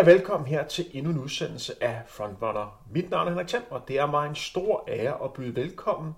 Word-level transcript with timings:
Og 0.00 0.06
velkommen 0.06 0.46
her 0.46 0.66
til 0.66 0.86
endnu 0.92 1.12
en 1.12 1.18
udsendelse 1.18 1.82
af 1.82 2.02
Frontrunner. 2.06 2.82
Mit 2.90 3.10
navn 3.10 3.26
er 3.26 3.30
Henrik 3.30 3.48
Thiem, 3.48 3.62
og 3.70 3.82
det 3.88 3.98
er 3.98 4.06
mig 4.06 4.28
en 4.28 4.34
stor 4.34 4.84
ære 4.88 5.24
at 5.24 5.32
byde 5.32 5.56
velkommen 5.56 6.14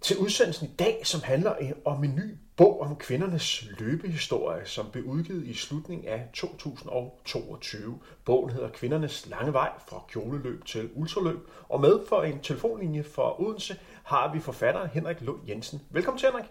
til 0.00 0.18
udsendelsen 0.18 0.68
i 0.68 0.70
dag, 0.78 1.00
som 1.04 1.20
handler 1.22 1.72
om 1.84 2.04
en 2.04 2.14
ny 2.14 2.36
bog 2.56 2.80
om 2.80 2.96
kvindernes 2.96 3.64
løbehistorie, 3.78 4.66
som 4.66 4.90
blev 4.90 5.04
udgivet 5.04 5.46
i 5.46 5.54
slutningen 5.54 6.08
af 6.08 6.28
2022. 6.32 8.00
Bogen 8.24 8.50
hedder 8.50 8.68
Kvindernes 8.68 9.26
lange 9.26 9.52
vej 9.52 9.70
fra 9.88 10.02
kjoleløb 10.08 10.64
til 10.64 10.90
ultraløb, 10.94 11.48
og 11.68 11.80
med 11.80 12.06
for 12.08 12.22
en 12.22 12.40
telefonlinje 12.40 13.02
fra 13.02 13.42
Odense 13.42 13.76
har 14.04 14.32
vi 14.32 14.40
forfatter 14.40 14.86
Henrik 14.86 15.20
Lund 15.20 15.48
Jensen. 15.48 15.82
Velkommen 15.90 16.18
til, 16.18 16.28
Henrik. 16.28 16.50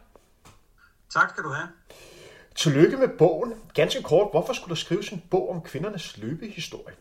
Tak 1.14 1.30
skal 1.30 1.44
du 1.44 1.50
have. 1.50 1.68
Tillykke 2.58 2.98
med 2.98 3.18
bogen. 3.18 3.54
Ganske 3.74 4.04
kort, 4.04 4.28
hvorfor 4.32 4.54
skulle 4.54 4.70
der 4.70 4.76
skrives 4.76 5.10
en 5.10 5.24
bog 5.32 5.50
om 5.50 5.62
kvindernes 5.62 6.18
løbehistorie? 6.18 6.96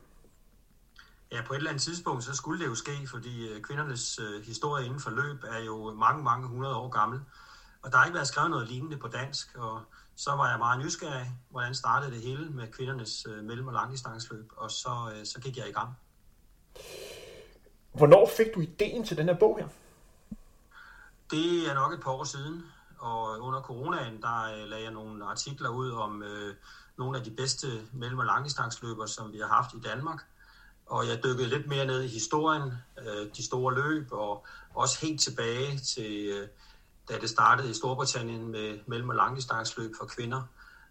Ja, 1.33 1.43
på 1.47 1.53
et 1.53 1.57
eller 1.57 1.71
andet 1.71 1.83
tidspunkt, 1.83 2.25
så 2.25 2.35
skulle 2.35 2.65
det 2.65 2.71
jo 2.71 2.75
ske, 2.75 2.93
fordi 3.11 3.49
øh, 3.49 3.63
kvindernes 3.63 4.19
øh, 4.19 4.45
historie 4.45 4.85
inden 4.85 5.01
for 5.01 5.11
løb 5.11 5.45
er 5.45 5.65
jo 5.65 5.95
mange, 5.95 6.23
mange 6.23 6.49
hundrede 6.49 6.77
år 6.77 6.89
gammel. 6.89 7.21
Og 7.83 7.93
der 7.93 7.99
har 7.99 8.05
ikke 8.05 8.15
været 8.15 8.29
skrevet 8.29 8.51
noget 8.51 8.69
lignende 8.69 8.97
på 8.97 9.09
dansk, 9.09 9.57
og 9.57 9.81
så 10.17 10.31
var 10.31 10.51
jeg 10.51 10.59
meget 10.59 10.85
nysgerrig, 10.85 11.33
hvordan 11.51 11.75
startede 11.75 12.11
det 12.11 12.21
hele 12.21 12.51
med 12.51 12.73
kvindernes 12.73 13.27
øh, 13.29 13.45
mellem- 13.45 13.67
og 13.67 13.73
langdistansløb, 13.73 14.51
og 14.57 14.71
så, 14.71 15.13
øh, 15.15 15.27
så 15.27 15.41
gik 15.41 15.57
jeg 15.57 15.69
i 15.69 15.73
gang. 15.73 15.89
Hvornår 17.93 18.31
fik 18.37 18.47
du 18.55 18.61
ideen 18.61 19.05
til 19.05 19.17
den 19.17 19.27
her 19.29 19.35
bog 19.35 19.59
her? 19.59 19.69
Det 21.31 21.71
er 21.71 21.75
nok 21.75 21.93
et 21.93 22.01
par 22.01 22.11
år 22.11 22.25
siden, 22.25 22.65
og 22.99 23.41
under 23.41 23.61
coronaen, 23.61 24.23
der 24.23 24.43
øh, 24.43 24.69
lagde 24.69 24.85
jeg 24.85 24.93
nogle 24.93 25.25
artikler 25.25 25.69
ud 25.69 25.91
om 25.91 26.23
øh, 26.23 26.55
nogle 26.99 27.19
af 27.19 27.25
de 27.25 27.31
bedste 27.31 27.67
mellem- 27.93 28.19
og 28.19 28.25
langdistansløber, 28.25 29.07
som 29.07 29.33
vi 29.33 29.39
har 29.39 29.49
haft 29.49 29.75
i 29.75 29.81
Danmark. 29.81 30.25
Og 30.87 31.09
jeg 31.09 31.25
dykkede 31.25 31.49
lidt 31.49 31.67
mere 31.67 31.87
ned 31.87 32.03
i 32.03 32.09
historien, 32.09 32.73
øh, 32.99 33.29
de 33.37 33.45
store 33.45 33.75
løb, 33.75 34.13
og 34.13 34.47
også 34.75 35.07
helt 35.07 35.21
tilbage 35.21 35.79
til, 35.79 36.27
øh, 36.27 36.49
da 37.09 37.19
det 37.19 37.31
startede 37.31 37.71
i 37.71 37.75
Storbritannien 37.75 38.49
med 38.49 38.79
mellem- 38.87 39.09
og 39.09 39.15
langdistansløb 39.17 39.93
for 39.99 40.07
kvinder. 40.07 40.43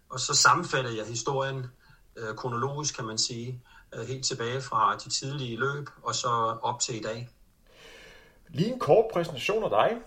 Og 0.08 0.20
så 0.20 0.34
sammenfattede 0.34 0.98
jeg 0.98 1.06
historien 1.06 1.66
øh, 2.16 2.34
kronologisk, 2.34 2.96
kan 2.96 3.04
man 3.04 3.18
sige, 3.18 3.62
øh, 3.94 4.06
helt 4.06 4.24
tilbage 4.24 4.60
fra 4.60 4.96
de 4.96 5.10
tidlige 5.10 5.56
løb, 5.56 5.88
og 6.02 6.14
så 6.14 6.28
op 6.62 6.80
til 6.80 6.96
i 6.96 7.02
dag. 7.02 7.30
Lige 8.48 8.72
en 8.72 8.78
kort 8.78 9.04
præsentation 9.12 9.64
af 9.64 9.70
dig. 9.70 10.02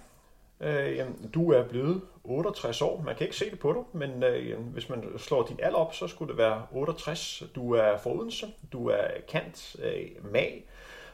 Øh, 0.62 0.96
jamen, 0.96 1.30
du 1.34 1.52
er 1.52 1.64
blevet 1.64 2.02
68 2.24 2.82
år. 2.82 3.02
Man 3.02 3.16
kan 3.16 3.26
ikke 3.26 3.36
se 3.38 3.52
det 3.52 3.60
på 3.60 3.74
dig, 3.74 4.00
men 4.00 4.24
øh, 4.24 4.50
jamen, 4.50 4.66
hvis 4.66 4.90
man 4.90 5.04
slår 5.18 5.44
din 5.44 5.60
alder 5.64 5.78
op, 5.78 5.94
så 5.94 6.08
skulle 6.08 6.30
det 6.30 6.38
være 6.38 6.66
68. 6.72 7.44
Du 7.56 7.74
er 7.74 7.98
fra 7.98 8.12
Odense. 8.12 8.48
Du 8.74 8.88
er 8.88 9.08
kant 9.28 9.76
øh, 9.84 10.32
mag. 10.34 10.66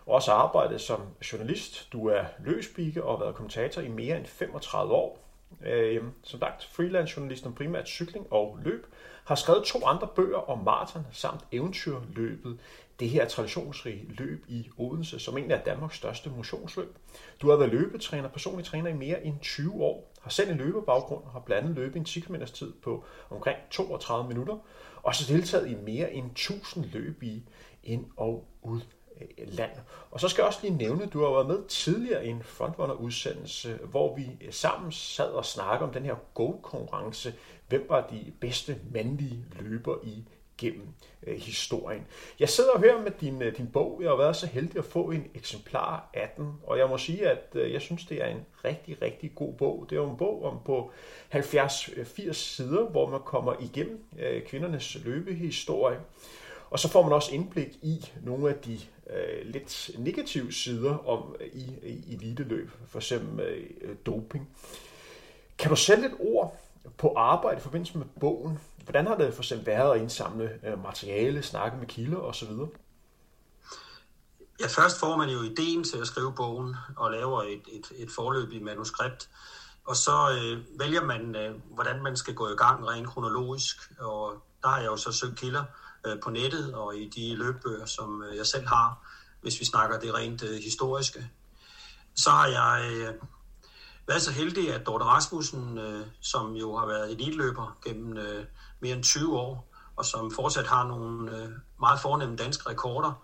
Også 0.06 0.32
arbejdet 0.32 0.82
som 0.82 1.02
journalist. 1.32 1.88
Du 1.94 2.08
er 2.08 2.24
løsbikke 2.40 3.04
og 3.04 3.18
har 3.18 3.24
været 3.24 3.36
kommentator 3.36 3.82
i 3.82 3.88
mere 3.88 4.18
end 4.18 4.26
35 4.26 4.94
år. 4.94 5.25
Øh, 5.66 6.04
som 6.24 6.40
sagt, 6.40 6.66
freelance 6.66 7.14
journalist 7.18 7.46
om 7.46 7.54
primært 7.54 7.88
cykling 7.88 8.28
og 8.32 8.60
løb. 8.64 8.86
Har 9.26 9.36
skrevet 9.36 9.64
to 9.64 9.86
andre 9.86 10.08
bøger 10.16 10.50
om 10.50 10.60
maraton 10.64 11.06
samt 11.12 11.46
eventyrløbet 11.52 12.60
det 13.00 13.10
her 13.10 13.28
traditionsrige 13.28 14.06
løb 14.10 14.46
i 14.48 14.70
Odense, 14.78 15.20
som 15.20 15.38
en 15.38 15.52
af 15.52 15.60
Danmarks 15.60 15.96
største 15.96 16.30
motionsløb. 16.30 16.96
Du 17.42 17.50
har 17.50 17.58
været 17.58 17.72
løbetræner, 17.72 18.30
personlig 18.30 18.66
træner 18.66 18.90
i 18.90 18.94
mere 18.94 19.24
end 19.24 19.40
20 19.42 19.84
år, 19.84 20.12
har 20.22 20.30
selv 20.30 20.52
en 20.52 20.58
løbebaggrund 20.58 21.24
og 21.24 21.32
har 21.32 21.40
blandt 21.40 21.64
andet 21.64 21.76
løbet 21.78 21.96
en 21.96 22.06
10 22.06 22.20
km 22.20 22.36
tid 22.54 22.74
på 22.84 23.04
omkring 23.30 23.58
32 23.72 24.28
minutter, 24.28 24.58
og 25.04 25.16
så 25.16 25.34
deltaget 25.34 25.70
i 25.70 25.76
mere 25.76 26.14
end 26.14 26.32
1000 26.32 26.86
løb 26.86 27.24
i 27.24 27.44
ind- 27.84 28.12
og 28.18 28.48
ud 28.62 28.82
Øh, 29.22 29.28
land. 29.48 29.72
Og 30.12 30.20
så 30.20 30.28
skal 30.30 30.42
jeg 30.42 30.48
også 30.48 30.60
lige 30.62 30.78
nævne, 30.78 31.04
at 31.04 31.14
du 31.14 31.24
har 31.24 31.32
været 31.32 31.48
med 31.48 31.68
tidligere 31.68 32.26
i 32.26 32.30
en 32.30 32.44
frontrunner-udsendelse, 32.44 33.80
hvor 33.84 34.16
vi 34.16 34.28
øh, 34.42 34.54
sammen 34.54 34.92
sad 34.92 35.30
og 35.30 35.46
snakkede 35.46 35.88
om 35.88 35.94
den 35.94 36.06
her 36.06 36.16
go-konkurrence. 36.34 37.34
Hvem 37.68 37.86
var 37.90 38.08
de 38.08 38.34
bedste 38.42 38.78
mandlige 38.92 39.46
løber 39.60 39.96
i 40.04 40.24
gennem 40.58 40.88
øh, 41.28 41.38
historien. 41.38 42.08
Jeg 42.40 42.50
sidder 42.50 42.72
og 42.72 42.80
hører 42.80 43.02
med 43.02 43.12
din, 43.22 43.42
øh, 43.42 43.58
din 43.58 43.68
bog. 43.68 44.00
Jeg 44.02 44.10
har 44.10 44.18
været 44.18 44.36
så 44.36 44.48
heldig 44.48 44.78
at 44.78 44.86
få 44.86 45.12
en 45.12 45.28
eksemplar 45.36 46.10
af 46.14 46.34
den, 46.38 46.54
og 46.64 46.78
jeg 46.78 46.90
må 46.90 46.98
sige, 46.98 47.30
at 47.30 47.48
øh, 47.54 47.74
jeg 47.74 47.82
synes, 47.82 48.06
det 48.06 48.24
er 48.24 48.28
en 48.28 48.46
rigtig, 48.66 49.02
rigtig 49.02 49.36
god 49.36 49.54
bog. 49.54 49.86
Det 49.90 49.96
er 49.96 50.02
jo 50.02 50.10
en 50.10 50.18
bog 50.18 50.44
om 50.44 50.60
på 50.66 50.92
70-80 51.34 52.00
øh, 52.28 52.34
sider, 52.34 52.90
hvor 52.90 53.10
man 53.10 53.20
kommer 53.26 53.54
igennem 53.60 54.04
øh, 54.20 54.44
kvindernes 54.44 54.98
løbehistorie. 55.06 56.00
Og 56.70 56.80
så 56.80 56.88
får 56.88 57.04
man 57.04 57.14
også 57.14 57.32
indblik 57.32 57.68
i 57.82 58.12
nogle 58.24 58.50
af 58.50 58.56
de 58.56 58.80
øh, 59.10 59.46
lidt 59.46 59.92
negative 59.98 60.54
sider 60.54 61.08
om 61.08 61.36
øh, 61.40 61.48
i, 61.48 61.74
i 61.84 62.14
eliteløb, 62.14 62.72
for 62.88 63.00
eksempel 63.00 63.40
øh, 63.82 63.96
doping. 64.06 64.50
Kan 65.58 65.70
du 65.70 65.76
sætte 65.76 66.06
et 66.06 66.16
ord 66.20 66.60
på 66.98 67.14
arbejde 67.18 67.58
i 67.58 67.62
forbindelse 67.62 67.98
med 67.98 68.06
bogen? 68.20 68.60
Hvordan 68.84 69.08
har 69.08 69.16
det 69.16 69.34
for 69.34 69.42
eksempel 69.42 69.66
været 69.66 69.96
at 69.96 70.02
indsamle 70.02 70.60
øh, 70.64 70.84
materiale, 70.84 71.44
snakke 71.44 71.78
med 71.78 71.88
kilder 71.88 72.18
osv.? 72.18 72.52
Ja, 74.60 74.68
først 74.68 75.00
får 75.00 75.18
man 75.18 75.30
jo 75.30 75.42
ideen 75.42 75.84
til 75.84 75.98
at 75.98 76.08
skrive 76.08 76.34
bogen 76.34 76.76
og 76.98 77.12
laver 77.12 77.44
et, 77.44 77.62
et, 77.72 77.92
et 77.96 78.12
forløbigt 78.12 78.64
manuskript. 78.64 79.30
Og 79.86 79.96
så 79.96 80.12
øh, 80.12 80.80
vælger 80.80 81.04
man, 81.04 81.36
øh, 81.36 81.56
hvordan 81.74 82.04
man 82.04 82.18
skal 82.18 82.34
gå 82.34 82.48
i 82.48 82.56
gang 82.56 82.88
rent 82.88 83.08
kronologisk. 83.08 83.92
Og 84.00 84.34
der 84.62 84.68
har 84.68 84.78
jeg 84.78 84.86
jo 84.86 84.98
så 84.98 85.12
søgt 85.12 85.40
kilder 85.40 85.62
øh, 85.62 85.85
Øh, 86.06 86.20
på 86.24 86.30
nettet 86.30 86.74
og 86.74 86.96
i 86.98 87.10
de 87.10 87.36
løbbøger, 87.36 87.86
som 87.86 88.24
øh, 88.24 88.38
jeg 88.38 88.46
selv 88.46 88.68
har, 88.68 89.08
hvis 89.42 89.60
vi 89.60 89.66
snakker 89.66 90.00
det 90.00 90.14
rent 90.14 90.44
øh, 90.44 90.56
historiske. 90.56 91.30
Så 92.16 92.30
har 92.30 92.48
jeg 92.48 92.92
øh, 92.92 93.14
været 94.08 94.22
så 94.22 94.32
heldig, 94.32 94.74
at 94.74 94.86
Dorte 94.86 95.06
Rasmussen, 95.06 95.78
øh, 95.78 96.08
som 96.22 96.54
jo 96.54 96.78
har 96.78 96.86
været 96.86 97.12
elitløber 97.12 97.78
gennem 97.84 98.18
øh, 98.18 98.46
mere 98.80 98.96
end 98.96 99.04
20 99.04 99.40
år, 99.40 99.74
og 99.96 100.06
som 100.06 100.32
fortsat 100.32 100.68
har 100.68 100.88
nogle 100.88 101.38
øh, 101.38 101.50
meget 101.80 102.00
fornemme 102.00 102.36
danske 102.36 102.70
rekorder, 102.70 103.24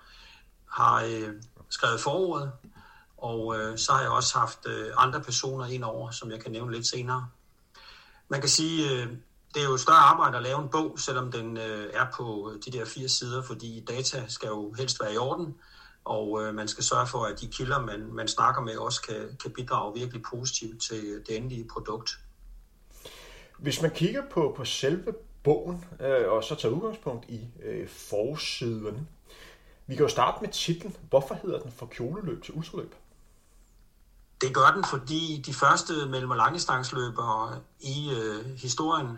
har 0.66 1.03
øh, 1.03 1.34
skrevet 1.69 2.00
forordet, 2.00 2.52
og 3.18 3.59
øh, 3.59 3.78
så 3.78 3.92
har 3.92 4.02
jeg 4.02 4.09
også 4.09 4.40
haft 4.40 4.68
øh, 4.68 4.94
andre 4.98 5.22
personer 5.22 5.66
ind 5.66 5.84
over, 5.84 6.12
som 6.12 6.31
jeg 6.31 6.40
kan 6.40 6.52
nævne 6.52 6.74
lidt 6.74 6.88
senere. 6.88 7.28
Man 8.30 8.40
kan 8.40 8.50
sige, 8.50 8.92
øh, 8.92 9.08
det 9.53 9.62
er 9.62 9.67
jo 9.67 9.73
et 9.73 9.79
større 9.79 9.97
arbejde 9.97 10.38
at 10.38 10.44
lave 10.44 10.62
en 10.62 10.69
bog, 10.69 11.00
selvom 11.00 11.31
den 11.31 11.57
øh, 11.57 11.94
er 11.94 12.06
på 12.17 12.53
de 12.66 12.72
der 12.72 12.85
fire 12.85 13.09
sider, 13.09 13.44
fordi 13.44 13.84
data 13.88 14.25
skal 14.28 14.47
jo 14.47 14.73
helst 14.73 15.01
være 15.01 15.13
i 15.13 15.17
orden, 15.17 15.56
og 16.06 16.44
øh, 16.44 16.56
man 16.56 16.67
skal 16.67 16.84
sørge 16.84 17.07
for, 17.07 17.25
at 17.25 17.41
de 17.41 17.47
kilder, 17.47 17.79
man, 17.79 18.13
man 18.13 18.28
snakker 18.28 18.62
med, 18.62 18.78
også 18.78 19.01
kan, 19.01 19.38
kan 19.41 19.51
bidrage 19.51 20.00
virkelig 20.00 20.22
positivt 20.22 20.81
til 20.81 21.23
det 21.28 21.38
endelige 21.38 21.67
produkt. 21.73 22.12
Hvis 23.59 23.81
man 23.81 23.91
kigger 23.91 24.22
på, 24.31 24.53
på 24.57 24.66
selve 24.66 25.13
bogen, 25.44 25.85
øh, 26.00 26.31
og 26.31 26.44
så 26.44 26.56
tager 26.56 26.75
udgangspunkt 26.75 27.25
i 27.29 27.47
øh, 27.63 27.89
forsiden, 27.89 29.07
vi 29.88 29.95
kan 29.95 30.03
jo 30.03 30.09
starte 30.09 30.38
med 30.41 30.50
titlen. 30.50 30.95
Hvorfor 31.09 31.39
hedder 31.44 31.59
den 31.59 31.72
fra 31.72 31.85
kjoleløb 31.85 32.44
til 32.44 32.53
ultraløb? 32.53 32.95
Det 34.41 34.53
gør 34.53 34.72
den, 34.75 34.83
fordi 34.83 35.44
de 35.45 35.53
første 35.53 35.94
mellem- 36.09 36.31
og 36.31 36.38
langdistansløbere 36.38 37.59
i 37.80 38.12
øh, 38.18 38.45
historien 38.45 39.18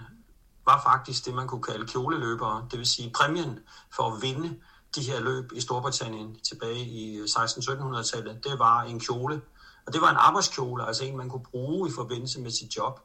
var 0.66 0.82
faktisk 0.84 1.26
det, 1.26 1.34
man 1.34 1.48
kunne 1.48 1.64
kalde 1.64 1.88
kjoleløbere. 1.88 2.68
Det 2.72 2.80
vil 2.80 2.88
sige 2.88 3.12
præmien 3.16 3.60
for 3.96 4.04
at 4.12 4.22
vinde 4.22 4.60
de 4.96 5.02
her 5.02 5.20
løb 5.20 5.52
i 5.54 5.62
Storbritannien 5.62 6.40
tilbage 6.40 6.86
i 6.86 7.18
øh, 7.18 7.24
16-1700-tallet, 7.24 8.44
det 8.44 8.60
var 8.60 8.82
en 8.82 9.00
kjole. 9.00 9.42
Og 9.88 9.94
det 9.94 10.02
var 10.02 10.10
en 10.10 10.18
arbejdskjole, 10.18 10.88
altså 10.88 11.04
en, 11.04 11.18
man 11.18 11.30
kunne 11.30 11.44
bruge 11.52 11.90
i 11.90 11.92
forbindelse 11.92 12.40
med 12.40 12.52
sit 12.52 12.78
job. 12.78 13.00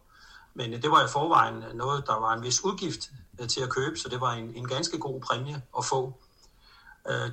Men 0.55 0.75
øh, 0.75 0.83
det 0.83 0.91
var 0.91 1.05
i 1.05 1.09
forvejen 1.09 1.65
noget, 1.75 2.07
der 2.07 2.15
var 2.15 2.33
en 2.35 2.43
vis 2.43 2.65
udgift 2.65 3.11
øh, 3.41 3.49
til 3.49 3.61
at 3.61 3.71
købe, 3.71 3.97
så 3.97 4.09
det 4.09 4.21
var 4.21 4.33
en, 4.33 4.55
en 4.55 4.69
ganske 4.69 4.99
god 4.99 5.21
præmie 5.21 5.63
at 5.79 5.85
få. 5.85 6.21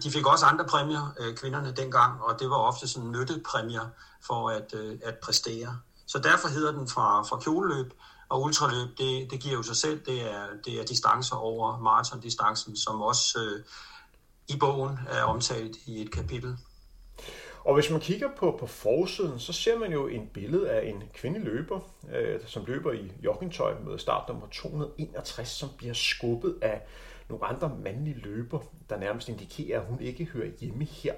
De 0.04 0.12
fik 0.12 0.28
også 0.28 0.46
andre 0.46 0.66
præmier, 0.66 1.34
kvinderne 1.38 1.72
dengang, 1.72 2.22
og 2.22 2.40
det 2.40 2.50
var 2.50 2.56
ofte 2.56 2.88
sådan 2.88 3.12
nyttepræmier 3.12 3.88
for 4.28 4.50
at, 4.50 4.74
at 5.04 5.18
præstere. 5.24 5.80
Så 6.08 6.20
derfor 6.20 6.48
hedder 6.48 6.72
den 6.72 6.88
fra, 6.88 7.24
fra 7.24 7.40
kjoleløb, 7.40 7.94
og 8.30 8.42
ultraløb, 8.42 8.98
det, 8.98 9.32
det 9.32 9.40
giver 9.40 9.54
jo 9.54 9.64
sig 9.64 9.76
selv, 9.76 10.06
det 10.06 10.32
er, 10.32 10.46
det 10.66 10.80
er 10.80 10.86
distancer 10.86 11.36
over 11.36 11.80
maratondistancen, 11.80 12.78
som 12.78 13.02
også 13.02 13.40
øh, 13.40 13.64
i 14.56 14.58
bogen 14.60 15.00
er 15.10 15.24
omtalt 15.24 15.78
i 15.86 16.02
et 16.02 16.12
kapitel. 16.12 16.58
Og 17.66 17.74
hvis 17.74 17.92
man 17.92 18.00
kigger 18.00 18.30
på, 18.38 18.58
på 18.60 18.68
forsiden, 18.68 19.40
så 19.40 19.54
ser 19.54 19.80
man 19.80 19.92
jo 19.92 20.08
en 20.08 20.28
billede 20.28 20.70
af 20.70 20.90
en 20.90 21.04
kvindelig 21.14 21.48
løber, 21.48 21.80
øh, 22.14 22.40
som 22.46 22.66
løber 22.66 22.92
i 22.92 23.12
joggingtøj 23.24 23.80
med 23.80 24.00
startnummer 24.00 24.48
261, 24.52 25.48
som 25.48 25.70
bliver 25.78 25.94
skubbet 25.94 26.56
af 26.62 26.82
nogle 27.30 27.46
andre 27.46 27.78
mandlige 27.84 28.20
løber, 28.20 28.60
der 28.90 28.98
nærmest 28.98 29.30
indikerer, 29.30 29.82
at 29.82 29.88
hun 29.88 30.00
ikke 30.00 30.26
hører 30.26 30.52
hjemme 30.60 30.86
her. 30.86 31.14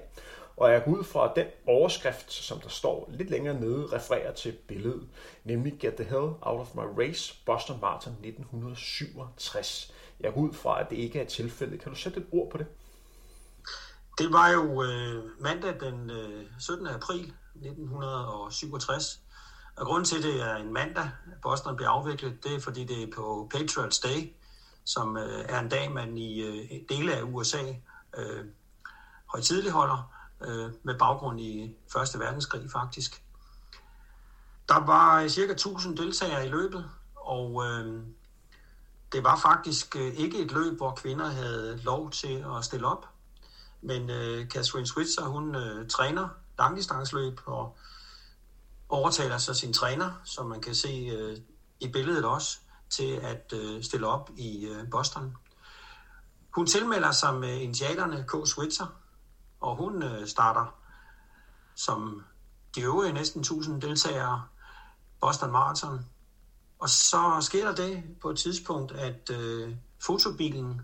Og 0.60 0.72
jeg 0.72 0.84
går 0.84 0.92
ud 0.92 1.04
fra, 1.04 1.30
at 1.30 1.36
den 1.36 1.46
overskrift, 1.66 2.32
som 2.32 2.60
der 2.60 2.68
står 2.68 3.10
lidt 3.12 3.30
længere 3.30 3.60
nede, 3.60 3.86
refererer 3.92 4.32
til 4.32 4.52
billedet, 4.52 5.08
nemlig 5.44 5.78
Get 5.80 5.94
the 5.94 6.04
Hell 6.04 6.30
Out 6.40 6.60
of 6.60 6.74
My 6.74 7.02
Race, 7.02 7.34
Boston 7.46 7.78
Marathon 7.80 8.12
1967. 8.12 9.92
Jeg 10.20 10.34
går 10.34 10.40
ud 10.40 10.52
fra, 10.52 10.80
at 10.80 10.90
det 10.90 10.96
ikke 10.96 11.20
er 11.20 11.24
tilfældet. 11.24 11.80
Kan 11.80 11.92
du 11.92 11.98
sætte 11.98 12.20
et 12.20 12.26
ord 12.32 12.50
på 12.50 12.58
det? 12.58 12.66
Det 14.18 14.32
var 14.32 14.50
jo 14.50 14.82
øh, 14.82 15.24
mandag 15.40 15.80
den 15.80 16.10
øh, 16.10 16.46
17. 16.58 16.86
april 16.86 17.32
1967. 17.54 19.20
Og 19.76 19.86
grunden 19.86 20.04
til, 20.04 20.16
at 20.16 20.22
det 20.22 20.42
er 20.42 20.56
en 20.56 20.72
mandag, 20.72 21.10
Boston 21.42 21.76
bliver 21.76 21.90
afviklet, 21.90 22.44
det 22.44 22.54
er, 22.54 22.60
fordi 22.60 22.84
det 22.84 23.02
er 23.02 23.12
på 23.14 23.50
Patriots 23.50 23.98
Day, 23.98 24.32
som 24.84 25.16
øh, 25.16 25.44
er 25.48 25.60
en 25.60 25.68
dag, 25.68 25.92
man 25.92 26.18
i 26.18 26.42
øh, 26.42 26.70
dele 26.88 27.14
af 27.14 27.22
USA 27.22 27.62
øh, 28.16 28.44
højtidligholder. 29.26 29.94
holder, 29.94 30.17
øh, 30.46 30.70
med 30.82 30.98
baggrund 30.98 31.40
i 31.40 31.76
Første 31.92 32.18
Verdenskrig 32.18 32.70
faktisk. 32.72 33.22
Der 34.68 34.86
var 34.86 35.28
cirka 35.28 35.52
1000 35.52 35.96
deltagere 35.96 36.46
i 36.46 36.48
løbet, 36.48 36.90
og 37.16 37.64
øh, 37.66 38.02
det 39.12 39.24
var 39.24 39.36
faktisk 39.36 39.96
øh, 39.96 40.14
ikke 40.14 40.38
et 40.38 40.52
løb, 40.52 40.76
hvor 40.76 40.94
kvinder 40.94 41.26
havde 41.26 41.80
lov 41.82 42.10
til 42.10 42.44
at 42.56 42.64
stille 42.64 42.86
op. 42.86 43.06
Men 43.80 44.10
øh, 44.10 44.48
Catherine 44.48 44.86
Switzer, 44.86 45.24
hun 45.24 45.54
øh, 45.54 45.88
træner 45.88 46.28
langdistansløb 46.58 47.40
og 47.46 47.76
overtaler 48.88 49.38
så 49.38 49.54
sin 49.54 49.72
træner, 49.72 50.20
som 50.24 50.46
man 50.46 50.60
kan 50.60 50.74
se 50.74 50.88
øh, 50.88 51.36
i 51.80 51.88
billedet 51.88 52.24
også, 52.24 52.58
til 52.90 53.20
at 53.22 53.52
øh, 53.52 53.82
stille 53.82 54.06
op 54.06 54.30
i 54.36 54.66
øh, 54.66 54.90
Boston. 54.90 55.36
Hun 56.50 56.66
tilmelder 56.66 57.10
sig 57.10 57.34
med 57.34 57.56
initialerne 57.60 58.24
K. 58.28 58.48
Switzer, 58.48 58.86
og 59.60 59.76
hun 59.76 60.02
øh, 60.02 60.26
starter 60.26 60.74
som 61.78 62.22
de 62.74 62.80
øvrige 62.80 63.12
næsten 63.12 63.40
1000 63.40 63.80
deltagere 63.80 64.42
Boston 65.20 65.50
Marathon. 65.50 66.06
Og 66.78 66.88
så 66.88 67.38
sker 67.40 67.64
der 67.64 67.74
det 67.74 68.04
på 68.20 68.30
et 68.30 68.38
tidspunkt, 68.38 68.92
at 68.92 69.30
øh, 69.30 69.76
fotobilen, 70.02 70.80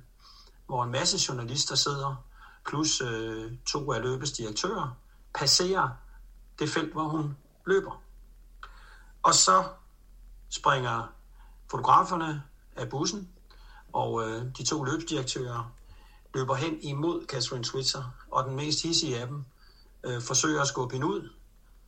hvor 0.67 0.85
en 0.85 0.91
masse 0.91 1.27
journalister 1.29 1.75
sidder, 1.75 2.25
plus 2.67 3.01
øh, 3.01 3.53
to 3.67 3.93
af 3.93 4.03
løbets 4.03 4.33
direktører, 4.33 4.97
passerer 5.35 5.89
det 6.59 6.69
felt, 6.69 6.93
hvor 6.93 7.09
hun 7.09 7.37
løber. 7.67 8.03
Og 9.23 9.35
så 9.35 9.65
springer 10.51 11.13
fotograferne 11.71 12.43
af 12.77 12.89
bussen, 12.89 13.29
og 13.93 14.29
øh, 14.29 14.57
de 14.59 14.65
to 14.65 14.85
løbsdirektører 14.85 15.74
løber 16.35 16.55
hen 16.55 16.81
imod 16.83 17.27
Catherine 17.27 17.65
Switzer, 17.65 18.15
og 18.31 18.45
den 18.45 18.57
mest 18.57 18.83
hissige 18.83 19.21
af 19.21 19.27
dem 19.27 19.45
øh, 20.05 20.23
forsøger 20.23 20.61
at 20.61 20.69
skubbe 20.69 20.93
hende 20.93 21.07
ud 21.07 21.31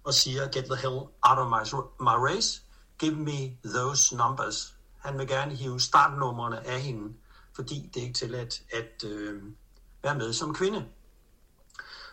og 0.04 0.14
siger, 0.14 0.48
get 0.48 0.64
the 0.64 0.76
hell 0.76 1.00
out 1.22 1.38
of 1.38 1.48
my, 1.48 1.78
my 2.00 2.16
race, 2.30 2.62
give 2.98 3.14
me 3.14 3.56
those 3.64 4.16
numbers. 4.16 4.74
Han 4.98 5.18
vil 5.18 5.28
gerne 5.28 5.54
hive 5.54 5.80
startnummerne 5.80 6.66
af 6.66 6.80
hende, 6.80 7.14
fordi 7.54 7.90
det 7.94 8.00
er 8.00 8.06
ikke 8.06 8.18
tilladt 8.18 8.62
at 8.70 9.04
øh, 9.10 9.42
være 10.02 10.14
med 10.14 10.32
som 10.32 10.54
kvinde. 10.54 10.84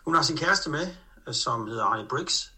Hun 0.06 0.16
har 0.16 0.22
sin 0.22 0.38
kæreste 0.38 0.70
med, 0.70 0.88
øh, 1.28 1.34
som 1.34 1.68
hedder 1.68 1.84
Arne 1.84 2.08
Briggs, 2.10 2.54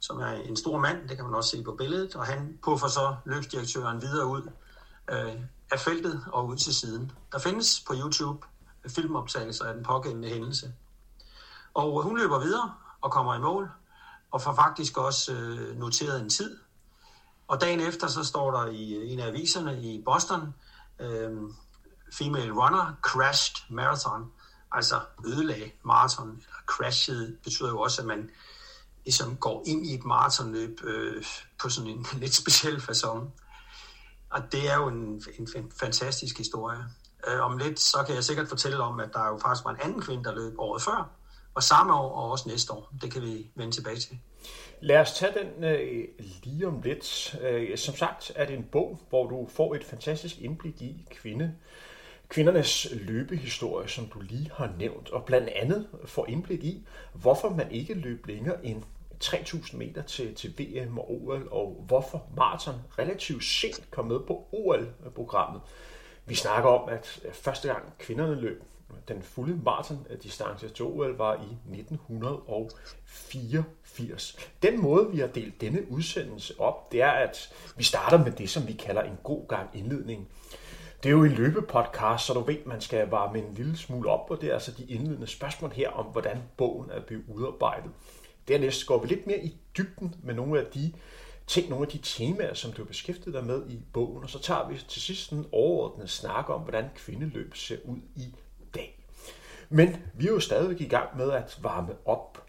som 0.00 0.20
er 0.20 0.32
en 0.32 0.56
stor 0.56 0.78
mand, 0.78 1.08
det 1.08 1.16
kan 1.16 1.26
man 1.26 1.34
også 1.34 1.50
se 1.50 1.62
på 1.62 1.74
billedet, 1.78 2.16
og 2.16 2.26
han 2.26 2.58
puffer 2.62 2.88
så 2.88 3.16
løbsdirektøren 3.24 4.02
videre 4.02 4.26
ud 4.26 4.50
øh, 5.10 5.34
af 5.70 5.80
feltet 5.80 6.24
og 6.32 6.46
ud 6.46 6.56
til 6.56 6.74
siden. 6.74 7.12
Der 7.32 7.38
findes 7.38 7.80
på 7.86 7.94
YouTube 7.96 8.46
filmoptagelser 8.88 9.64
af 9.64 9.74
den 9.74 9.84
pågældende 9.84 10.28
hændelse. 10.28 10.72
Og 11.74 12.02
hun 12.02 12.18
løber 12.18 12.38
videre 12.38 12.74
og 13.00 13.12
kommer 13.12 13.34
i 13.34 13.38
mål, 13.38 13.70
og 14.30 14.42
får 14.42 14.54
faktisk 14.54 14.96
også 14.96 15.32
øh, 15.32 15.78
noteret 15.78 16.20
en 16.20 16.30
tid. 16.30 16.58
Og 17.48 17.60
dagen 17.60 17.80
efter, 17.80 18.06
så 18.06 18.24
står 18.24 18.50
der 18.50 18.66
i 18.66 18.94
øh, 18.94 19.12
en 19.12 19.18
af 19.18 19.26
aviserne 19.26 19.82
i 19.82 20.02
Boston, 20.04 20.54
øh, 21.00 21.30
Female 22.12 22.52
Runner 22.52 22.94
Crashed 23.02 23.70
Marathon, 23.70 24.32
altså 24.72 25.00
ødelag 25.26 25.78
maraton, 25.82 26.28
eller 26.28 26.62
crashed, 26.66 27.36
betyder 27.36 27.68
jo 27.68 27.80
også, 27.80 28.02
at 28.02 28.06
man 28.06 28.30
ligesom 29.04 29.36
går 29.36 29.62
ind 29.66 29.86
i 29.86 29.94
et 29.94 30.04
maratonløb 30.04 30.80
øh, 30.84 31.24
på 31.58 31.68
sådan 31.68 31.90
en 31.90 32.06
lidt 32.22 32.34
speciel 32.34 32.76
façon. 32.76 33.30
Og 34.30 34.52
det 34.52 34.70
er 34.70 34.76
jo 34.76 34.88
en, 34.88 35.22
en, 35.38 35.48
en 35.56 35.72
fantastisk 35.80 36.38
historie. 36.38 36.84
Øh, 37.28 37.40
om 37.40 37.58
lidt, 37.58 37.80
så 37.80 37.98
kan 38.06 38.14
jeg 38.14 38.24
sikkert 38.24 38.48
fortælle 38.48 38.78
om, 38.78 39.00
at 39.00 39.08
der 39.12 39.28
jo 39.28 39.38
faktisk 39.38 39.64
var 39.64 39.70
en 39.70 39.80
anden 39.82 40.00
kvinde, 40.00 40.24
der 40.24 40.34
løb 40.34 40.58
året 40.58 40.82
før, 40.82 41.10
og 41.54 41.62
samme 41.62 41.94
år 41.94 42.10
og 42.10 42.30
også 42.30 42.48
næste 42.48 42.72
år. 42.72 42.92
Det 43.02 43.12
kan 43.12 43.22
vi 43.22 43.50
vende 43.54 43.72
tilbage 43.72 43.96
til. 43.96 44.18
Lad 44.80 45.00
os 45.00 45.12
tage 45.12 45.32
den 45.38 45.64
øh, 45.64 46.04
lige 46.42 46.66
om 46.66 46.80
lidt. 46.82 47.36
Øh, 47.42 47.78
som 47.78 47.96
sagt 47.96 48.32
er 48.34 48.46
det 48.46 48.56
en 48.56 48.68
bog, 48.72 49.00
hvor 49.08 49.28
du 49.28 49.48
får 49.50 49.74
et 49.74 49.84
fantastisk 49.84 50.38
indblik 50.38 50.82
i 50.82 51.08
kvinde, 51.10 51.54
kvindernes 52.28 52.86
løbehistorie, 52.92 53.88
som 53.88 54.06
du 54.06 54.20
lige 54.20 54.50
har 54.54 54.72
nævnt, 54.78 55.10
og 55.10 55.24
blandt 55.24 55.48
andet 55.48 55.88
får 56.04 56.26
indblik 56.26 56.64
i, 56.64 56.86
hvorfor 57.12 57.48
man 57.48 57.70
ikke 57.70 57.94
løb 57.94 58.26
længere 58.26 58.66
end 58.66 58.82
3.000 59.24 59.76
meter 59.76 60.02
til, 60.02 60.34
til 60.34 60.54
VM 60.58 60.98
og 60.98 61.10
OL, 61.10 61.48
og 61.50 61.84
hvorfor 61.86 62.26
maraton 62.36 62.74
relativt 62.98 63.44
sent 63.44 63.90
kom 63.90 64.04
med 64.04 64.20
på 64.26 64.48
OL-programmet. 64.52 65.62
Vi 66.30 66.34
snakker 66.34 66.70
om, 66.70 66.88
at 66.88 67.20
øh, 67.24 67.32
første 67.32 67.68
gang 67.68 67.82
kvinderne 67.98 68.40
løb 68.40 68.62
den 69.08 69.22
fulde 69.22 69.60
maraton-distance 69.64 70.66
øh, 70.66 70.72
til 70.72 70.84
OL 70.84 71.16
var 71.16 71.34
i 71.34 71.56
1984. 71.78 74.36
Den 74.62 74.82
måde, 74.82 75.10
vi 75.10 75.18
har 75.18 75.26
delt 75.26 75.60
denne 75.60 75.90
udsendelse 75.90 76.60
op, 76.60 76.92
det 76.92 77.02
er, 77.02 77.10
at 77.10 77.54
vi 77.76 77.84
starter 77.84 78.24
med 78.24 78.32
det, 78.32 78.50
som 78.50 78.68
vi 78.68 78.72
kalder 78.72 79.02
en 79.02 79.18
god 79.22 79.48
gang 79.48 79.70
indledning. 79.74 80.28
Det 81.02 81.08
er 81.08 81.12
jo 81.12 81.24
en 81.24 81.32
løbepodcast, 81.32 82.26
så 82.26 82.32
du 82.32 82.40
ved, 82.40 82.58
man 82.66 82.80
skal 82.80 83.08
varme 83.08 83.38
en 83.38 83.54
lille 83.54 83.76
smule 83.76 84.10
op 84.10 84.26
på 84.26 84.36
det, 84.36 84.50
altså 84.50 84.72
de 84.72 84.84
indledende 84.84 85.26
spørgsmål 85.26 85.70
her 85.70 85.90
om, 85.90 86.06
hvordan 86.06 86.42
bogen 86.56 86.90
er 86.90 87.00
blevet 87.00 87.24
udarbejdet. 87.28 87.90
Dernæst 88.48 88.86
går 88.86 88.98
vi 88.98 89.08
lidt 89.08 89.26
mere 89.26 89.44
i 89.44 89.56
dybden 89.76 90.14
med 90.22 90.34
nogle 90.34 90.60
af 90.60 90.66
de 90.66 90.92
ting, 91.46 91.68
nogle 91.68 91.86
af 91.86 91.92
de 91.92 91.98
temaer, 91.98 92.54
som 92.54 92.72
du 92.72 92.82
har 92.82 92.86
beskæftiget 92.86 93.34
dig 93.34 93.44
med 93.44 93.70
i 93.70 93.78
bogen, 93.92 94.24
og 94.24 94.30
så 94.30 94.38
tager 94.38 94.68
vi 94.68 94.80
til 94.88 95.02
sidst 95.02 95.32
en 95.32 95.46
overordnet 95.52 96.10
snak 96.10 96.48
om, 96.48 96.60
hvordan 96.60 96.88
kvindeløb 96.96 97.56
ser 97.56 97.76
ud 97.84 97.98
i 98.16 98.34
dag. 98.74 99.06
Men 99.68 99.96
vi 100.14 100.26
er 100.26 100.32
jo 100.32 100.40
stadigvæk 100.40 100.80
i 100.80 100.88
gang 100.88 101.16
med 101.16 101.30
at 101.30 101.58
varme 101.62 101.92
op. 102.04 102.46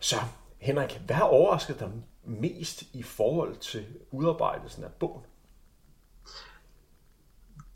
Så 0.00 0.16
Henrik, 0.58 1.00
hvad 1.06 1.16
har 1.16 1.24
overrasket 1.24 1.80
dig 1.80 1.90
mest 2.24 2.82
i 2.92 3.02
forhold 3.02 3.56
til 3.56 3.86
udarbejdelsen 4.10 4.84
af 4.84 4.92
bogen? 4.92 5.22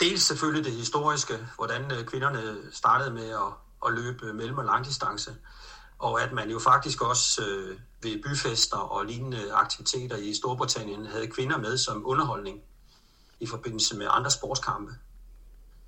Dels 0.00 0.22
selvfølgelig 0.22 0.64
det 0.64 0.72
historiske, 0.72 1.34
hvordan 1.56 1.92
øh, 1.92 2.04
kvinderne 2.04 2.72
startede 2.72 3.10
med 3.10 3.30
at, 3.30 3.52
at 3.86 3.92
løbe 3.92 4.32
mellem- 4.32 4.58
og 4.58 4.64
langdistance, 4.64 5.30
og 5.98 6.22
at 6.22 6.32
man 6.32 6.50
jo 6.50 6.58
faktisk 6.58 7.02
også 7.02 7.44
øh, 7.44 7.78
ved 8.02 8.22
byfester 8.22 8.76
og 8.76 9.04
lignende 9.04 9.52
aktiviteter 9.52 10.16
i 10.16 10.34
Storbritannien 10.34 11.06
havde 11.06 11.26
kvinder 11.26 11.58
med 11.58 11.78
som 11.78 12.02
underholdning 12.06 12.62
i 13.40 13.46
forbindelse 13.46 13.96
med 13.96 14.06
andre 14.10 14.30
sportskampe. 14.30 14.92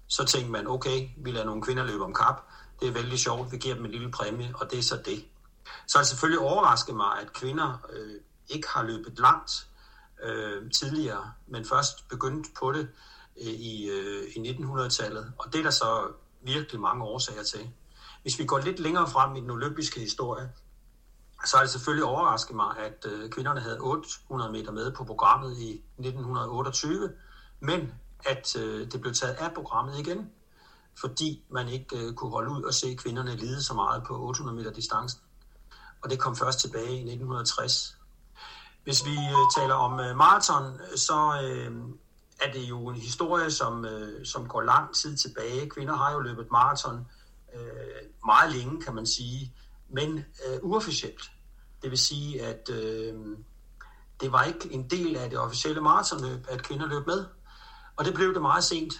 Så 0.06 0.24
tænkte 0.24 0.50
man, 0.50 0.66
okay, 0.66 1.08
vi 1.16 1.30
lader 1.30 1.46
nogle 1.46 1.62
kvinder 1.62 1.84
løbe 1.84 2.04
om 2.04 2.14
kap, 2.14 2.42
det 2.80 2.88
er 2.88 2.92
vældig 2.92 3.18
sjovt, 3.18 3.52
vi 3.52 3.56
giver 3.56 3.74
dem 3.74 3.84
en 3.84 3.90
lille 3.90 4.10
præmie, 4.10 4.52
og 4.54 4.70
det 4.70 4.78
er 4.78 4.82
så 4.82 4.96
det. 4.96 5.24
Så 5.86 5.98
har 5.98 6.02
det 6.02 6.08
selvfølgelig 6.08 6.40
overrasket 6.40 6.94
mig, 6.94 7.20
at 7.20 7.32
kvinder 7.32 7.86
øh, 7.92 8.20
ikke 8.48 8.68
har 8.68 8.82
løbet 8.82 9.18
langt 9.18 9.66
øh, 10.22 10.70
tidligere, 10.70 11.32
men 11.46 11.64
først 11.64 12.08
begyndt 12.08 12.46
på 12.60 12.72
det 12.72 12.88
øh, 13.40 13.46
i, 13.46 13.88
øh, 13.90 14.28
i 14.36 14.50
1900-tallet, 14.50 15.32
og 15.38 15.52
det 15.52 15.58
er 15.58 15.62
der 15.62 15.70
så 15.70 16.12
virkelig 16.42 16.80
mange 16.80 17.04
årsager 17.04 17.42
til. 17.42 17.70
Hvis 18.22 18.38
vi 18.38 18.44
går 18.44 18.58
lidt 18.58 18.78
længere 18.78 19.08
frem 19.08 19.36
i 19.36 19.40
den 19.40 19.50
olympiske 19.50 20.00
historie, 20.00 20.50
så 21.44 21.56
har 21.56 21.64
det 21.64 21.70
selvfølgelig 21.70 22.04
overrasket 22.04 22.56
mig, 22.56 22.76
at 22.78 23.06
øh, 23.12 23.30
kvinderne 23.30 23.60
havde 23.60 23.78
800 23.80 24.52
meter 24.52 24.72
med 24.72 24.92
på 24.92 25.04
programmet 25.04 25.58
i 25.58 25.82
1928, 25.98 27.12
men 27.60 27.94
at 28.24 28.56
øh, 28.56 28.92
det 28.92 29.00
blev 29.00 29.14
taget 29.14 29.34
af 29.34 29.54
programmet 29.54 29.98
igen, 29.98 30.30
fordi 31.00 31.44
man 31.50 31.68
ikke 31.68 31.96
øh, 31.96 32.14
kunne 32.14 32.30
holde 32.30 32.50
ud 32.50 32.62
og 32.62 32.74
se 32.74 32.94
kvinderne 32.94 33.36
lide 33.36 33.62
så 33.62 33.74
meget 33.74 34.02
på 34.06 34.26
800 34.26 34.56
meter 34.56 34.72
distancen. 34.72 35.20
Og 36.02 36.10
det 36.10 36.18
kom 36.18 36.36
først 36.36 36.60
tilbage 36.60 36.92
i 36.92 37.12
1960. 37.12 37.98
Hvis 38.84 39.04
vi 39.06 39.14
øh, 39.14 39.60
taler 39.62 39.74
om 39.74 40.00
øh, 40.00 40.16
maraton, 40.16 40.80
så 40.96 41.40
øh, 41.42 41.72
er 42.40 42.52
det 42.52 42.68
jo 42.68 42.88
en 42.88 42.96
historie, 42.96 43.50
som, 43.50 43.84
øh, 43.84 44.26
som 44.26 44.48
går 44.48 44.60
lang 44.60 44.94
tid 44.94 45.16
tilbage. 45.16 45.70
Kvinder 45.70 45.96
har 45.96 46.12
jo 46.12 46.20
løbet 46.20 46.50
maraton 46.50 47.06
øh, 47.54 48.10
meget 48.26 48.52
længe, 48.52 48.82
kan 48.82 48.94
man 48.94 49.06
sige, 49.06 49.54
men 49.88 50.18
øh, 50.18 50.58
uofficielt. 50.62 51.30
Det 51.82 51.90
vil 51.90 51.98
sige, 51.98 52.42
at 52.42 52.70
øh, 52.70 53.14
det 54.20 54.32
var 54.32 54.44
ikke 54.44 54.72
en 54.72 54.90
del 54.90 55.16
af 55.16 55.30
det 55.30 55.38
officielle 55.38 55.80
maratonløb, 55.80 56.46
at 56.48 56.62
kvinder 56.62 56.86
løb 56.86 57.06
med. 57.06 57.24
Og 57.96 58.04
det 58.04 58.14
blev 58.14 58.34
det 58.34 58.42
meget 58.42 58.64
sent. 58.64 58.94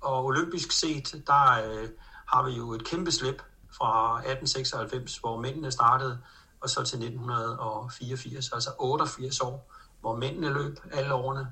Og 0.00 0.24
olympisk 0.24 0.72
set, 0.72 1.22
der 1.26 1.70
øh, 1.70 1.88
har 2.26 2.46
vi 2.46 2.52
jo 2.52 2.72
et 2.72 2.84
kæmpe 2.84 3.12
slip 3.12 3.42
fra 3.76 4.18
1896, 4.18 5.16
hvor 5.16 5.40
mændene 5.40 5.72
startede, 5.72 6.18
og 6.60 6.70
så 6.70 6.82
til 6.82 6.98
1984, 6.98 8.52
altså 8.52 8.70
88 8.78 9.40
år, 9.40 9.72
hvor 10.00 10.16
mændene 10.16 10.52
løb 10.52 10.78
alle 10.92 11.14
årene, 11.14 11.48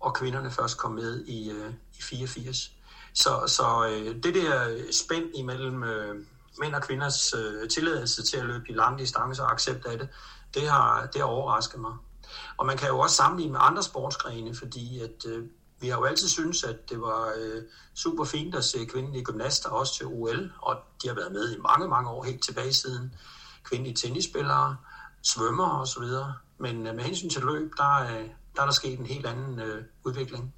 og 0.00 0.14
kvinderne 0.14 0.50
først 0.50 0.78
kom 0.78 0.92
med 0.92 1.24
i, 1.24 1.50
øh, 1.50 1.74
i 1.98 2.02
84. 2.02 2.72
Så, 3.22 3.42
så 3.46 3.88
øh, 3.90 4.22
det 4.22 4.34
der 4.34 4.82
spænd 4.92 5.24
imellem 5.34 5.84
øh, 5.84 6.24
mænd 6.60 6.74
og 6.74 6.82
kvinders 6.82 7.34
øh, 7.34 7.68
tilladelse 7.68 8.22
til 8.22 8.36
at 8.36 8.46
løbe 8.46 8.64
de 8.68 8.72
lange 8.72 8.98
distancer 8.98 9.42
og 9.42 9.52
accept 9.52 9.86
af 9.86 9.98
det, 9.98 10.08
det 10.54 10.68
har, 10.68 11.06
det 11.12 11.20
har 11.20 11.28
overrasket 11.28 11.80
mig. 11.80 11.92
Og 12.56 12.66
man 12.66 12.76
kan 12.76 12.88
jo 12.88 12.98
også 12.98 13.16
sammenligne 13.16 13.52
med 13.52 13.60
andre 13.62 13.82
sportsgrene, 13.82 14.54
fordi 14.54 15.00
at, 15.00 15.26
øh, 15.26 15.44
vi 15.80 15.88
har 15.88 15.98
jo 15.98 16.04
altid 16.04 16.28
syntes, 16.28 16.64
at 16.64 16.90
det 16.90 17.00
var 17.00 17.32
øh, 17.38 17.62
super 17.94 18.24
fint 18.24 18.54
at 18.54 18.64
se 18.64 18.84
kvindelige 18.84 19.24
gymnaster 19.24 19.70
også 19.70 19.94
til 19.94 20.06
OL, 20.06 20.52
og 20.62 20.76
de 21.02 21.08
har 21.08 21.14
været 21.14 21.32
med 21.32 21.52
i 21.52 21.58
mange, 21.58 21.88
mange 21.88 22.10
år 22.10 22.24
helt 22.24 22.42
tilbage 22.42 22.72
siden. 22.72 23.14
Kvindelige 23.64 23.94
tennisspillere, 23.94 24.76
svømmer 25.22 25.80
osv. 25.80 26.04
Men 26.58 26.86
øh, 26.86 26.94
med 26.94 27.04
hensyn 27.04 27.30
til 27.30 27.42
løb, 27.42 27.72
der, 27.76 28.02
øh, 28.02 28.28
der 28.56 28.62
er 28.62 28.66
der 28.66 28.72
sket 28.72 28.98
en 28.98 29.06
helt 29.06 29.26
anden 29.26 29.60
øh, 29.60 29.84
udvikling. 30.04 30.54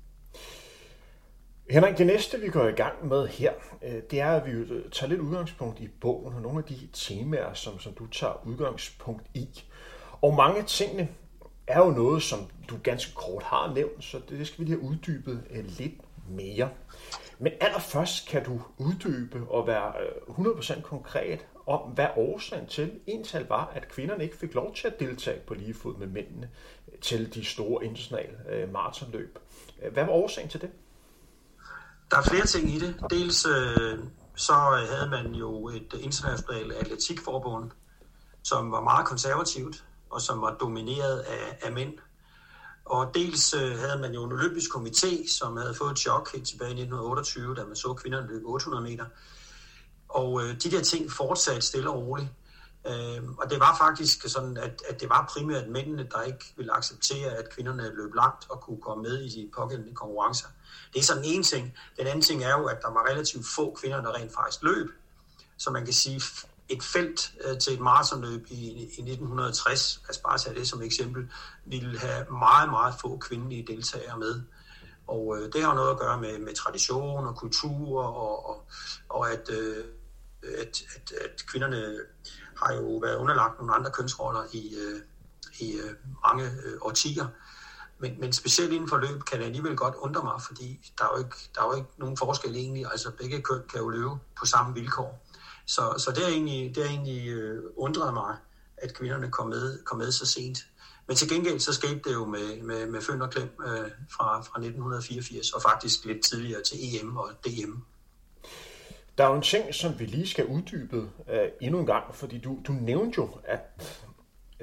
Henrik, 1.70 1.98
det 1.98 2.06
næste 2.06 2.40
vi 2.40 2.48
går 2.48 2.66
i 2.66 2.72
gang 2.72 3.08
med 3.08 3.28
her, 3.28 3.52
øh, 3.82 4.02
det 4.10 4.20
er, 4.20 4.30
at 4.30 4.46
vi 4.46 4.50
øh, 4.50 4.90
tager 4.90 5.08
lidt 5.08 5.20
udgangspunkt 5.20 5.80
i 5.80 5.88
bogen 5.88 6.34
og 6.34 6.42
nogle 6.42 6.58
af 6.58 6.64
de 6.64 6.88
temaer, 6.92 7.54
som, 7.54 7.78
som 7.78 7.92
du 7.92 8.06
tager 8.06 8.46
udgangspunkt 8.46 9.26
i. 9.34 9.48
Og 10.22 10.34
mange 10.34 10.58
af 10.58 10.64
tingene 10.64 11.08
er 11.66 11.78
jo 11.78 11.90
noget, 11.90 12.22
som 12.22 12.38
du 12.68 12.76
ganske 12.82 13.14
kort 13.14 13.42
har 13.42 13.74
nævnt, 13.74 14.04
så 14.04 14.20
det 14.28 14.46
skal 14.46 14.60
vi 14.60 14.64
lige 14.64 14.80
have 14.80 14.90
uddybet 14.90 15.42
øh, 15.50 15.64
lidt 15.78 15.94
mere. 16.28 16.70
Men 17.38 17.52
allerførst 17.60 18.28
kan 18.28 18.44
du 18.44 18.60
uddybe 18.78 19.46
og 19.48 19.66
være 19.66 19.92
100% 20.28 20.80
konkret 20.80 21.46
om, 21.66 21.80
hvad 21.80 22.06
årsagen 22.16 22.66
til 22.66 22.92
ental 23.06 23.46
var, 23.46 23.72
at 23.74 23.88
kvinderne 23.88 24.24
ikke 24.24 24.36
fik 24.36 24.54
lov 24.54 24.74
til 24.74 24.86
at 24.86 25.00
deltage 25.00 25.40
på 25.40 25.54
lige 25.54 25.74
fod 25.74 25.96
med 25.96 26.06
mændene 26.06 26.50
til 27.00 27.34
de 27.34 27.44
store 27.44 27.84
internationale 27.84 28.66
maratonløb. 28.72 29.38
Hvad 29.92 30.04
var 30.04 30.12
årsagen 30.12 30.48
til 30.48 30.60
det? 30.60 30.70
Der 32.10 32.18
er 32.18 32.22
flere 32.22 32.46
ting 32.46 32.74
i 32.74 32.78
det. 32.78 32.94
Dels 33.10 33.46
øh, 33.46 33.98
så 34.36 34.52
øh, 34.52 34.88
havde 34.88 35.08
man 35.10 35.34
jo 35.34 35.68
et 35.68 35.92
internationalt 36.00 36.72
atletikforbund, 36.72 37.70
som 38.44 38.72
var 38.72 38.80
meget 38.80 39.06
konservativt, 39.06 39.84
og 40.10 40.20
som 40.20 40.40
var 40.40 40.56
domineret 40.60 41.18
af, 41.18 41.58
af 41.62 41.72
mænd. 41.72 41.92
Og 42.84 43.14
dels 43.14 43.54
øh, 43.54 43.78
havde 43.78 43.98
man 44.00 44.14
jo 44.14 44.24
en 44.24 44.32
olympisk 44.32 44.70
komité, 44.70 45.38
som 45.38 45.56
havde 45.56 45.74
fået 45.74 45.92
et 45.92 45.98
chok 45.98 46.32
helt 46.32 46.48
tilbage 46.48 46.70
i 46.70 46.80
1928, 46.80 47.54
da 47.54 47.64
man 47.64 47.76
så 47.76 47.94
kvinderne 47.94 48.26
løbe 48.28 48.46
800 48.46 48.82
meter. 48.82 49.04
Og 50.08 50.42
øh, 50.42 50.54
de 50.62 50.70
der 50.70 50.82
ting 50.82 51.12
fortsatte 51.12 51.60
stille 51.60 51.90
og 51.90 51.96
roligt. 51.96 52.28
Øh, 52.86 53.22
og 53.38 53.50
det 53.50 53.60
var 53.60 53.76
faktisk 53.78 54.28
sådan, 54.28 54.56
at, 54.56 54.82
at 54.88 55.00
det 55.00 55.08
var 55.08 55.32
primært 55.34 55.68
mændene, 55.68 56.08
der 56.10 56.22
ikke 56.22 56.54
ville 56.56 56.76
acceptere, 56.76 57.30
at 57.36 57.50
kvinderne 57.50 57.82
løb 57.94 58.14
langt 58.14 58.46
og 58.50 58.60
kunne 58.60 58.80
komme 58.80 59.02
med 59.02 59.18
i 59.18 59.28
de 59.28 59.50
pågældende 59.54 59.94
konkurrencer. 59.94 60.48
Det 60.92 60.98
er 60.98 61.04
sådan 61.04 61.24
en 61.24 61.42
ting. 61.42 61.74
Den 61.98 62.06
anden 62.06 62.22
ting 62.22 62.44
er 62.44 62.58
jo, 62.58 62.66
at 62.66 62.78
der 62.82 62.90
var 62.90 63.10
relativt 63.10 63.46
få 63.54 63.76
kvinder, 63.80 64.02
der 64.02 64.14
rent 64.14 64.34
faktisk 64.34 64.62
løb. 64.62 64.88
Så 65.58 65.70
man 65.70 65.84
kan 65.84 65.94
sige, 65.94 66.20
et 66.68 66.82
felt 66.82 67.32
øh, 67.44 67.58
til 67.58 67.72
et 67.74 67.80
maratonløb 67.80 68.46
i, 68.50 68.70
i 68.70 68.84
1960, 68.84 70.00
lad 70.02 70.10
os 70.10 70.18
bare 70.18 70.38
tage 70.38 70.58
det 70.58 70.68
som 70.68 70.82
eksempel, 70.82 71.30
ville 71.64 71.98
have 71.98 72.26
meget, 72.30 72.70
meget 72.70 72.94
få 73.00 73.18
kvindelige 73.18 73.66
deltagere 73.66 74.18
med. 74.18 74.42
Og 75.06 75.38
øh, 75.38 75.52
det 75.52 75.62
har 75.64 75.74
noget 75.74 75.90
at 75.90 75.98
gøre 75.98 76.20
med, 76.20 76.38
med 76.38 76.54
tradition 76.54 77.26
og 77.26 77.36
kultur, 77.36 78.02
og, 78.02 78.48
og, 78.48 78.66
og 79.08 79.32
at, 79.32 79.50
øh, 79.50 79.84
at, 80.42 80.82
at, 80.96 81.12
at 81.12 81.46
kvinderne 81.46 81.98
har 82.62 82.74
jo 82.74 82.96
været 82.96 83.16
underlagt 83.16 83.58
nogle 83.58 83.74
andre 83.74 83.90
kønsroller 83.90 84.42
i, 84.52 84.74
øh, 84.74 85.00
i 85.60 85.72
øh, 85.72 85.94
mange 86.26 86.44
øh, 86.44 86.78
årtier. 86.80 87.26
Men, 87.98 88.20
men 88.20 88.32
specielt 88.32 88.72
inden 88.72 88.88
for 88.88 88.96
løb 88.96 89.22
kan 89.22 89.38
det 89.38 89.44
alligevel 89.44 89.76
godt 89.76 89.94
undre 89.94 90.22
mig, 90.22 90.42
fordi 90.42 90.92
der 90.98 91.04
er 91.04 91.08
jo 91.12 91.18
ikke, 91.24 91.36
der 91.54 91.60
er 91.62 91.66
jo 91.66 91.74
ikke 91.74 91.88
nogen 91.98 92.16
forskel 92.16 92.56
egentlig. 92.56 92.86
Altså 92.86 93.10
begge 93.18 93.42
køn 93.42 93.62
kan 93.70 93.80
jo 93.80 93.88
løbe 93.88 94.10
på 94.38 94.46
samme 94.46 94.74
vilkår. 94.74 95.26
Så, 95.66 95.94
så 95.98 96.10
det 96.10 96.22
har 96.22 96.30
egentlig, 96.30 96.74
det 96.74 96.82
har 96.84 96.90
egentlig 96.90 97.28
øh, 97.28 97.62
undret 97.76 98.14
mig, 98.14 98.36
at 98.76 98.94
kvinderne 98.94 99.30
kom 99.30 99.48
med, 99.48 99.84
kom 99.84 99.98
med 99.98 100.12
så 100.12 100.26
sent. 100.26 100.58
Men 101.06 101.16
til 101.16 101.28
gengæld 101.28 101.60
så 101.60 101.72
skete 101.72 102.00
det 102.04 102.12
jo 102.12 102.24
med, 102.24 102.62
med, 102.62 102.86
med 102.86 103.00
Føn 103.00 103.22
og 103.22 103.30
Klem 103.30 103.50
øh, 103.66 103.90
fra, 104.10 104.36
fra 104.36 104.58
1984, 104.60 105.52
og 105.52 105.62
faktisk 105.62 106.04
lidt 106.04 106.24
tidligere 106.24 106.62
til 106.62 106.78
EM 106.80 107.16
og 107.16 107.30
DM. 107.44 107.72
Der 109.20 109.26
er 109.26 109.30
jo 109.30 109.36
en 109.36 109.42
ting, 109.42 109.74
som 109.74 109.98
vi 109.98 110.04
lige 110.06 110.28
skal 110.28 110.46
uddybe 110.46 111.10
øh, 111.30 111.48
endnu 111.60 111.80
en 111.80 111.86
gang, 111.86 112.14
fordi 112.14 112.38
du, 112.38 112.58
du 112.66 112.72
nævnte 112.72 113.14
jo, 113.18 113.30
at, 113.44 113.60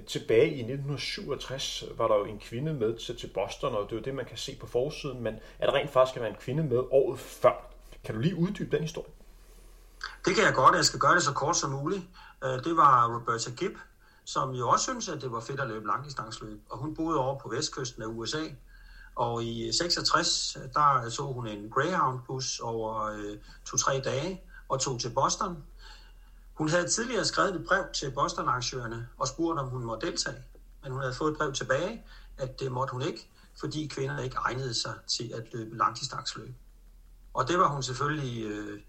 tilbage 0.07 0.47
i 0.47 0.59
1967 0.59 1.83
var 1.97 2.07
der 2.07 2.15
jo 2.15 2.25
en 2.25 2.39
kvinde 2.39 2.73
med 2.73 2.97
til, 2.97 3.17
til 3.17 3.27
Boston, 3.33 3.75
og 3.75 3.85
det 3.89 3.91
er 3.91 3.95
jo 3.95 4.03
det, 4.03 4.15
man 4.15 4.25
kan 4.25 4.37
se 4.37 4.57
på 4.61 4.67
forsiden, 4.67 5.23
men 5.23 5.33
at 5.59 5.67
der 5.67 5.73
rent 5.73 5.89
faktisk 5.89 6.11
skal 6.11 6.21
være 6.21 6.31
en 6.31 6.37
kvinde 6.39 6.63
med 6.63 6.77
året 6.77 7.19
før. 7.19 7.71
Kan 8.03 8.15
du 8.15 8.21
lige 8.21 8.35
uddybe 8.35 8.75
den 8.75 8.81
historie? 8.81 9.11
Det 10.25 10.35
kan 10.35 10.43
jeg 10.43 10.53
godt, 10.53 10.75
jeg 10.75 10.85
skal 10.85 10.99
gøre 10.99 11.15
det 11.15 11.23
så 11.23 11.33
kort 11.33 11.57
som 11.57 11.69
muligt. 11.69 12.03
Øh, 12.43 12.49
det 12.49 12.77
var 12.77 13.15
Roberta 13.15 13.51
Gibb, 13.51 13.77
som 14.25 14.51
jo 14.51 14.69
også 14.69 14.83
synes, 14.83 15.09
at 15.09 15.21
det 15.21 15.31
var 15.31 15.39
fedt 15.39 15.59
at 15.59 15.67
løbe 15.67 15.87
langdistansløb. 15.87 16.61
Og 16.69 16.77
hun 16.77 16.95
boede 16.95 17.19
over 17.19 17.39
på 17.39 17.49
vestkysten 17.49 18.03
af 18.03 18.07
USA. 18.07 18.43
Og 19.15 19.43
i 19.43 19.71
66, 19.71 20.57
der 20.73 21.09
så 21.09 21.21
hun 21.21 21.47
en 21.47 21.69
Greyhound-bus 21.69 22.59
over 22.59 23.03
øh, 23.03 23.37
to-tre 23.65 23.99
dage 23.99 24.41
og 24.69 24.81
tog 24.81 24.99
til 24.99 25.09
Boston. 25.09 25.63
Hun 26.53 26.69
havde 26.69 26.89
tidligere 26.89 27.25
skrevet 27.25 27.55
et 27.55 27.65
brev 27.67 27.83
til 27.93 28.11
Boston-arrangørerne 28.11 29.07
og 29.17 29.27
spurgt, 29.27 29.59
om 29.59 29.69
hun 29.69 29.83
måtte 29.83 30.07
deltage. 30.07 30.43
Men 30.83 30.91
hun 30.91 31.01
havde 31.01 31.13
fået 31.13 31.31
et 31.31 31.37
brev 31.37 31.53
tilbage, 31.53 32.05
at 32.37 32.59
det 32.59 32.71
måtte 32.71 32.91
hun 32.91 33.01
ikke, 33.01 33.29
fordi 33.59 33.87
kvinder 33.87 34.19
ikke 34.19 34.35
egnede 34.35 34.73
sig 34.73 34.93
til 35.07 35.31
at 35.35 35.53
løbe 35.53 35.77
langdistansløb. 35.77 36.55
Og 37.33 37.47
det 37.47 37.59
var 37.59 37.67
hun 37.67 37.83
selvfølgelig 37.83 38.43
øh, 38.45 38.79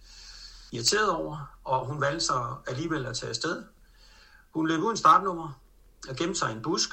irriteret 0.73 1.11
over, 1.11 1.58
og 1.64 1.87
hun 1.87 2.00
valgte 2.00 2.26
sig 2.26 2.54
alligevel 2.66 3.06
at 3.06 3.16
tage 3.16 3.30
afsted. 3.30 3.64
Hun 4.54 4.68
løb 4.68 4.82
uden 4.82 4.97
startnummer 4.97 5.61
og 6.08 6.16
gemte 6.16 6.38
sig 6.38 6.50
i 6.50 6.56
en 6.56 6.62
busk, 6.62 6.90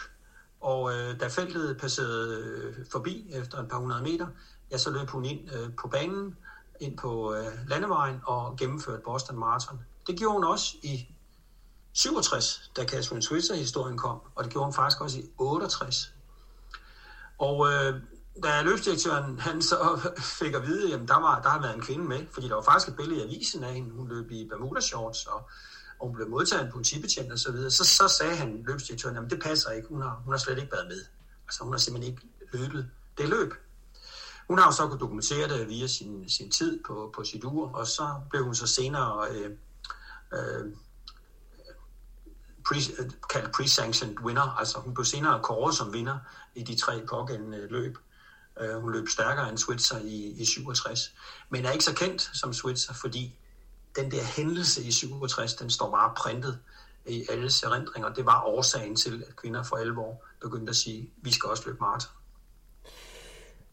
og 0.61 0.93
øh, 0.93 1.19
da 1.19 1.27
feltet 1.27 1.77
passerede 1.77 2.43
øh, 2.43 2.85
forbi 2.91 3.27
efter 3.31 3.57
et 3.57 3.69
par 3.69 3.77
hundrede 3.77 4.03
meter, 4.03 4.27
ja, 4.71 4.77
så 4.77 4.89
løb 4.89 5.09
hun 5.09 5.25
ind 5.25 5.53
øh, 5.53 5.75
på 5.75 5.87
banen, 5.87 6.37
ind 6.79 6.97
på 6.97 7.35
øh, 7.35 7.45
landevejen 7.67 8.21
og 8.25 8.57
gennemførte 8.57 9.01
Boston 9.05 9.39
Marathon. 9.39 9.79
Det 10.07 10.17
gjorde 10.17 10.33
hun 10.33 10.43
også 10.43 10.75
i 10.83 11.15
67, 11.93 12.71
da 12.75 12.85
Catherine 12.85 13.21
Switzer-historien 13.21 13.97
kom, 13.97 14.19
og 14.35 14.43
det 14.43 14.51
gjorde 14.51 14.65
hun 14.65 14.73
faktisk 14.73 15.01
også 15.01 15.19
i 15.19 15.29
68. 15.37 16.13
Og 17.37 17.67
øh, 17.67 18.01
da 18.43 18.61
løbsdirektøren 18.61 19.39
han 19.39 19.61
så 19.61 19.99
fik 20.39 20.53
at 20.53 20.61
vide, 20.61 20.93
at 20.93 20.99
der, 21.07 21.19
var, 21.19 21.41
der 21.41 21.49
har 21.49 21.61
været 21.61 21.75
en 21.75 21.81
kvinde 21.81 22.05
med, 22.05 22.25
fordi 22.31 22.47
der 22.47 22.55
var 22.55 22.61
faktisk 22.61 22.89
et 22.89 22.95
billede 22.95 23.19
i 23.19 23.23
avisen 23.23 23.63
af 23.63 23.73
hende, 23.73 23.91
hun 23.91 24.07
løb 24.07 24.31
i 24.31 24.47
Bermuda 24.49 24.81
shorts, 24.81 25.25
og, 25.25 25.49
og 25.99 26.07
hun 26.07 26.15
blev 26.15 26.29
modtaget 26.29 26.65
en 26.65 26.71
politibetjent 26.71 27.31
og 27.31 27.39
så 27.39 27.51
videre, 27.51 27.71
så, 27.71 27.83
så 27.83 28.07
sagde 28.07 28.35
han 28.35 28.63
løbsdirektøren, 28.67 29.17
at 29.17 29.31
det 29.31 29.41
passer 29.43 29.71
ikke, 29.71 29.87
hun 29.87 30.01
har, 30.01 30.21
hun 30.23 30.33
har 30.33 30.37
slet 30.37 30.57
ikke 30.57 30.71
været 30.71 30.87
med. 30.87 31.01
Altså 31.47 31.63
hun 31.63 31.73
har 31.73 31.79
simpelthen 31.79 32.13
ikke 32.13 32.27
løbet 32.53 32.89
det 33.17 33.29
løb. 33.29 33.53
Hun 34.47 34.57
har 34.57 34.65
jo 34.65 34.71
så 34.71 34.87
kunnet 34.87 34.99
dokumentere 34.99 35.49
det 35.49 35.69
via 35.69 35.87
sin, 35.87 36.29
sin 36.29 36.51
tid 36.51 36.83
på, 36.83 37.11
på 37.15 37.23
sit 37.23 37.43
ur, 37.43 37.71
og 37.71 37.87
så 37.87 38.21
blev 38.29 38.43
hun 38.43 38.55
så 38.55 38.67
senere 38.67 39.27
øh, 39.31 39.51
øh, 40.33 40.71
pre, 42.65 42.75
øh, 42.99 43.11
kaldt 43.29 43.55
pre-sanctioned 43.55 44.23
winner, 44.23 44.57
altså 44.59 44.79
hun 44.79 44.93
blev 44.93 45.05
senere 45.05 45.43
kåret 45.43 45.75
som 45.75 45.93
vinder 45.93 46.17
i 46.55 46.63
de 46.63 46.75
tre 46.75 47.05
pågældende 47.09 47.67
løb. 47.67 47.97
Øh, 48.61 48.81
hun 48.81 48.91
løb 48.91 49.07
stærkere 49.07 49.49
end 49.49 49.57
Switzer 49.57 49.99
i, 49.99 50.41
i 50.41 50.45
67, 50.45 51.13
men 51.49 51.65
er 51.65 51.71
ikke 51.71 51.85
så 51.85 51.95
kendt 51.95 52.21
som 52.33 52.53
Switzer, 52.53 52.93
fordi 52.93 53.35
den 53.95 54.11
der 54.11 54.23
hændelse 54.23 54.83
i 54.83 54.91
67, 54.91 55.53
den 55.53 55.69
står 55.69 55.91
bare 55.91 56.13
printet 56.17 56.59
i 57.07 57.25
alles 57.29 57.63
erindringer. 57.63 58.13
Det 58.13 58.25
var 58.25 58.43
årsagen 58.43 58.95
til, 58.95 59.23
at 59.27 59.35
kvinder 59.35 59.63
for 59.63 59.75
alvor 59.75 60.23
begyndte 60.41 60.69
at 60.69 60.75
sige, 60.75 61.13
vi 61.21 61.33
skal 61.33 61.49
også 61.49 61.63
løbe 61.65 61.77
maraton. 61.79 62.11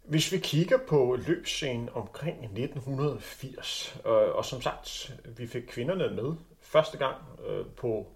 Hvis 0.04 0.32
vi 0.32 0.38
kigger 0.38 0.78
på 0.88 1.18
løbsscenen 1.26 1.88
omkring 1.94 2.44
1980, 2.44 3.96
øh, 4.06 4.12
og 4.12 4.44
som 4.44 4.62
sagt, 4.62 5.12
vi 5.24 5.46
fik 5.46 5.62
kvinderne 5.62 6.22
med 6.22 6.34
første 6.60 6.98
gang 6.98 7.16
øh, 7.48 7.66
på 7.76 8.06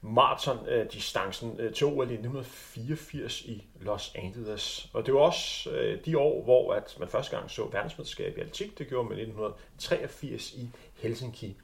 maratondistancen 0.00 1.60
øh, 1.60 1.74
til 1.74 1.86
OL 1.86 2.10
i 2.10 2.14
1984 2.14 3.42
i 3.42 3.66
Los 3.80 4.12
Angeles. 4.14 4.90
Og 4.92 5.06
det 5.06 5.14
var 5.14 5.20
også 5.20 5.70
øh, 5.70 6.04
de 6.04 6.18
år, 6.18 6.44
hvor 6.44 6.74
at 6.74 6.96
man 6.98 7.08
første 7.08 7.36
gang 7.36 7.50
så 7.50 7.68
verdensmesterskab 7.72 8.38
i 8.38 8.40
atletik. 8.40 8.78
Det 8.78 8.88
gjorde 8.88 9.08
man 9.08 9.18
i 9.18 9.22
1983 9.22 10.52
i 10.52 10.70
Helsinki. 11.02 11.56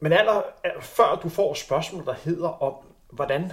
Men 0.00 0.12
aller, 0.12 0.42
øh, 0.64 0.82
før 0.82 1.20
du 1.22 1.28
får 1.28 1.54
spørgsmål, 1.54 2.04
der 2.04 2.14
hedder 2.14 2.62
om, 2.62 2.74
hvordan, 3.10 3.52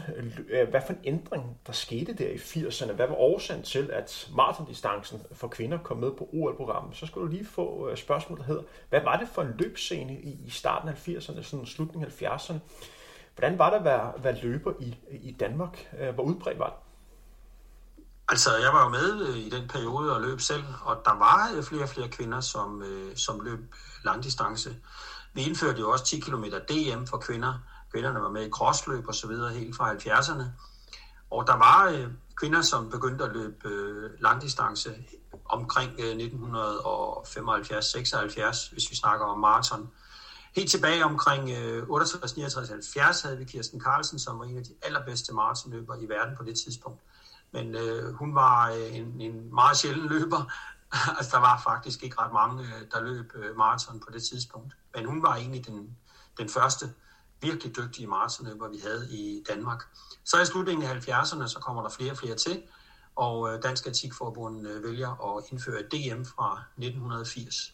øh, 0.50 0.70
hvad 0.70 0.82
for 0.86 0.94
en 0.94 1.00
ændring 1.04 1.58
der 1.68 1.74
skete 1.74 2.14
der 2.14 2.30
i 2.30 2.36
80'erne, 2.36 2.92
hvad 2.92 3.08
var 3.08 3.16
årsagen 3.16 3.64
til, 3.64 3.90
at 3.94 4.30
maratondistancen 4.36 5.22
for 5.32 5.48
kvinder 5.48 5.78
kom 5.78 5.98
med 5.98 6.12
på 6.12 6.30
OL-programmet, 6.34 6.98
så 6.98 7.06
skulle 7.06 7.28
du 7.28 7.32
lige 7.32 7.46
få 7.46 7.90
øh, 7.90 7.98
spørgsmål, 7.98 8.38
der 8.38 8.44
hedder, 8.44 8.64
hvad 8.90 9.02
var 9.02 9.18
det 9.18 9.28
for 9.28 9.42
en 9.42 9.54
løbscene 9.58 10.22
i 10.22 10.50
starten 10.50 10.90
af 10.90 11.08
80'erne, 11.08 11.44
sådan 11.44 11.66
slutningen 11.66 12.12
af 12.12 12.22
70'erne, 12.22 12.60
Hvordan 13.36 13.58
var 13.58 13.70
det 13.70 13.78
at 13.78 13.84
være, 13.84 14.14
være 14.18 14.42
løber 14.42 14.74
i, 14.80 14.96
i 15.12 15.32
Danmark? 15.40 15.88
Øh, 16.00 16.14
hvor 16.14 16.24
udbredt 16.24 16.60
var 16.60 16.70
det? 16.70 16.78
Altså, 18.30 18.50
jeg 18.58 18.74
var 18.74 18.84
jo 18.84 18.90
med 18.90 19.36
i 19.36 19.50
den 19.50 19.68
periode 19.68 20.16
og 20.16 20.22
løb 20.22 20.40
selv, 20.40 20.64
og 20.82 21.02
der 21.06 21.12
var 21.12 21.62
flere 21.62 21.84
og 21.84 21.90
flere 21.90 22.08
kvinder, 22.08 22.42
som, 22.42 22.84
som 23.16 23.40
løb 23.40 23.60
langdistance. 24.04 24.76
Vi 25.34 25.42
indførte 25.42 25.80
jo 25.80 25.92
også 25.92 26.06
10 26.06 26.20
km 26.20 26.44
DM 26.44 27.06
for 27.06 27.18
kvinder. 27.18 27.54
Kvinderne 27.94 28.22
var 28.22 28.30
med 28.30 28.46
i 28.46 28.50
crossløb 28.50 29.08
og 29.08 29.16
så 29.16 29.28
videre 29.28 29.54
helt 29.54 29.76
fra 29.76 29.94
70'erne. 29.94 30.44
Og 31.32 31.48
der 31.48 31.58
var 31.58 31.86
øh, 31.86 32.08
kvinder, 32.36 32.62
som 32.62 32.90
begyndte 32.90 33.24
at 33.24 33.34
løbe 33.34 33.70
øh, 33.70 34.12
langdistance 34.20 34.96
omkring 35.46 35.92
øh, 36.00 36.16
1975-76, 36.16 38.72
hvis 38.72 38.92
vi 38.92 38.96
snakker 38.96 39.26
om 39.26 39.40
maraton. 39.40 39.90
Helt 40.56 40.72
tilbage 40.72 41.06
omkring 41.06 41.50
øh, 41.50 41.90
68, 41.90 42.38
69, 42.38 42.70
70 42.70 43.22
havde 43.22 43.38
vi 43.38 43.44
Kirsten 43.44 43.82
Carlsen, 43.82 44.20
som 44.20 44.40
var 44.40 44.46
en 44.46 44.58
af 44.58 44.64
de 44.64 44.74
allerbedste 44.82 45.34
maratonløbere 45.34 46.02
i 46.02 46.10
verden 46.10 46.36
på 46.38 46.44
det 46.44 46.58
tidspunkt. 46.58 47.02
Men 47.52 47.76
øh, 47.76 48.14
hun 48.14 48.36
var 48.36 48.72
øh, 48.72 48.96
en, 48.96 49.22
en 49.22 49.56
meget 49.56 49.78
sjælden 49.78 50.10
løber. 50.10 50.52
altså, 51.18 51.32
der 51.32 51.40
var 51.40 51.62
faktisk 51.64 52.04
ikke 52.04 52.20
ret 52.20 52.34
mange, 52.34 52.64
øh, 52.64 52.82
der 52.92 53.02
løb 53.02 53.32
øh, 53.36 53.58
maraton 53.58 54.00
på 54.00 54.08
det 54.14 54.24
tidspunkt. 54.24 54.74
Men 54.96 55.06
hun 55.06 55.24
var 55.24 55.36
egentlig 55.36 55.68
den, 55.68 55.98
den 56.38 56.50
første 56.50 56.94
virkelig 57.44 57.76
dygtige 57.78 58.08
maratonløber, 58.08 58.70
vi 58.70 58.78
havde 58.84 59.08
i 59.12 59.44
Danmark. 59.50 59.84
Så 60.24 60.42
i 60.42 60.46
slutningen 60.46 60.86
af 60.86 60.96
70'erne, 60.96 61.48
så 61.48 61.60
kommer 61.60 61.82
der 61.82 61.90
flere 61.90 62.12
og 62.12 62.18
flere 62.18 62.36
til, 62.36 62.64
og 63.16 63.54
øh, 63.54 63.64
Dansk 63.64 63.88
Etikforbund 63.88 64.68
øh, 64.68 64.84
vælger 64.84 65.38
at 65.38 65.44
indføre 65.52 65.82
DM 65.82 66.24
fra 66.24 66.64
1980. 66.78 67.74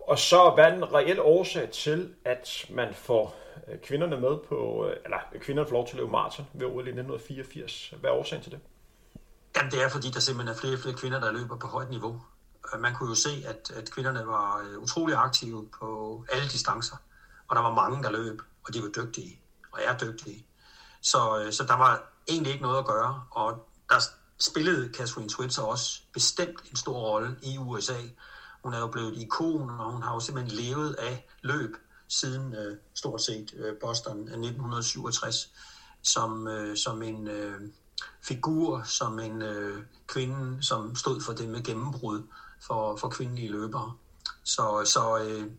Og 0.00 0.18
så 0.18 0.50
hvad 0.54 0.64
er 0.64 0.74
den 0.74 0.92
reelle 0.92 1.22
årsag 1.22 1.70
til, 1.70 2.14
at 2.24 2.66
man 2.70 2.94
får 2.94 3.36
øh, 3.68 3.78
kvinderne 3.80 4.20
med 4.20 4.36
på, 4.48 4.86
eller 5.04 5.18
kvinderne 5.40 5.68
får 5.68 5.72
lov 5.72 5.86
til 5.86 5.94
at 5.94 5.98
løbe 5.98 6.10
maraton 6.10 6.46
ved 6.54 6.66
OL 6.66 6.86
i 6.86 6.90
1984? 6.90 7.94
Hvad 8.00 8.10
er 8.10 8.14
årsagen 8.14 8.42
til 8.42 8.52
det? 8.52 8.60
Jamen 9.56 9.72
det 9.72 9.82
er 9.82 9.88
fordi, 9.88 10.10
der 10.10 10.20
simpelthen 10.20 10.54
er 10.54 10.60
flere 10.60 10.74
og 10.74 10.78
flere 10.78 10.96
kvinder, 10.96 11.20
der 11.20 11.32
løber 11.32 11.56
på 11.56 11.66
højt 11.66 11.90
niveau. 11.90 12.22
Man 12.78 12.94
kunne 12.94 13.08
jo 13.08 13.14
se, 13.14 13.44
at, 13.46 13.70
at 13.76 13.90
kvinderne 13.90 14.26
var 14.26 14.64
utrolig 14.78 15.16
aktive 15.16 15.68
på 15.80 16.24
alle 16.32 16.44
distancer, 16.44 16.96
og 17.52 17.56
der 17.56 17.62
var 17.62 17.74
mange, 17.74 18.02
der 18.02 18.10
løb, 18.10 18.42
og 18.64 18.74
de 18.74 18.82
var 18.82 18.88
dygtige, 18.88 19.40
og 19.72 19.80
er 19.84 19.98
dygtige. 19.98 20.46
Så, 21.00 21.42
øh, 21.44 21.52
så 21.52 21.64
der 21.64 21.76
var 21.76 22.12
egentlig 22.28 22.52
ikke 22.52 22.62
noget 22.62 22.78
at 22.78 22.86
gøre, 22.86 23.24
og 23.30 23.68
der 23.88 24.00
spillede 24.40 24.94
Catherine 24.94 25.30
Switzer 25.30 25.62
også 25.62 26.00
bestemt 26.12 26.62
en 26.70 26.76
stor 26.76 26.98
rolle 26.98 27.36
i 27.42 27.58
USA, 27.58 27.98
hun 28.64 28.74
er 28.74 28.78
jo 28.78 28.86
blevet 28.86 29.16
ikon, 29.16 29.70
og 29.70 29.92
hun 29.92 30.02
har 30.02 30.14
jo 30.14 30.20
simpelthen 30.20 30.58
levet 30.58 30.94
af 30.94 31.26
løb 31.42 31.76
siden 32.08 32.54
øh, 32.54 32.76
stort 32.94 33.22
set 33.22 33.54
øh, 33.56 33.74
Boston 33.80 34.18
1967 34.18 35.52
som, 36.02 36.48
øh, 36.48 36.76
som 36.76 37.02
en 37.02 37.28
øh, 37.28 37.60
figur, 38.22 38.82
som 38.82 39.18
en 39.18 39.42
øh, 39.42 39.82
kvinde, 40.06 40.62
som 40.62 40.96
stod 40.96 41.20
for 41.20 41.32
det 41.32 41.48
med 41.48 41.62
gennembrud 41.62 42.22
for, 42.66 42.96
for 42.96 43.08
kvindelige 43.08 43.50
løbere. 43.50 43.92
Så, 44.44 44.82
så 44.84 45.18
øh, 45.24 45.50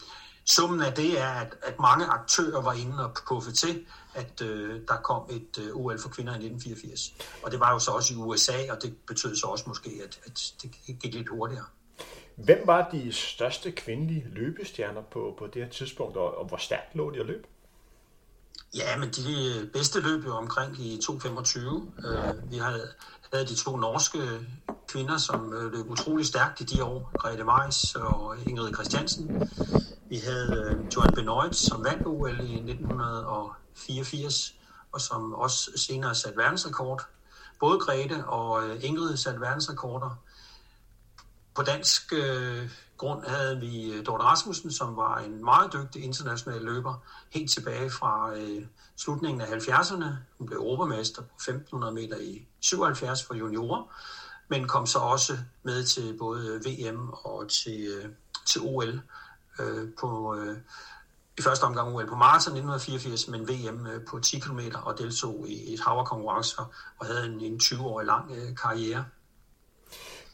summen 0.46 0.82
af 0.82 0.94
det 0.94 1.22
er, 1.22 1.28
at, 1.28 1.56
at 1.64 1.80
mange 1.80 2.06
aktører 2.06 2.62
var 2.62 2.74
inde 2.74 3.06
og 3.06 3.12
puffe 3.28 3.52
til, 3.52 3.86
at 4.16 4.42
øh, 4.42 4.82
der 4.88 4.96
kom 4.96 5.30
et 5.30 5.60
øh, 5.62 5.76
OL 5.76 6.00
for 6.02 6.10
kvinder 6.10 6.32
i 6.32 6.36
1984. 6.36 7.14
Og 7.44 7.52
det 7.52 7.60
var 7.60 7.72
jo 7.72 7.80
så 7.80 7.92
også 7.92 8.14
i 8.14 8.18
USA, 8.18 8.72
og 8.72 8.82
det 8.82 8.98
betød 9.08 9.36
så 9.36 9.48
også 9.48 9.64
måske, 9.68 10.02
at, 10.04 10.20
at 10.26 10.54
det 10.62 10.72
gik 11.02 11.14
lidt 11.14 11.30
hurtigere. 11.30 11.66
Hvem 12.36 12.64
var 12.66 12.90
de 12.90 13.14
største 13.14 13.72
kvindelige 13.72 14.26
løbestjerner 14.30 15.02
på, 15.02 15.36
på 15.40 15.48
det 15.48 15.64
her 15.64 15.70
tidspunkt, 15.70 16.18
og, 16.18 16.38
og 16.38 16.46
hvor 16.46 16.58
stærkt 16.58 16.96
lå 16.96 17.12
de 17.12 17.20
at 17.20 17.26
løbe? 17.26 17.48
Ja, 18.76 18.98
men 18.98 19.10
de 19.10 19.70
bedste 19.74 20.02
løb 20.02 20.26
jo 20.26 20.36
omkring 20.36 20.80
i 20.80 20.98
2.25. 20.98 22.08
Øh, 22.08 22.52
vi 22.52 22.58
havde, 22.58 22.94
havde 23.34 23.48
de 23.48 23.56
to 23.56 23.78
norske 23.78 24.48
kvinder, 24.88 25.18
som 25.18 25.54
øh, 25.54 25.72
løb 25.72 25.90
utrolig 25.90 26.26
stærkt 26.26 26.62
i 26.62 26.64
de 26.64 26.84
år. 26.84 27.14
Grete 27.18 27.46
Weiss 27.46 27.96
og 27.96 28.38
Ingrid 28.48 28.74
Christiansen. 28.74 29.36
Vi 30.10 30.18
havde 30.18 30.64
øh, 30.66 30.86
Joan 30.96 31.14
Benoit, 31.14 31.56
som 31.56 31.84
vandt 31.84 32.06
OL 32.06 32.42
i 32.42 32.56
1984, 32.56 34.54
og 34.92 35.02
som 35.02 35.34
også 35.34 35.72
senere 35.76 36.16
satte 36.16 36.38
verdensrekord. 36.38 37.02
Både 37.60 37.80
Grete 37.80 38.26
og 38.26 38.70
øh, 38.70 38.84
Ingrid 38.84 39.18
satte 39.18 39.42
verdensrekorder. 39.42 40.24
På 41.56 41.64
dansk 41.64 42.14
øh, 42.14 42.70
grund 43.04 43.24
havde 43.28 43.60
vi 43.60 43.94
øh, 43.94 44.06
Dorte 44.06 44.24
Rasmussen, 44.24 44.72
som 44.72 44.96
var 44.98 45.18
en 45.18 45.44
meget 45.44 45.74
dygtig 45.74 46.04
international 46.04 46.62
løber, 46.62 47.04
helt 47.34 47.52
tilbage 47.52 47.90
fra 47.90 48.36
øh, 48.36 48.66
slutningen 48.98 49.42
af 49.42 49.46
70'erne. 49.46 50.06
Hun 50.38 50.48
blev 50.48 50.58
europamester 50.58 51.22
på 51.22 51.36
1500 51.36 51.94
meter 51.94 52.18
i 52.18 52.48
77 52.60 53.24
for 53.24 53.34
juniorer, 53.34 53.84
men 54.48 54.68
kom 54.68 54.86
så 54.86 55.00
også 55.00 55.38
med 55.64 55.84
til 55.84 56.18
både 56.20 56.62
VM 56.66 57.10
og 57.10 57.50
til, 57.50 57.88
øh, 57.88 58.10
til 58.46 58.62
OL 58.62 59.02
øh, 59.60 59.90
på... 60.00 60.36
Øh, 60.36 60.58
i 61.38 61.42
første 61.42 61.64
omgang 61.64 61.96
OL 61.96 62.08
på 62.08 62.16
maraton 62.16 62.54
1984, 62.54 63.28
men 63.28 63.48
VM 63.48 63.88
øh, 63.88 64.06
på 64.06 64.20
10 64.20 64.40
km 64.40 64.60
og 64.84 64.98
deltog 64.98 65.46
i 65.50 65.74
et 65.74 65.80
hav 65.80 65.98
af 66.00 66.06
konkurrencer 66.06 66.72
og 67.00 67.06
havde 67.06 67.26
en, 67.26 67.42
en 67.42 67.60
20-årig 67.64 68.06
lang 68.06 68.32
øh, 68.32 68.56
karriere. 68.56 69.06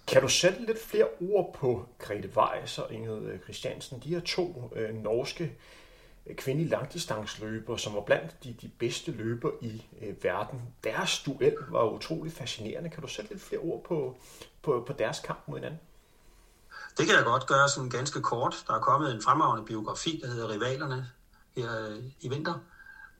Kan 0.09 0.21
du 0.21 0.27
sætte 0.27 0.65
lidt 0.65 0.81
flere 0.81 1.07
ord 1.21 1.53
på 1.53 1.85
Grete 1.99 2.29
Weiss 2.35 2.77
og 2.77 2.93
Ingrid 2.93 3.25
øh, 3.25 3.39
Christiansen? 3.39 3.99
De 4.03 4.09
her 4.09 4.19
to 4.19 4.71
øh, 4.75 4.95
norske 4.95 5.57
øh, 6.25 6.35
kvindelige 6.35 6.69
langdistansløber, 6.69 7.77
som 7.77 7.93
var 7.93 8.01
blandt 8.01 8.43
de, 8.43 8.55
de 8.61 8.71
bedste 8.79 9.11
løber 9.11 9.51
i 9.61 9.85
øh, 10.01 10.23
verden. 10.23 10.61
Deres 10.83 11.23
duel 11.25 11.55
var 11.69 11.89
utrolig 11.89 12.33
fascinerende. 12.33 12.89
Kan 12.89 13.01
du 13.01 13.07
sætte 13.07 13.31
lidt 13.31 13.43
flere 13.43 13.61
ord 13.61 13.83
på, 13.83 14.17
på, 14.63 14.83
på 14.87 14.93
deres 14.93 15.19
kamp 15.19 15.39
mod 15.47 15.57
hinanden? 15.57 15.79
Det 16.97 17.05
kan 17.05 17.15
jeg 17.15 17.23
godt 17.23 17.47
gøre 17.47 17.69
sådan 17.69 17.89
ganske 17.89 18.21
kort. 18.21 18.63
Der 18.67 18.73
er 18.73 18.79
kommet 18.79 19.15
en 19.15 19.21
fremragende 19.21 19.65
biografi, 19.65 20.19
der 20.23 20.27
hedder 20.27 20.49
Rivalerne 20.49 21.09
her 21.55 21.87
øh, 21.87 22.03
i 22.21 22.29
vinter, 22.29 22.59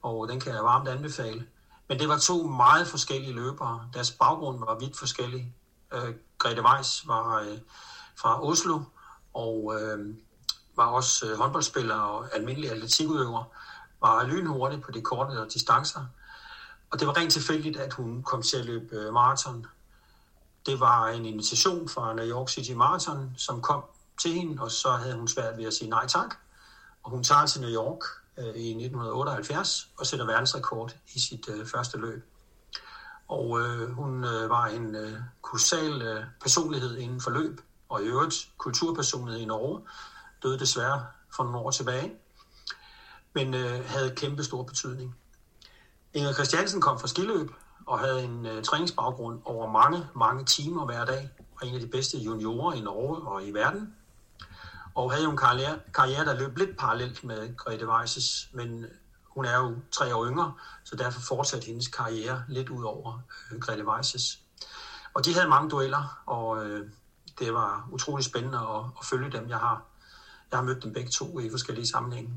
og 0.01 0.27
den 0.27 0.39
kan 0.39 0.53
jeg 0.53 0.63
varmt 0.63 0.87
anbefale. 0.87 1.45
Men 1.87 1.99
det 1.99 2.09
var 2.09 2.17
to 2.17 2.43
meget 2.43 2.87
forskellige 2.87 3.33
løbere. 3.33 3.89
Deres 3.93 4.11
baggrund 4.11 4.59
var 4.59 4.79
vidt 4.79 4.97
forskellig. 4.97 5.53
Øh, 5.93 6.15
Grete 6.37 6.63
Weiss 6.63 7.07
var 7.07 7.39
øh, 7.39 7.57
fra 8.15 8.43
Oslo, 8.43 8.81
og 9.33 9.75
øh, 9.81 10.15
var 10.75 10.85
også 10.85 11.27
øh, 11.27 11.37
håndboldspiller 11.37 11.95
og 11.95 12.35
almindelig 12.35 12.71
atletikudøver, 12.71 13.43
var 14.01 14.23
lynhurtig 14.23 14.81
på 14.81 14.91
de 14.91 15.01
korte 15.01 15.41
og 15.41 15.53
distancer. 15.53 16.05
Og 16.91 16.99
det 16.99 17.07
var 17.07 17.17
rent 17.17 17.33
tilfældigt, 17.33 17.77
at 17.77 17.93
hun 17.93 18.23
kom 18.23 18.41
til 18.41 18.57
at 18.57 18.65
løbe 18.65 18.95
øh, 18.95 19.13
maraton. 19.13 19.65
Det 20.65 20.79
var 20.79 21.07
en 21.07 21.25
invitation 21.25 21.89
fra 21.89 22.13
New 22.13 22.25
York 22.25 22.49
City 22.49 22.71
Marathon, 22.71 23.33
som 23.37 23.61
kom 23.61 23.83
til 24.21 24.31
hende, 24.31 24.61
og 24.61 24.71
så 24.71 24.91
havde 24.91 25.15
hun 25.15 25.27
svært 25.27 25.57
ved 25.57 25.65
at 25.65 25.73
sige 25.73 25.89
nej 25.89 26.07
tak. 26.07 26.35
Og 27.03 27.11
hun 27.11 27.23
tager 27.23 27.45
til 27.45 27.61
New 27.61 27.69
York 27.69 27.99
øh, 28.37 28.45
i 28.45 28.69
1978 28.69 29.89
og 29.97 30.05
sætter 30.05 30.25
verdensrekord 30.25 30.95
i 31.13 31.19
sit 31.19 31.49
øh, 31.49 31.65
første 31.65 31.97
løb. 31.97 32.28
Og 33.29 33.59
øh, 33.59 33.91
hun 33.91 34.23
øh, 34.23 34.49
var 34.49 34.65
en 34.65 34.95
øh, 34.95 35.13
kursal 35.41 36.01
øh, 36.01 36.23
personlighed 36.41 36.97
inden 36.97 37.21
for 37.21 37.31
løb, 37.31 37.61
og 37.89 38.01
i 38.01 38.05
øvrigt 38.05 38.49
kulturpersonlighed 38.57 39.41
i 39.41 39.45
Norge, 39.45 39.81
døde 40.43 40.59
desværre 40.59 41.05
for 41.35 41.43
nogle 41.43 41.57
år 41.57 41.71
tilbage, 41.71 42.13
men 43.33 43.53
øh, 43.53 43.85
havde 43.85 44.15
kæmpe 44.15 44.43
stor 44.43 44.63
betydning. 44.63 45.15
Inger 46.13 46.33
Christiansen 46.33 46.81
kom 46.81 46.99
fra 46.99 47.07
skiløb 47.07 47.51
og 47.85 47.99
havde 47.99 48.23
en 48.23 48.45
øh, 48.45 48.63
træningsbaggrund 48.63 49.41
over 49.45 49.71
mange, 49.71 50.07
mange 50.15 50.45
timer 50.45 50.85
hver 50.85 51.05
dag, 51.05 51.29
og 51.61 51.67
en 51.67 51.75
af 51.75 51.81
de 51.81 51.87
bedste 51.87 52.17
juniorer 52.17 52.73
i 52.73 52.81
Norge 52.81 53.27
og 53.27 53.43
i 53.43 53.51
verden. 53.51 53.95
Og 54.95 55.11
havde 55.11 55.23
jo 55.23 55.31
en 55.31 55.37
karriere, 55.37 55.79
karriere 55.93 56.25
der 56.25 56.39
løb 56.39 56.57
lidt 56.57 56.77
parallelt 56.77 57.23
med 57.23 57.57
Grete 57.57 57.87
Weisses, 57.87 58.49
men 58.53 58.85
hun 59.39 59.45
er 59.45 59.57
jo 59.57 59.75
tre 59.91 60.15
år 60.15 60.25
yngre, 60.25 60.53
så 60.83 60.95
derfor 60.95 61.21
fortsatte 61.27 61.65
hendes 61.67 61.87
karriere 61.87 62.43
lidt 62.47 62.69
ud 62.69 62.83
over 62.83 63.21
øh, 63.51 63.59
Grete 63.59 63.87
Weisses. 63.87 64.39
Og 65.13 65.25
de 65.25 65.33
havde 65.33 65.49
mange 65.49 65.69
dueller, 65.69 66.23
og 66.25 66.65
øh, 66.65 66.89
det 67.39 67.53
var 67.53 67.89
utrolig 67.91 68.25
spændende 68.25 68.57
at, 68.57 68.83
at 68.99 69.05
følge 69.09 69.31
dem. 69.31 69.49
Jeg 69.49 69.57
har, 69.57 69.85
jeg 70.51 70.59
har 70.59 70.65
mødt 70.65 70.83
dem 70.83 70.93
begge 70.93 71.09
to 71.09 71.39
i 71.39 71.49
forskellige 71.49 71.87
sammenhænge. 71.87 72.33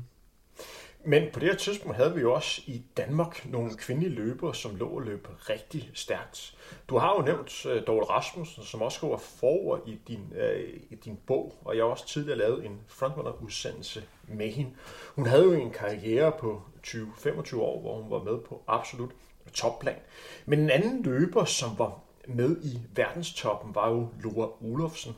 Men 1.05 1.23
på 1.33 1.39
det 1.39 1.49
her 1.49 1.55
tidspunkt 1.55 1.97
havde 1.97 2.13
vi 2.13 2.21
jo 2.21 2.33
også 2.33 2.61
i 2.65 2.83
Danmark 2.97 3.45
nogle 3.45 3.77
kvindelige 3.77 4.15
løbere, 4.15 4.55
som 4.55 4.75
lå 4.75 4.87
og 4.87 5.01
løb 5.01 5.27
rigtig 5.49 5.91
stærkt. 5.93 6.55
Du 6.89 6.97
har 6.97 7.15
jo 7.15 7.21
nævnt 7.21 7.65
øh, 7.65 7.77
uh, 7.77 7.87
Dorte 7.87 8.09
Rasmussen, 8.09 8.63
som 8.63 8.81
også 8.81 8.95
skriver 8.95 9.17
forord 9.17 9.81
i 9.87 9.99
din, 10.07 10.31
uh, 10.31 10.59
i 10.89 10.95
din 10.95 11.19
bog, 11.27 11.61
og 11.65 11.75
jeg 11.75 11.83
har 11.83 11.89
også 11.89 12.07
tidligere 12.07 12.37
lavet 12.37 12.65
en 12.65 12.81
frontrunner-udsendelse 12.87 14.03
med 14.27 14.51
hende. 14.51 14.71
Hun 15.15 15.25
havde 15.25 15.43
jo 15.43 15.51
en 15.51 15.71
karriere 15.71 16.31
på 16.39 16.61
20-25 16.87 17.57
år, 17.57 17.81
hvor 17.81 18.01
hun 18.01 18.11
var 18.11 18.23
med 18.23 18.39
på 18.39 18.63
absolut 18.67 19.11
topplan. 19.53 19.95
Men 20.45 20.59
en 20.59 20.69
anden 20.69 21.03
løber, 21.03 21.45
som 21.45 21.79
var 21.79 21.99
med 22.27 22.57
i 22.63 22.79
verdenstoppen, 22.95 23.75
var 23.75 23.89
jo 23.89 24.07
Laura 24.23 24.49
Olofsen. 24.61 25.15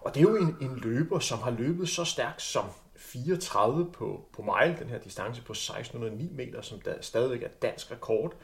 Og 0.00 0.14
det 0.14 0.20
er 0.20 0.30
jo 0.30 0.36
en, 0.36 0.56
en 0.60 0.76
løber, 0.76 1.18
som 1.18 1.38
har 1.38 1.50
løbet 1.50 1.88
så 1.88 2.04
stærkt 2.04 2.42
som 2.42 2.64
34 2.96 3.90
på, 3.92 4.24
på 4.32 4.42
mile, 4.42 4.76
den 4.78 4.88
her 4.88 4.98
distance 4.98 5.42
på 5.42 5.52
1609 5.52 6.32
meter, 6.32 6.62
som 6.62 6.80
da, 6.80 6.94
stadigvæk 7.00 7.42
er 7.42 7.48
dansk 7.62 7.92
rekord. 7.92 8.34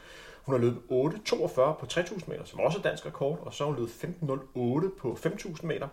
Hun 0.43 0.53
har 0.55 0.59
løbet 0.59 0.81
8.42 0.91 1.79
på 1.79 1.85
3000 1.89 2.29
meter, 2.29 2.43
som 2.43 2.59
også 2.59 2.77
er 2.77 2.81
dansk 2.81 3.05
rekord, 3.05 3.39
og 3.41 3.53
så 3.53 3.63
har 3.63 3.71
hun 3.71 3.79
løbet 3.79 3.91
15.08 4.93 4.99
på 4.99 5.17
5.000 5.25 5.65
meter, 5.65 5.87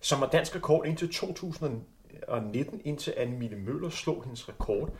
som 0.00 0.20
var 0.20 0.26
dansk 0.26 0.56
rekord 0.56 0.86
indtil 0.86 1.12
2019, 1.12 2.80
indtil 2.84 3.10
Anne-Mille 3.10 3.56
Møller 3.56 3.90
slog 3.90 4.24
hendes 4.24 4.48
rekord. 4.48 4.90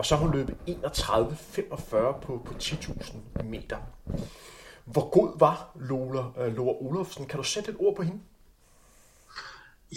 Og 0.00 0.06
så 0.06 0.16
har 0.16 0.22
hun 0.22 0.32
løbet 0.32 0.56
31.45 0.68 2.20
på, 2.26 2.42
på 2.44 2.54
10.000 2.60 3.42
meter. 3.42 3.78
Hvor 4.84 5.10
god 5.10 5.38
var 5.38 5.70
Lola, 5.74 6.22
øh, 6.38 6.56
Lola 6.56 6.70
Olofsen? 6.70 7.26
Kan 7.26 7.36
du 7.36 7.42
sætte 7.42 7.70
et 7.70 7.76
ord 7.80 7.96
på 7.96 8.02
hende? 8.02 8.20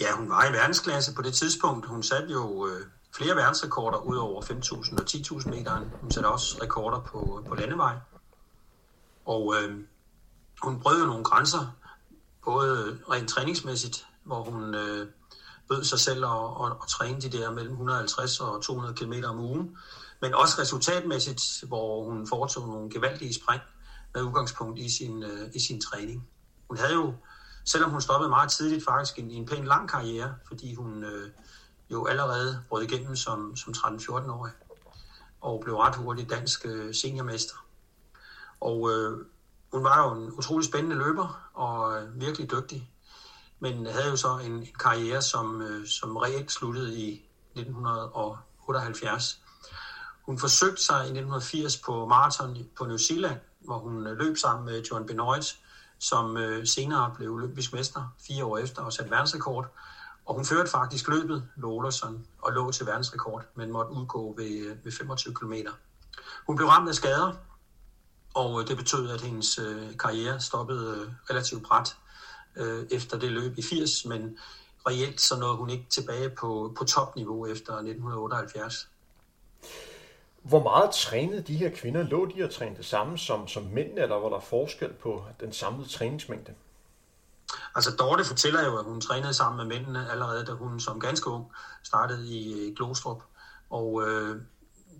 Ja, 0.00 0.12
hun 0.16 0.28
var 0.28 0.48
i 0.48 0.52
verdensklasse 0.52 1.14
på 1.14 1.22
det 1.22 1.34
tidspunkt. 1.34 1.86
Hun 1.86 2.02
satte 2.02 2.32
jo 2.32 2.66
øh, 2.66 2.86
flere 3.16 3.36
verdensrekorder 3.36 3.98
ud 3.98 4.16
over 4.16 4.42
5.000 4.42 5.00
og 5.00 5.04
10.000 5.10 5.50
meter. 5.50 5.80
Hun 6.00 6.10
satte 6.10 6.26
også 6.26 6.58
rekorder 6.62 7.00
på, 7.00 7.44
på 7.48 7.54
landevej. 7.54 7.94
Og 9.24 9.54
øh, 9.56 9.80
hun 10.62 10.80
brød 10.80 11.00
jo 11.00 11.06
nogle 11.06 11.24
grænser, 11.24 11.76
både 12.44 12.98
rent 13.10 13.28
træningsmæssigt, 13.28 14.06
hvor 14.24 14.42
hun 14.42 14.74
øh, 14.74 15.08
bød 15.68 15.84
sig 15.84 15.98
selv 15.98 16.24
at, 16.24 16.30
at, 16.64 16.72
at 16.82 16.88
træne 16.88 17.20
de 17.20 17.28
der 17.28 17.50
mellem 17.50 17.72
150 17.72 18.40
og 18.40 18.62
200 18.62 18.94
km 18.94 19.12
om 19.24 19.38
ugen, 19.38 19.76
men 20.20 20.34
også 20.34 20.60
resultatmæssigt, 20.60 21.64
hvor 21.68 22.04
hun 22.04 22.26
foretog 22.26 22.68
nogle 22.68 22.90
gevaldige 22.90 23.34
spring 23.34 23.62
med 24.14 24.22
udgangspunkt 24.22 24.78
i 24.78 24.90
sin, 24.90 25.22
øh, 25.22 25.50
i 25.54 25.60
sin 25.60 25.80
træning. 25.80 26.28
Hun 26.68 26.78
havde 26.78 26.94
jo, 26.94 27.14
selvom 27.64 27.90
hun 27.90 28.00
stoppede 28.00 28.28
meget 28.28 28.50
tidligt, 28.50 28.84
faktisk 28.84 29.18
en, 29.18 29.30
en 29.30 29.46
pæn 29.46 29.64
lang 29.64 29.88
karriere, 29.88 30.34
fordi 30.46 30.74
hun 30.74 31.04
øh, 31.04 31.30
jo 31.90 32.06
allerede 32.06 32.62
brød 32.68 32.82
igennem 32.82 33.16
som, 33.16 33.56
som 33.56 33.74
13-14-årig 33.76 34.52
og 35.40 35.60
blev 35.64 35.76
ret 35.76 35.96
hurtigt 35.96 36.30
dansk 36.30 36.66
øh, 36.66 36.94
seniormester. 36.94 37.66
Og 38.60 38.90
øh, 38.92 39.26
hun 39.72 39.84
var 39.84 40.04
jo 40.04 40.14
en 40.14 40.32
utrolig 40.32 40.66
spændende 40.66 40.96
løber 40.96 41.50
og 41.54 42.02
øh, 42.02 42.20
virkelig 42.20 42.50
dygtig, 42.50 42.90
men 43.60 43.86
havde 43.86 44.10
jo 44.10 44.16
så 44.16 44.38
en, 44.38 44.52
en 44.52 44.66
karriere, 44.80 45.22
som, 45.22 45.62
øh, 45.62 45.86
som 45.86 46.16
reelt 46.16 46.52
sluttede 46.52 46.98
i 46.98 47.28
1978. 47.56 49.40
Hun 50.26 50.38
forsøgte 50.38 50.82
sig 50.82 50.96
i 50.96 50.98
1980 50.98 51.76
på 51.76 52.06
maraton 52.06 52.56
på 52.76 52.84
New 52.84 52.96
Zealand, 52.96 53.40
hvor 53.60 53.78
hun 53.78 54.06
øh, 54.06 54.18
løb 54.18 54.36
sammen 54.36 54.64
med 54.64 54.82
John 54.82 55.06
Benoit, 55.06 55.58
som 55.98 56.36
øh, 56.36 56.66
senere 56.66 57.14
blev 57.16 57.30
olympisk 57.30 57.72
mester 57.72 58.14
fire 58.26 58.44
år 58.44 58.58
efter 58.58 58.82
og 58.82 58.92
satte 58.92 59.10
verdensrekord. 59.10 59.66
Og 60.26 60.34
hun 60.34 60.44
førte 60.44 60.70
faktisk 60.70 61.08
løbet, 61.08 61.48
Lolerson, 61.56 62.26
og 62.38 62.52
lå 62.52 62.72
til 62.72 62.86
verdensrekord, 62.86 63.44
men 63.54 63.72
måtte 63.72 63.92
udgå 63.92 64.34
ved, 64.36 64.66
øh, 64.66 64.84
ved 64.84 64.92
25 64.92 65.34
km. 65.34 65.52
Hun 66.46 66.56
blev 66.56 66.68
ramt 66.68 66.88
af 66.88 66.94
skader, 66.94 67.32
og 68.34 68.60
øh, 68.60 68.68
det 68.68 68.76
betød, 68.76 69.10
at 69.10 69.20
hendes 69.20 69.58
øh, 69.58 69.96
karriere 69.98 70.40
stoppede 70.40 71.00
øh, 71.00 71.12
relativt 71.30 71.62
bræt 71.62 71.96
øh, 72.56 72.86
efter 72.90 73.18
det 73.18 73.32
løb 73.32 73.58
i 73.58 73.62
80, 73.62 74.04
men 74.04 74.38
reelt 74.86 75.20
så 75.20 75.38
nåede 75.38 75.56
hun 75.56 75.70
ikke 75.70 75.86
tilbage 75.90 76.30
på, 76.30 76.74
på 76.78 76.84
topniveau 76.84 77.46
efter 77.46 77.72
1978. 77.72 78.88
Hvor 80.42 80.62
meget 80.62 80.90
trænede 80.90 81.42
de 81.42 81.56
her 81.56 81.70
kvinder? 81.70 82.02
Lå 82.02 82.26
de 82.26 82.44
og 82.44 82.50
trænede 82.50 82.76
det 82.76 82.86
samme 82.86 83.18
som, 83.18 83.48
som 83.48 83.62
mænd, 83.62 83.98
eller 83.98 84.16
var 84.16 84.28
der 84.28 84.40
forskel 84.40 84.92
på 84.92 85.24
den 85.40 85.52
samlede 85.52 85.88
træningsmængde? 85.88 86.54
Altså 87.74 87.90
Dorte 87.96 88.24
fortæller 88.24 88.64
jo, 88.64 88.78
at 88.78 88.84
hun 88.84 89.00
trænede 89.00 89.34
sammen 89.34 89.68
med 89.68 89.76
mændene 89.76 90.10
allerede, 90.10 90.44
da 90.44 90.52
hun 90.52 90.80
som 90.80 91.00
ganske 91.00 91.30
ung 91.30 91.52
startede 91.82 92.28
i 92.28 92.74
Glostrup. 92.76 93.22
Og 93.70 94.08
øh, 94.08 94.36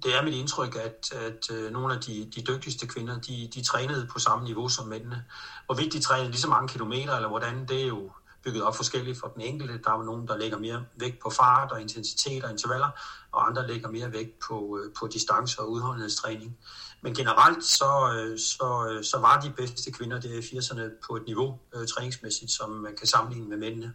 det 0.05 0.14
er 0.17 0.23
mit 0.23 0.35
indtryk, 0.35 0.77
at, 0.77 1.12
at 1.12 1.51
øh, 1.51 1.73
nogle 1.73 1.95
af 1.95 2.01
de, 2.01 2.31
de 2.35 2.43
dygtigste 2.43 2.87
kvinder, 2.87 3.21
de, 3.21 3.51
de 3.55 3.62
trænede 3.62 4.07
på 4.12 4.19
samme 4.19 4.45
niveau 4.45 4.69
som 4.69 4.88
mændene. 4.88 5.25
Hvorvidt 5.67 5.93
de 5.93 6.01
trænede 6.01 6.31
lige 6.31 6.40
så 6.40 6.49
mange 6.49 6.69
kilometer, 6.69 7.17
eller 7.17 7.29
hvordan, 7.29 7.67
det 7.69 7.83
er 7.83 7.87
jo 7.87 8.11
bygget 8.45 8.62
op 8.62 8.77
forskelligt 8.77 9.21
for 9.21 9.29
den 9.29 9.43
enkelte. 9.43 9.81
Der 9.85 9.90
er 9.90 10.05
nogen, 10.05 10.29
der 10.29 10.37
lægger 10.37 10.59
mere 10.59 10.85
vægt 10.97 11.23
på 11.23 11.31
fart 11.31 11.73
og 11.73 11.81
intensitet 11.81 12.45
og 12.45 12.51
intervaller, 12.51 12.88
og 13.33 13.49
andre 13.49 13.67
lægger 13.67 13.90
mere 13.90 14.12
vægt 14.12 14.38
på, 14.49 14.79
øh, 14.79 14.93
på 14.99 15.07
distance 15.07 15.61
og 15.61 15.71
udholdenhedstræning. 15.71 16.59
Men 17.03 17.14
generelt 17.14 17.64
så, 17.64 18.12
øh, 18.17 18.38
så, 18.38 18.99
så 19.03 19.19
var 19.19 19.40
de 19.40 19.51
bedste 19.51 19.93
kvinder 19.93 20.21
der 20.21 20.29
i 20.29 20.38
80'erne 20.38 21.07
på 21.07 21.17
et 21.17 21.23
niveau 21.27 21.59
træningsmæssigt, 21.95 22.51
som 22.51 22.71
man 22.71 22.97
kan 22.97 23.07
sammenligne 23.07 23.49
med 23.49 23.57
mændene. 23.57 23.95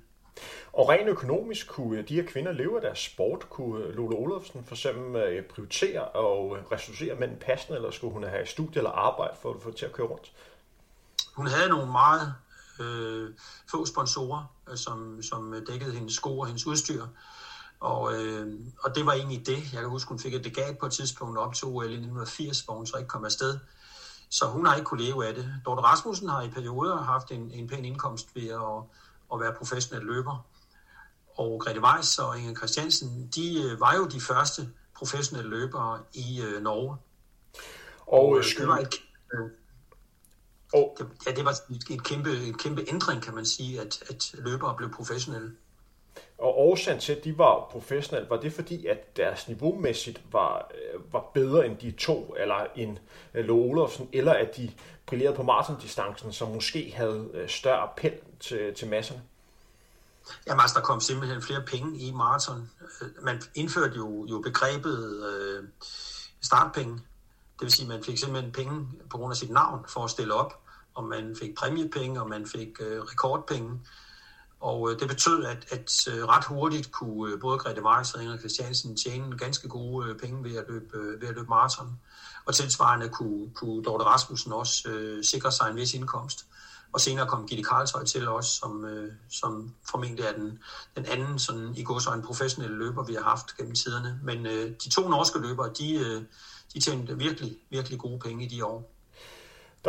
Og 0.74 0.90
rent 0.90 1.10
økonomisk 1.10 1.68
kunne 1.68 2.00
øh, 2.00 2.08
de 2.08 2.16
her 2.16 2.26
kvinder 2.28 2.52
leve 2.52 2.76
af 2.76 2.82
deres 2.82 3.00
sport. 3.00 3.50
Kunne 3.50 3.84
øh, 3.84 3.96
Lola 3.96 4.16
Olofsen 4.16 4.64
for 4.64 4.76
eksempel 4.76 5.22
øh, 5.22 5.46
prioritere 5.46 6.04
og 6.06 6.58
reducere 6.72 7.16
mænd 7.16 7.38
passende, 7.38 7.76
eller 7.76 7.92
skulle 7.92 8.14
hun 8.14 8.24
have 8.24 8.46
studie 8.46 8.78
eller 8.78 8.92
arbejde 8.92 9.38
for 9.42 9.54
at 9.54 9.62
få 9.62 9.70
det 9.70 9.78
til 9.78 9.86
at 9.86 9.94
køre 9.94 10.08
rundt? 10.08 10.32
Hun 11.36 11.48
havde 11.48 11.70
nogle 11.70 11.92
meget 11.92 12.34
øh, 12.80 13.30
få 13.72 13.86
sponsorer, 13.86 14.44
som, 14.76 15.22
som 15.22 15.56
dækkede 15.68 15.94
hendes 15.94 16.14
sko 16.14 16.40
og 16.40 16.48
hendes 16.48 16.68
udstyr. 16.68 17.06
Og, 17.80 18.14
øh, 18.14 18.60
og 18.84 18.96
det 18.96 19.06
var 19.06 19.14
egentlig 19.14 19.46
det. 19.46 19.74
Jeg 19.74 19.82
kan 19.82 19.90
huske, 19.90 20.10
hun 20.10 20.20
fik 20.20 20.34
et 20.34 20.44
legat 20.44 20.78
på 20.78 20.86
et 20.86 20.92
tidspunkt 20.92 21.38
op 21.38 21.54
til 21.54 21.68
OL 21.68 21.84
i 21.84 21.94
1980, 21.94 22.62
hvor 22.62 22.74
hun 22.74 22.88
så 22.88 22.98
ikke 22.98 23.08
kom 23.08 23.26
afsted. 23.26 23.60
Så 24.30 24.46
hun 24.46 24.66
har 24.66 24.76
ikke 24.76 24.86
kunne 24.86 25.04
leve 25.04 25.28
af 25.28 25.34
det. 25.34 25.54
Dorte 25.66 25.82
Rasmussen 25.82 26.30
har 26.30 26.42
i 26.42 26.50
perioder 26.50 26.98
haft 26.98 27.32
en, 27.32 27.52
en 27.52 27.68
pæn 27.68 27.86
indkomst 27.86 28.36
ved 28.36 28.48
at 28.48 28.84
at 29.34 29.40
være 29.40 29.54
professionel 29.54 30.06
løber. 30.06 30.46
Og 31.36 31.62
Grete 31.62 31.82
Weiss 31.82 32.20
og 32.20 32.40
Inge 32.40 32.56
Christiansen, 32.56 33.30
de 33.36 33.64
øh, 33.64 33.80
var 33.80 33.96
jo 33.96 34.08
de 34.08 34.22
første 34.22 34.70
professionelle 34.96 35.50
løbere 35.50 36.04
i 36.14 36.42
øh, 36.42 36.62
Norge. 36.64 36.98
Og, 38.08 38.26
og 38.26 38.38
øh, 38.38 38.44
det 38.44 38.68
var 38.68 38.78
et, 38.78 38.96
øh, 39.34 39.50
og, 40.74 40.98
ja, 41.26 41.32
det 41.32 41.46
var 41.46 41.60
et 41.92 42.04
kæmpe, 42.04 42.32
et 42.32 42.58
kæmpe 42.58 42.86
ændring, 42.88 43.22
kan 43.22 43.36
man 43.36 43.46
sige, 43.46 43.82
at, 43.82 44.04
at 44.10 44.32
løbere 44.34 44.76
blev 44.78 44.92
professionelle. 44.92 45.56
Og 46.38 46.60
årsagen 46.60 47.00
til, 47.00 47.14
at 47.14 47.24
de 47.24 47.38
var 47.38 47.68
professionelle, 47.72 48.30
var 48.30 48.38
det 48.38 48.54
fordi, 48.54 48.86
at 48.86 49.18
deres 49.18 49.48
niveaumæssigt 49.48 50.22
var, 50.32 50.72
øh, 50.76 51.14
var 51.14 51.26
bedre 51.34 51.66
end 51.66 51.78
de 51.78 51.92
to, 51.92 52.36
eller 52.38 52.66
end 52.76 52.98
øh, 53.34 53.46
Lo 53.46 53.58
Olofsen, 53.58 54.10
eller 54.14 54.34
at 54.34 54.58
de 54.58 54.72
brillerede 55.06 55.36
på 55.36 55.44
maratondistancen, 55.44 56.34
som 56.34 56.52
måske 56.52 56.94
havde 56.96 57.30
øh, 57.34 57.50
større 57.50 57.80
appel 57.80 58.14
til, 58.40 58.74
til 58.74 58.90
masserne? 58.90 59.22
Jamen 60.48 60.62
altså, 60.62 60.80
der 60.80 60.86
kom 60.86 61.02
simpelthen 61.02 61.42
flere 61.42 61.62
penge 61.62 62.00
i 62.00 62.12
maraton. 62.12 62.70
Man 63.22 63.42
indførte 63.56 63.96
jo, 63.96 64.26
jo 64.26 64.40
begrebet 64.40 65.24
øh, 65.30 65.64
startpenge. 66.42 66.94
Det 67.60 67.66
vil 67.66 67.72
sige, 67.72 67.86
at 67.86 67.90
man 67.90 68.04
fik 68.04 68.18
simpelthen 68.18 68.52
penge 68.52 68.88
på 69.10 69.18
grund 69.18 69.32
af 69.32 69.38
sit 69.38 69.50
navn 69.50 69.86
for 69.88 70.04
at 70.04 70.10
stille 70.10 70.34
op, 70.34 70.60
og 70.96 71.04
man 71.04 71.36
fik 71.40 71.56
præmiepenge, 71.56 72.22
og 72.22 72.30
man 72.30 72.48
fik 72.48 72.70
øh, 72.80 73.02
rekordpenge. 73.02 73.80
Og 74.60 74.92
øh, 74.92 75.00
det 75.00 75.08
betød, 75.08 75.46
at, 75.46 75.66
at 75.72 76.08
øh, 76.08 76.26
ret 76.26 76.46
hurtigt 76.46 76.92
kunne 76.92 77.34
øh, 77.34 77.40
både 77.40 77.58
Grete 77.58 77.84
Weiss 77.84 78.14
og 78.14 78.24
Inger 78.24 78.38
Christiansen 78.38 78.98
tjene 78.98 79.38
ganske 79.38 79.68
gode 79.68 80.10
øh, 80.10 80.20
penge 80.20 80.44
ved 80.44 80.56
at 80.56 80.66
løbe, 80.70 80.98
øh, 80.98 81.22
ved 81.22 81.28
at 81.28 81.36
løbe 81.36 81.50
maraton. 81.50 82.00
Og 82.46 82.56
tilsvarende 82.56 83.10
kunne, 83.10 83.50
kunne 83.54 83.84
Dorte 83.84 84.04
Rasmussen 84.04 84.54
også 84.54 84.90
øh, 84.90 85.24
sikre 85.24 85.52
sig 85.52 85.70
en 85.70 85.76
vis 85.76 85.94
indkomst. 85.94 86.46
Og 86.92 87.02
senere 87.02 87.28
kom 87.28 87.48
Gitte 87.48 87.64
Karlshøj 87.64 88.04
til 88.04 88.28
os, 88.28 88.46
som, 88.46 88.86
øh, 88.86 89.14
som 89.30 89.74
formentlig 89.92 90.26
er 90.26 90.34
den, 90.34 90.60
den 90.96 91.06
anden 91.06 91.40
sådan, 91.40 91.74
i 91.78 91.84
går 91.84 92.00
så 92.00 92.14
en 92.14 92.22
professionel 92.22 92.72
løber, 92.72 93.04
vi 93.04 93.14
har 93.14 93.24
haft 93.24 93.58
gennem 93.58 93.76
tiderne. 93.76 94.20
Men 94.24 94.46
øh, 94.46 94.72
de 94.84 94.90
to 94.90 95.10
norske 95.10 95.40
løbere, 95.40 95.72
de, 95.78 95.94
øh, 95.94 96.22
de 96.74 96.80
tjente 96.80 97.18
virkelig, 97.18 97.58
virkelig 97.70 98.00
gode 98.00 98.20
penge 98.20 98.46
i 98.46 98.48
de 98.48 98.66
år. 98.66 98.99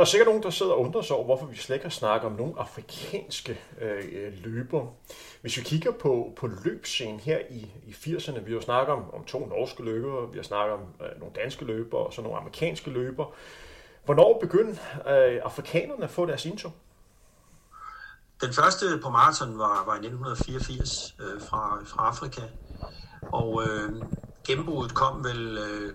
Der 0.00 0.04
er 0.04 0.08
sikkert 0.08 0.26
nogen, 0.26 0.42
der 0.42 0.50
sidder 0.50 0.72
og 0.72 0.80
undrer 0.80 1.02
sig 1.02 1.16
over, 1.16 1.24
hvorfor 1.24 1.46
vi 1.46 1.56
slet 1.56 1.76
ikke 1.76 1.84
har 1.84 1.90
snakket 1.90 2.30
om 2.30 2.36
nogle 2.36 2.54
afrikanske 2.58 3.60
øh, 3.80 4.32
løbere. 4.44 4.88
Hvis 5.40 5.56
vi 5.56 5.62
kigger 5.62 5.92
på, 5.92 6.32
på 6.36 6.46
løbscenen 6.64 7.20
her 7.20 7.38
i, 7.50 7.70
i 7.86 7.90
80'erne, 7.90 8.38
vi 8.38 8.50
har 8.50 8.54
jo 8.54 8.60
snakket 8.60 8.94
om, 8.94 9.14
om 9.14 9.24
to 9.24 9.46
norske 9.46 9.82
løbere, 9.82 10.32
vi 10.32 10.38
har 10.38 10.42
snakket 10.42 10.74
om 10.74 10.80
øh, 10.80 11.20
nogle 11.20 11.34
danske 11.34 11.64
løbere 11.64 12.00
og 12.06 12.12
så 12.12 12.22
nogle 12.22 12.38
amerikanske 12.38 12.90
løbere. 12.90 13.26
Hvornår 14.04 14.38
begyndte 14.40 14.80
øh, 15.06 15.40
afrikanerne 15.44 16.04
at 16.04 16.10
få 16.10 16.26
deres 16.26 16.44
indtog? 16.44 16.72
Den 18.40 18.52
første 18.52 18.84
på 19.02 19.10
maraton 19.10 19.58
var, 19.58 19.84
var 19.86 19.94
i 19.94 20.06
1984 20.06 21.14
øh, 21.20 21.42
fra, 21.42 21.82
fra 21.86 22.08
Afrika, 22.08 22.42
og 23.32 23.62
øh, 23.68 24.02
gennembruddet 24.46 24.94
kom 24.94 25.24
vel 25.24 25.58
øh, 25.58 25.94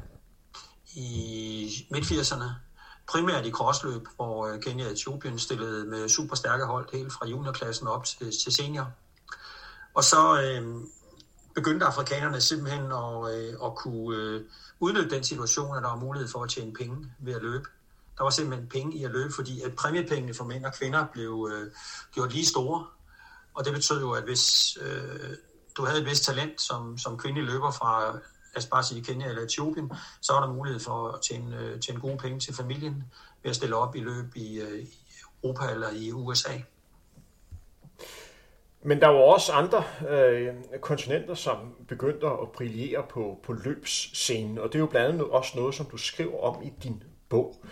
i 0.96 1.88
midt-80'erne, 1.92 2.65
primært 3.08 3.46
i 3.46 3.52
crossløb, 3.52 4.08
hvor 4.16 4.48
øh, 4.48 4.62
Kenya 4.62 4.86
og 4.86 4.92
Etiopien 4.92 5.40
stillede 5.40 5.86
med 5.86 6.10
super 6.10 6.36
stærke 6.36 6.66
hold 6.66 6.90
helt 6.94 7.14
fra 7.14 7.28
juniorklassen 7.28 7.88
op 7.88 8.06
til, 8.06 8.32
til 8.44 8.54
senior. 8.54 8.92
Og 9.94 10.04
så 10.04 10.42
øh, 10.42 10.82
begyndte 11.56 11.86
afrikanerne 11.86 12.42
simpelthen 12.42 12.92
at, 12.92 13.36
øh, 13.36 13.54
at 13.66 13.76
kunne 13.76 14.18
øh, 14.18 14.42
udnytte 14.80 15.16
den 15.16 15.24
situation, 15.24 15.78
at 15.78 15.84
der 15.84 15.90
var 15.90 16.00
mulighed 16.00 16.30
for 16.30 16.44
at 16.44 16.50
tjene 16.50 16.74
penge 16.74 17.12
ved 17.20 17.34
at 17.34 17.42
løbe 17.42 17.66
der 18.18 18.24
var 18.24 18.30
simpelthen 18.30 18.70
penge 18.70 18.98
i 18.98 19.04
at 19.04 19.12
løbe, 19.12 19.34
fordi 19.34 19.62
at 19.62 19.76
præmiepengene 19.76 20.34
for 20.34 20.44
mænd 20.44 20.66
og 20.66 20.74
kvinder 20.74 21.06
blev 21.14 21.50
øh, 21.52 21.72
gjort 22.14 22.34
lige 22.34 22.46
store. 22.46 22.88
Og 23.54 23.66
det 23.66 23.74
betød 23.74 24.02
jo, 24.02 24.12
at 24.12 24.24
hvis 24.24 24.78
øh, 24.82 25.36
du 25.78 25.86
havde 25.86 26.00
et 26.00 26.06
vist 26.06 26.24
talent 26.24 26.62
som, 26.62 26.98
som 26.98 27.18
kvindelig 27.18 27.50
løber 27.54 27.72
fra, 27.72 28.20
lad 28.56 28.64
os 28.64 28.70
bare 28.70 28.84
sige 28.84 29.04
Kenya 29.04 29.28
eller 29.28 29.42
Etiopien, 29.42 29.92
så 30.22 30.34
var 30.34 30.46
der 30.46 30.54
mulighed 30.54 30.80
for 30.80 31.08
at 31.08 31.22
tjene, 31.22 31.60
øh, 31.60 31.80
tjene 31.80 32.00
gode 32.00 32.18
penge 32.18 32.40
til 32.40 32.54
familien 32.54 33.04
ved 33.44 33.50
at 33.50 33.56
stille 33.56 33.76
op 33.76 33.96
i 33.96 34.00
løb 34.00 34.36
i, 34.36 34.60
øh, 34.60 34.80
i 34.80 34.90
Europa 35.44 35.72
eller 35.72 35.90
i 35.92 36.12
USA. 36.12 36.54
Men 38.84 39.02
der 39.02 39.08
var 39.08 39.20
også 39.20 39.52
andre 39.52 39.84
øh, 40.10 40.54
kontinenter, 40.82 41.34
som 41.34 41.58
begyndte 41.88 42.28
at 42.28 42.52
brillere 42.54 43.06
på, 43.10 43.40
på 43.44 43.54
løbsscenen, 43.54 44.58
og 44.58 44.68
det 44.68 44.76
er 44.76 44.80
jo 44.80 44.86
blandt 44.86 45.14
andet 45.14 45.28
også 45.28 45.52
noget, 45.56 45.76
som 45.76 45.86
du 45.86 45.98
skriver 45.98 46.40
om 46.40 46.64
i 46.64 46.74
din 46.84 47.04
bog. 47.30 47.66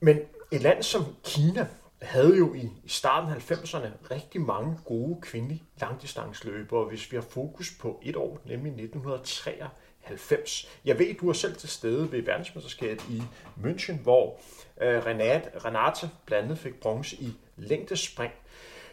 Men 0.00 0.18
et 0.50 0.62
land 0.62 0.82
som 0.82 1.04
Kina 1.24 1.66
havde 2.02 2.36
jo 2.36 2.54
i, 2.54 2.70
i 2.84 2.88
starten 2.88 3.32
af 3.32 3.50
90'erne 3.50 4.10
rigtig 4.10 4.40
mange 4.40 4.78
gode 4.84 5.20
kvindelige 5.20 5.62
langdistansløbere, 5.80 6.84
hvis 6.84 7.12
vi 7.12 7.16
har 7.16 7.24
fokus 7.30 7.70
på 7.80 8.00
et 8.02 8.16
år, 8.16 8.40
nemlig 8.44 8.70
1993. 8.70 9.62
Jeg 10.84 10.98
ved, 10.98 11.14
du 11.14 11.28
er 11.28 11.32
selv 11.32 11.54
til 11.54 11.68
stede 11.68 12.12
ved 12.12 12.22
verdensmesterskabet 12.22 13.04
i 13.10 13.22
München, 13.64 14.02
hvor 14.02 14.40
øh, 14.82 15.06
Renate, 15.06 15.50
Renate 15.64 16.10
blandt 16.26 16.44
andet 16.44 16.58
fik 16.58 16.80
bronze 16.80 17.16
i 17.16 17.32
længdespring. 17.56 18.32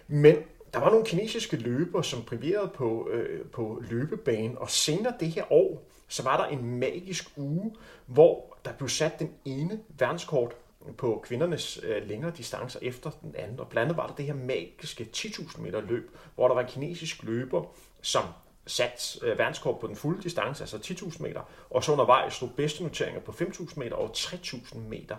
Men 0.07 0.35
der 0.73 0.79
var 0.79 0.89
nogle 0.89 1.05
kinesiske 1.05 1.57
løbere, 1.57 2.03
som 2.03 2.23
priverede 2.23 2.71
på, 2.75 3.09
øh, 3.11 3.45
på 3.45 3.83
løbebanen, 3.89 4.57
og 4.57 4.69
senere 4.69 5.13
det 5.19 5.27
her 5.27 5.53
år, 5.53 5.83
så 6.07 6.23
var 6.23 6.37
der 6.37 6.45
en 6.45 6.65
magisk 6.65 7.31
uge, 7.37 7.75
hvor 8.05 8.57
der 8.65 8.71
blev 8.71 8.89
sat 8.89 9.19
den 9.19 9.33
ene 9.45 9.79
verdenskort 9.99 10.55
på 10.97 11.21
kvindernes 11.25 11.79
øh, 11.83 12.07
længere 12.07 12.31
distancer 12.37 12.79
efter 12.81 13.11
den 13.21 13.35
anden. 13.35 13.59
Og 13.59 13.67
blandt 13.67 13.85
andet 13.85 13.97
var 13.97 14.07
der 14.07 14.15
det 14.15 14.25
her 14.25 14.33
magiske 14.33 15.09
10.000 15.15 15.61
meter 15.61 15.81
løb, 15.81 16.17
hvor 16.35 16.47
der 16.47 16.55
var 16.55 16.61
en 16.61 16.67
kinesisk 16.67 17.23
løber, 17.23 17.63
som 18.01 18.23
sat 18.69 19.17
øh, 19.21 19.37
verdenskort 19.37 19.79
på 19.79 19.87
den 19.87 19.95
fulde 19.95 20.23
distance, 20.23 20.63
altså 20.63 20.77
10.000 20.77 21.21
meter, 21.23 21.41
og 21.69 21.83
så 21.83 21.91
undervejs 21.91 22.33
slog 22.33 22.51
bedste 22.57 22.83
noteringer 22.83 23.21
på 23.21 23.31
5.000 23.31 23.79
meter 23.79 23.95
og 23.95 24.11
3.000 24.17 24.77
meter. 24.77 25.15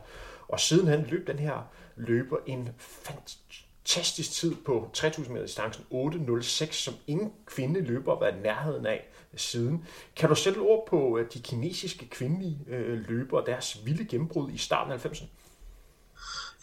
Og 0.48 0.60
sidenhen 0.60 1.02
løb 1.02 1.26
den 1.26 1.38
her 1.38 1.68
løber 1.96 2.36
en 2.46 2.68
fantastisk 2.78 4.30
tid 4.30 4.54
på 4.54 4.90
3.000 4.96 5.32
meter 5.32 5.46
distancen, 5.46 5.84
8.06, 5.92 6.72
som 6.72 6.94
ingen 7.06 7.32
kvinde 7.46 7.80
løber 7.80 8.14
har 8.14 8.20
været 8.20 8.36
i 8.36 8.42
nærheden 8.42 8.86
af 8.86 9.08
siden. 9.34 9.84
Kan 10.16 10.28
du 10.28 10.34
sætte 10.34 10.58
ord 10.58 10.86
på 10.88 11.18
øh, 11.18 11.26
de 11.34 11.40
kinesiske 11.40 12.08
kvindelige 12.08 12.58
øh, 12.68 13.08
løbere 13.08 13.40
og 13.40 13.46
deres 13.46 13.80
vilde 13.84 14.04
gennembrud 14.04 14.50
i 14.50 14.58
starten 14.58 14.92
af 14.92 15.06
90'erne? 15.06 15.26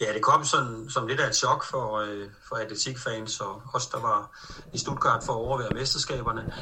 Ja, 0.00 0.12
det 0.14 0.22
kom 0.22 0.44
sådan, 0.44 0.90
som 0.90 1.06
lidt 1.06 1.20
af 1.20 1.28
et 1.28 1.36
chok 1.36 1.64
for, 1.64 1.96
øh, 1.98 2.30
for 2.48 2.56
atletikfans 2.56 3.40
og 3.40 3.62
os, 3.74 3.86
der 3.86 4.00
var 4.00 4.38
i 4.72 4.78
Stuttgart 4.78 5.24
for 5.24 5.32
at 5.32 5.38
overvære 5.38 5.74
mesterskaberne. 5.74 6.54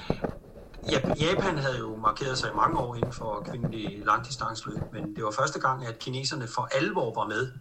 Ja, 0.91 1.01
Japan 1.21 1.59
havde 1.59 1.79
jo 1.79 1.97
markeret 1.97 2.39
sig 2.39 2.51
i 2.51 2.57
mange 2.57 2.79
år 2.79 2.95
inden 2.95 3.13
for 3.13 3.47
kvindelige 3.51 4.05
langdistansløb, 4.05 4.79
men 4.93 5.17
det 5.17 5.25
var 5.25 5.31
første 5.31 5.61
gang, 5.61 5.87
at 5.87 5.99
kineserne 5.99 6.49
for 6.49 6.69
alvor 6.73 7.15
var 7.15 7.27
med, 7.27 7.53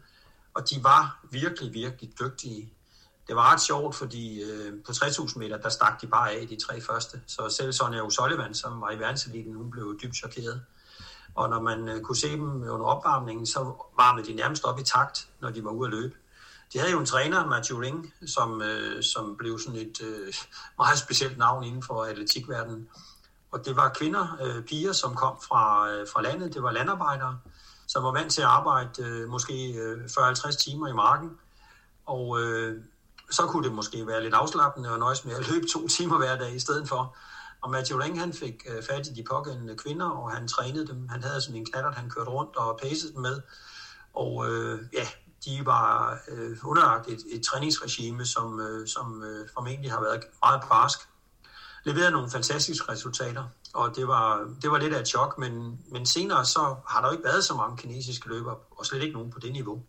og 0.53 0.69
de 0.69 0.83
var 0.83 1.25
virkelig, 1.31 1.73
virkelig 1.73 2.19
dygtige. 2.19 2.73
Det 3.27 3.35
var 3.35 3.53
ret 3.53 3.61
sjovt, 3.61 3.95
fordi 3.95 4.43
øh, 4.43 4.73
på 4.85 4.93
3000 4.93 5.43
meter, 5.43 5.57
der 5.57 5.69
stak 5.69 6.01
de 6.01 6.07
bare 6.07 6.31
af 6.31 6.47
de 6.47 6.57
tre 6.67 6.81
første. 6.81 7.21
Så 7.27 7.49
selv 7.49 7.73
Sonja 7.73 8.07
O'Sullivan, 8.07 8.53
som 8.53 8.81
var 8.81 8.91
i 8.91 8.99
verdenseliten, 8.99 9.53
hun 9.53 9.71
blev 9.71 9.99
dybt 10.03 10.15
chokeret. 10.15 10.61
Og 11.36 11.50
når 11.50 11.62
man 11.62 11.89
øh, 11.89 12.02
kunne 12.02 12.17
se 12.17 12.32
dem 12.32 12.62
under 12.69 12.86
opvarmningen, 12.86 13.45
så 13.45 13.60
varmede 13.98 14.28
de 14.28 14.34
nærmest 14.34 14.63
op 14.63 14.80
i 14.80 14.84
takt, 14.84 15.28
når 15.41 15.50
de 15.50 15.63
var 15.63 15.71
ude 15.71 15.88
at 15.88 15.93
løbe. 15.93 16.15
De 16.74 16.80
havde 16.80 16.91
jo 16.91 17.00
en 17.00 17.06
træner, 17.06 17.45
Matthew 17.45 17.80
Ring, 17.80 18.13
som, 18.28 18.62
øh, 18.62 19.04
som 19.04 19.36
blev 19.38 19.60
sådan 19.60 19.80
et 19.80 20.02
øh, 20.04 20.34
meget 20.80 21.00
specielt 21.00 21.38
navn 21.38 21.63
inden 21.63 21.84
for 21.84 22.04
atletikverdenen. 22.04 22.88
Og 23.52 23.65
det 23.65 23.76
var 23.76 23.89
kvinder, 23.89 24.38
øh, 24.43 24.63
piger, 24.63 24.91
som 24.91 25.15
kom 25.15 25.38
fra, 25.48 25.91
øh, 25.91 26.08
fra 26.13 26.21
landet. 26.21 26.54
Det 26.54 26.63
var 26.63 26.71
landarbejdere, 26.71 27.39
som 27.88 28.04
var 28.04 28.12
vant 28.12 28.32
til 28.32 28.41
at 28.41 28.48
arbejde 28.48 29.04
øh, 29.04 29.30
måske 29.30 29.74
øh, 29.74 30.06
40-50 30.06 30.63
timer 30.63 30.88
i 30.88 30.93
marken. 30.93 31.32
Og 32.06 32.41
øh, 32.41 32.82
så 33.32 33.45
kunne 33.45 33.63
det 33.63 33.76
måske 33.76 34.08
være 34.08 34.24
lidt 34.24 34.34
afslappende 34.34 34.91
og 34.91 35.00
nøjes 35.00 35.26
med 35.26 35.36
at 35.36 35.52
løbe 35.52 35.67
to 35.67 35.88
timer 35.98 36.17
hver 36.17 36.38
dag 36.38 36.56
i 36.56 36.60
stedet 36.60 36.89
for. 36.89 37.17
Og 37.65 37.71
Matthew 37.71 37.99
Ring, 37.99 38.19
han 38.19 38.34
fik 38.34 38.65
øh, 38.69 38.84
fat 38.84 39.08
i 39.08 39.13
de 39.13 39.23
pågældende 39.23 39.75
kvinder, 39.78 40.10
og 40.10 40.32
han 40.32 40.47
trænede 40.47 40.88
dem. 40.88 41.08
Han 41.10 41.23
havde 41.23 41.41
sådan 41.41 41.56
en 41.56 41.65
knatter, 41.65 41.91
han 41.91 42.10
kørte 42.10 42.30
rundt 42.30 42.56
og 42.56 42.80
pacede 42.84 43.13
dem 43.13 43.21
med. 43.21 43.41
Og 44.13 44.49
øh, 44.49 44.80
ja, 44.93 45.08
de 45.45 45.65
var 45.65 46.17
øh, 46.28 46.58
underlagt 46.63 47.08
et, 47.08 47.19
et 47.32 47.43
træningsregime, 47.45 48.25
som, 48.25 48.60
øh, 48.60 48.88
som 48.88 49.23
øh, 49.23 49.49
formentlig 49.54 49.91
har 49.91 50.01
været 50.01 50.23
meget 50.41 50.62
barsk. 50.69 50.99
Leverede 51.84 52.12
nogle 52.12 52.30
fantastiske 52.30 52.91
resultater, 52.91 53.43
og 53.73 53.95
det 53.95 54.08
var, 54.08 54.47
det 54.62 54.71
var 54.71 54.78
lidt 54.78 54.93
af 54.93 54.99
et 54.99 55.08
chok, 55.08 55.38
men, 55.38 55.80
men 55.91 56.06
senere 56.06 56.45
så 56.45 56.75
har 56.88 57.01
der 57.01 57.08
jo 57.08 57.12
ikke 57.12 57.23
været 57.23 57.43
så 57.43 57.54
mange 57.54 57.78
kinesiske 57.78 58.28
løbere, 58.28 58.56
og 58.71 58.86
slet 58.86 59.01
ikke 59.01 59.13
nogen 59.13 59.32
på 59.32 59.39
det 59.39 59.51
niveau. 59.51 59.84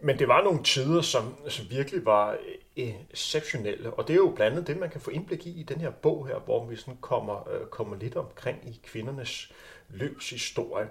Men 0.00 0.18
det 0.18 0.28
var 0.28 0.44
nogle 0.44 0.62
tider, 0.62 1.02
som, 1.02 1.34
som 1.48 1.66
virkelig 1.70 2.04
var 2.04 2.36
øh, 2.76 2.94
exceptionelle, 3.10 3.94
og 3.94 4.08
det 4.08 4.14
er 4.14 4.18
jo 4.18 4.32
blandt 4.36 4.56
andet 4.56 4.66
det, 4.66 4.76
man 4.76 4.90
kan 4.90 5.00
få 5.00 5.10
indblik 5.10 5.46
i 5.46 5.60
i 5.60 5.62
den 5.62 5.80
her 5.80 5.90
bog 5.90 6.26
her, 6.26 6.38
hvor 6.38 6.66
vi 6.66 6.76
sådan 6.76 6.96
kommer, 7.00 7.48
øh, 7.48 7.66
kommer 7.66 7.96
lidt 7.96 8.16
omkring 8.16 8.58
i 8.68 8.80
kvindernes 8.84 9.52
løbshistorie. 9.88 10.88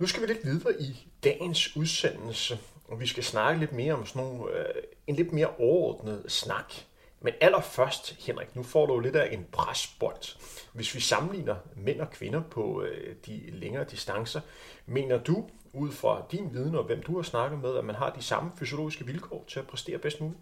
Nu 0.00 0.06
skal 0.06 0.22
vi 0.22 0.26
lidt 0.26 0.44
videre 0.44 0.80
i 0.80 1.06
dagens 1.24 1.76
udsendelse, 1.76 2.58
og 2.88 3.00
vi 3.00 3.06
skal 3.06 3.24
snakke 3.24 3.60
lidt 3.60 3.72
mere 3.72 3.94
om 3.94 4.06
sådan 4.06 4.22
nogle, 4.22 4.58
øh, 4.58 4.82
en 5.06 5.16
lidt 5.16 5.32
mere 5.32 5.56
overordnet 5.58 6.24
snak. 6.28 6.72
Men 7.20 7.34
allerførst, 7.40 8.16
Henrik, 8.26 8.56
nu 8.56 8.62
får 8.62 8.86
du 8.86 9.00
lidt 9.00 9.16
af 9.16 9.34
en 9.34 9.46
presbold. 9.52 10.38
Hvis 10.72 10.94
vi 10.94 11.00
sammenligner 11.00 11.56
mænd 11.76 12.00
og 12.00 12.10
kvinder 12.10 12.42
på 12.50 12.82
øh, 12.82 13.14
de 13.26 13.50
længere 13.50 13.84
distancer, 13.84 14.40
mener 14.86 15.18
du, 15.18 15.48
ud 15.72 15.92
fra 15.92 16.22
din 16.30 16.52
viden 16.52 16.74
og 16.74 16.84
hvem 16.84 17.02
du 17.02 17.16
har 17.16 17.22
snakket 17.22 17.58
med, 17.58 17.76
at 17.76 17.84
man 17.84 17.94
har 17.94 18.10
de 18.10 18.22
samme 18.22 18.52
fysiologiske 18.58 19.06
vilkår 19.06 19.44
til 19.48 19.58
at 19.58 19.66
præstere 19.66 19.98
bedst 19.98 20.20
muligt? 20.20 20.40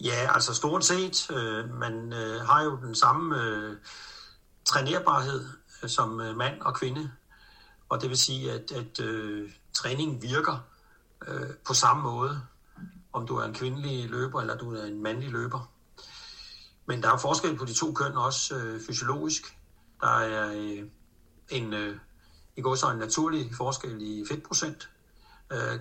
Ja, 0.00 0.34
altså 0.34 0.54
stort 0.54 0.84
set. 0.84 1.30
Øh, 1.30 1.74
man 1.74 2.12
øh, 2.12 2.40
har 2.40 2.62
jo 2.64 2.76
den 2.76 2.94
samme 2.94 3.42
øh, 3.42 3.76
trænerbarhed 4.64 5.48
øh, 5.82 5.88
som 5.88 6.20
øh, 6.20 6.36
mand 6.36 6.60
og 6.60 6.74
kvinde. 6.74 7.12
Og 7.88 8.00
det 8.00 8.08
vil 8.08 8.18
sige, 8.18 8.52
at, 8.52 8.72
at 8.72 9.00
øh, 9.00 9.50
træningen 9.72 10.22
virker 10.22 10.66
øh, 11.28 11.50
på 11.66 11.74
samme 11.74 12.02
måde, 12.02 12.42
om 13.12 13.26
du 13.26 13.36
er 13.36 13.44
en 13.44 13.54
kvindelig 13.54 14.10
løber 14.10 14.40
eller 14.40 14.56
du 14.56 14.74
er 14.74 14.84
en 14.84 15.02
mandlig 15.02 15.30
løber. 15.30 15.72
Men 16.86 17.02
der 17.02 17.12
er 17.12 17.18
forskel 17.18 17.56
på 17.56 17.64
de 17.64 17.74
to 17.74 17.92
køn 17.92 18.12
også 18.12 18.56
øh, 18.56 18.80
fysiologisk. 18.86 19.58
Der 20.00 20.18
er 20.18 20.52
øh, 20.54 20.88
en, 21.50 21.72
øh, 21.72 21.96
i 22.56 22.60
går 22.60 22.74
så 22.74 22.90
en 22.90 22.98
naturlig 22.98 23.50
forskel 23.56 23.96
i 24.00 24.24
fedtprocent. 24.28 24.88
Øh, 25.52 25.80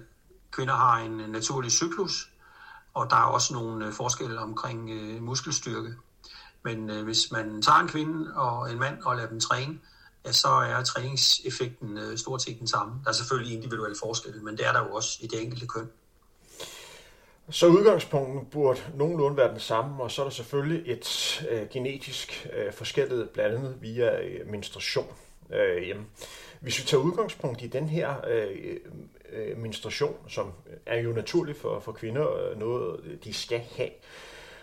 kvinder 0.52 0.74
har 0.74 0.98
en 0.98 1.12
naturlig 1.12 1.72
cyklus, 1.72 2.30
og 2.94 3.10
der 3.10 3.16
er 3.16 3.24
også 3.24 3.54
nogle 3.54 3.86
øh, 3.86 3.94
forskelle 3.94 4.40
omkring 4.40 4.90
øh, 4.90 5.24
muskelstyrke. 5.24 5.94
Men 6.64 6.90
øh, 6.90 7.04
hvis 7.04 7.32
man 7.32 7.62
tager 7.62 7.80
en 7.80 7.88
kvinde 7.88 8.34
og 8.36 8.72
en 8.72 8.80
mand 8.80 9.02
og 9.04 9.16
lader 9.16 9.30
dem 9.30 9.40
træne, 9.40 9.80
ja, 10.26 10.32
så 10.32 10.48
er 10.48 10.84
træningseffekten 10.84 11.98
øh, 11.98 12.18
stort 12.18 12.42
set 12.42 12.60
den 12.60 12.68
samme. 12.68 12.94
Der 13.04 13.10
er 13.10 13.14
selvfølgelig 13.14 13.56
individuelle 13.56 13.96
forskelle, 14.04 14.42
men 14.42 14.58
det 14.58 14.68
er 14.68 14.72
der 14.72 14.80
jo 14.80 14.94
også 14.94 15.18
i 15.22 15.28
det 15.28 15.42
enkelte 15.42 15.68
køn. 15.68 15.90
Så 17.50 17.68
udgangspunktet 17.68 18.52
burde 18.52 18.80
nogenlunde 18.96 19.38
være 19.38 19.52
den 19.52 19.60
samme, 19.60 20.04
og 20.04 20.12
så 20.12 20.22
er 20.22 20.26
der 20.26 20.32
selvfølgelig 20.32 20.92
et 20.92 21.42
øh, 21.50 21.68
genetisk 21.70 22.48
øh, 22.54 22.74
forskelligt 22.74 23.34
blandt 23.34 23.56
andet 23.56 23.78
via 23.82 24.22
øh, 24.22 24.48
menstruation. 24.48 25.08
Øh, 25.54 25.84
hjemme. 25.84 26.06
Hvis 26.62 26.80
vi 26.80 26.84
tager 26.88 27.04
udgangspunkt 27.04 27.62
i 27.62 27.67
den 27.67 27.89
her 27.89 28.15
øh, 28.28 28.78
øh, 29.32 29.58
menstruation, 29.58 30.15
som 30.28 30.52
er 30.86 31.00
jo 31.00 31.12
naturligt 31.12 31.58
for, 31.58 31.80
for 31.80 31.91
kvinder, 31.91 32.36
øh, 32.38 32.60
noget 32.60 33.19
de 33.24 33.34
skal 33.34 33.62
have. 33.78 33.89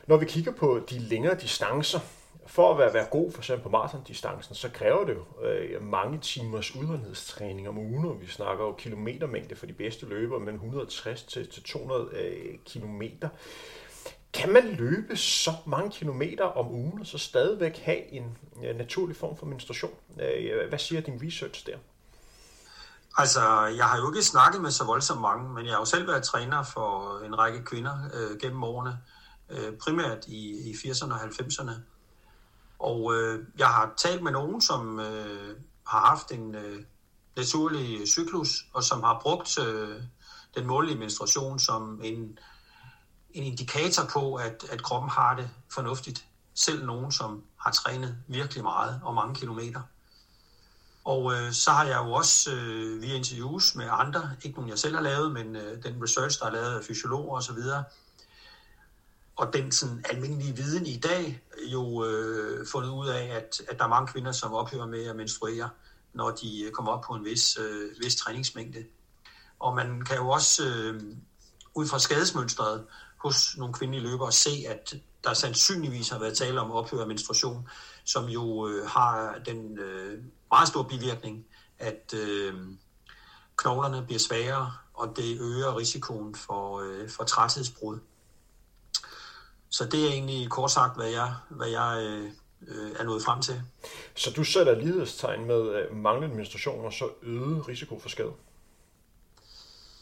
Når 0.06 0.16
vi 0.16 0.24
kigger 0.24 0.52
på 0.52 0.80
de 0.90 0.98
længere 0.98 1.34
distancer, 1.34 2.00
for 2.46 2.72
at 2.72 2.78
være, 2.78 2.94
være 2.94 3.06
god 3.10 3.32
for 3.32 3.38
eksempel 3.38 3.62
på 3.62 3.68
maratondistancen, 3.68 4.54
så 4.54 4.68
kræver 4.68 5.04
det 5.04 5.14
jo 5.14 5.46
øh, 5.46 5.82
mange 5.82 6.18
timers 6.18 6.76
udholdenhedstræning 6.76 7.68
om 7.68 7.78
ugen, 7.78 8.04
og 8.04 8.20
vi 8.20 8.26
snakker 8.26 8.64
jo 8.64 8.72
kilometermængde 8.72 9.56
for 9.56 9.66
de 9.66 9.72
bedste 9.72 10.06
løbere, 10.06 10.40
mellem 10.40 10.54
160 10.54 11.22
til, 11.22 11.48
til 11.48 11.62
200 11.62 12.08
øh, 12.12 12.58
kilometer. 12.66 13.28
Kan 14.32 14.52
man 14.52 14.66
løbe 14.68 15.16
så 15.16 15.52
mange 15.66 15.90
kilometer 15.90 16.44
om 16.44 16.68
ugen, 16.70 17.00
og 17.00 17.06
så 17.06 17.18
stadigvæk 17.18 17.78
have 17.78 18.12
en 18.12 18.38
øh, 18.64 18.76
naturlig 18.76 19.16
form 19.16 19.36
for 19.36 19.46
menstruation? 19.46 19.94
Øh, 20.20 20.68
hvad 20.68 20.78
siger 20.78 21.00
din 21.00 21.22
research 21.26 21.66
der? 21.66 21.78
Altså, 23.16 23.40
jeg 23.76 23.84
har 23.84 23.98
jo 23.98 24.12
ikke 24.12 24.22
snakket 24.22 24.62
med 24.62 24.70
så 24.70 24.84
voldsomt 24.84 25.20
mange, 25.20 25.48
men 25.54 25.66
jeg 25.66 25.72
har 25.72 25.80
jo 25.80 25.84
selv 25.84 26.08
været 26.08 26.22
træner 26.22 26.62
for 26.62 27.18
en 27.18 27.38
række 27.38 27.64
kvinder 27.64 27.96
øh, 28.14 28.38
gennem 28.38 28.64
årene, 28.64 28.98
øh, 29.50 29.76
primært 29.76 30.26
i, 30.26 30.70
i 30.70 30.72
80'erne 30.72 31.12
og 31.12 31.20
90'erne. 31.20 31.72
Og 32.78 33.14
øh, 33.14 33.44
jeg 33.58 33.66
har 33.66 33.94
talt 33.96 34.22
med 34.22 34.32
nogen, 34.32 34.60
som 34.60 35.00
øh, 35.00 35.56
har 35.86 36.00
haft 36.00 36.32
en 36.32 36.54
øh, 36.54 36.82
naturlig 37.36 38.08
cyklus, 38.08 38.64
og 38.72 38.84
som 38.84 39.02
har 39.02 39.20
brugt 39.22 39.58
øh, 39.58 40.02
den 40.54 40.66
målige 40.66 40.98
menstruation 40.98 41.58
som 41.58 42.00
en, 42.04 42.38
en 43.30 43.44
indikator 43.44 44.04
på, 44.12 44.34
at, 44.34 44.64
at 44.70 44.82
kroppen 44.82 45.10
har 45.10 45.36
det 45.36 45.50
fornuftigt. 45.72 46.24
Selv 46.54 46.86
nogen, 46.86 47.12
som 47.12 47.42
har 47.60 47.70
trænet 47.70 48.16
virkelig 48.28 48.62
meget 48.62 49.00
og 49.02 49.14
mange 49.14 49.34
kilometer. 49.34 49.80
Og 51.04 51.32
øh, 51.34 51.52
så 51.52 51.70
har 51.70 51.84
jeg 51.84 51.96
jo 51.96 52.12
også 52.12 52.54
øh, 52.54 53.02
via 53.02 53.14
interviews 53.14 53.74
med 53.74 53.86
andre, 53.90 54.30
ikke 54.42 54.56
nogen 54.56 54.70
jeg 54.70 54.78
selv 54.78 54.94
har 54.94 55.02
lavet, 55.02 55.32
men 55.32 55.56
øh, 55.56 55.82
den 55.82 56.02
research, 56.02 56.40
der 56.40 56.46
er 56.46 56.50
lavet 56.50 56.78
af 56.78 56.84
fysiologer 56.84 57.36
osv., 57.36 57.58
og 59.36 59.52
den 59.52 59.72
sådan 59.72 60.04
almindelige 60.10 60.56
viden 60.56 60.86
i 60.86 60.96
dag 60.96 61.42
jo 61.72 62.04
øh, 62.04 62.66
fundet 62.66 62.90
ud 62.90 63.08
af, 63.08 63.24
at, 63.24 63.62
at 63.68 63.78
der 63.78 63.84
er 63.84 63.88
mange 63.88 64.12
kvinder, 64.12 64.32
som 64.32 64.52
ophører 64.52 64.86
med 64.86 65.06
at 65.06 65.16
menstruere, 65.16 65.68
når 66.12 66.30
de 66.30 66.64
øh, 66.64 66.72
kommer 66.72 66.92
op 66.92 67.02
på 67.02 67.12
en 67.14 67.24
vis, 67.24 67.58
øh, 67.58 67.90
vis 68.04 68.16
træningsmængde. 68.16 68.84
Og 69.58 69.74
man 69.74 70.04
kan 70.04 70.16
jo 70.16 70.28
også 70.28 70.64
øh, 70.66 71.02
ud 71.74 71.86
fra 71.86 71.98
skadesmønstret 71.98 72.84
hos 73.18 73.56
nogle 73.56 73.74
kvindelige 73.74 74.02
løbere 74.02 74.32
se, 74.32 74.50
at 74.68 74.94
der 75.24 75.34
sandsynligvis 75.34 76.08
har 76.08 76.18
været 76.18 76.36
tale 76.36 76.60
om 76.60 76.70
ophør 76.70 77.00
af 77.00 77.06
menstruation, 77.06 77.68
som 78.04 78.24
jo 78.24 78.68
øh, 78.68 78.88
har 78.88 79.38
den 79.46 79.78
øh, 79.78 80.18
meget 80.50 80.68
store 80.68 80.84
bivirkning, 80.84 81.46
at 81.78 82.14
øh, 82.14 82.54
knoglerne 83.56 84.04
bliver 84.06 84.18
svagere, 84.18 84.72
og 84.94 85.16
det 85.16 85.40
øger 85.40 85.76
risikoen 85.76 86.34
for, 86.34 86.80
øh, 86.80 87.08
for 87.08 87.24
træthedsbrud. 87.24 87.98
Så 89.70 89.84
det 89.84 90.04
er 90.04 90.08
egentlig 90.08 90.50
kort 90.50 90.70
sagt, 90.70 90.96
hvad 90.96 91.08
jeg, 91.08 91.34
hvad 91.48 91.68
jeg 91.68 92.02
øh, 92.02 92.30
øh 92.68 92.90
er 92.98 93.04
nået 93.04 93.22
frem 93.22 93.42
til. 93.42 93.62
Så 94.14 94.30
du 94.30 94.44
sætter 94.44 94.80
lighedstegn 94.80 95.44
med 95.44 95.74
øh, 95.74 95.96
manglende 95.96 96.36
menstruation 96.36 96.84
og 96.84 96.92
så 96.92 97.08
øget 97.22 97.68
risiko 97.68 97.98
for 97.98 98.08
skade? 98.08 98.32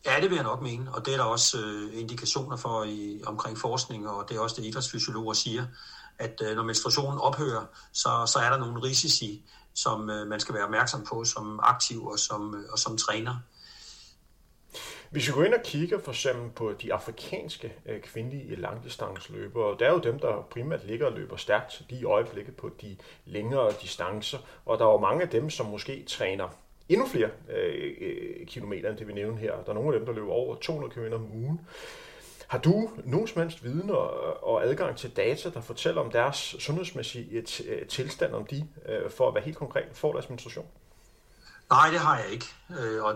Ja, 0.07 0.21
det 0.21 0.31
vil 0.31 0.37
jeg 0.37 0.45
nok 0.45 0.63
mene, 0.63 0.95
og 0.95 1.07
det 1.07 1.13
er 1.15 1.17
der 1.17 1.25
også 1.25 1.59
øh, 1.59 2.01
indikationer 2.01 2.57
for 2.57 2.85
i, 2.85 3.21
omkring 3.27 3.59
forskning, 3.59 4.09
og 4.09 4.29
det 4.29 4.37
er 4.37 4.41
også 4.41 4.57
det 4.61 4.67
idrætsfysiologer 4.69 5.33
siger, 5.33 5.67
at 6.19 6.43
øh, 6.45 6.57
når 6.57 6.63
menstruationen 6.63 7.19
ophører, 7.19 7.65
så, 7.93 8.09
så 8.27 8.39
er 8.39 8.51
der 8.51 8.59
nogle 8.59 8.83
risici, 8.83 9.45
som 9.75 10.11
øh, 10.11 10.27
man 10.27 10.41
skal 10.41 10.55
være 10.55 10.65
opmærksom 10.65 11.05
på 11.05 11.25
som 11.25 11.61
aktiv 11.63 12.07
og 12.07 12.19
som, 12.19 12.55
øh, 12.55 12.65
og 12.73 12.79
som 12.79 12.97
træner. 12.99 13.37
Hvis 15.11 15.27
vi 15.27 15.33
går 15.33 15.45
ind 15.45 15.55
og 15.55 15.63
kigger 15.65 15.99
for 16.05 16.11
eksempel 16.11 16.51
på 16.51 16.73
de 16.83 16.93
afrikanske 16.93 17.75
øh, 17.87 18.01
kvindelige 18.01 18.57
langdistanceløbere, 18.57 19.77
det 19.79 19.87
er 19.87 19.91
jo 19.91 19.99
dem, 19.99 20.19
der 20.19 20.47
primært 20.51 20.87
ligger 20.87 21.07
og 21.07 21.13
løber 21.13 21.37
stærkt 21.37 21.83
lige 21.89 22.01
i 22.01 22.05
øjeblikket 22.05 22.57
på 22.57 22.71
de 22.81 22.97
længere 23.25 23.73
distancer, 23.83 24.39
og 24.65 24.79
der 24.79 24.87
er 24.87 24.93
jo 24.93 24.99
mange 24.99 25.23
af 25.23 25.29
dem, 25.29 25.51
som 25.51 25.67
måske 25.67 26.05
træner 26.09 26.49
endnu 26.89 27.07
flere 27.07 27.31
øh, 27.57 27.93
øh, 28.01 28.47
kilometer, 28.47 28.91
end 28.91 28.99
det 28.99 29.09
vi 29.09 29.13
nævner 29.13 29.39
her. 29.39 29.53
Der 29.63 29.71
er 29.71 29.75
nogle 29.75 29.95
af 29.95 30.01
dem, 30.01 30.07
der 30.07 30.13
løber 30.13 30.33
over 30.33 30.57
200 30.57 30.95
km 30.95 31.15
om 31.15 31.33
ugen. 31.33 31.61
Har 32.49 32.59
du 32.59 32.91
nogen 33.05 33.29
som 33.29 33.43
helst 33.43 33.65
viden 33.65 33.91
og, 33.91 34.45
og 34.45 34.65
adgang 34.65 34.97
til 34.97 35.17
data, 35.17 35.51
der 35.51 35.61
fortæller 35.61 36.01
om 36.01 36.11
deres 36.11 36.37
sundhedsmæssige 36.59 37.31
øh, 37.31 37.45
øh, 37.69 37.89
tilstand, 37.89 38.35
om 38.35 38.47
de, 38.47 38.69
øh, 38.89 39.11
for 39.11 39.29
at 39.29 39.35
være 39.35 39.45
helt 39.45 39.57
konkret, 39.57 39.85
får 39.95 40.13
deres 40.13 40.29
menstruation? 40.29 40.67
Nej, 41.71 41.91
det 41.91 42.01
har 42.01 42.19
jeg 42.19 42.29
ikke. 42.29 42.47
Øh, 42.81 43.05
og 43.05 43.15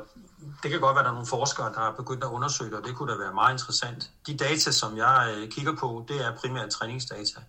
det 0.62 0.70
kan 0.70 0.80
godt 0.80 0.94
være, 0.94 1.00
at 1.00 1.04
der 1.04 1.10
er 1.10 1.14
nogle 1.14 1.26
forskere, 1.26 1.72
der 1.72 1.80
har 1.80 1.94
begyndt 1.96 2.24
at 2.24 2.30
undersøge 2.30 2.70
det, 2.70 2.78
og 2.78 2.84
det 2.84 2.96
kunne 2.96 3.12
da 3.12 3.18
være 3.18 3.34
meget 3.34 3.54
interessant. 3.54 4.10
De 4.26 4.36
data, 4.36 4.70
som 4.70 4.96
jeg 4.96 5.48
kigger 5.50 5.76
på, 5.76 6.04
det 6.08 6.16
er 6.26 6.36
primært 6.36 6.70
træningsdata. 6.70 7.40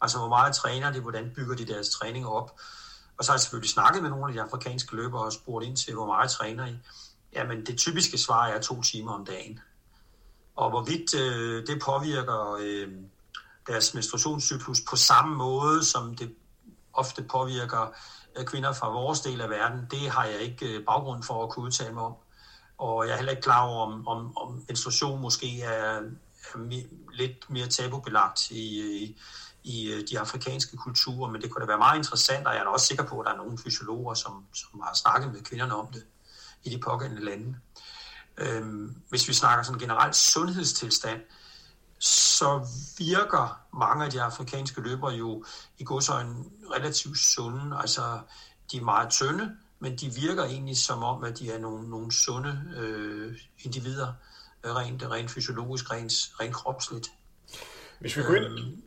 Altså, 0.00 0.18
hvor 0.18 0.28
meget 0.28 0.54
træner 0.54 0.92
de, 0.92 1.00
hvordan 1.00 1.32
bygger 1.36 1.56
de 1.56 1.66
deres 1.66 1.90
træning 1.90 2.26
op, 2.26 2.60
og 3.18 3.24
så 3.24 3.30
har 3.32 3.36
jeg 3.36 3.40
selvfølgelig 3.40 3.70
snakket 3.70 4.02
med 4.02 4.10
nogle 4.10 4.26
af 4.26 4.32
de 4.32 4.42
afrikanske 4.42 4.96
løbere 4.96 5.24
og 5.24 5.32
spurgt 5.32 5.66
ind 5.66 5.76
til, 5.76 5.94
hvor 5.94 6.06
meget 6.06 6.30
træner 6.30 6.66
I? 6.66 6.76
Jamen, 7.34 7.66
det 7.66 7.78
typiske 7.78 8.18
svar 8.18 8.46
er 8.46 8.60
to 8.60 8.82
timer 8.82 9.12
om 9.12 9.24
dagen. 9.24 9.60
Og 10.56 10.70
hvorvidt 10.70 11.14
øh, 11.14 11.66
det 11.66 11.82
påvirker 11.82 12.56
øh, 12.60 12.88
deres 13.66 13.94
menstruationscyklus 13.94 14.80
på 14.90 14.96
samme 14.96 15.36
måde, 15.36 15.84
som 15.84 16.14
det 16.14 16.34
ofte 16.92 17.22
påvirker 17.22 17.94
øh, 18.36 18.44
kvinder 18.44 18.72
fra 18.72 18.88
vores 18.88 19.20
del 19.20 19.40
af 19.40 19.50
verden, 19.50 19.86
det 19.90 20.10
har 20.10 20.24
jeg 20.24 20.40
ikke 20.40 20.66
øh, 20.66 20.84
baggrund 20.84 21.22
for 21.22 21.44
at 21.44 21.50
kunne 21.50 21.64
udtale 21.64 21.94
mig 21.94 22.02
om. 22.02 22.14
Og 22.78 23.06
jeg 23.06 23.12
er 23.12 23.16
heller 23.16 23.32
ikke 23.32 23.42
klar 23.42 23.66
over, 23.66 23.86
om, 23.86 24.08
om, 24.08 24.36
om 24.36 24.64
menstruation 24.68 25.20
måske 25.20 25.62
er, 25.62 26.00
er 26.54 26.58
lidt 27.12 27.50
mere 27.50 27.66
tabubelagt 27.66 28.50
i, 28.50 28.80
i, 29.02 29.20
i 29.64 29.92
øh, 29.92 30.04
de 30.10 30.18
afrikanske 30.18 30.76
kulturer, 30.76 31.30
men 31.30 31.42
det 31.42 31.50
kunne 31.50 31.60
da 31.60 31.66
være 31.66 31.78
meget 31.78 31.98
interessant, 31.98 32.46
og 32.46 32.54
jeg 32.54 32.62
er 32.62 32.66
også 32.66 32.86
sikker 32.86 33.04
på, 33.04 33.20
at 33.20 33.26
der 33.26 33.32
er 33.32 33.36
nogle 33.36 33.58
fysiologer, 33.58 34.14
som, 34.14 34.44
som 34.54 34.80
har 34.80 34.94
snakket 34.94 35.32
med 35.32 35.40
kvinderne 35.40 35.74
om 35.74 35.86
det 35.92 36.04
i 36.64 36.70
de 36.70 36.78
pågældende 36.78 37.24
lande. 37.24 37.56
Øhm, 38.38 38.96
hvis 39.08 39.28
vi 39.28 39.34
snakker 39.34 39.64
sådan 39.64 39.78
generelt 39.78 40.16
sundhedstilstand, 40.16 41.20
så 41.98 42.66
virker 42.98 43.60
mange 43.76 44.04
af 44.04 44.10
de 44.10 44.22
afrikanske 44.22 44.80
løbere 44.80 45.10
jo 45.10 45.44
i 45.78 45.84
godsøjne 45.84 46.44
relativt 46.70 47.18
sunde. 47.18 47.76
Altså, 47.78 48.20
de 48.72 48.76
er 48.76 48.82
meget 48.82 49.10
tynde, 49.10 49.56
men 49.78 49.96
de 49.96 50.14
virker 50.14 50.44
egentlig 50.44 50.76
som 50.76 51.02
om, 51.02 51.24
at 51.24 51.38
de 51.38 51.52
er 51.52 51.58
nogle, 51.58 51.90
nogle 51.90 52.12
sunde 52.12 52.74
øh, 52.76 53.38
individer, 53.58 54.12
rent, 54.64 55.02
rent 55.02 55.30
fysiologisk, 55.30 55.90
rent, 55.90 56.12
rent 56.40 56.54
kropsligt. 56.54 57.08
Hvis 58.00 58.16
vi 58.16 58.22
går 58.22 58.34
ind, 58.34 58.44
øhm, 58.44 58.82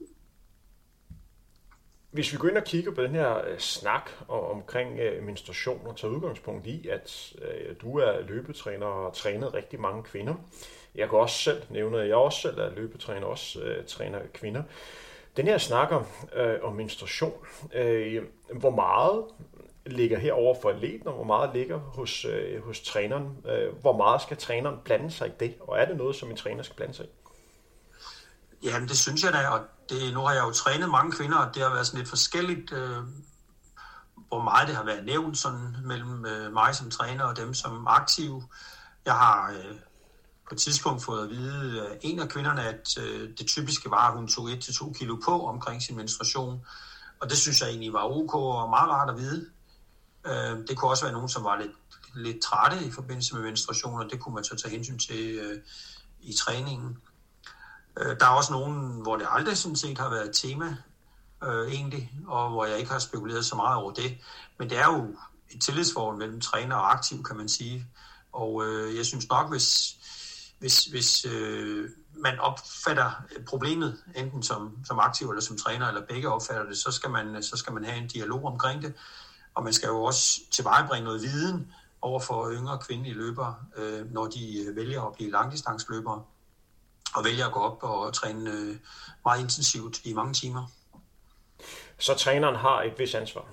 hvis 2.15 2.33
vi 2.33 2.37
går 2.37 2.47
ind 2.47 2.57
og 2.57 2.63
kigger 2.63 2.91
på 2.91 3.03
den 3.03 3.15
her 3.15 3.37
øh, 3.47 3.57
snak 3.57 4.09
og, 4.27 4.51
omkring 4.51 4.99
øh, 4.99 5.23
menstruation 5.23 5.81
og 5.85 5.97
tager 5.97 6.13
udgangspunkt 6.13 6.67
i, 6.67 6.87
at 6.87 7.33
øh, 7.41 7.75
du 7.81 7.97
er 7.97 8.21
løbetræner 8.21 8.85
og 8.85 9.03
har 9.03 9.11
trænet 9.11 9.53
rigtig 9.53 9.79
mange 9.79 10.03
kvinder. 10.03 10.33
Jeg 10.95 11.09
kan 11.09 11.19
også 11.19 11.37
selv 11.37 11.61
nævne, 11.69 12.01
at 12.01 12.07
jeg 12.07 12.15
også 12.15 12.41
selv 12.41 12.59
er 12.59 12.69
løbetræner, 12.75 13.27
også 13.27 13.61
øh, 13.61 13.85
træner 13.85 14.19
kvinder. 14.33 14.63
Den 15.37 15.47
her 15.47 15.57
snakker 15.57 16.03
øh, 16.35 16.55
om 16.63 16.73
menstruation. 16.73 17.33
Øh, 17.73 18.23
hvor 18.53 18.69
meget 18.69 19.23
ligger 19.85 20.19
herover 20.19 20.55
for 20.61 20.69
atleten, 20.69 21.07
og 21.07 21.13
hvor 21.13 21.23
meget 21.23 21.49
ligger 21.53 21.77
hos, 21.77 22.25
øh, 22.25 22.63
hos 22.63 22.81
træneren? 22.81 23.37
Øh, 23.49 23.73
hvor 23.81 23.97
meget 23.97 24.21
skal 24.21 24.37
træneren 24.37 24.79
blande 24.83 25.11
sig 25.11 25.27
i 25.27 25.31
det? 25.39 25.53
Og 25.59 25.79
er 25.79 25.85
det 25.85 25.97
noget, 25.97 26.15
som 26.15 26.29
en 26.29 26.35
træner 26.35 26.63
skal 26.63 26.75
blande 26.75 26.93
sig 26.93 27.05
i? 27.05 27.24
Jamen, 28.65 28.89
det 28.89 28.97
synes 28.97 29.23
jeg 29.23 29.33
da, 29.33 29.47
og 29.47 29.61
det, 29.89 30.13
nu 30.13 30.19
har 30.19 30.33
jeg 30.33 30.43
jo 30.43 30.51
trænet 30.51 30.89
mange 30.89 31.11
kvinder, 31.11 31.37
og 31.37 31.55
det 31.55 31.63
har 31.63 31.69
været 31.69 31.87
sådan 31.87 31.97
lidt 31.97 32.09
forskelligt, 32.09 32.71
øh, 32.71 33.03
hvor 34.27 34.43
meget 34.43 34.67
det 34.67 34.75
har 34.75 34.83
været 34.83 35.05
nævnt 35.05 35.37
sådan, 35.37 35.75
mellem 35.83 36.25
øh, 36.25 36.53
mig 36.53 36.75
som 36.75 36.91
træner 36.91 37.23
og 37.23 37.37
dem 37.37 37.53
som 37.53 37.87
aktiv. 37.87 38.43
Jeg 39.05 39.13
har 39.13 39.51
øh, 39.51 39.75
på 40.47 40.55
et 40.55 40.57
tidspunkt 40.57 41.03
fået 41.03 41.23
at 41.23 41.29
vide 41.29 41.87
af 41.87 41.97
en 42.01 42.19
af 42.19 42.29
kvinderne, 42.29 42.63
at 42.63 42.97
øh, 42.99 43.29
det 43.37 43.47
typiske 43.47 43.91
var, 43.91 44.07
at 44.07 44.17
hun 44.17 44.27
tog 44.27 44.49
1-2 44.49 44.93
kilo 44.93 45.17
på 45.25 45.47
omkring 45.47 45.81
sin 45.81 45.95
menstruation. 45.95 46.65
Og 47.19 47.29
det 47.29 47.37
synes 47.37 47.61
jeg 47.61 47.69
egentlig 47.69 47.93
var 47.93 48.03
ok 48.03 48.35
og 48.35 48.69
meget 48.69 48.89
rart 48.89 49.09
at 49.09 49.17
vide. 49.17 49.49
Øh, 50.27 50.67
det 50.67 50.77
kunne 50.77 50.91
også 50.91 51.03
være 51.03 51.13
nogen, 51.13 51.29
som 51.29 51.43
var 51.43 51.57
lidt, 51.57 51.71
lidt 52.15 52.41
trætte 52.43 52.85
i 52.85 52.91
forbindelse 52.91 53.35
med 53.35 53.43
menstruation, 53.43 53.99
og 53.99 54.11
det 54.11 54.19
kunne 54.19 54.35
man 54.35 54.43
så 54.43 54.55
tage 54.55 54.75
hensyn 54.75 54.97
til 54.97 55.35
øh, 55.35 55.61
i 56.21 56.33
træningen. 56.33 56.97
Øh, 57.99 58.19
der 58.19 58.25
er 58.25 58.29
også 58.29 58.53
nogen, 58.53 59.01
hvor 59.01 59.15
det 59.17 59.27
aldrig 59.29 59.57
sådan 59.57 59.75
set 59.75 59.97
har 59.97 60.09
været 60.09 60.29
et 60.29 60.35
tema, 60.35 60.77
øh, 61.43 61.71
egentlig, 61.71 62.11
og 62.27 62.49
hvor 62.49 62.65
jeg 62.65 62.79
ikke 62.79 62.91
har 62.91 62.99
spekuleret 62.99 63.45
så 63.45 63.55
meget 63.55 63.75
over 63.75 63.91
det. 63.91 64.17
Men 64.59 64.69
det 64.69 64.77
er 64.77 64.85
jo 64.85 65.15
et 65.49 65.61
tillidsforhold 65.61 66.17
mellem 66.17 66.41
træner 66.41 66.75
og 66.75 66.93
aktiv, 66.93 67.23
kan 67.23 67.37
man 67.37 67.49
sige. 67.49 67.87
Og 68.33 68.65
øh, 68.65 68.95
jeg 68.95 69.05
synes 69.05 69.29
nok, 69.29 69.49
hvis, 69.49 69.95
hvis, 70.59 70.85
hvis 70.85 71.25
øh, 71.25 71.89
man 72.17 72.39
opfatter 72.39 73.11
problemet, 73.47 73.97
enten 74.15 74.43
som, 74.43 74.77
som 74.85 74.99
aktiv 74.99 75.29
eller 75.29 75.41
som 75.41 75.57
træner, 75.57 75.87
eller 75.87 76.05
begge 76.05 76.29
opfatter 76.29 76.65
det, 76.65 76.77
så 76.77 76.91
skal, 76.91 77.09
man, 77.09 77.43
så 77.43 77.57
skal 77.57 77.73
man 77.73 77.85
have 77.85 77.97
en 77.97 78.07
dialog 78.07 78.45
omkring 78.45 78.81
det. 78.81 78.93
Og 79.53 79.63
man 79.63 79.73
skal 79.73 79.87
jo 79.87 80.03
også 80.03 80.41
tilvejebringe 80.51 81.05
noget 81.05 81.21
viden 81.21 81.71
over 82.01 82.19
for 82.19 82.51
yngre 82.51 82.79
kvindelige 82.79 83.15
løbere, 83.15 83.55
øh, 83.77 84.11
når 84.13 84.27
de 84.27 84.63
øh, 84.63 84.75
vælger 84.75 85.01
at 85.01 85.13
blive 85.13 85.31
langdistansløbere 85.31 86.23
og 87.15 87.23
vælger 87.23 87.45
at 87.45 87.51
gå 87.51 87.59
op 87.59 87.83
og 87.83 88.13
træne 88.13 88.51
øh, 88.51 88.75
meget 89.25 89.41
intensivt 89.41 90.05
i 90.05 90.13
mange 90.13 90.33
timer. 90.33 90.65
Så 91.99 92.13
træneren 92.13 92.55
har 92.55 92.81
et 92.81 92.93
vis 92.99 93.15
ansvar? 93.15 93.45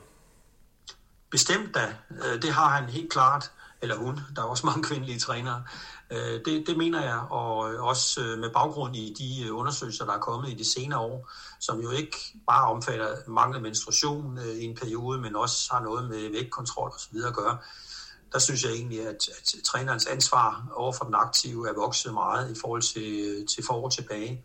Bestemt 1.31 1.75
da. 1.75 1.95
Øh, 2.11 2.43
det 2.43 2.53
har 2.53 2.69
han 2.69 2.89
helt 2.89 3.13
klart, 3.13 3.53
eller 3.83 3.97
hun. 3.97 4.21
Der 4.37 4.43
er 4.43 4.47
også 4.47 4.67
mange 4.71 4.83
kvindelige 4.83 5.19
trænere. 5.19 5.65
Øh, 6.11 6.41
det, 6.45 6.67
det 6.67 6.77
mener 6.77 7.03
jeg, 7.03 7.19
og 7.31 7.57
også 7.79 8.21
med 8.21 8.51
baggrund 8.51 8.97
i 8.97 9.15
de 9.19 9.53
undersøgelser, 9.53 10.05
der 10.05 10.13
er 10.13 10.21
kommet 10.21 10.51
i 10.51 10.55
de 10.55 10.73
senere 10.73 11.01
år, 11.01 11.31
som 11.61 11.81
jo 11.81 11.91
ikke 11.91 12.17
bare 12.47 12.71
omfatter 12.71 13.17
manglende 13.27 13.63
menstruation 13.63 14.39
i 14.39 14.65
en 14.65 14.75
periode, 14.75 15.21
men 15.21 15.37
også 15.37 15.73
har 15.73 15.81
noget 15.81 16.09
med 16.09 16.31
vægtkontrol 16.31 16.89
osv. 16.89 17.17
at 17.27 17.35
gøre 17.35 17.59
der 18.33 18.39
synes 18.39 18.64
jeg 18.64 18.72
egentlig, 18.72 19.01
at, 19.01 19.28
at 19.28 19.55
trænerens 19.64 20.07
ansvar 20.07 20.72
over 20.74 20.93
for 20.93 21.05
den 21.05 21.14
aktive 21.14 21.68
er 21.68 21.72
vokset 21.72 22.14
meget 22.14 22.57
i 22.57 22.61
forhold 22.61 22.83
til, 22.83 23.47
til 23.47 23.64
forår 23.64 23.89
tilbage. 23.89 24.45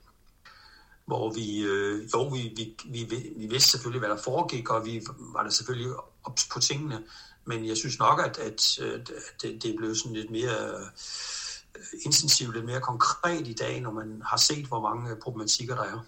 Hvor 1.05 1.33
vi, 1.33 1.61
øh, 1.61 2.09
jo, 2.13 2.27
vi, 2.27 2.53
vi, 2.55 2.75
vi, 2.85 3.33
vi 3.37 3.47
vidste 3.47 3.69
selvfølgelig, 3.69 3.99
hvad 3.99 4.09
der 4.09 4.17
foregik, 4.23 4.69
og 4.69 4.85
vi 4.85 5.01
var 5.19 5.43
der 5.43 5.49
selvfølgelig 5.49 5.91
ops 6.23 6.47
på 6.53 6.59
tingene. 6.59 7.03
Men 7.45 7.65
jeg 7.65 7.77
synes 7.77 7.99
nok, 7.99 8.19
at, 8.25 8.37
at, 8.37 8.79
at 8.79 9.11
det, 9.41 9.63
det 9.63 9.73
er 9.73 9.77
blevet 9.77 9.97
sådan 9.97 10.13
lidt 10.13 10.31
mere 10.31 10.67
øh, 11.75 11.99
intensivt, 12.05 12.55
lidt 12.55 12.65
mere 12.65 12.81
konkret 12.81 13.47
i 13.47 13.53
dag, 13.53 13.81
når 13.81 13.91
man 13.91 14.21
har 14.25 14.37
set, 14.37 14.65
hvor 14.65 14.81
mange 14.81 15.11
øh, 15.11 15.17
problematikker 15.19 15.75
der 15.75 15.83
er. 15.83 16.05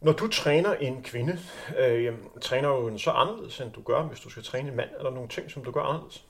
Når 0.00 0.12
du 0.12 0.28
træner 0.28 0.74
en 0.74 1.02
kvinde, 1.02 1.40
øh, 1.78 2.14
træner 2.42 2.68
du 2.68 2.98
så 2.98 3.10
anderledes, 3.10 3.60
end 3.60 3.72
du 3.72 3.82
gør, 3.82 4.02
hvis 4.02 4.20
du 4.20 4.30
skal 4.30 4.42
træne 4.42 4.68
en 4.68 4.76
mand? 4.76 4.90
Er 4.98 5.02
der 5.02 5.10
nogle 5.10 5.28
ting, 5.28 5.50
som 5.50 5.64
du 5.64 5.70
gør 5.70 5.80
anderledes? 5.80 6.24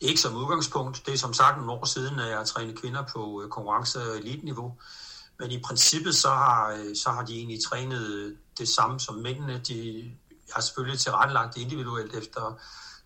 Ikke 0.00 0.20
som 0.20 0.36
udgangspunkt. 0.36 1.06
Det 1.06 1.14
er 1.14 1.18
som 1.18 1.34
sagt 1.34 1.56
nogle 1.56 1.72
år 1.72 1.84
siden, 1.84 2.18
at 2.18 2.28
jeg 2.28 2.36
har 2.36 2.44
trænet 2.44 2.80
kvinder 2.80 3.02
på 3.02 3.42
øh, 3.42 3.48
konkurrence- 3.48 4.10
og 4.10 4.16
elitniveau. 4.16 4.74
men 5.38 5.50
i 5.50 5.60
princippet 5.60 6.14
så 6.14 6.28
har, 6.28 6.72
øh, 6.72 6.96
så 6.96 7.10
har 7.10 7.24
de 7.24 7.36
egentlig 7.36 7.64
trænet 7.64 8.36
det 8.58 8.68
samme 8.68 9.00
som 9.00 9.14
mændene. 9.14 9.60
De 9.68 10.10
har 10.54 10.60
selvfølgelig 10.60 11.00
tilrettelagt 11.00 11.54
det 11.54 11.60
individuelt 11.60 12.14
efter 12.14 12.60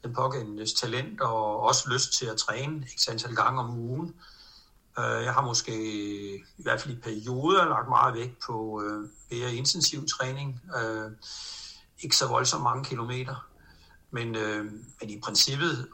den 0.04 0.14
pågældendes 0.14 0.72
talent 0.72 1.20
og 1.20 1.60
også 1.60 1.90
lyst 1.90 2.12
til 2.12 2.26
at 2.26 2.36
træne 2.36 2.86
x 2.98 3.08
antal 3.08 3.34
gange 3.34 3.60
om 3.60 3.78
ugen. 3.78 4.14
Øh, 4.98 5.24
jeg 5.24 5.34
har 5.34 5.42
måske 5.42 5.74
i 6.36 6.62
hvert 6.62 6.80
fald 6.80 6.94
i 6.94 7.00
perioder 7.00 7.64
lagt 7.64 7.88
meget 7.88 8.14
vægt 8.14 8.38
på 8.46 8.82
øh, 8.82 9.08
mere 9.30 9.54
intensiv 9.54 10.06
træning. 10.08 10.60
Øh, 10.76 11.10
ikke 12.02 12.16
så 12.16 12.26
voldsomt 12.28 12.62
mange 12.62 12.84
kilometer. 12.84 13.46
Men, 14.10 14.32
men 15.00 15.10
i 15.10 15.20
princippet 15.20 15.88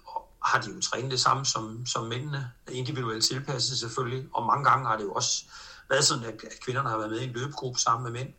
har 0.45 0.61
de 0.61 0.71
jo 0.75 0.81
trænet 0.81 1.11
det 1.11 1.21
samme 1.21 1.45
som, 1.45 1.87
som 1.87 2.05
mændene. 2.05 2.51
Individuelt 2.73 3.25
tilpasset 3.25 3.79
selvfølgelig. 3.79 4.25
Og 4.33 4.47
mange 4.47 4.65
gange 4.65 4.87
har 4.87 4.97
det 4.97 5.05
jo 5.05 5.13
også 5.13 5.45
været 5.89 6.05
sådan, 6.05 6.25
at 6.25 6.35
kvinderne 6.65 6.89
har 6.89 6.99
været 6.99 7.11
med 7.11 7.21
i 7.21 7.25
en 7.25 7.33
løbegruppe 7.33 7.79
sammen 7.79 8.13
med 8.13 8.21
mænd. 8.21 8.33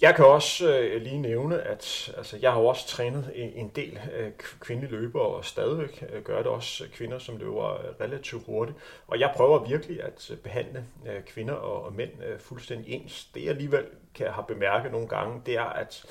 Jeg 0.00 0.14
kan 0.14 0.24
også 0.24 0.78
øh, 0.78 1.02
lige 1.02 1.18
nævne, 1.18 1.60
at 1.60 2.12
altså, 2.16 2.38
jeg 2.42 2.52
har 2.52 2.58
også 2.58 2.88
trænet 2.88 3.32
en, 3.34 3.68
del 3.68 3.98
øh, 4.14 4.32
kvindelige 4.60 4.92
løbere, 4.92 5.22
og 5.22 5.44
stadigvæk 5.44 6.04
øh, 6.12 6.22
gør 6.22 6.36
det 6.36 6.46
også 6.46 6.84
øh, 6.84 6.90
kvinder, 6.90 7.18
som 7.18 7.36
løber 7.36 7.72
øh, 7.72 7.84
relativt 8.00 8.46
hurtigt. 8.46 8.78
Og 9.06 9.20
jeg 9.20 9.32
prøver 9.36 9.68
virkelig 9.68 10.02
at 10.02 10.30
øh, 10.30 10.36
behandle 10.36 10.84
øh, 11.06 11.22
kvinder 11.22 11.54
og, 11.54 11.84
og 11.84 11.92
mænd 11.92 12.10
øh, 12.24 12.40
fuldstændig 12.40 12.92
ens. 12.92 13.24
Det 13.34 13.42
jeg 13.42 13.50
alligevel 13.50 13.84
kan 14.14 14.26
have 14.26 14.44
bemærket 14.48 14.92
nogle 14.92 15.08
gange, 15.08 15.42
det 15.46 15.54
er, 15.54 15.64
at 15.64 16.04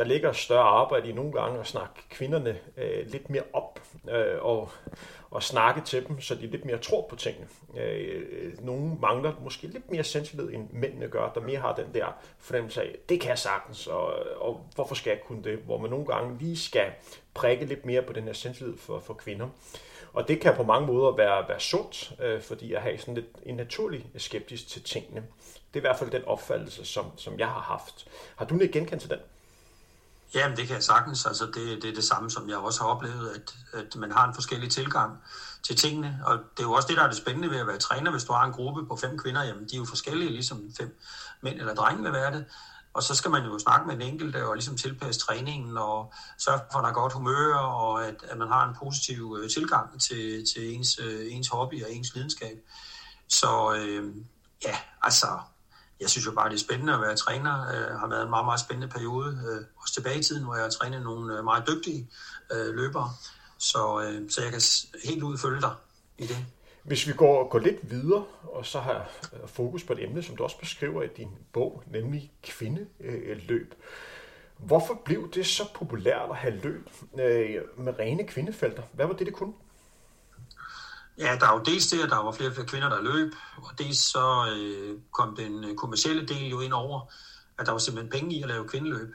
der 0.00 0.06
ligger 0.06 0.32
større 0.32 0.62
arbejde 0.62 1.08
i 1.08 1.12
nogle 1.12 1.32
gange 1.32 1.60
at 1.60 1.66
snakke 1.66 1.94
kvinderne 2.10 2.58
øh, 2.76 3.06
lidt 3.06 3.30
mere 3.30 3.42
op 3.52 3.80
øh, 4.10 4.44
og, 4.44 4.70
og 5.30 5.42
snakke 5.42 5.80
til 5.80 6.08
dem, 6.08 6.20
så 6.20 6.34
de 6.34 6.46
lidt 6.46 6.64
mere 6.64 6.78
tror 6.78 7.06
på 7.10 7.16
tingene. 7.16 7.46
Øh, 7.76 8.22
øh, 8.30 8.64
nogle 8.64 8.96
mangler 9.00 9.32
måske 9.44 9.66
lidt 9.66 9.90
mere 9.90 10.04
selvtillid, 10.04 10.50
end 10.50 10.68
mændene 10.72 11.08
gør, 11.08 11.32
der 11.32 11.40
mere 11.40 11.60
har 11.60 11.74
den 11.74 11.94
der 11.94 12.06
fornemmelse 12.38 12.82
af, 12.82 12.96
det 13.08 13.20
kan 13.20 13.28
jeg 13.28 13.38
sagtens, 13.38 13.86
og, 13.86 14.14
og 14.36 14.66
hvorfor 14.74 14.94
skal 14.94 15.10
jeg 15.10 15.20
kunne 15.26 15.44
det? 15.44 15.58
Hvor 15.58 15.78
man 15.78 15.90
nogle 15.90 16.06
gange 16.06 16.38
lige 16.38 16.56
skal 16.56 16.90
prikke 17.34 17.64
lidt 17.64 17.86
mere 17.86 18.02
på 18.02 18.12
den 18.12 18.24
her 18.24 18.32
selvtillid 18.32 18.76
for, 18.76 18.98
for 18.98 19.14
kvinder. 19.14 19.48
Og 20.12 20.28
det 20.28 20.40
kan 20.40 20.54
på 20.54 20.62
mange 20.62 20.86
måder 20.86 21.16
være, 21.16 21.48
være 21.48 21.60
sundt, 21.60 22.12
øh, 22.20 22.42
fordi 22.42 22.72
jeg 22.72 22.82
har 22.82 22.96
sådan 22.98 23.14
lidt 23.14 23.26
en 23.42 23.56
naturlig 23.56 24.06
skeptisk 24.16 24.68
til 24.68 24.82
tingene. 24.82 25.24
Det 25.74 25.74
er 25.74 25.80
i 25.80 25.88
hvert 25.88 25.98
fald 25.98 26.10
den 26.10 26.24
opfattelse, 26.24 26.84
som, 26.84 27.06
som 27.16 27.38
jeg 27.38 27.48
har 27.48 27.60
haft. 27.60 28.08
Har 28.36 28.44
du 28.44 28.54
noget 28.54 28.72
genkendt 28.72 29.00
til 29.00 29.10
den? 29.10 29.18
Jamen, 30.34 30.56
det 30.56 30.66
kan 30.66 30.74
jeg 30.74 30.84
sagtens. 30.84 31.26
Altså, 31.26 31.46
det, 31.46 31.82
det 31.82 31.90
er 31.90 31.94
det 31.94 32.04
samme, 32.04 32.30
som 32.30 32.48
jeg 32.48 32.56
også 32.56 32.80
har 32.82 32.88
oplevet, 32.88 33.30
at, 33.30 33.56
at 33.72 33.96
man 33.96 34.12
har 34.12 34.28
en 34.28 34.34
forskellig 34.34 34.70
tilgang 34.70 35.18
til 35.62 35.76
tingene. 35.76 36.20
Og 36.26 36.38
det 36.38 36.62
er 36.62 36.66
jo 36.66 36.72
også 36.72 36.88
det, 36.88 36.96
der 36.96 37.02
er 37.02 37.08
det 37.08 37.16
spændende 37.16 37.50
ved 37.50 37.56
at 37.56 37.66
være 37.66 37.78
træner. 37.78 38.10
Hvis 38.10 38.24
du 38.24 38.32
har 38.32 38.44
en 38.44 38.52
gruppe 38.52 38.86
på 38.86 38.96
fem 38.96 39.18
kvinder, 39.18 39.42
jamen, 39.44 39.68
de 39.68 39.74
er 39.74 39.78
jo 39.78 39.84
forskellige, 39.84 40.30
ligesom 40.30 40.72
fem 40.78 40.98
mænd 41.40 41.58
eller 41.58 41.74
drenge 41.74 42.02
vil 42.02 42.12
være 42.12 42.32
det. 42.32 42.44
Og 42.94 43.02
så 43.02 43.14
skal 43.14 43.30
man 43.30 43.44
jo 43.44 43.58
snakke 43.58 43.86
med 43.86 43.94
den 43.94 44.02
enkelte 44.02 44.46
og 44.46 44.54
ligesom 44.54 44.76
tilpasse 44.76 45.20
træningen 45.20 45.78
og 45.78 46.12
sørge 46.38 46.60
for, 46.72 46.78
at 46.78 46.82
der 46.82 46.90
er 46.90 46.94
godt 46.94 47.12
humør 47.12 47.54
og 47.54 48.06
at, 48.06 48.24
at 48.28 48.38
man 48.38 48.48
har 48.48 48.68
en 48.68 48.74
positiv 48.78 49.38
øh, 49.40 49.50
tilgang 49.50 50.00
til, 50.00 50.44
til 50.54 50.74
ens, 50.74 51.00
øh, 51.02 51.34
ens 51.34 51.48
hobby 51.48 51.84
og 51.84 51.92
ens 51.92 52.14
lidenskab. 52.14 52.58
Så 53.28 53.74
øh, 53.74 54.14
ja, 54.64 54.76
altså 55.02 55.26
jeg 56.00 56.10
synes 56.10 56.26
jo 56.26 56.32
bare, 56.32 56.48
det 56.48 56.54
er 56.54 56.58
spændende 56.58 56.94
at 56.94 57.00
være 57.00 57.16
træner. 57.16 57.54
Øh, 57.68 57.98
har 57.98 58.08
været 58.08 58.22
en 58.22 58.30
meget, 58.30 58.44
meget 58.44 58.60
spændende 58.60 58.88
periode. 58.88 59.42
Øh, 59.48 59.64
også 59.82 59.94
tilbage 59.94 60.18
i 60.18 60.22
tiden, 60.22 60.44
hvor 60.44 60.54
jeg 60.54 60.62
har 60.62 60.70
trænet 60.70 61.02
nogle 61.02 61.38
øh, 61.38 61.44
meget 61.44 61.64
dygtige 61.68 62.10
øh, 62.52 62.74
løbere. 62.74 63.10
Så, 63.58 64.02
øh, 64.04 64.30
så 64.30 64.42
jeg 64.42 64.50
kan 64.52 64.60
helt 65.04 65.22
ud 65.22 65.38
følge 65.38 65.60
dig 65.60 65.74
i 66.18 66.26
det. 66.26 66.36
Hvis 66.82 67.08
vi 67.08 67.12
går, 67.12 67.48
går 67.48 67.58
lidt 67.58 67.90
videre, 67.90 68.24
og 68.42 68.66
så 68.66 68.80
har 68.80 69.10
fokus 69.46 69.84
på 69.84 69.92
et 69.92 70.02
emne, 70.04 70.22
som 70.22 70.36
du 70.36 70.44
også 70.44 70.58
beskriver 70.58 71.02
i 71.02 71.08
din 71.16 71.30
bog, 71.52 71.82
nemlig 71.86 72.32
kvindeløb. 72.42 73.74
Øh, 73.74 73.84
Hvorfor 74.66 75.00
blev 75.04 75.30
det 75.30 75.46
så 75.46 75.72
populært 75.74 76.30
at 76.30 76.36
have 76.36 76.54
løb 76.56 76.90
øh, 77.18 77.62
med 77.76 77.98
rene 77.98 78.26
kvindefelter? 78.26 78.82
Hvad 78.92 79.06
var 79.06 79.14
det, 79.14 79.26
det 79.26 79.34
kunne? 79.34 79.52
Ja, 81.20 81.36
der 81.40 81.46
er 81.46 81.52
jo 81.52 81.62
dels 81.62 81.86
det, 81.86 82.02
at 82.02 82.10
der 82.10 82.16
var 82.16 82.32
flere 82.32 82.50
og 82.50 82.54
flere 82.54 82.66
kvinder, 82.66 82.88
der 82.88 83.02
løb, 83.02 83.34
og 83.56 83.78
dels 83.78 83.98
så 83.98 84.54
øh, 84.56 84.98
kom 85.12 85.36
den 85.36 85.64
øh, 85.64 85.76
kommercielle 85.76 86.26
del 86.26 86.50
jo 86.50 86.60
ind 86.60 86.72
over, 86.72 87.00
at 87.58 87.66
der 87.66 87.72
var 87.72 87.78
simpelthen 87.78 88.10
penge 88.10 88.36
i 88.36 88.42
at 88.42 88.48
lave 88.48 88.68
kvindeløb. 88.68 89.14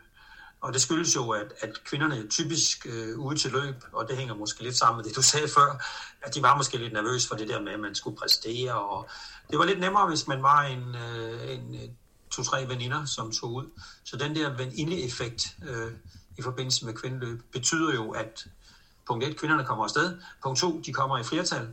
Og 0.62 0.74
det 0.74 0.82
skyldes 0.82 1.16
jo, 1.16 1.30
at, 1.30 1.54
at 1.62 1.84
kvinderne 1.84 2.18
er 2.18 2.28
typisk 2.30 2.88
øh, 2.90 3.20
ude 3.20 3.38
til 3.38 3.52
løb, 3.52 3.76
og 3.94 4.08
det 4.08 4.18
hænger 4.18 4.36
måske 4.36 4.64
lidt 4.64 4.76
sammen 4.76 4.98
med 4.98 5.04
det, 5.06 5.16
du 5.16 5.22
sagde 5.22 5.48
før, 5.48 5.84
at 6.22 6.36
de 6.36 6.42
var 6.42 6.58
måske 6.58 6.78
lidt 6.78 6.94
nervøse 6.94 7.28
for 7.28 7.36
det 7.36 7.48
der 7.48 7.62
med, 7.62 7.72
at 7.72 7.80
man 7.80 7.96
skulle 7.96 8.18
præstere. 8.18 8.74
Og 8.74 9.10
det 9.50 9.60
var 9.60 9.66
lidt 9.66 9.80
nemmere, 9.80 10.08
hvis 10.08 10.28
man 10.28 10.44
var 10.44 10.62
en, 10.62 10.96
øh, 10.96 11.52
en 11.54 11.76
øh, 11.76 11.90
to-tre 12.32 12.68
veninder, 12.68 13.06
som 13.06 13.32
tog 13.32 13.54
ud. 13.54 13.66
Så 14.04 14.18
den 14.18 14.36
der 14.36 14.58
veninde-effekt 14.58 15.58
øh, 15.70 15.92
i 16.38 16.42
forbindelse 16.42 16.86
med 16.86 16.94
kvindeløb 16.94 17.44
betyder 17.52 17.94
jo, 17.94 18.12
at 18.12 18.48
punkt 19.08 19.24
1, 19.24 19.38
kvinderne 19.38 19.66
kommer 19.66 19.84
afsted, 19.84 20.18
punkt 20.44 20.60
2, 20.60 20.82
de 20.86 20.94
kommer 20.94 21.18
i 21.18 21.24
flertal, 21.24 21.68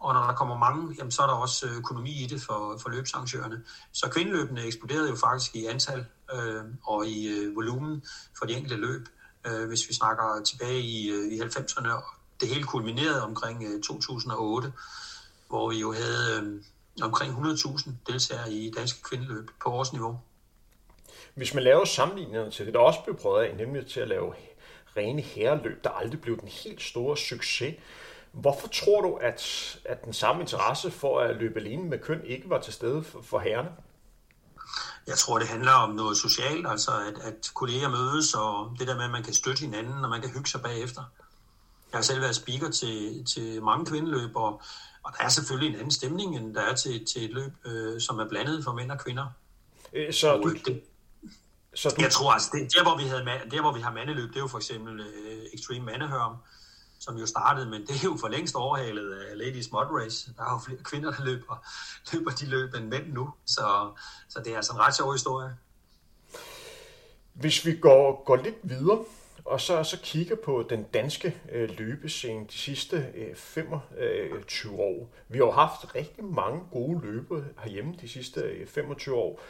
og 0.00 0.14
når 0.14 0.20
der 0.20 0.32
kommer 0.32 0.58
mange, 0.58 0.94
jamen, 0.98 1.10
så 1.10 1.22
er 1.22 1.26
der 1.26 1.34
også 1.34 1.66
øh, 1.66 1.76
økonomi 1.76 2.10
i 2.24 2.26
det 2.26 2.42
for, 2.42 2.78
for 2.82 2.88
løbsarrangørerne. 2.88 3.64
Så 3.92 4.08
kvindeløbene 4.10 4.64
eksploderede 4.64 5.08
jo 5.08 5.16
faktisk 5.16 5.56
i 5.56 5.66
antal 5.66 6.06
øh, 6.34 6.64
og 6.84 7.06
i 7.06 7.28
øh, 7.28 7.56
volumen 7.56 8.02
for 8.38 8.46
de 8.46 8.54
enkelte 8.54 8.76
løb, 8.76 9.08
øh, 9.46 9.68
hvis 9.68 9.88
vi 9.88 9.94
snakker 9.94 10.42
tilbage 10.46 10.80
i, 10.80 11.10
øh, 11.10 11.32
i 11.32 11.40
90'erne. 11.40 12.14
Det 12.40 12.48
hele 12.48 12.64
kulminerede 12.64 13.22
omkring 13.22 13.64
øh, 13.64 13.82
2008, 13.82 14.72
hvor 15.48 15.70
vi 15.70 15.80
jo 15.80 15.92
havde 15.92 16.40
øh, 16.42 16.62
omkring 17.02 17.34
100.000 17.34 17.90
deltagere 18.06 18.52
i 18.52 18.72
danske 18.76 19.02
kvindeløb 19.02 19.50
på 19.62 19.70
årsniveau. 19.70 20.20
Hvis 21.34 21.54
man 21.54 21.62
laver 21.62 21.84
sammenligningerne 21.84 22.50
til 22.50 22.66
det, 22.66 22.74
der 22.74 22.80
også 22.80 23.00
blev 23.04 23.16
prøvet 23.16 23.44
af, 23.44 23.56
nemlig 23.56 23.86
til 23.86 24.00
at 24.00 24.08
lave 24.08 24.34
rene 24.96 25.22
herreløb, 25.22 25.84
der 25.84 25.90
aldrig 25.90 26.20
blev 26.20 26.40
den 26.40 26.48
helt 26.48 26.82
store 26.82 27.16
succes, 27.16 27.74
Hvorfor 28.32 28.68
tror 28.68 29.00
du, 29.00 29.14
at, 29.14 29.42
at 29.84 30.04
den 30.04 30.12
samme 30.12 30.40
interesse 30.42 30.90
for 30.90 31.20
at 31.20 31.36
løbe 31.36 31.60
alene 31.60 31.82
med 31.82 31.98
køn 31.98 32.20
ikke 32.24 32.50
var 32.50 32.60
til 32.60 32.72
stede 32.72 33.02
for, 33.02 33.22
for 33.22 33.38
herrene? 33.38 33.70
Jeg 35.06 35.18
tror, 35.18 35.38
det 35.38 35.48
handler 35.48 35.72
om 35.72 35.90
noget 35.90 36.16
socialt, 36.16 36.66
altså 36.66 36.90
at, 36.90 37.18
at 37.22 37.50
kolleger 37.54 37.88
mødes, 37.88 38.34
og 38.34 38.76
det 38.78 38.88
der 38.88 38.96
med, 38.96 39.04
at 39.04 39.10
man 39.10 39.22
kan 39.22 39.34
støtte 39.34 39.60
hinanden, 39.60 40.04
og 40.04 40.10
man 40.10 40.20
kan 40.20 40.30
hygge 40.30 40.48
sig 40.48 40.62
bagefter. 40.62 41.02
Jeg 41.92 41.98
har 41.98 42.02
selv 42.02 42.20
været 42.20 42.36
speaker 42.36 42.70
til, 42.70 43.24
til 43.24 43.62
mange 43.62 43.86
kvindeløb, 43.86 44.36
og, 44.36 44.62
og 45.02 45.12
der 45.18 45.24
er 45.24 45.28
selvfølgelig 45.28 45.68
en 45.68 45.78
anden 45.78 45.90
stemning, 45.90 46.36
end 46.36 46.54
der 46.54 46.60
er 46.60 46.74
til, 46.74 47.06
til 47.06 47.24
et 47.24 47.30
løb, 47.30 47.52
øh, 47.64 48.00
som 48.00 48.18
er 48.18 48.28
blandet 48.28 48.64
for 48.64 48.72
mænd 48.72 48.90
og 48.90 48.98
kvinder. 48.98 49.26
Øh, 49.92 50.12
så 50.12 50.36
du, 50.36 50.52
det, 50.52 50.82
så 51.74 51.88
du... 51.88 52.02
Jeg 52.02 52.10
tror 52.10 52.32
altså, 52.32 52.50
det, 52.52 52.72
der, 52.74 52.82
hvor 52.82 52.96
vi 52.96 53.02
havde, 53.02 53.24
der 53.50 53.60
hvor 53.60 53.72
vi 53.72 53.80
har 53.80 53.92
mandeløb, 53.92 54.28
det 54.28 54.36
er 54.36 54.40
jo 54.40 54.46
for 54.46 54.58
eksempel 54.58 55.00
øh, 55.00 55.42
Extreme 55.54 55.84
Mandehørm, 55.84 56.36
som 56.98 57.16
jo 57.16 57.26
startede, 57.26 57.70
men 57.70 57.80
det 57.86 57.90
er 57.90 58.04
jo 58.04 58.16
for 58.20 58.28
længst 58.28 58.54
overhalet 58.54 59.14
af 59.14 59.38
Ladies 59.38 59.72
Mod 59.72 59.86
Race. 59.90 60.34
Der 60.36 60.42
er 60.42 60.52
jo 60.52 60.58
flere 60.66 60.82
kvinder, 60.82 61.10
der 61.10 61.24
løber, 61.24 61.66
løber 62.12 62.30
de 62.30 62.46
løb 62.46 62.74
end 62.74 62.88
mænd 62.88 63.12
nu, 63.12 63.30
så, 63.46 63.90
så 64.28 64.40
det 64.44 64.52
er 64.52 64.56
altså 64.56 64.72
en 64.72 64.78
ret 64.78 64.96
sjov 64.96 65.12
historie. 65.12 65.56
Hvis 67.32 67.66
vi 67.66 67.76
går, 67.76 68.24
går 68.24 68.36
lidt 68.36 68.56
videre, 68.62 69.04
og 69.48 69.60
så, 69.60 69.84
så 69.84 69.98
kigger 70.02 70.36
på 70.36 70.66
den 70.70 70.82
danske 70.82 71.36
øh, 71.52 71.70
løbescene 71.78 72.46
de 72.46 72.58
sidste 72.58 73.06
øh, 73.14 73.34
25 73.36 74.72
øh, 74.72 74.78
år. 74.78 75.10
Vi 75.28 75.38
har 75.38 75.44
jo 75.44 75.50
haft 75.50 75.94
rigtig 75.94 76.24
mange 76.24 76.60
gode 76.72 77.00
løbere 77.00 77.44
herhjemme 77.58 77.94
de 78.00 78.08
sidste 78.08 78.40
øh, 78.40 78.66
25 78.66 79.14
år. 79.14 79.40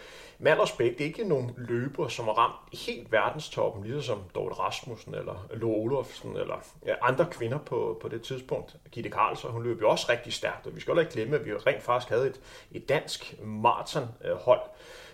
Med 0.40 0.52
al 0.52 0.60
respekt, 0.60 0.98
det 0.98 1.04
er 1.04 1.08
ikke 1.08 1.24
nogen 1.24 1.54
løber, 1.56 2.08
som 2.08 2.24
har 2.24 2.32
ramt 2.32 2.78
helt 2.78 3.12
verdenstoppen, 3.12 3.84
ligesom 3.84 4.22
Dorte 4.34 4.54
Rasmussen 4.54 5.14
eller 5.14 5.46
Lo 5.54 5.70
Olofsen 5.70 6.36
eller 6.36 6.56
ja, 6.86 6.94
andre 7.02 7.26
kvinder 7.30 7.58
på, 7.58 7.98
på 8.02 8.08
det 8.08 8.22
tidspunkt. 8.22 8.76
Gitte 8.92 9.10
Karlsson, 9.10 9.52
hun 9.52 9.62
løb 9.62 9.80
jo 9.80 9.90
også 9.90 10.06
rigtig 10.08 10.32
stærkt, 10.32 10.66
og 10.66 10.76
vi 10.76 10.80
skal 10.80 10.98
ikke 10.98 11.12
glemme, 11.12 11.36
at 11.36 11.46
vi 11.46 11.52
rent 11.52 11.82
faktisk 11.82 12.10
havde 12.10 12.26
et, 12.26 12.40
et 12.72 12.88
dansk 12.88 13.34
maratonhold, 13.44 14.60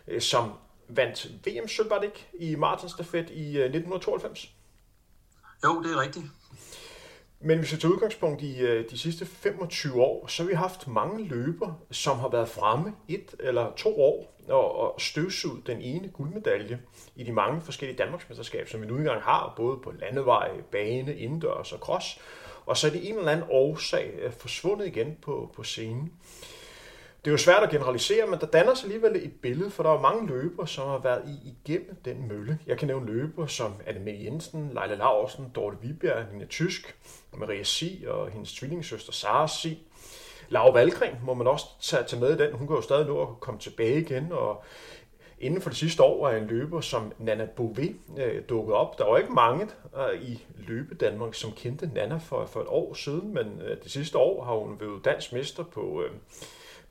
øh, 0.08 0.20
som 0.20 0.52
vandt 0.88 1.26
VM-sølv, 1.46 1.90
var 1.90 1.98
det 1.98 2.04
ikke, 2.04 2.28
i 2.32 2.54
maratonstafet 2.54 3.30
i 3.30 3.58
øh, 3.58 3.64
1992? 3.64 4.50
Jo, 5.64 5.82
det 5.82 5.92
er 5.92 6.00
rigtigt. 6.00 6.24
Men 7.46 7.58
hvis 7.58 7.72
vi 7.72 7.76
tager 7.76 7.94
udgangspunkt 7.94 8.42
i 8.42 8.60
øh, 8.60 8.90
de 8.90 8.98
sidste 8.98 9.26
25 9.26 10.02
år, 10.02 10.26
så 10.26 10.42
har 10.42 10.48
vi 10.48 10.54
haft 10.54 10.88
mange 10.88 11.24
løber, 11.24 11.80
som 11.90 12.18
har 12.18 12.28
været 12.28 12.48
fremme 12.48 12.92
et 13.08 13.34
eller 13.40 13.72
to 13.76 14.00
år 14.00 14.38
og, 14.48 14.78
og 14.78 15.00
støvsuget 15.00 15.66
den 15.66 15.80
ene 15.80 16.08
guldmedalje 16.08 16.80
i 17.16 17.24
de 17.24 17.32
mange 17.32 17.60
forskellige 17.60 17.98
Danmarksmesterskaber, 17.98 18.68
som 18.68 18.82
vi 18.82 18.86
nu 18.86 18.96
engang 18.96 19.22
har, 19.22 19.54
både 19.56 19.78
på 19.84 19.92
landevej, 20.00 20.50
bane, 20.72 21.16
indendørs 21.16 21.72
og 21.72 21.78
cross. 21.78 22.20
Og 22.66 22.76
så 22.76 22.86
er 22.86 22.90
det 22.90 23.08
en 23.08 23.18
eller 23.18 23.32
anden 23.32 23.46
årsag 23.50 24.14
øh, 24.22 24.32
forsvundet 24.32 24.86
igen 24.86 25.16
på, 25.22 25.50
på 25.56 25.62
scenen. 25.62 26.12
Det 27.24 27.30
er 27.30 27.32
jo 27.32 27.38
svært 27.38 27.62
at 27.62 27.70
generalisere, 27.70 28.26
men 28.26 28.40
der 28.40 28.46
danner 28.46 28.74
sig 28.74 28.86
alligevel 28.86 29.16
et 29.16 29.32
billede, 29.42 29.70
for 29.70 29.82
der 29.82 29.90
er 29.90 30.00
mange 30.00 30.26
løbere, 30.26 30.68
som 30.68 30.88
har 30.88 30.98
været 30.98 31.22
i 31.26 31.48
igennem 31.48 31.96
den 32.04 32.28
mølle. 32.28 32.58
Jeg 32.66 32.78
kan 32.78 32.88
nævne 32.88 33.06
løbere 33.06 33.48
som 33.48 33.72
Anne 33.86 34.16
Jensen, 34.24 34.70
Leila 34.74 34.94
Larsen, 34.94 35.52
Dorte 35.54 35.76
Vibjerg, 35.82 36.24
Nina 36.32 36.44
Tysk, 36.44 36.96
Maria 37.32 37.62
Si 37.62 38.04
og 38.08 38.30
hendes 38.30 38.54
tvillingssøster 38.54 39.12
Sara 39.12 39.48
Si. 39.48 39.86
Laura 40.48 40.72
Valgren 40.72 41.14
må 41.22 41.34
man 41.34 41.46
også 41.46 41.66
tage, 41.80 42.04
tage 42.04 42.20
med 42.20 42.34
i 42.34 42.38
den. 42.38 42.52
Hun 42.52 42.66
kan 42.66 42.76
jo 42.76 42.82
stadig 42.82 43.06
nå 43.06 43.22
at 43.22 43.40
komme 43.40 43.60
tilbage 43.60 44.00
igen, 44.00 44.32
og 44.32 44.64
inden 45.38 45.60
for 45.60 45.70
det 45.70 45.78
sidste 45.78 46.02
år 46.02 46.28
er 46.28 46.36
en 46.36 46.46
løber 46.46 46.80
som 46.80 47.12
Nana 47.18 47.48
Bové 47.60 47.92
øh, 48.22 48.42
dukket 48.48 48.74
op. 48.74 48.98
Der 48.98 49.04
var 49.04 49.18
ikke 49.18 49.32
mange 49.32 49.68
øh, 49.96 50.22
i 50.22 50.44
løbe 50.58 50.94
Danmark, 50.94 51.34
som 51.34 51.52
kendte 51.52 51.90
Nana 51.94 52.16
for, 52.16 52.46
for 52.46 52.60
et 52.60 52.68
år 52.68 52.94
siden, 52.94 53.34
men 53.34 53.60
øh, 53.66 53.76
det 53.82 53.90
sidste 53.90 54.18
år 54.18 54.44
har 54.44 54.54
hun 54.54 54.80
været 54.80 55.04
dansk 55.04 55.32
mester 55.32 55.62
på, 55.62 56.02
øh, 56.02 56.10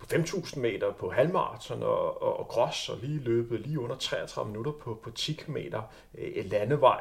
på 0.03 0.15
5.000 0.15 0.59
meter 0.59 0.91
på 0.91 1.09
halvmarathon 1.09 1.83
og, 1.83 2.23
og, 2.23 2.39
og 2.39 2.45
cross, 2.45 2.89
og 2.89 2.97
lige 3.01 3.19
løbet 3.19 3.59
lige 3.59 3.79
under 3.79 3.95
33 3.95 4.51
minutter 4.51 4.71
på, 4.71 4.99
på 5.03 5.11
10 5.11 5.33
km 5.33 5.57
øh, 6.17 6.51
landevej. 6.51 6.99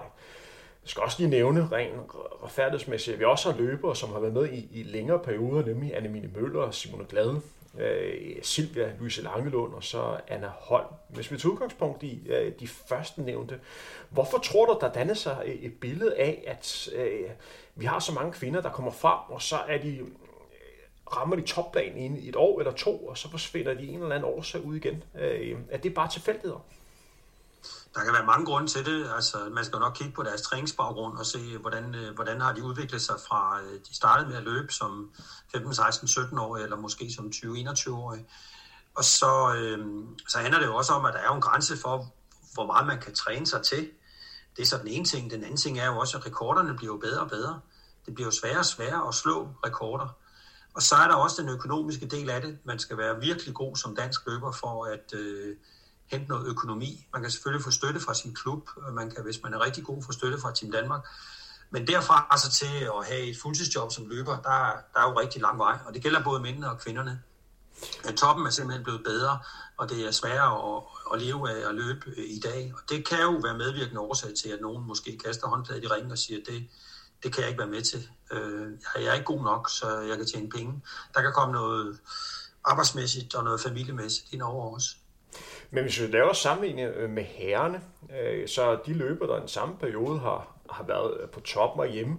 Jeg 0.82 0.88
skal 0.88 1.02
også 1.02 1.16
lige 1.18 1.30
nævne 1.30 1.68
rent 1.72 1.94
retfærdighedsmæssigt, 2.42 3.14
at 3.14 3.20
vi 3.20 3.24
også 3.24 3.50
har 3.50 3.58
løbere, 3.58 3.96
som 3.96 4.12
har 4.12 4.20
været 4.20 4.34
med 4.34 4.48
i, 4.48 4.68
i 4.72 4.82
længere 4.82 5.18
perioder, 5.18 5.66
nemlig 5.66 5.96
Annemine 5.96 6.30
Møller 6.34 6.60
og 6.60 6.74
Simone 6.74 7.04
Glade, 7.04 7.40
øh, 7.78 8.36
Silvia 8.42 8.92
Louise 8.98 9.22
Langelund 9.22 9.74
og 9.74 9.84
så 9.84 10.20
Anna 10.28 10.50
Holm. 10.60 10.86
Hvis 11.08 11.30
vi 11.32 11.38
tager 11.38 11.52
udgangspunkt 11.52 12.02
i 12.02 12.20
øh, 12.28 12.52
de 12.60 12.68
første 12.68 13.22
nævnte, 13.22 13.60
hvorfor 14.10 14.38
tror 14.38 14.66
du, 14.66 14.78
der 14.80 14.92
danner 14.92 15.14
sig 15.14 15.42
et 15.46 15.74
billede 15.80 16.16
af, 16.16 16.44
at 16.46 16.88
øh, 16.94 17.30
vi 17.74 17.84
har 17.84 17.98
så 17.98 18.12
mange 18.12 18.32
kvinder, 18.32 18.60
der 18.60 18.70
kommer 18.70 18.92
frem, 18.92 19.18
og 19.28 19.42
så 19.42 19.56
er 19.56 19.78
de 19.78 20.00
rammer 21.06 21.36
de 21.36 21.42
topplanen 21.42 22.16
i 22.16 22.28
et 22.28 22.36
år 22.36 22.58
eller 22.58 22.72
to, 22.72 23.06
og 23.06 23.18
så 23.18 23.30
forsvinder 23.30 23.74
de 23.74 23.86
en 23.86 24.02
eller 24.02 24.14
anden 24.14 24.30
årsag 24.34 24.64
ud 24.64 24.76
igen. 24.76 25.02
Øh, 25.20 25.58
er 25.70 25.78
det 25.78 25.94
bare 25.94 26.08
tilfældigheder? 26.08 26.60
Der 27.94 28.04
kan 28.04 28.12
være 28.12 28.26
mange 28.26 28.46
grunde 28.46 28.68
til 28.68 28.86
det. 28.86 29.10
Altså, 29.14 29.36
man 29.50 29.64
skal 29.64 29.76
jo 29.76 29.80
nok 29.80 29.94
kigge 29.94 30.12
på 30.12 30.22
deres 30.22 30.42
træningsbaggrund 30.42 31.18
og 31.18 31.26
se, 31.26 31.58
hvordan, 31.58 31.94
øh, 31.94 32.14
hvordan 32.14 32.40
har 32.40 32.52
de 32.52 32.62
udviklet 32.62 33.02
sig 33.02 33.14
fra, 33.28 33.60
øh, 33.62 33.80
de 33.88 33.96
startede 33.96 34.28
med 34.28 34.36
at 34.36 34.42
løbe 34.42 34.72
som 34.72 35.10
15, 35.52 35.74
16, 35.74 36.08
17 36.08 36.38
år 36.38 36.56
eller 36.56 36.76
måske 36.76 37.12
som 37.16 37.32
20, 37.32 37.58
21 37.58 37.96
år. 37.96 38.16
Og 38.94 39.04
så, 39.04 39.54
øh, 39.56 39.78
så 40.28 40.38
handler 40.38 40.58
det 40.58 40.66
jo 40.66 40.76
også 40.76 40.92
om, 40.92 41.04
at 41.04 41.14
der 41.14 41.20
er 41.20 41.34
en 41.34 41.40
grænse 41.40 41.76
for, 41.76 42.12
hvor 42.54 42.66
meget 42.66 42.86
man 42.86 43.00
kan 43.00 43.14
træne 43.14 43.46
sig 43.46 43.62
til. 43.62 43.90
Det 44.56 44.62
er 44.62 44.66
så 44.66 44.78
den 44.78 44.88
ene 44.88 45.04
ting. 45.04 45.30
Den 45.30 45.42
anden 45.42 45.56
ting 45.56 45.78
er 45.78 45.86
jo 45.86 45.98
også, 45.98 46.18
at 46.18 46.26
rekorderne 46.26 46.76
bliver 46.76 46.92
jo 46.92 46.98
bedre 46.98 47.20
og 47.20 47.30
bedre. 47.30 47.60
Det 48.06 48.14
bliver 48.14 48.26
jo 48.26 48.30
sværere 48.30 48.58
og 48.58 48.64
sværere 48.64 49.08
at 49.08 49.14
slå 49.14 49.48
rekorder. 49.66 50.16
Og 50.74 50.82
så 50.82 50.94
er 50.94 51.08
der 51.08 51.14
også 51.14 51.42
den 51.42 51.50
økonomiske 51.50 52.06
del 52.06 52.30
af 52.30 52.40
det. 52.42 52.58
Man 52.64 52.78
skal 52.78 52.98
være 52.98 53.20
virkelig 53.20 53.54
god 53.54 53.76
som 53.76 53.96
dansk 53.96 54.26
løber 54.26 54.52
for 54.52 54.84
at 54.84 55.14
øh, 55.14 55.56
hente 56.10 56.28
noget 56.28 56.46
økonomi. 56.46 57.06
Man 57.12 57.22
kan 57.22 57.30
selvfølgelig 57.30 57.64
få 57.64 57.70
støtte 57.70 58.00
fra 58.00 58.14
sin 58.14 58.34
klub. 58.34 58.68
Man 58.92 59.10
kan, 59.10 59.24
hvis 59.24 59.42
man 59.42 59.54
er 59.54 59.64
rigtig 59.64 59.84
god, 59.84 60.02
få 60.02 60.12
støtte 60.12 60.38
fra 60.40 60.52
Team 60.52 60.72
Danmark. 60.72 61.06
Men 61.70 61.86
derfra 61.86 62.26
altså 62.30 62.50
til 62.50 62.88
at 62.98 63.06
have 63.06 63.20
et 63.20 63.36
fuldtidsjob 63.42 63.92
som 63.92 64.06
løber, 64.06 64.32
der, 64.32 64.58
der 64.94 65.00
er 65.00 65.10
jo 65.10 65.20
rigtig 65.20 65.42
lang 65.42 65.58
vej. 65.58 65.78
Og 65.86 65.94
det 65.94 66.02
gælder 66.02 66.24
både 66.24 66.40
mændene 66.40 66.70
og 66.70 66.78
kvinderne. 66.78 67.22
Toppen 68.16 68.46
er 68.46 68.50
simpelthen 68.50 68.84
blevet 68.84 69.04
bedre, 69.04 69.38
og 69.76 69.90
det 69.90 70.06
er 70.06 70.10
sværere 70.10 70.76
at, 70.76 70.82
at 71.12 71.22
leve 71.22 71.50
af 71.50 71.68
at 71.68 71.74
løbe 71.74 72.16
i 72.16 72.40
dag. 72.40 72.72
Og 72.76 72.80
det 72.90 73.08
kan 73.08 73.22
jo 73.22 73.40
være 73.42 73.58
medvirkende 73.58 74.00
årsag 74.00 74.30
til, 74.42 74.48
at 74.48 74.60
nogen 74.60 74.86
måske 74.86 75.18
kaster 75.24 75.48
håndklædet 75.48 75.84
i 75.84 75.86
ringen 75.86 76.12
og 76.12 76.18
siger, 76.18 76.40
at 76.40 76.46
det, 76.46 76.68
det 77.22 77.32
kan 77.32 77.40
jeg 77.40 77.48
ikke 77.48 77.58
være 77.58 77.70
med 77.70 77.82
til. 77.82 78.08
Øh, 78.32 78.70
jeg 78.96 79.10
er 79.10 79.14
ikke 79.14 79.24
god 79.24 79.42
nok, 79.42 79.70
så 79.70 80.00
jeg 80.08 80.16
kan 80.16 80.26
tjene 80.26 80.48
penge. 80.48 80.82
Der 81.14 81.22
kan 81.22 81.32
komme 81.32 81.52
noget 81.52 81.98
arbejdsmæssigt 82.64 83.34
og 83.34 83.44
noget 83.44 83.60
familiemæssigt 83.60 84.32
ind 84.32 84.42
over 84.42 84.76
os. 84.76 84.96
Men 85.70 85.84
hvis 85.84 86.00
vi 86.00 86.06
laver 86.06 86.32
sammenligning 86.32 86.88
øh, 86.88 87.10
med 87.10 87.24
herrene, 87.24 87.80
øh, 88.22 88.48
så 88.48 88.78
de 88.86 88.92
løber, 88.92 89.26
der 89.26 89.36
i 89.36 89.40
den 89.40 89.48
samme 89.48 89.76
periode 89.76 90.18
har, 90.18 90.56
har 90.70 90.84
været 90.84 91.20
øh, 91.20 91.28
på 91.28 91.40
toppen 91.40 91.80
og 91.80 91.88
hjemme, 91.88 92.18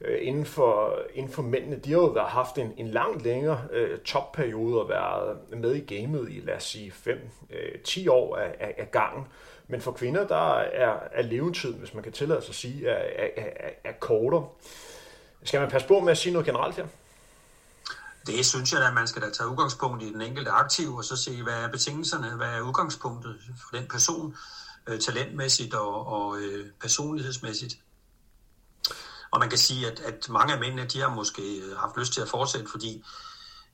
øh, 0.00 0.18
inden 0.20 0.46
for, 0.46 0.98
inden 1.14 1.32
for 1.32 1.42
mændene, 1.42 1.76
de 1.76 1.90
har 1.92 1.98
jo 1.98 2.06
været, 2.06 2.28
haft 2.28 2.58
en, 2.58 2.72
en 2.76 2.88
langt 2.88 3.22
længere 3.22 3.62
øh, 3.72 3.98
topperiode 3.98 4.80
og 4.82 4.88
været 4.88 5.38
med 5.50 5.74
i 5.74 5.94
gamet 5.94 6.30
i, 6.30 6.40
lad 6.40 6.54
os 6.54 6.64
sige, 6.64 6.92
5-10 7.06 8.00
øh, 8.00 8.14
år 8.14 8.36
af, 8.36 8.54
af, 8.60 8.74
af 8.78 8.90
gangen. 8.90 9.26
Men 9.68 9.80
for 9.80 9.92
kvinder, 9.92 10.26
der 10.26 10.54
er, 10.58 11.00
er 11.12 11.22
levetiden, 11.22 11.78
hvis 11.78 11.94
man 11.94 12.02
kan 12.02 12.12
tillade 12.12 12.42
sig 12.42 12.48
at 12.48 12.54
sige, 12.54 12.88
er, 12.88 13.26
er, 13.26 13.28
er, 13.36 13.70
er 13.84 13.92
kortere. 14.00 14.48
Skal 15.44 15.60
man 15.60 15.70
passe 15.70 15.88
på 15.88 16.00
med 16.00 16.10
at 16.10 16.18
sige 16.18 16.32
noget 16.32 16.46
generelt 16.46 16.76
her? 16.76 16.86
Det 18.26 18.46
synes 18.46 18.72
jeg, 18.72 18.86
at 18.86 18.94
man 18.94 19.06
skal 19.06 19.22
da 19.22 19.30
tage 19.30 19.48
udgangspunkt 19.48 20.02
i 20.02 20.12
den 20.12 20.20
enkelte 20.20 20.50
aktiv, 20.50 20.94
og 20.94 21.04
så 21.04 21.16
se, 21.16 21.42
hvad 21.42 21.54
er 21.54 21.68
betingelserne, 21.68 22.36
hvad 22.36 22.48
er 22.48 22.60
udgangspunktet 22.60 23.36
for 23.70 23.76
den 23.76 23.88
person, 23.88 24.36
øh, 24.86 25.00
talentmæssigt 25.00 25.74
og, 25.74 26.06
og 26.06 26.38
øh, 26.38 26.70
personlighedsmæssigt. 26.80 27.78
Og 29.30 29.40
man 29.40 29.48
kan 29.48 29.58
sige, 29.58 29.86
at, 29.90 30.00
at 30.00 30.28
mange 30.28 30.54
af 30.54 30.60
mændene, 30.60 30.84
de 30.84 31.00
har 31.00 31.14
måske 31.14 31.58
øh, 31.58 31.76
haft 31.76 31.96
lyst 31.96 32.12
til 32.12 32.20
at 32.20 32.28
fortsætte, 32.28 32.70
fordi 32.70 33.04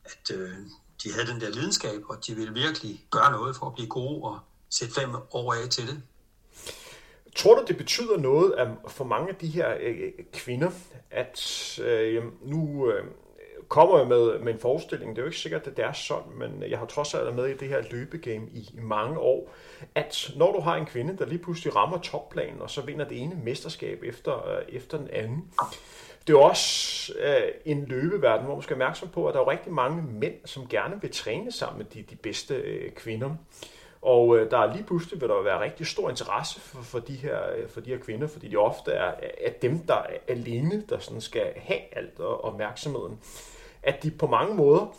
at, 0.05 0.36
øh, 0.36 0.59
de 1.03 1.12
havde 1.12 1.26
den 1.26 1.40
der 1.40 1.51
lidenskab, 1.51 2.03
og 2.09 2.26
de 2.26 2.34
ville 2.34 2.55
virkelig 2.55 3.07
gøre 3.11 3.30
noget 3.30 3.57
for 3.57 3.66
at 3.66 3.74
blive 3.74 3.88
gode 3.88 4.24
og 4.24 4.40
sætte 4.74 4.94
fem 4.94 5.10
år 5.30 5.52
af 5.52 5.68
til 5.70 5.86
det. 5.86 6.02
Tror 7.36 7.54
du, 7.54 7.64
det 7.68 7.76
betyder 7.76 8.16
noget 8.16 8.52
at 8.52 8.68
for 8.88 9.04
mange 9.04 9.28
af 9.28 9.34
de 9.34 9.46
her 9.46 9.74
øh, 9.80 10.12
kvinder, 10.32 10.70
at 11.10 11.78
øh, 11.82 12.24
nu 12.42 12.90
øh, 12.90 13.04
kommer 13.68 13.98
jeg 13.98 14.06
med, 14.06 14.38
med 14.38 14.52
en 14.52 14.58
forestilling, 14.58 15.10
det 15.10 15.18
er 15.18 15.22
jo 15.22 15.28
ikke 15.28 15.38
sikkert, 15.38 15.66
at 15.66 15.76
det 15.76 15.84
er 15.84 15.92
sådan, 15.92 16.32
men 16.38 16.70
jeg 16.70 16.78
har 16.78 16.86
trods 16.86 17.14
alt 17.14 17.24
været 17.24 17.36
med 17.36 17.46
i 17.46 17.56
det 17.56 17.68
her 17.68 17.82
løbegame 17.90 18.48
i, 18.48 18.70
i 18.74 18.80
mange 18.80 19.18
år, 19.18 19.54
at 19.94 20.32
når 20.36 20.52
du 20.52 20.60
har 20.60 20.76
en 20.76 20.86
kvinde, 20.86 21.16
der 21.18 21.26
lige 21.26 21.38
pludselig 21.38 21.76
rammer 21.76 21.98
topplanen, 21.98 22.62
og 22.62 22.70
så 22.70 22.82
vinder 22.82 23.08
det 23.08 23.22
ene 23.22 23.40
mesterskab 23.44 24.02
efter, 24.02 24.48
øh, 24.48 24.62
efter 24.68 24.98
den 24.98 25.08
anden, 25.12 25.52
det 26.26 26.32
er 26.32 26.38
også 26.38 27.12
øh, 27.18 27.42
en 27.64 27.84
løbeverden, 27.84 28.44
hvor 28.46 28.54
man 28.54 28.62
skal 28.62 28.78
være 28.78 28.86
opmærksom 28.86 29.08
på, 29.08 29.28
at 29.28 29.34
der 29.34 29.40
er 29.40 29.50
rigtig 29.50 29.72
mange 29.72 30.02
mænd, 30.02 30.34
som 30.44 30.68
gerne 30.68 31.00
vil 31.00 31.12
træne 31.12 31.52
sammen 31.52 31.78
med 31.78 31.86
de, 31.86 32.02
de 32.10 32.16
bedste 32.16 32.54
øh, 32.54 32.92
kvinder. 32.92 33.30
Og 34.05 34.38
øh, 34.38 34.50
der 34.50 34.59
er 34.59 34.72
lige 34.72 34.84
pludselig 34.84 35.20
vil 35.20 35.28
der 35.28 35.42
være 35.42 35.61
rigtig 35.61 35.86
stor 35.86 36.11
interesse 36.11 36.61
for, 36.61 36.82
for, 36.82 36.98
de 36.98 37.12
her, 37.12 37.38
øh, 37.57 37.68
for 37.68 37.80
de 37.80 37.90
her 37.90 37.98
kvinder, 37.98 38.26
fordi 38.26 38.48
de 38.48 38.57
ofte 38.57 38.90
er, 38.90 39.12
er 39.40 39.52
dem, 39.62 39.78
der 39.78 39.94
er 39.94 40.18
alene, 40.28 40.82
der 40.88 40.98
sådan 40.98 41.20
skal 41.20 41.52
have 41.57 41.80
alt 41.96 42.20
og 42.20 42.44
opmærksomheden. 42.44 43.18
At 43.82 44.02
de 44.02 44.11
på 44.11 44.26
mange 44.26 44.55
måder 44.55 44.96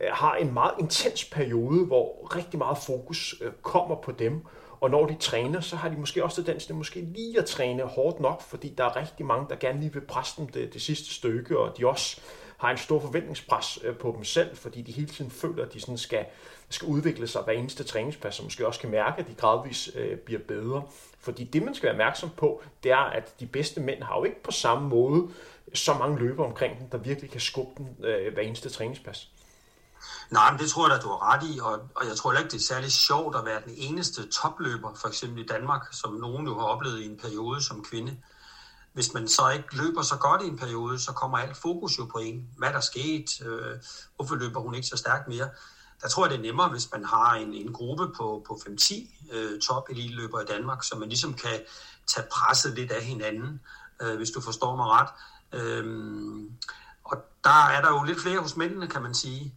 øh, 0.00 0.08
har 0.10 0.34
en 0.34 0.54
meget 0.54 0.74
intens 0.78 1.24
periode, 1.24 1.84
hvor 1.84 2.36
rigtig 2.36 2.58
meget 2.58 2.78
fokus 2.78 3.34
øh, 3.40 3.52
kommer 3.62 3.96
på 3.96 4.12
dem, 4.12 4.44
og 4.80 4.90
når 4.90 5.06
de 5.06 5.16
træner, 5.20 5.60
så 5.60 5.76
har 5.76 5.88
de 5.88 5.96
måske 5.96 6.24
også 6.24 6.44
tendens 6.44 6.66
til 6.66 6.74
måske 6.74 7.00
lige 7.00 7.38
at 7.38 7.46
træne 7.46 7.82
hårdt 7.82 8.20
nok, 8.20 8.42
fordi 8.42 8.74
der 8.78 8.84
er 8.84 8.96
rigtig 8.96 9.26
mange, 9.26 9.46
der 9.50 9.56
gerne 9.56 9.80
lige 9.80 9.92
vil 9.92 10.00
presse 10.00 10.40
dem 10.40 10.48
det, 10.48 10.74
det 10.74 10.82
sidste 10.82 11.14
stykke, 11.14 11.58
og 11.58 11.78
de 11.78 11.86
også 11.86 12.20
har 12.56 12.70
en 12.70 12.76
stor 12.76 13.00
forventningspres 13.00 13.78
øh, 13.84 13.96
på 13.96 14.12
dem 14.16 14.24
selv, 14.24 14.56
fordi 14.56 14.82
de 14.82 14.92
hele 14.92 15.08
tiden 15.08 15.30
føler, 15.30 15.64
at 15.64 15.74
de 15.74 15.80
sådan 15.80 15.98
skal, 15.98 16.24
skal 16.70 16.88
udvikle 16.88 17.28
sig 17.28 17.42
hver 17.42 17.52
eneste 17.52 17.84
træningspas, 17.84 18.34
som 18.34 18.44
måske 18.44 18.66
også 18.66 18.80
kan 18.80 18.90
mærke, 18.90 19.18
at 19.18 19.28
de 19.28 19.34
gradvist 19.34 19.90
øh, 19.94 20.18
bliver 20.18 20.40
bedre. 20.48 20.82
Fordi 21.20 21.44
det, 21.44 21.62
man 21.62 21.74
skal 21.74 21.86
være 21.86 21.94
opmærksom 21.94 22.30
på, 22.36 22.62
det 22.82 22.90
er, 22.90 22.96
at 22.96 23.40
de 23.40 23.46
bedste 23.46 23.80
mænd 23.80 24.02
har 24.02 24.18
jo 24.18 24.24
ikke 24.24 24.42
på 24.42 24.50
samme 24.50 24.88
måde 24.88 25.28
så 25.74 25.94
mange 25.94 26.18
løber 26.18 26.44
omkring 26.44 26.78
dem, 26.80 26.90
der 26.90 26.98
virkelig 26.98 27.30
kan 27.30 27.40
skubbe 27.40 27.72
dem 27.78 28.04
øh, 28.04 28.34
hver 28.34 28.42
eneste 28.42 28.70
træningspas. 28.70 29.28
Nej, 30.30 30.50
men 30.52 30.60
det 30.60 30.70
tror 30.70 30.88
jeg 30.88 30.96
da, 30.96 31.02
du 31.02 31.08
har 31.08 31.34
ret 31.34 31.54
i, 31.54 31.58
og, 31.62 31.72
og 31.94 32.06
jeg 32.08 32.16
tror 32.16 32.32
ikke, 32.32 32.50
det 32.50 32.56
er 32.56 32.66
særlig 32.74 32.92
sjovt 32.92 33.36
at 33.36 33.44
være 33.44 33.60
den 33.64 33.74
eneste 33.76 34.28
topløber, 34.28 34.94
for 34.94 35.08
eksempel 35.08 35.44
i 35.44 35.46
Danmark, 35.46 35.86
som 35.92 36.12
nogen 36.12 36.46
jo 36.46 36.58
har 36.58 36.66
oplevet 36.66 37.00
i 37.00 37.06
en 37.06 37.18
periode 37.18 37.62
som 37.62 37.84
kvinde. 37.84 38.16
Hvis 38.92 39.14
man 39.14 39.28
så 39.28 39.48
ikke 39.48 39.76
løber 39.76 40.02
så 40.02 40.16
godt 40.16 40.42
i 40.42 40.46
en 40.46 40.58
periode, 40.58 40.98
så 40.98 41.12
kommer 41.12 41.38
alt 41.38 41.56
fokus 41.56 41.98
jo 41.98 42.04
på 42.04 42.18
en. 42.18 42.48
Hvad 42.58 42.72
der 42.72 42.80
sket? 42.80 43.46
Øh, 43.46 43.76
hvorfor 44.16 44.34
løber 44.34 44.60
hun 44.60 44.74
ikke 44.74 44.86
så 44.86 44.96
stærkt 44.96 45.28
mere? 45.28 45.48
Der 46.02 46.08
tror 46.08 46.24
jeg, 46.24 46.30
det 46.30 46.38
er 46.38 46.42
nemmere, 46.42 46.68
hvis 46.68 46.92
man 46.92 47.04
har 47.04 47.34
en, 47.34 47.54
en 47.54 47.72
gruppe 47.72 48.08
på, 48.16 48.44
på 48.46 48.60
5-10 48.68 49.34
øh, 49.36 49.60
top 49.60 49.88
eliteløbere 49.90 50.42
i 50.42 50.46
Danmark, 50.46 50.84
så 50.84 50.96
man 50.98 51.08
ligesom 51.08 51.34
kan 51.34 51.60
tage 52.06 52.26
presset 52.32 52.74
lidt 52.74 52.90
af 52.90 53.04
hinanden, 53.04 53.60
øh, 54.02 54.16
hvis 54.16 54.30
du 54.30 54.40
forstår 54.40 54.76
mig 54.76 54.86
ret. 54.86 55.08
Øhm, 55.52 56.52
og 57.04 57.16
der 57.44 57.66
er 57.66 57.80
der 57.80 57.90
jo 57.90 58.02
lidt 58.02 58.20
flere 58.20 58.40
hos 58.40 58.56
mændene, 58.56 58.88
kan 58.88 59.02
man 59.02 59.14
sige. 59.14 59.54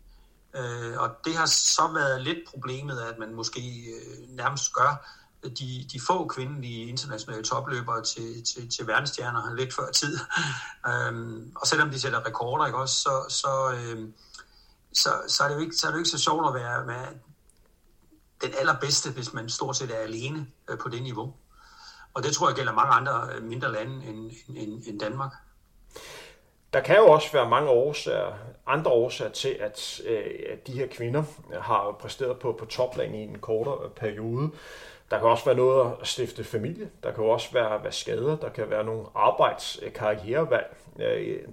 Øh, 0.55 0.97
og 0.97 1.09
det 1.25 1.35
har 1.35 1.45
så 1.45 1.91
været 1.93 2.21
lidt 2.21 2.39
problemet, 2.47 2.99
at 2.99 3.19
man 3.19 3.33
måske 3.33 3.61
øh, 3.61 4.35
nærmest 4.35 4.73
gør 4.73 5.07
øh, 5.43 5.51
de, 5.51 5.85
de 5.93 5.99
få 6.07 6.27
kvindelige 6.27 6.85
internationale 6.85 7.43
topløbere 7.43 8.03
til, 8.03 8.43
til, 8.43 8.69
til 8.69 8.87
verdensstjerner 8.87 9.55
lidt 9.55 9.73
før 9.73 9.91
tid. 9.91 10.19
øhm, 10.89 11.51
og 11.55 11.67
selvom 11.67 11.89
de 11.89 11.99
sætter 11.99 12.25
rekorder, 12.25 12.65
ikke 12.65 12.77
også, 12.77 12.95
så, 12.95 13.25
så, 13.29 13.71
øh, 13.75 14.09
så, 14.93 15.09
så, 15.27 15.43
er 15.43 15.47
det 15.47 15.55
jo 15.55 15.61
ikke, 15.61 15.75
så 15.75 15.87
er 15.87 15.91
det 15.91 15.95
jo 15.95 15.99
ikke 15.99 16.09
så 16.09 16.19
sjovt 16.19 16.47
at 16.47 16.53
være 16.53 16.85
med 16.85 17.19
den 18.41 18.53
allerbedste, 18.59 19.11
hvis 19.11 19.33
man 19.33 19.49
stort 19.49 19.75
set 19.75 19.91
er 19.91 19.99
alene 19.99 20.47
øh, 20.69 20.77
på 20.77 20.89
det 20.89 21.03
niveau. 21.03 21.33
Og 22.13 22.23
det 22.23 22.33
tror 22.33 22.49
jeg 22.49 22.55
gælder 22.55 22.73
mange 22.73 22.93
andre 22.93 23.29
øh, 23.35 23.43
mindre 23.43 23.71
lande 23.71 24.05
end, 24.05 24.31
end, 24.55 24.83
end 24.87 24.99
Danmark. 24.99 25.31
Der 26.73 26.81
kan 26.81 26.97
jo 26.97 27.07
også 27.07 27.31
være 27.33 27.49
mange 27.49 27.69
årsager, 27.69 28.33
andre 28.67 28.91
årsager 28.91 29.31
til, 29.31 29.57
at, 29.59 30.01
øh, 30.05 30.25
at 30.51 30.67
de 30.67 30.71
her 30.71 30.87
kvinder 30.87 31.23
har 31.61 31.97
præsteret 31.99 32.39
på, 32.39 32.55
på 32.59 32.65
topland 32.65 33.15
i 33.15 33.19
en 33.19 33.39
kortere 33.39 33.89
periode. 33.89 34.51
Der 35.11 35.19
kan 35.19 35.27
også 35.27 35.45
være 35.45 35.55
noget 35.55 35.93
at 36.01 36.07
stifte 36.07 36.43
familie. 36.43 36.89
Der 37.03 37.11
kan 37.11 37.23
også 37.23 37.51
være, 37.53 37.83
være 37.83 37.91
skader. 37.91 38.35
Der 38.35 38.49
kan 38.49 38.69
være 38.69 38.83
nogle 38.83 39.05
arbejdskarrierevalg, 39.15 40.77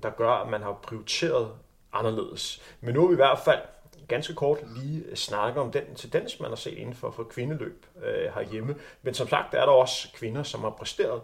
der 0.03 0.11
gør, 0.17 0.31
at 0.31 0.49
man 0.49 0.63
har 0.63 0.73
prioriteret 0.73 1.53
anderledes. 1.99 2.63
Men 2.81 2.95
nu 2.95 3.05
er 3.05 3.09
vi 3.09 3.13
i 3.13 3.17
hvert 3.17 3.39
fald 3.39 3.61
ganske 4.09 4.35
kort 4.35 4.59
lige 4.77 5.17
snakke 5.17 5.61
om 5.61 5.73
den 5.73 5.95
tendens, 5.97 6.41
man 6.41 6.49
har 6.49 6.57
set 6.57 6.79
inden 6.79 6.95
for, 6.95 7.11
for 7.11 7.23
kvindeløb 7.23 7.87
øh, 8.05 8.35
herhjemme. 8.35 8.77
Men 9.03 9.15
som 9.15 9.29
sagt 9.29 9.55
er 9.55 9.65
der 9.65 9.73
også 9.73 10.09
kvinder, 10.15 10.43
som 10.43 10.61
har 10.61 10.71
præsteret 10.71 11.21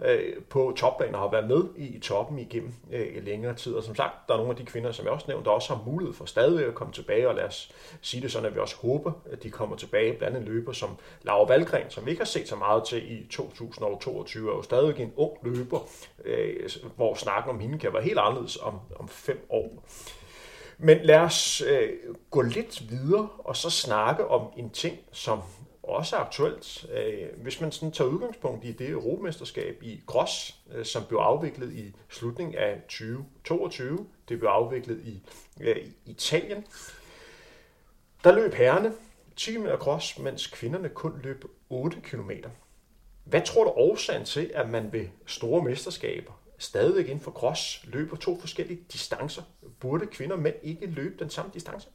øh, 0.00 0.42
på 0.50 0.74
topbanen 0.76 1.14
og 1.14 1.20
har 1.20 1.30
været 1.30 1.48
med 1.48 1.64
i, 1.76 1.98
toppen 1.98 2.38
igennem 2.38 2.72
øh, 2.92 3.24
længere 3.24 3.54
tid. 3.54 3.74
Og 3.74 3.82
som 3.82 3.94
sagt, 3.94 4.14
der 4.28 4.34
er 4.34 4.38
nogle 4.38 4.50
af 4.50 4.56
de 4.56 4.64
kvinder, 4.64 4.92
som 4.92 5.04
jeg 5.04 5.12
også 5.12 5.26
nævnte, 5.28 5.44
der 5.44 5.50
også 5.50 5.74
har 5.74 5.82
mulighed 5.86 6.14
for 6.14 6.24
stadigvæk 6.24 6.66
at 6.66 6.74
komme 6.74 6.92
tilbage, 6.92 7.28
og 7.28 7.34
lad 7.34 7.44
os 7.44 7.72
sige 8.00 8.22
det 8.22 8.32
sådan, 8.32 8.46
at 8.48 8.54
vi 8.54 8.60
også 8.60 8.76
håber, 8.76 9.12
at 9.32 9.42
de 9.42 9.50
kommer 9.50 9.76
tilbage. 9.76 10.12
Blandt 10.12 10.36
andet 10.36 10.48
løber 10.48 10.72
som 10.72 10.96
Laura 11.22 11.46
Valgren, 11.46 11.90
som 11.90 12.06
vi 12.06 12.10
ikke 12.10 12.20
har 12.20 12.26
set 12.26 12.48
så 12.48 12.56
meget 12.56 12.84
til 12.84 13.12
i 13.12 13.26
2022, 13.30 14.50
er 14.50 14.56
jo 14.56 14.62
stadigvæk 14.62 15.00
en 15.00 15.12
ung 15.16 15.32
løber, 15.42 15.80
øh, 16.24 16.70
hvor 16.96 17.14
snakken 17.14 17.50
om 17.50 17.60
hende 17.60 17.78
kan 17.78 17.92
være 17.92 18.02
helt 18.02 18.18
anderledes 18.18 18.56
om, 18.56 18.80
om 18.96 19.08
fem 19.08 19.46
år. 19.50 19.84
Men 20.78 20.98
lad 21.02 21.18
os 21.18 21.62
øh, 21.62 21.90
gå 22.30 22.42
lidt 22.42 22.90
videre 22.90 23.28
og 23.38 23.56
så 23.56 23.70
snakke 23.70 24.26
om 24.26 24.52
en 24.56 24.70
ting, 24.70 24.98
som 25.12 25.40
også 25.88 26.16
aktuelt. 26.16 26.86
Øh, 26.92 27.42
hvis 27.42 27.60
man 27.60 27.72
sådan 27.72 27.92
tager 27.92 28.10
udgangspunkt 28.10 28.64
i 28.64 28.72
det 28.72 28.88
europamesterskab 28.88 29.82
i 29.82 30.00
Gros, 30.06 30.60
øh, 30.74 30.84
som 30.84 31.04
blev 31.08 31.18
afviklet 31.18 31.72
i 31.72 31.94
slutningen 32.08 32.54
af 32.54 32.80
2022, 32.82 34.06
det 34.28 34.38
blev 34.38 34.48
afviklet 34.48 35.00
i, 35.04 35.22
øh, 35.60 35.76
i 35.76 35.92
Italien, 36.06 36.64
der 38.24 38.34
løb 38.34 38.54
herrene 38.54 38.92
10 39.36 39.56
meter 39.56 39.78
cross, 39.78 40.18
mens 40.18 40.46
kvinderne 40.46 40.88
kun 40.88 41.20
løb 41.22 41.44
8 41.68 42.00
km. 42.00 42.30
Hvad 43.24 43.42
tror 43.42 43.64
du 43.64 43.70
årsagen 43.70 44.24
til, 44.24 44.50
at 44.54 44.70
man 44.70 44.92
ved 44.92 45.06
store 45.26 45.62
mesterskaber 45.62 46.32
stadigvæk 46.58 47.04
inden 47.04 47.20
for 47.20 47.30
cross 47.30 47.84
løber 47.84 48.16
to 48.16 48.40
forskellige 48.40 48.80
distancer. 48.92 49.42
Burde 49.80 50.06
kvinder 50.06 50.36
og 50.36 50.42
mænd 50.42 50.54
ikke 50.62 50.86
løbe 50.86 51.18
den 51.18 51.30
samme 51.30 51.50
distance? 51.54 51.88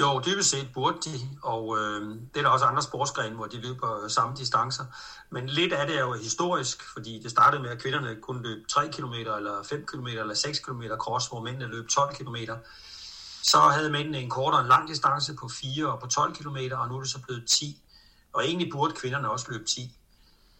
Jo, 0.00 0.22
dybest 0.26 0.50
set 0.50 0.68
burde 0.74 0.98
de, 1.04 1.20
og 1.42 1.78
øh, 1.78 2.08
det 2.34 2.36
er 2.36 2.42
der 2.42 2.48
også 2.48 2.64
andre 2.64 2.82
sportsgrene, 2.82 3.36
hvor 3.36 3.46
de 3.46 3.60
løber 3.60 4.08
samme 4.08 4.36
distancer. 4.36 4.84
Men 5.30 5.46
lidt 5.46 5.72
af 5.72 5.86
det 5.86 5.96
er 5.96 6.00
jo 6.00 6.12
historisk, 6.12 6.92
fordi 6.92 7.20
det 7.22 7.30
startede 7.30 7.62
med, 7.62 7.70
at 7.70 7.80
kvinderne 7.82 8.16
kunne 8.22 8.42
løbe 8.42 8.68
3 8.68 8.88
km, 8.88 9.12
eller 9.12 9.62
5 9.62 9.86
km, 9.86 10.06
eller 10.06 10.34
6 10.34 10.58
km 10.58 10.82
cross, 10.98 11.28
hvor 11.28 11.40
mændene 11.40 11.66
løb 11.66 11.88
12 11.88 12.14
km. 12.14 12.36
Så 13.42 13.58
havde 13.58 13.90
mændene 13.90 14.18
en 14.18 14.30
kortere 14.30 14.60
en 14.60 14.66
lang 14.66 14.88
distance 14.88 15.34
på 15.34 15.48
4 15.48 15.92
og 15.92 16.00
på 16.00 16.06
12 16.06 16.34
km, 16.34 16.56
og 16.72 16.88
nu 16.88 16.96
er 16.96 17.00
det 17.00 17.10
så 17.10 17.22
blevet 17.22 17.48
10. 17.48 17.82
Og 18.32 18.44
egentlig 18.44 18.72
burde 18.72 18.94
kvinderne 18.94 19.30
også 19.30 19.46
løbe 19.50 19.64
10. 19.64 19.98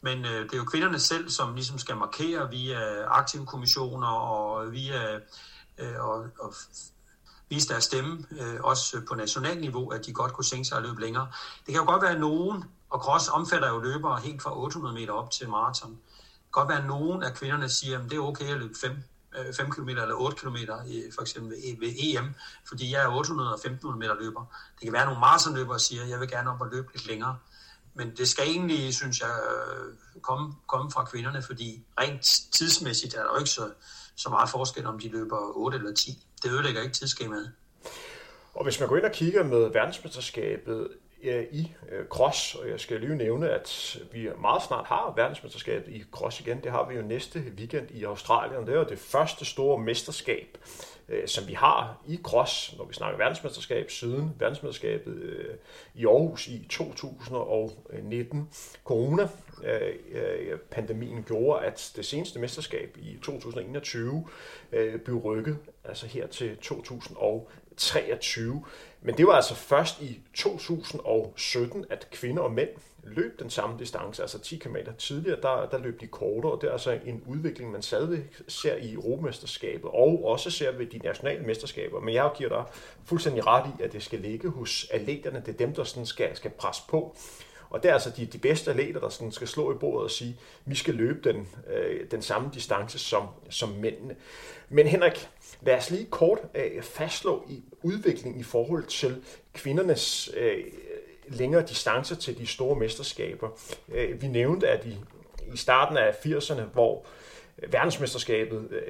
Men 0.00 0.24
øh, 0.24 0.44
det 0.44 0.52
er 0.52 0.56
jo 0.56 0.64
kvinderne 0.64 0.98
selv, 0.98 1.30
som 1.30 1.54
ligesom 1.54 1.78
skal 1.78 1.96
markere 1.96 2.50
via 2.50 3.04
aktive 3.06 3.46
kommissioner 3.46 4.08
og 4.08 4.72
via 4.72 5.14
øh, 5.78 6.00
og, 6.00 6.26
og 6.40 6.54
vise 7.54 7.68
deres 7.68 7.84
stemme, 7.84 8.26
øh, 8.30 8.60
også 8.60 9.00
på 9.08 9.14
national 9.14 9.60
niveau, 9.60 9.88
at 9.88 10.06
de 10.06 10.12
godt 10.12 10.32
kunne 10.32 10.44
sænke 10.44 10.64
sig 10.64 10.76
at 10.76 10.82
løbe 10.82 11.00
længere. 11.00 11.26
Det 11.66 11.74
kan 11.74 11.82
jo 11.82 11.90
godt 11.90 12.02
være 12.02 12.18
nogen, 12.18 12.64
og 12.90 13.00
cross 13.00 13.28
omfatter 13.28 13.68
jo 13.68 13.78
løbere 13.78 14.20
helt 14.20 14.42
fra 14.42 14.58
800 14.58 14.94
meter 14.94 15.12
op 15.12 15.30
til 15.30 15.48
maraton. 15.48 15.90
Det 15.90 15.98
kan 16.42 16.50
godt 16.50 16.68
være, 16.68 16.86
nogen 16.86 17.22
af 17.22 17.34
kvinderne 17.34 17.68
siger, 17.68 17.98
at 17.98 18.04
det 18.10 18.16
er 18.16 18.20
okay 18.20 18.44
at 18.44 18.58
løbe 18.58 18.74
5, 18.80 18.92
5 19.56 19.70
km 19.70 19.88
eller 19.88 20.14
8 20.14 20.36
km, 20.36 20.56
øh, 20.56 21.12
for 21.14 21.22
eksempel 21.22 21.50
ved 21.80 21.92
EM, 21.98 22.34
fordi 22.68 22.92
jeg 22.92 23.04
er 23.04 23.08
800 23.08 23.50
og 23.50 23.54
1500 23.54 23.98
meter 23.98 24.14
løber. 24.24 24.44
Det 24.74 24.82
kan 24.82 24.92
være, 24.92 25.04
nogle 25.04 25.20
maratonløbere 25.20 25.78
siger, 25.78 26.02
at 26.02 26.08
jeg 26.08 26.20
vil 26.20 26.28
gerne 26.28 26.50
op 26.50 26.60
og 26.60 26.68
løbe 26.72 26.88
lidt 26.92 27.06
længere 27.06 27.36
men 27.94 28.16
det 28.16 28.28
skal 28.28 28.44
egentlig, 28.48 28.94
synes 28.94 29.20
jeg, 29.20 29.34
øh, 29.50 29.94
komme, 30.22 30.54
komme 30.66 30.90
fra 30.90 31.04
kvinderne, 31.04 31.42
fordi 31.42 31.84
rent 32.00 32.22
tidsmæssigt 32.52 33.14
er 33.14 33.22
der 33.22 33.32
jo 33.32 33.38
ikke 33.38 33.50
så, 33.50 33.70
så 34.16 34.28
meget 34.28 34.50
forskel, 34.50 34.86
om 34.86 34.98
de 34.98 35.08
løber 35.08 35.56
8 35.56 35.78
eller 35.78 35.94
10. 35.94 36.10
Det 36.42 36.50
ødelægger 36.50 36.82
ikke 36.82 36.94
tidsskemaet. 36.94 37.52
Og 38.54 38.64
hvis 38.64 38.80
man 38.80 38.88
går 38.88 38.96
ind 38.96 39.04
og 39.04 39.12
kigger 39.12 39.44
med 39.44 39.68
verdensmesterskabet 39.72 40.88
i 41.50 41.72
øh, 41.92 42.06
cross, 42.06 42.54
og 42.54 42.68
jeg 42.68 42.80
skal 42.80 43.00
lige 43.00 43.16
nævne, 43.16 43.50
at 43.50 43.98
vi 44.12 44.28
meget 44.40 44.62
snart 44.62 44.86
har 44.86 45.12
verdensmesterskabet 45.16 45.92
i 45.92 46.04
cross 46.12 46.40
igen. 46.40 46.60
Det 46.64 46.70
har 46.70 46.88
vi 46.88 46.94
jo 46.94 47.02
næste 47.02 47.44
weekend 47.58 47.90
i 47.90 48.04
Australien. 48.04 48.66
Det 48.66 48.74
er 48.74 48.78
jo 48.78 48.86
det 48.88 48.98
første 48.98 49.44
store 49.44 49.78
mesterskab, 49.78 50.58
øh, 51.08 51.28
som 51.28 51.48
vi 51.48 51.52
har 51.52 52.02
i 52.06 52.20
cross, 52.22 52.74
når 52.78 52.84
vi 52.84 52.94
snakker 52.94 53.18
verdensmesterskab, 53.18 53.90
siden 53.90 54.34
verdensmesterskabet 54.38 55.14
øh, 55.14 55.54
i 55.94 56.06
Aarhus 56.06 56.48
i 56.48 56.66
2019. 56.68 58.48
Corona-pandemien 58.84 61.12
øh, 61.12 61.18
øh, 61.18 61.24
gjorde, 61.24 61.66
at 61.66 61.92
det 61.96 62.04
seneste 62.04 62.38
mesterskab 62.38 62.96
i 63.00 63.18
2021 63.22 64.26
øh, 64.72 65.00
blev 65.00 65.16
rykket 65.16 65.58
altså 65.84 66.06
her 66.06 66.26
til 66.26 66.56
2023. 66.56 68.64
Men 69.02 69.16
det 69.16 69.26
var 69.26 69.32
altså 69.32 69.54
først 69.54 70.02
i 70.02 70.20
2017, 70.34 71.84
at 71.90 72.08
kvinder 72.10 72.42
og 72.42 72.52
mænd 72.52 72.70
løb 73.06 73.38
den 73.40 73.50
samme 73.50 73.78
distance, 73.78 74.22
altså 74.22 74.38
10 74.38 74.56
km. 74.56 74.76
Tidligere, 74.98 75.40
der, 75.40 75.68
der 75.70 75.78
løb 75.78 76.00
de 76.00 76.06
kortere, 76.06 76.52
og 76.52 76.60
det 76.60 76.68
er 76.68 76.72
altså 76.72 76.98
en 77.06 77.22
udvikling, 77.26 77.72
man 77.72 77.82
stadig 77.82 78.24
ser 78.48 78.76
i 78.76 78.92
Europamesterskabet, 78.92 79.90
og 79.90 80.24
også 80.24 80.50
ser 80.50 80.72
ved 80.72 80.86
de 80.86 80.98
nationale 80.98 81.44
mesterskaber. 81.44 82.00
Men 82.00 82.14
jeg 82.14 82.30
giver 82.36 82.48
dig 82.48 82.64
fuldstændig 83.04 83.46
ret 83.46 83.70
i, 83.78 83.82
at 83.82 83.92
det 83.92 84.02
skal 84.02 84.20
ligge 84.20 84.48
hos 84.48 84.86
atleterne. 84.90 85.42
Det 85.46 85.54
er 85.54 85.58
dem, 85.58 85.74
der 85.74 85.84
sådan 85.84 86.06
skal, 86.06 86.36
skal 86.36 86.50
presse 86.50 86.82
på. 86.88 87.16
Og 87.70 87.82
det 87.82 87.88
er 87.88 87.92
altså 87.92 88.10
de, 88.10 88.26
de 88.26 88.38
bedste 88.38 88.70
atleter, 88.70 89.00
der 89.00 89.08
sådan 89.08 89.32
skal 89.32 89.48
slå 89.48 89.72
i 89.72 89.78
bordet 89.78 90.04
og 90.04 90.10
sige, 90.10 90.36
vi 90.64 90.74
skal 90.74 90.94
løbe 90.94 91.28
den, 91.28 91.48
øh, 91.70 92.10
den 92.10 92.22
samme 92.22 92.50
distance 92.54 92.98
som, 92.98 93.26
som 93.50 93.68
mændene. 93.68 94.16
Men 94.68 94.86
Henrik, 94.86 95.28
lad 95.60 95.76
os 95.76 95.90
lige 95.90 96.04
kort 96.04 96.38
øh, 96.54 96.82
fastslå 96.82 97.44
i 97.48 97.62
udviklingen 97.82 98.40
i 98.40 98.42
forhold 98.42 98.84
til 98.84 99.22
kvindernes 99.52 100.30
øh, 100.36 100.64
længere 101.28 101.62
distancer 101.62 102.16
til 102.16 102.38
de 102.38 102.46
store 102.46 102.76
mesterskaber. 102.76 103.48
Øh, 103.94 104.22
vi 104.22 104.26
nævnte, 104.26 104.68
at 104.68 104.86
i, 104.86 104.98
i 105.52 105.56
starten 105.56 105.96
af 105.96 106.10
80'erne, 106.10 106.62
hvor 106.62 107.06
verdensmesterskabet 107.68 108.68
øh, 108.70 108.82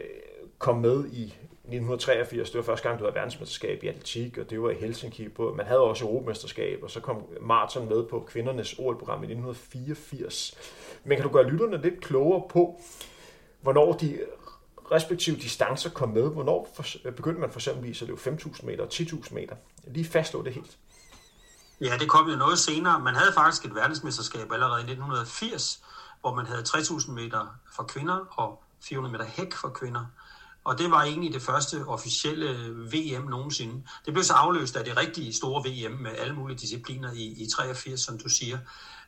kom 0.59 0.79
med 0.79 1.05
i 1.13 1.35
1983, 1.65 2.51
det 2.51 2.59
var 2.59 2.63
første 2.63 2.89
gang, 2.89 2.99
du 3.01 3.05
havde 3.05 3.15
verdensmesterskab 3.15 3.85
i 3.85 3.89
atletik, 3.89 4.39
og 4.39 4.51
det 4.51 4.63
var 4.63 4.71
i 4.71 4.75
Helsinki. 4.75 5.29
På, 5.29 5.55
man 5.57 5.67
havde 5.67 5.81
også 5.81 6.05
europamesterskab, 6.05 6.83
og 6.83 6.91
så 6.91 7.01
kom 7.01 7.23
maraton 7.41 7.89
med 7.89 8.07
på 8.07 8.21
kvindernes 8.21 8.79
OL-program 8.79 9.23
i 9.23 9.27
1984. 9.27 10.59
Men 11.05 11.17
kan 11.17 11.27
du 11.27 11.33
gøre 11.33 11.51
lytterne 11.51 11.83
lidt 11.83 12.01
klogere 12.01 12.43
på, 12.49 12.81
hvornår 13.61 13.93
de 13.93 14.19
respektive 14.93 15.37
distancer 15.37 15.91
kom 15.91 16.09
med? 16.09 16.31
Hvornår 16.31 16.77
begyndte 17.17 17.41
man 17.41 17.51
for 17.51 17.59
eksempel 17.59 17.91
at 17.91 18.03
løbe 18.03 18.21
5.000 18.21 18.67
meter 18.67 18.85
og 18.85 18.91
10.000 18.93 19.35
meter? 19.35 19.57
Lige 19.85 20.05
fastslå 20.05 20.43
det 20.43 20.53
helt. 20.53 20.79
Ja, 21.85 21.97
det 22.01 22.09
kom 22.09 22.31
jo 22.31 22.37
noget 22.37 22.59
senere. 22.59 23.01
Man 23.01 23.15
havde 23.15 23.33
faktisk 23.33 23.65
et 23.65 23.75
verdensmesterskab 23.75 24.53
allerede 24.53 24.81
i 24.81 24.91
1980, 24.91 25.83
hvor 26.21 26.35
man 26.35 26.47
havde 26.47 26.63
3.000 26.69 27.11
meter 27.11 27.47
for 27.77 27.83
kvinder 27.83 28.17
og 28.31 28.63
400 28.83 29.13
meter 29.13 29.25
hæk 29.25 29.55
for 29.55 29.69
kvinder. 29.69 30.07
Og 30.65 30.79
det 30.79 30.91
var 30.91 31.03
egentlig 31.03 31.33
det 31.33 31.43
første 31.43 31.85
officielle 31.87 32.51
øh, 32.51 32.93
VM 32.93 33.25
nogensinde. 33.29 33.87
Det 34.05 34.13
blev 34.13 34.25
så 34.25 34.33
afløst 34.33 34.77
af 34.77 34.85
det 34.85 34.97
rigtige 34.97 35.35
store 35.35 35.63
VM 35.65 35.93
med 35.93 36.11
alle 36.11 36.35
mulige 36.35 36.59
discipliner 36.59 37.13
i, 37.13 37.25
i 37.25 37.49
83, 37.57 38.01
som 38.01 38.19
du 38.19 38.29
siger. 38.29 38.59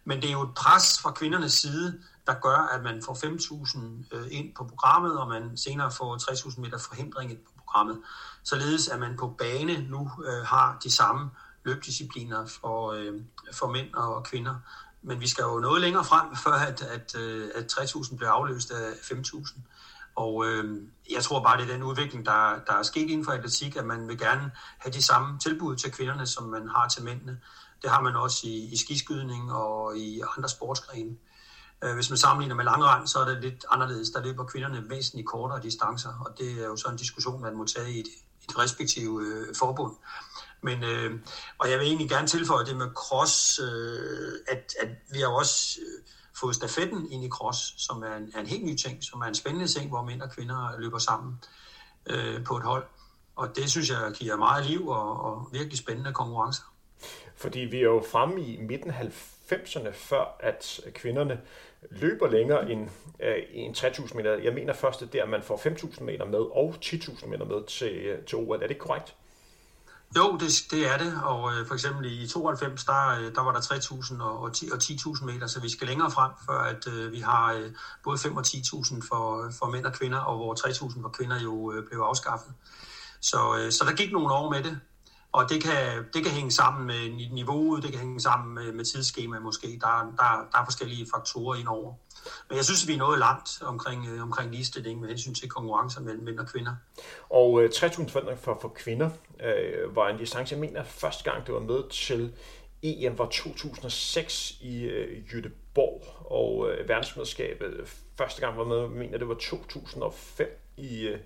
Men 0.05 0.23
det 0.23 0.29
er 0.29 0.33
jo 0.33 0.43
et 0.43 0.55
pres 0.57 1.01
fra 1.03 1.11
kvindernes 1.11 1.53
side, 1.53 2.03
der 2.27 2.35
gør, 2.35 2.69
at 2.73 2.83
man 2.83 3.03
får 3.05 3.15
5.000 3.15 4.17
øh, 4.17 4.27
ind 4.31 4.55
på 4.55 4.65
programmet, 4.65 5.19
og 5.19 5.29
man 5.29 5.57
senere 5.57 5.91
får 5.91 6.17
3.000 6.17 6.61
meter 6.61 6.79
forhindring 6.79 7.31
ind 7.31 7.39
på 7.39 7.53
programmet. 7.59 7.99
Således 8.45 8.89
at 8.89 9.01
man 9.01 9.17
på 9.17 9.35
bane 9.39 9.89
nu 9.89 10.11
øh, 10.27 10.47
har 10.47 10.79
de 10.85 10.91
samme 10.91 11.31
løbdiscipliner 11.67 12.47
for, 12.47 12.93
øh, 12.93 13.15
for 13.53 13.67
mænd 13.67 13.95
og 13.95 14.25
kvinder. 14.25 14.55
Men 15.03 15.21
vi 15.21 15.29
skal 15.29 15.43
jo 15.43 15.59
noget 15.59 15.81
længere 15.81 16.05
frem, 16.05 16.37
før 16.45 16.53
at, 16.53 16.83
at, 16.83 17.17
øh, 17.19 17.51
at 17.55 17.73
3.000 17.73 18.17
bliver 18.17 18.31
afløst 18.31 18.71
af 18.71 18.93
5.000. 18.93 19.61
Og 20.17 20.47
øh, 20.47 20.83
jeg 21.11 21.23
tror 21.23 21.43
bare, 21.43 21.57
det 21.57 21.69
er 21.69 21.73
den 21.73 21.83
udvikling, 21.83 22.27
der, 22.27 22.61
der 22.67 22.73
er 22.73 22.83
sket 22.83 23.11
inden 23.11 23.25
for 23.25 23.33
atletik, 23.33 23.77
at 23.77 23.87
man 23.87 24.09
vil 24.09 24.19
gerne 24.19 24.51
have 24.79 24.93
de 24.93 25.03
samme 25.03 25.39
tilbud 25.39 25.77
til 25.77 25.93
kvinderne, 25.93 26.27
som 26.27 26.45
man 26.45 26.69
har 26.69 26.89
til 26.89 27.03
mændene. 27.03 27.41
Det 27.83 27.91
har 27.91 28.01
man 28.01 28.17
også 28.17 28.47
i, 28.47 28.73
i 28.73 28.77
skiskydning 28.77 29.53
og 29.53 29.97
i 29.97 30.23
andre 30.37 30.49
sportsgrene. 30.49 31.17
Øh, 31.85 31.95
hvis 31.95 32.11
man 32.11 32.17
sammenligner 32.17 32.55
med 32.55 32.65
langrend, 32.65 33.07
så 33.07 33.19
er 33.19 33.25
det 33.25 33.43
lidt 33.43 33.65
anderledes. 33.71 34.11
Der 34.11 34.23
løber 34.23 34.45
kvinderne 34.45 34.91
væsentligt 34.91 35.29
kortere 35.29 35.63
distancer, 35.63 36.13
og 36.27 36.39
det 36.39 36.63
er 36.63 36.67
jo 36.67 36.77
så 36.77 36.89
en 36.89 36.97
diskussion, 36.97 37.43
man 37.43 37.57
må 37.57 37.65
tage 37.65 37.93
i 37.93 38.01
et, 38.01 38.09
et 38.49 38.59
respektive 38.59 39.23
øh, 39.23 39.55
forbund. 39.59 39.95
Men, 40.63 40.85
øh, 40.85 41.21
og 41.59 41.71
jeg 41.71 41.79
vil 41.79 41.87
egentlig 41.87 42.09
gerne 42.09 42.27
tilføje 42.27 42.67
det 42.67 42.77
med 42.77 42.87
cross, 42.95 43.59
øh, 43.59 44.33
at, 44.49 44.75
at 44.81 44.89
vi 45.13 45.21
har 45.21 45.29
også 45.29 45.81
øh, 45.81 46.03
fået 46.41 46.55
stafetten 46.55 47.13
ind 47.13 47.25
i 47.25 47.29
cross, 47.29 47.75
som 47.77 48.03
er 48.03 48.17
en, 48.17 48.33
er 48.35 48.41
en 48.41 48.47
helt 48.47 48.65
ny 48.65 48.77
ting, 48.77 49.05
som 49.05 49.21
er 49.21 49.27
en 49.27 49.35
spændende 49.35 49.69
ting, 49.69 49.89
hvor 49.89 50.03
mænd 50.03 50.23
og 50.23 50.31
kvinder 50.31 50.79
løber 50.79 50.99
sammen 50.99 51.39
øh, 52.07 52.45
på 52.45 52.57
et 52.57 52.63
hold. 52.63 52.85
Og 53.37 53.57
det 53.57 53.71
synes 53.71 53.91
jeg 53.91 54.13
giver 54.15 54.37
meget 54.37 54.67
liv 54.67 54.89
og, 54.89 55.21
og 55.21 55.49
virkelig 55.53 55.79
spændende 55.79 56.13
konkurrencer. 56.13 56.63
Fordi 57.37 57.59
vi 57.61 57.77
er 57.77 57.83
jo 57.83 58.05
fremme 58.11 58.41
i 58.41 58.61
midten 58.61 58.91
90'erne, 58.91 59.91
før 59.93 60.37
at 60.41 60.81
kvinderne 60.95 61.41
løber 61.91 62.29
længere 62.29 62.71
end 62.71 62.89
øh, 63.21 63.37
en 63.51 63.75
3000 63.75 64.17
meter. 64.17 64.33
Jeg 64.33 64.55
mener 64.55 64.73
først, 64.73 65.01
det 65.01 65.07
er 65.07 65.11
der, 65.11 65.27
man 65.27 65.43
får 65.43 65.57
5000 65.57 66.07
meter 66.07 66.25
med 66.25 66.39
og 66.39 66.75
10.000 66.85 67.27
meter 67.27 67.45
med 67.45 67.67
til, 67.67 67.95
øh, 67.95 68.25
til 68.25 68.39
OL. 68.39 68.57
Er 68.57 68.61
det 68.61 68.71
ikke 68.71 68.81
korrekt? 68.81 69.15
Jo, 70.17 70.37
det, 70.41 70.51
det 70.71 70.93
er 70.93 70.99
det, 70.99 71.21
og 71.23 71.53
øh, 71.53 71.67
for 71.67 71.75
eksempel 71.75 72.23
i 72.23 72.29
92, 72.29 72.85
der, 72.85 73.09
øh, 73.09 73.35
der 73.35 73.41
var 73.41 73.53
der 73.53 73.61
3.000 73.61 74.23
og, 74.23 74.39
og 74.39 74.51
10.000 74.55 75.19
10 75.19 75.25
meter, 75.25 75.47
så 75.47 75.61
vi 75.61 75.69
skal 75.69 75.87
længere 75.87 76.11
frem, 76.11 76.33
før 76.47 76.59
at 76.59 76.87
øh, 76.87 77.13
vi 77.13 77.21
har 77.21 77.53
øh, 77.53 77.71
både 78.05 78.19
5 78.19 78.37
og 78.37 78.45
10.000 78.47 79.09
for, 79.09 79.51
for 79.59 79.67
mænd 79.67 79.87
og 79.87 79.93
kvinder, 79.93 80.19
og 80.19 80.37
hvor 80.37 80.55
3.000 80.55 81.03
for 81.03 81.09
kvinder 81.09 81.41
jo 81.41 81.73
øh, 81.73 81.87
blev 81.87 81.99
afskaffet. 81.99 82.53
Så, 83.21 83.59
øh, 83.59 83.73
så 83.73 83.85
der 83.85 83.93
gik 83.93 84.13
nogle 84.13 84.35
år 84.35 84.51
med 84.51 84.63
det, 84.63 84.81
og 85.33 85.51
det 85.51 85.63
kan, 85.63 86.05
det 86.15 86.25
kan 86.25 86.33
hænge 86.33 86.51
sammen 86.51 86.87
med 86.87 87.31
niveauet, 87.33 87.83
det 87.83 87.91
kan 87.91 88.01
hænge 88.01 88.21
sammen 88.21 88.55
med, 88.55 88.73
med 88.73 88.85
tidsskema 88.85 89.39
måske. 89.39 89.79
Der, 89.81 90.13
der, 90.17 90.47
der 90.53 90.59
er 90.59 90.65
forskellige 90.65 91.07
faktorer 91.15 91.57
indover. 91.57 91.95
Men 92.49 92.57
jeg 92.57 92.65
synes, 92.65 92.89
vi 92.89 92.93
er 92.93 92.99
nået 92.99 93.19
langt 93.19 93.63
omkring, 93.63 94.09
øh, 94.09 94.23
omkring 94.23 94.51
ligestilling 94.51 95.01
med 95.01 95.09
hensyn 95.09 95.35
til 95.35 95.49
konkurrencer 95.49 96.01
mellem 96.01 96.25
mænd 96.25 96.39
og 96.39 96.47
kvinder. 96.47 96.75
Og 97.31 97.63
øh, 97.63 97.71
3000 97.73 98.11
for, 98.37 98.59
for 98.61 98.69
kvinder 98.69 99.11
øh, 99.45 99.97
var 99.97 100.09
en 100.09 100.19
distance, 100.19 100.53
jeg 100.53 100.61
mener 100.61 100.85
første 100.85 101.31
gang, 101.31 101.47
det 101.47 101.55
var 101.55 101.61
med 101.61 101.91
til 101.91 102.33
EM 102.83 103.19
var 103.19 103.27
2006 103.27 104.57
i 104.61 104.83
øh, 104.83 105.35
Jødeborg, 105.35 106.03
og 106.33 106.71
øh, 106.71 106.89
verdensmesterskabet 106.89 107.75
første 108.19 108.41
gang 108.41 108.59
var 108.59 108.65
med, 108.65 108.81
jeg 108.81 108.91
mener 108.91 109.19
det 109.19 109.29
var 109.29 109.35
2005 109.35 110.63
i, 110.77 111.01
øh, 111.01 111.19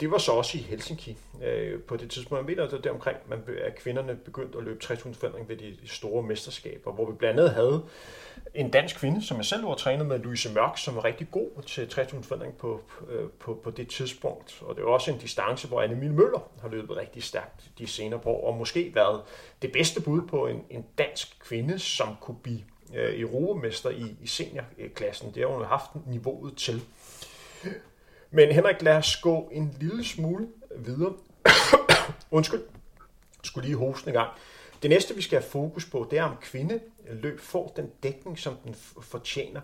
det 0.00 0.10
var 0.10 0.18
så 0.18 0.32
også 0.32 0.58
i 0.58 0.60
Helsinki 0.60 1.16
øh, 1.42 1.82
på 1.82 1.96
det 1.96 2.10
tidspunkt. 2.10 2.38
Jeg 2.48 2.56
mener, 2.56 2.70
det 2.70 2.84
der 2.84 2.90
omkring, 2.90 3.18
man, 3.28 3.38
at 3.64 3.74
kvinderne 3.74 4.14
begyndte 4.14 4.58
at 4.58 4.64
løbe 4.64 4.80
3000 4.80 5.14
forandring 5.14 5.48
ved 5.48 5.56
de 5.56 5.76
store 5.84 6.22
mesterskaber, 6.22 6.92
hvor 6.92 7.10
vi 7.10 7.16
blandt 7.16 7.40
andet 7.40 7.54
havde 7.54 7.84
en 8.54 8.70
dansk 8.70 8.96
kvinde, 8.96 9.22
som 9.22 9.36
jeg 9.36 9.44
selv 9.44 9.66
var 9.66 9.74
trænet 9.74 10.06
med, 10.06 10.18
Louise 10.18 10.52
Mørk, 10.52 10.78
som 10.78 10.96
var 10.96 11.04
rigtig 11.04 11.30
god 11.30 11.62
til 11.62 11.88
3000 11.88 12.24
forandring 12.24 12.56
på, 12.56 12.80
øh, 13.10 13.28
på, 13.40 13.60
på 13.64 13.70
det 13.70 13.88
tidspunkt. 13.88 14.62
Og 14.62 14.76
det 14.76 14.84
var 14.84 14.90
også 14.90 15.10
en 15.10 15.18
distance, 15.18 15.68
hvor 15.68 15.82
Anne 15.82 15.96
Møller 15.96 16.50
har 16.60 16.68
løbet 16.68 16.96
rigtig 16.96 17.22
stærkt 17.22 17.70
de 17.78 17.86
senere 17.86 18.20
på 18.20 18.30
år, 18.30 18.50
og 18.52 18.58
måske 18.58 18.92
været 18.94 19.22
det 19.62 19.72
bedste 19.72 20.02
bud 20.02 20.22
på 20.22 20.46
en, 20.46 20.64
en 20.70 20.86
dansk 20.98 21.38
kvinde, 21.40 21.78
som 21.78 22.16
kunne 22.20 22.38
blive 22.42 22.60
øh, 22.94 23.20
europamester 23.20 23.90
i, 23.90 24.16
i 24.22 24.26
seniorklassen. 24.26 25.34
Det 25.34 25.42
har 25.42 25.56
hun 25.56 25.64
haft 25.64 25.90
niveauet 26.06 26.56
til. 26.56 26.82
Men 28.34 28.52
Henrik, 28.52 28.82
lad 28.82 28.96
os 28.96 29.16
gå 29.16 29.48
en 29.52 29.76
lille 29.80 30.04
smule 30.04 30.48
videre. 30.76 31.12
Undskyld, 32.30 32.60
jeg 32.60 33.44
skulle 33.44 33.66
lige 33.66 33.78
hoste 33.78 34.08
en 34.08 34.14
gang. 34.14 34.30
Det 34.82 34.90
næste, 34.90 35.14
vi 35.14 35.22
skal 35.22 35.40
have 35.40 35.50
fokus 35.50 35.90
på, 35.90 36.06
det 36.10 36.18
er, 36.18 36.22
om 36.22 36.36
kvindeløb 36.40 37.34
øh, 37.34 37.38
får 37.38 37.72
den 37.76 37.90
dækning, 38.02 38.38
som 38.38 38.56
den 38.64 38.74
fortjener. 39.02 39.60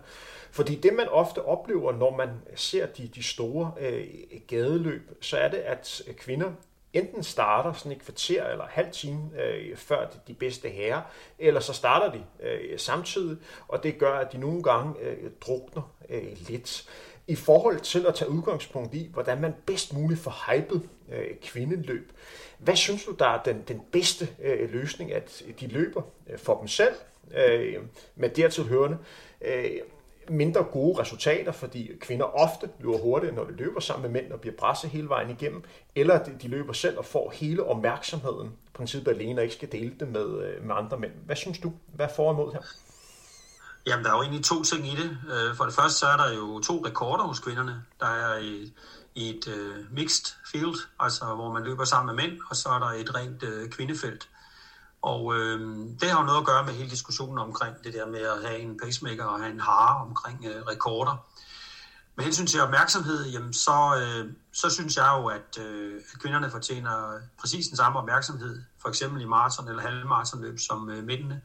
Fordi 0.51 0.75
det, 0.75 0.93
man 0.93 1.07
ofte 1.07 1.45
oplever, 1.45 1.91
når 1.91 2.15
man 2.15 2.29
ser 2.55 2.85
de, 2.85 3.07
de 3.07 3.23
store 3.23 3.71
øh, 3.79 4.07
gadeløb, 4.47 5.11
så 5.21 5.37
er 5.37 5.47
det, 5.47 5.57
at 5.57 6.01
øh, 6.07 6.15
kvinder 6.15 6.51
enten 6.93 7.23
starter 7.23 7.73
sådan 7.73 7.91
et 7.91 7.99
kvarter 7.99 8.47
eller 8.47 8.65
halv 8.69 8.91
time 8.91 9.41
øh, 9.41 9.77
før 9.77 10.09
de, 10.09 10.19
de 10.27 10.33
bedste 10.33 10.69
herrer, 10.69 11.01
eller 11.39 11.59
så 11.59 11.73
starter 11.73 12.11
de 12.11 12.23
øh, 12.47 12.79
samtidig, 12.79 13.37
og 13.67 13.83
det 13.83 13.97
gør, 13.97 14.13
at 14.13 14.31
de 14.31 14.37
nogle 14.37 14.63
gange 14.63 14.99
øh, 15.01 15.31
drukner 15.41 15.93
øh, 16.09 16.37
lidt 16.49 16.89
i 17.27 17.35
forhold 17.35 17.79
til 17.79 18.05
at 18.05 18.15
tage 18.15 18.31
udgangspunkt 18.31 18.93
i, 18.93 19.09
hvordan 19.13 19.41
man 19.41 19.53
bedst 19.65 19.93
muligt 19.93 20.19
får 20.19 20.51
hypet 20.51 20.89
øh, 21.11 21.27
kvindeløb. 21.41 22.11
Hvad 22.59 22.75
synes 22.75 23.05
du, 23.05 23.11
der 23.19 23.27
er 23.27 23.43
den, 23.43 23.63
den 23.67 23.81
bedste 23.91 24.27
øh, 24.43 24.71
løsning, 24.71 25.13
at 25.13 25.43
de 25.59 25.67
løber 25.67 26.01
øh, 26.29 26.39
for 26.39 26.59
dem 26.59 26.67
selv, 26.67 26.95
øh, 27.37 27.77
med 28.15 28.29
dertil 28.29 28.63
hørende 28.63 28.97
øh, 29.41 29.71
mindre 30.29 30.63
gode 30.63 30.99
resultater, 30.99 31.51
fordi 31.51 31.91
kvinder 31.99 32.25
ofte 32.25 32.69
løber 32.79 32.97
hurtigt, 32.97 33.35
når 33.35 33.43
de 33.43 33.51
løber 33.51 33.79
sammen 33.79 34.11
med 34.11 34.21
mænd 34.21 34.31
og 34.31 34.41
bliver 34.41 34.55
presset 34.55 34.89
hele 34.89 35.09
vejen 35.09 35.29
igennem, 35.29 35.63
eller 35.95 36.23
de 36.23 36.47
løber 36.47 36.73
selv 36.73 36.97
og 36.97 37.05
får 37.05 37.31
hele 37.35 37.63
opmærksomheden, 37.63 38.49
princippet 38.73 39.11
alene, 39.11 39.39
og 39.39 39.43
ikke 39.43 39.55
skal 39.55 39.71
dele 39.71 39.93
det 39.99 40.07
med, 40.07 40.43
øh, 40.43 40.65
med 40.65 40.75
andre 40.75 40.97
mænd. 40.97 41.11
Hvad 41.25 41.35
synes 41.35 41.59
du? 41.59 41.73
Hvad 41.93 42.05
er 42.05 42.09
for 42.09 42.33
imod 42.33 42.53
her? 42.53 42.61
Jamen, 43.85 44.05
der 44.05 44.11
er 44.11 44.15
jo 44.15 44.21
egentlig 44.21 44.45
to 44.45 44.63
ting 44.63 44.87
i 44.87 44.95
det. 44.95 45.17
Øh, 45.33 45.55
for 45.55 45.65
det 45.65 45.73
første, 45.73 45.99
så 45.99 46.05
er 46.05 46.17
der 46.17 46.33
jo 46.33 46.59
to 46.59 46.85
rekorder 46.85 47.23
hos 47.23 47.39
kvinderne. 47.39 47.83
Der 47.99 48.07
er 48.07 48.37
i, 48.37 48.73
i 49.15 49.29
et 49.29 49.47
uh, 49.47 49.93
mixed 49.93 50.35
field, 50.51 50.75
altså 50.99 51.25
hvor 51.25 51.53
man 51.53 51.63
løber 51.63 51.85
sammen 51.85 52.15
med 52.15 52.23
mænd, 52.23 52.39
og 52.49 52.55
så 52.55 52.69
er 52.69 52.79
der 52.79 52.87
et 52.87 53.15
rent 53.15 53.43
uh, 53.43 53.69
kvindefelt. 53.69 54.29
Og 55.01 55.35
øh, 55.35 55.59
det 56.01 56.09
har 56.09 56.19
jo 56.19 56.25
noget 56.25 56.39
at 56.39 56.45
gøre 56.45 56.65
med 56.65 56.73
hele 56.73 56.89
diskussionen 56.89 57.37
omkring 57.37 57.83
det 57.83 57.93
der 57.93 58.05
med 58.05 58.19
at 58.19 58.41
have 58.41 58.59
en 58.59 58.79
pacemaker 58.83 59.25
og 59.25 59.39
have 59.39 59.53
en 59.53 59.59
hare 59.59 60.05
omkring 60.05 60.45
øh, 60.45 60.61
rekorder. 60.61 61.25
Med 62.15 62.25
hensyn 62.25 62.47
til 62.47 62.61
opmærksomhed, 62.61 63.25
jamen 63.25 63.53
så, 63.53 63.95
øh, 64.01 64.33
så 64.53 64.69
synes 64.69 64.97
jeg 64.97 65.17
jo, 65.19 65.27
at, 65.27 65.65
øh, 65.65 66.01
at 66.13 66.19
kvinderne 66.19 66.51
fortjener 66.51 67.19
præcis 67.39 67.67
den 67.67 67.77
samme 67.77 67.99
opmærksomhed, 67.99 68.61
for 68.81 68.89
eksempel 68.89 69.21
i 69.21 69.25
maraton 69.25 69.67
eller 69.67 69.81
halvmaratonløb 69.81 70.59
som 70.59 70.89
øh, 70.89 71.03
mændene. 71.03 71.41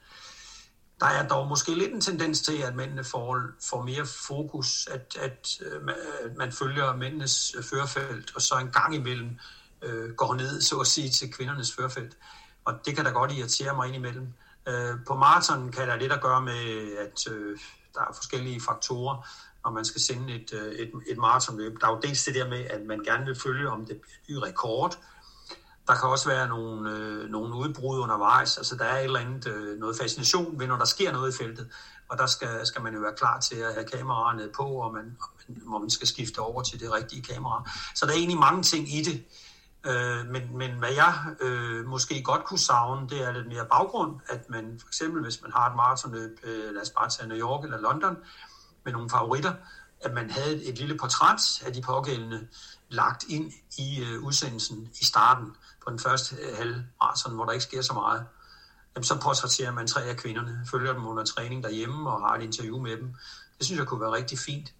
Der 1.00 1.06
er 1.06 1.28
dog 1.28 1.48
måske 1.48 1.74
lidt 1.74 1.92
en 1.92 2.00
tendens 2.00 2.40
til, 2.40 2.62
at 2.62 2.76
mændene 2.76 3.04
får, 3.04 3.40
får 3.70 3.82
mere 3.82 4.06
fokus, 4.06 4.86
at, 4.86 5.16
at 5.20 5.58
øh, 5.60 5.82
man 6.36 6.52
følger 6.52 6.96
mændenes 6.96 7.54
øh, 7.58 7.64
førfelt, 7.64 8.36
og 8.36 8.42
så 8.42 8.54
en 8.58 8.70
gang 8.70 8.94
imellem 8.94 9.38
øh, 9.82 10.14
går 10.14 10.34
ned, 10.34 10.60
så 10.60 10.76
at 10.76 10.86
sige, 10.86 11.10
til 11.10 11.32
kvindernes 11.32 11.72
førfelt. 11.72 12.16
Og 12.64 12.74
det 12.86 12.96
kan 12.96 13.04
da 13.04 13.10
godt 13.10 13.32
irritere 13.32 13.76
mig 13.76 13.86
indimellem. 13.86 14.28
Øh, 14.68 14.94
på 15.06 15.14
maraton 15.14 15.72
kan 15.72 15.88
der 15.88 15.96
lidt 15.96 16.12
at 16.12 16.22
gøre 16.22 16.42
med, 16.42 16.92
at 16.98 17.32
øh, 17.32 17.58
der 17.94 18.00
er 18.00 18.12
forskellige 18.14 18.60
faktorer, 18.60 19.26
når 19.64 19.70
man 19.70 19.84
skal 19.84 20.00
sende 20.00 20.34
et, 20.34 20.52
øh, 20.52 20.72
et, 20.72 20.92
et 21.06 21.18
maratonløb. 21.18 21.80
Der 21.80 21.86
er 21.86 21.90
jo 21.90 22.00
dels 22.02 22.24
det 22.24 22.34
der 22.34 22.48
med, 22.48 22.64
at 22.64 22.86
man 22.86 23.00
gerne 23.00 23.26
vil 23.26 23.40
følge, 23.40 23.70
om 23.70 23.86
det 23.86 24.00
bliver 24.00 24.40
ny 24.40 24.48
rekord, 24.48 24.98
der 25.86 25.94
kan 25.94 26.08
også 26.08 26.28
være 26.28 26.48
nogle, 26.48 26.90
øh, 26.90 27.30
nogle 27.30 27.54
udbrud 27.54 27.98
undervejs. 27.98 28.56
Altså, 28.56 28.76
der 28.76 28.84
er 28.84 28.98
et 28.98 29.04
eller 29.04 29.20
andet, 29.20 29.46
øh, 29.46 29.78
noget 29.78 29.96
fascination 29.96 30.60
ved, 30.60 30.66
når 30.66 30.76
der 30.76 30.84
sker 30.84 31.12
noget 31.12 31.34
i 31.34 31.36
feltet. 31.36 31.68
Og 32.08 32.18
der 32.18 32.26
skal, 32.26 32.66
skal 32.66 32.82
man 32.82 32.94
jo 32.94 33.00
være 33.00 33.14
klar 33.16 33.40
til 33.40 33.56
at 33.56 33.74
have 33.74 33.86
kameraerne 33.86 34.48
på, 34.56 34.62
og 34.62 34.92
man, 34.92 35.16
og 35.20 35.28
man, 35.48 35.62
hvor 35.66 35.78
man 35.78 35.90
skal 35.90 36.08
skifte 36.08 36.38
over 36.38 36.62
til 36.62 36.80
det 36.80 36.92
rigtige 36.92 37.22
kamera. 37.22 37.70
Så 37.94 38.06
der 38.06 38.12
er 38.12 38.16
egentlig 38.16 38.38
mange 38.38 38.62
ting 38.62 38.94
i 38.94 39.02
det. 39.02 39.24
Øh, 39.86 40.26
men, 40.26 40.58
men 40.58 40.70
hvad 40.78 40.92
jeg 40.92 41.14
øh, 41.40 41.86
måske 41.86 42.22
godt 42.22 42.44
kunne 42.44 42.58
savne, 42.58 43.08
det 43.08 43.24
er 43.24 43.32
lidt 43.32 43.48
mere 43.48 43.66
baggrund, 43.70 44.20
at 44.28 44.50
man 44.50 44.78
for 44.80 44.88
eksempel, 44.88 45.22
hvis 45.22 45.42
man 45.42 45.52
har 45.52 45.70
et 45.70 45.76
maratonløb, 45.76 46.38
øh, 46.44 46.74
lad 46.74 46.82
os 46.82 46.90
bare 46.90 47.08
tage 47.10 47.28
New 47.28 47.38
York 47.38 47.64
eller 47.64 47.80
London, 47.80 48.16
med 48.84 48.92
nogle 48.92 49.10
favoritter, 49.10 49.52
at 50.00 50.14
man 50.14 50.30
havde 50.30 50.64
et 50.64 50.78
lille 50.78 50.98
portræt 50.98 51.62
af 51.66 51.72
de 51.72 51.82
pågældende 51.82 52.48
lagt 52.88 53.24
ind 53.28 53.52
i 53.78 54.04
øh, 54.04 54.22
udsendelsen 54.22 54.88
i 55.00 55.04
starten 55.04 55.46
på 55.86 55.90
den 55.90 55.98
første 55.98 56.36
øh, 56.36 56.56
halvmarathon, 56.56 57.30
halv 57.30 57.34
hvor 57.34 57.44
der 57.44 57.52
ikke 57.52 57.64
sker 57.64 57.82
så 57.82 57.92
meget. 57.92 58.26
Jamen, 58.94 59.04
så 59.04 59.20
portrætterer 59.20 59.72
man 59.72 59.86
tre 59.86 60.02
af 60.02 60.16
kvinderne, 60.16 60.66
følger 60.70 60.92
dem 60.92 61.06
under 61.06 61.24
træning 61.24 61.64
derhjemme 61.64 62.10
og 62.10 62.20
har 62.20 62.36
et 62.36 62.42
interview 62.42 62.78
med 62.78 62.96
dem. 62.96 63.14
Det 63.58 63.66
synes 63.66 63.78
jeg 63.78 63.86
kunne 63.86 64.00
være 64.00 64.12
rigtig 64.12 64.38
fint. 64.38 64.72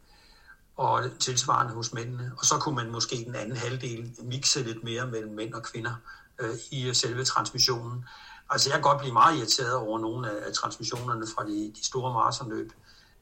Og 0.76 1.10
tilsvarende 1.18 1.74
hos 1.74 1.92
mændene. 1.92 2.32
Og 2.38 2.44
så 2.44 2.58
kunne 2.58 2.74
man 2.74 2.90
måske 2.90 3.16
den 3.26 3.34
anden 3.34 3.56
halvdel 3.56 4.14
mixe 4.22 4.62
lidt 4.62 4.84
mere 4.84 5.06
mellem 5.06 5.34
mænd 5.34 5.54
og 5.54 5.62
kvinder 5.62 5.94
øh, 6.38 6.56
i 6.70 6.88
øh, 6.88 6.94
selve 6.94 7.24
transmissionen. 7.24 8.04
Altså 8.50 8.70
jeg 8.70 8.74
kan 8.74 8.82
godt 8.82 8.98
blive 8.98 9.12
meget 9.12 9.38
irriteret 9.38 9.74
over 9.74 9.98
nogle 9.98 10.30
af, 10.30 10.46
af 10.46 10.52
transmissionerne 10.52 11.26
fra 11.34 11.46
de, 11.46 11.72
de 11.76 11.86
store 11.86 12.12
maratonløb, 12.12 12.72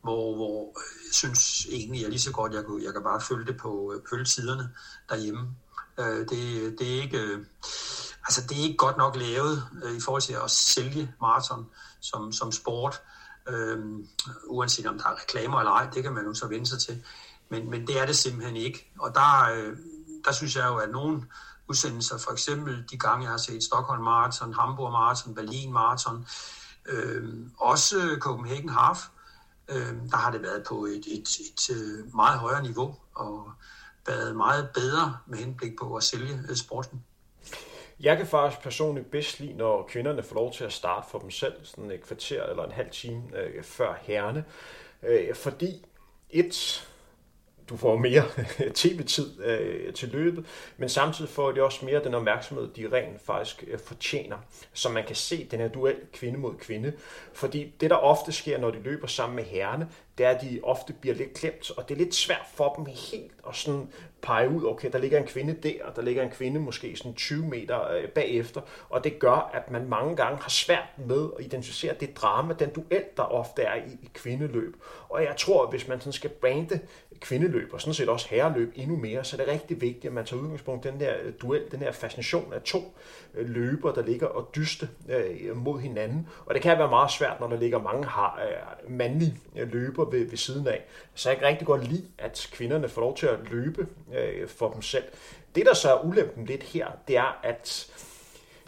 hvor, 0.03 0.35
hvor 0.35 0.73
jeg 1.07 1.15
synes 1.15 1.67
egentlig, 1.67 2.03
jeg 2.03 2.11
lige 2.11 2.21
så 2.21 2.33
godt, 2.33 2.53
jeg, 2.53 2.65
kunne, 2.65 2.85
jeg 2.85 2.93
kan 2.93 3.03
bare 3.03 3.21
følge 3.21 3.47
det 3.47 3.57
på 3.57 3.93
øh, 3.95 4.27
derhjemme. 5.09 5.57
Øh, 5.99 6.19
det, 6.19 6.77
det, 6.79 6.97
er 6.99 7.03
ikke, 7.03 7.19
øh, 7.19 7.45
altså 8.25 8.43
det 8.49 8.59
er 8.59 8.63
ikke 8.63 8.77
godt 8.77 8.97
nok 8.97 9.17
lavet 9.17 9.69
øh, 9.85 9.97
i 9.97 10.01
forhold 10.01 10.23
til 10.23 10.37
at 10.45 10.51
sælge 10.51 11.15
maraton 11.21 11.67
som, 12.01 12.33
som 12.33 12.53
sport. 12.53 13.03
Øh, 13.49 13.79
uanset 14.47 14.87
om 14.87 14.99
der 14.99 15.05
er 15.05 15.21
reklamer 15.23 15.59
eller 15.59 15.73
ej, 15.73 15.91
det 15.95 16.03
kan 16.03 16.13
man 16.13 16.25
jo 16.25 16.35
så 16.35 16.47
vende 16.47 16.67
sig 16.67 16.79
til. 16.79 17.03
Men, 17.49 17.71
men 17.71 17.87
det 17.87 18.01
er 18.01 18.07
det 18.07 18.17
simpelthen 18.17 18.57
ikke. 18.57 18.93
Og 18.99 19.15
der, 19.15 19.53
øh, 19.55 19.77
der 20.25 20.33
synes 20.33 20.57
jeg 20.57 20.67
jo, 20.67 20.77
at 20.77 20.91
nogle 20.91 21.23
udsendelser, 21.69 22.19
for 22.19 22.33
eksempel 22.33 22.85
de 22.91 22.99
gange, 22.99 23.23
jeg 23.23 23.31
har 23.31 23.39
set 23.39 23.63
Stockholm 23.63 24.03
Marathon, 24.03 24.55
Hamburg 24.55 24.93
Marathon, 24.93 25.35
Berlin 25.35 25.73
Marathon, 25.73 26.27
øh, 26.87 27.25
også 27.57 28.17
Copenhagen 28.21 28.69
Half, 28.69 28.99
øh, 29.69 29.95
der 30.11 30.17
har 30.17 30.31
det 30.31 30.43
været 30.43 30.65
på 30.69 30.85
et, 30.85 31.05
et, 31.07 31.29
et, 31.41 31.71
et 31.77 32.15
meget 32.15 32.39
højere 32.39 32.63
niveau, 32.63 32.97
og 33.15 33.53
været 34.07 34.37
meget 34.37 34.69
bedre 34.75 35.17
med 35.27 35.39
henblik 35.39 35.73
på 35.79 35.95
at 35.95 36.03
sælge 36.03 36.39
øh, 36.49 36.57
sporten. 36.57 37.05
Jeg 38.01 38.17
kan 38.17 38.27
faktisk 38.27 38.63
personligt 38.63 39.11
bedst 39.11 39.41
lide, 39.41 39.53
når 39.53 39.87
kvinderne 39.89 40.23
får 40.23 40.35
lov 40.35 40.53
til 40.53 40.65
at 40.65 40.73
starte 40.73 41.07
for 41.11 41.19
dem 41.19 41.31
selv, 41.31 41.55
sådan 41.63 41.91
et 41.91 42.03
kvarter 42.03 42.47
eller 42.47 42.65
en 42.65 42.73
halv 42.73 42.91
time 42.91 43.23
øh, 43.39 43.63
før 43.65 43.95
herrene. 44.03 44.45
Øh, 45.03 45.35
fordi 45.35 45.87
et, 46.31 46.89
du 47.69 47.77
får 47.77 47.97
mere 47.97 48.23
tv-tid 48.75 49.45
øh, 49.45 49.93
til 49.93 50.09
løbet, 50.09 50.47
men 50.77 50.89
samtidig 50.89 51.31
får 51.31 51.53
de 51.53 51.63
også 51.63 51.85
mere 51.85 52.05
den 52.05 52.15
opmærksomhed, 52.15 52.69
de 52.77 52.89
rent 52.93 53.21
faktisk 53.27 53.65
øh, 53.67 53.79
fortjener. 53.79 54.37
Så 54.73 54.89
man 54.89 55.05
kan 55.07 55.17
se 55.17 55.49
den 55.51 55.61
her 55.61 55.69
duel 55.69 55.97
kvinde 56.13 56.39
mod 56.39 56.55
kvinde. 56.55 56.93
Fordi 57.33 57.75
det, 57.81 57.91
der 57.91 57.97
ofte 57.97 58.33
sker, 58.33 58.59
når 58.59 58.71
de 58.71 58.83
løber 58.83 59.07
sammen 59.07 59.37
med 59.37 59.45
herrene, 59.45 59.89
det 60.19 60.27
er, 60.27 60.31
at 60.31 60.43
de 60.43 60.61
ofte 60.63 60.93
bliver 60.93 61.15
lidt 61.15 61.35
klemt, 61.35 61.71
og 61.71 61.89
det 61.89 61.95
er 61.95 61.99
lidt 61.99 62.15
svært 62.15 62.47
for 62.55 62.75
dem 62.75 62.87
helt 62.87 63.33
at 63.49 63.57
sådan 63.57 63.89
pege 64.23 64.49
ud, 64.49 64.65
okay, 64.65 64.93
der 64.93 64.99
ligger 64.99 65.19
en 65.19 65.27
kvinde 65.27 65.57
der, 65.63 65.85
og 65.85 65.97
der 65.97 66.03
ligger 66.03 66.23
en 66.23 66.31
kvinde 66.31 66.61
måske 66.61 66.97
sådan 66.97 67.15
20 67.15 67.47
meter 67.47 67.91
øh, 67.93 68.09
bagefter, 68.09 68.61
og 68.89 69.05
det 69.05 69.19
gør, 69.19 69.51
at 69.55 69.71
man 69.71 69.89
mange 69.89 70.17
gange 70.17 70.43
har 70.43 70.51
svært 70.51 70.89
med 71.07 71.29
at 71.39 71.45
identificere 71.45 71.95
det 72.01 72.17
drama, 72.17 72.55
den 72.59 72.71
duel, 72.71 73.05
der 73.17 73.23
ofte 73.23 73.63
er 73.63 73.75
i, 73.75 73.93
i 74.03 74.11
kvindeløb. 74.15 74.77
Og 75.09 75.23
jeg 75.23 75.37
tror, 75.37 75.65
at 75.65 75.71
hvis 75.71 75.89
man 75.89 76.01
sådan 76.01 76.13
skal 76.13 76.31
brande 76.31 76.81
kvindeløb, 77.21 77.54
og 77.73 77.81
sådan 77.81 77.95
set 77.95 78.09
også 78.09 78.29
herreløb 78.31 78.73
endnu 78.77 78.97
mere, 78.97 79.25
så 79.25 79.37
er 79.37 79.45
det 79.45 79.53
rigtig 79.53 79.81
vigtigt, 79.81 80.05
at 80.05 80.13
man 80.13 80.25
tager 80.25 80.43
udgangspunkt 80.43 80.87
i 80.87 80.89
den 80.89 81.01
der 81.01 81.15
øh, 81.23 81.33
duel, 81.43 81.63
den 81.71 81.79
her 81.79 81.93
fascination 81.93 82.53
af 82.53 82.63
to 82.63 82.79
øh, 83.35 83.49
løbere, 83.49 83.65
løber, 83.65 83.93
der 83.93 84.03
ligger 84.03 84.27
og 84.27 84.51
dyste 84.57 84.89
øh, 85.09 85.57
mod 85.57 85.81
hinanden. 85.81 86.29
Og 86.47 86.55
det 86.55 86.63
kan 86.63 86.79
være 86.79 86.91
meget 86.91 87.11
svært, 87.11 87.41
når 87.41 87.49
der 87.49 87.57
ligger 87.57 87.79
mange 87.79 88.05
har, 88.05 88.41
mandlige 88.89 89.37
løber 89.55 90.05
ved, 90.05 90.31
ved 90.31 90.37
siden 90.37 90.69
af. 90.69 90.85
Så 91.15 91.31
jeg 91.31 91.39
kan 91.39 91.47
rigtig 91.47 91.67
godt 91.67 91.89
lide, 91.89 92.05
at 92.19 92.49
kvinderne 92.53 92.89
får 92.89 93.01
lov 93.01 93.17
til 93.17 93.27
at 93.27 93.39
løbe 93.51 93.87
for 94.47 94.71
dem 94.71 94.83
selv. 94.83 95.05
Det, 95.55 95.67
der 95.67 95.75
så 95.75 95.95
er 95.95 96.05
ulempen 96.05 96.45
lidt 96.45 96.63
her, 96.63 96.87
det 97.09 97.17
er, 97.17 97.41
at 97.43 97.91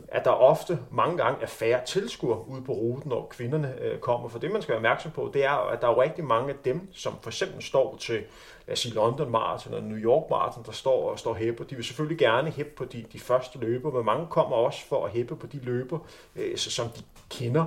at 0.08 0.24
der 0.24 0.30
ofte 0.30 0.78
mange 0.90 1.16
gange 1.16 1.42
er 1.42 1.46
færre 1.46 1.84
tilskuere 1.86 2.48
ude 2.48 2.62
på 2.62 2.72
ruten, 2.72 3.08
når 3.08 3.26
kvinderne 3.30 3.74
øh, 3.80 3.98
kommer. 3.98 4.28
For 4.28 4.38
det, 4.38 4.50
man 4.50 4.62
skal 4.62 4.72
være 4.72 4.78
opmærksom 4.78 5.10
på, 5.10 5.30
det 5.34 5.44
er, 5.44 5.50
at 5.50 5.80
der 5.80 5.88
er 5.88 5.92
jo 5.92 6.02
rigtig 6.02 6.24
mange 6.24 6.50
af 6.50 6.56
dem, 6.64 6.88
som 6.92 7.14
for 7.22 7.30
eksempel 7.30 7.62
står 7.62 7.96
til 7.96 8.22
lad 8.66 8.72
os 8.72 8.78
sige 8.78 8.94
London 8.94 9.30
Marathon 9.30 9.74
og 9.74 9.82
New 9.82 9.98
York 9.98 10.30
Marathon, 10.30 10.64
der 10.66 10.72
står 10.72 11.10
og 11.10 11.18
står 11.18 11.34
hæppe. 11.34 11.64
De 11.70 11.74
vil 11.74 11.84
selvfølgelig 11.84 12.18
gerne 12.18 12.50
hæppe 12.50 12.72
på 12.76 12.84
de, 12.84 13.04
de 13.12 13.18
første 13.18 13.58
løber, 13.58 13.90
men 13.90 14.04
mange 14.04 14.26
kommer 14.26 14.56
også 14.56 14.86
for 14.86 15.04
at 15.04 15.10
hæppe 15.10 15.36
på 15.36 15.46
de 15.46 15.60
løber, 15.62 15.98
øh, 16.36 16.56
som 16.56 16.88
de 16.88 17.02
kender. 17.30 17.66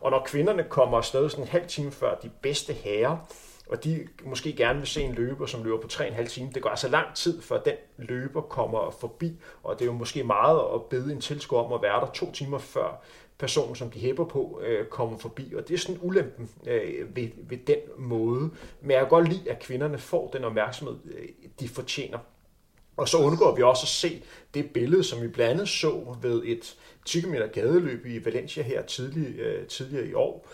Og 0.00 0.10
når 0.10 0.22
kvinderne 0.26 0.64
kommer 0.64 0.98
afsted 0.98 1.28
sådan 1.30 1.44
en 1.44 1.48
halv 1.50 1.66
time 1.66 1.90
før 1.90 2.14
de 2.14 2.30
bedste 2.42 2.72
herrer, 2.72 3.16
og 3.68 3.84
de 3.84 4.08
måske 4.24 4.52
gerne 4.52 4.78
vil 4.78 4.88
se 4.88 5.02
en 5.02 5.14
løber, 5.14 5.46
som 5.46 5.64
løber 5.64 5.80
på 5.80 5.88
3,5 5.90 6.26
timer. 6.26 6.52
Det 6.52 6.62
går 6.62 6.70
altså 6.70 6.88
lang 6.88 7.14
tid, 7.14 7.42
før 7.42 7.60
den 7.60 7.74
løber 7.96 8.40
kommer 8.40 8.90
forbi, 8.90 9.36
og 9.62 9.74
det 9.74 9.82
er 9.82 9.86
jo 9.86 9.92
måske 9.92 10.24
meget 10.24 10.60
at 10.74 10.82
bede 10.82 11.12
en 11.12 11.20
tilskuer 11.20 11.62
om 11.62 11.72
at 11.72 11.82
være 11.82 12.00
der 12.00 12.10
to 12.12 12.32
timer 12.32 12.58
før 12.58 13.02
person, 13.38 13.76
som 13.76 13.90
de 13.90 13.98
hæpper 13.98 14.24
på, 14.24 14.60
øh, 14.64 14.86
kommer 14.86 15.18
forbi. 15.18 15.54
Og 15.56 15.68
det 15.68 15.74
er 15.74 15.78
sådan 15.78 15.98
ulempen 16.02 16.50
øh, 16.66 17.16
ved, 17.16 17.28
ved 17.36 17.58
den 17.66 17.76
måde. 17.98 18.50
Men 18.80 18.90
jeg 18.90 19.00
kan 19.00 19.08
godt 19.08 19.28
lide, 19.28 19.50
at 19.50 19.58
kvinderne 19.58 19.98
får 19.98 20.30
den 20.30 20.44
opmærksomhed, 20.44 20.96
øh, 21.04 21.28
de 21.60 21.68
fortjener. 21.68 22.18
Og 22.96 23.08
så 23.08 23.18
undgår 23.18 23.56
vi 23.56 23.62
også 23.62 23.84
at 23.84 23.88
se 23.88 24.22
det 24.54 24.70
billede, 24.70 25.04
som 25.04 25.22
vi 25.22 25.28
blandt 25.28 25.52
andet 25.52 25.68
så 25.68 26.16
ved 26.22 26.42
et 26.44 26.76
10 27.04 27.20
km 27.20 27.34
gadeløb 27.52 28.06
i 28.06 28.24
Valencia 28.24 28.62
her 28.62 28.82
tidlig, 28.82 29.38
øh, 29.38 29.66
tidligere 29.66 30.06
i 30.06 30.14
år, 30.14 30.48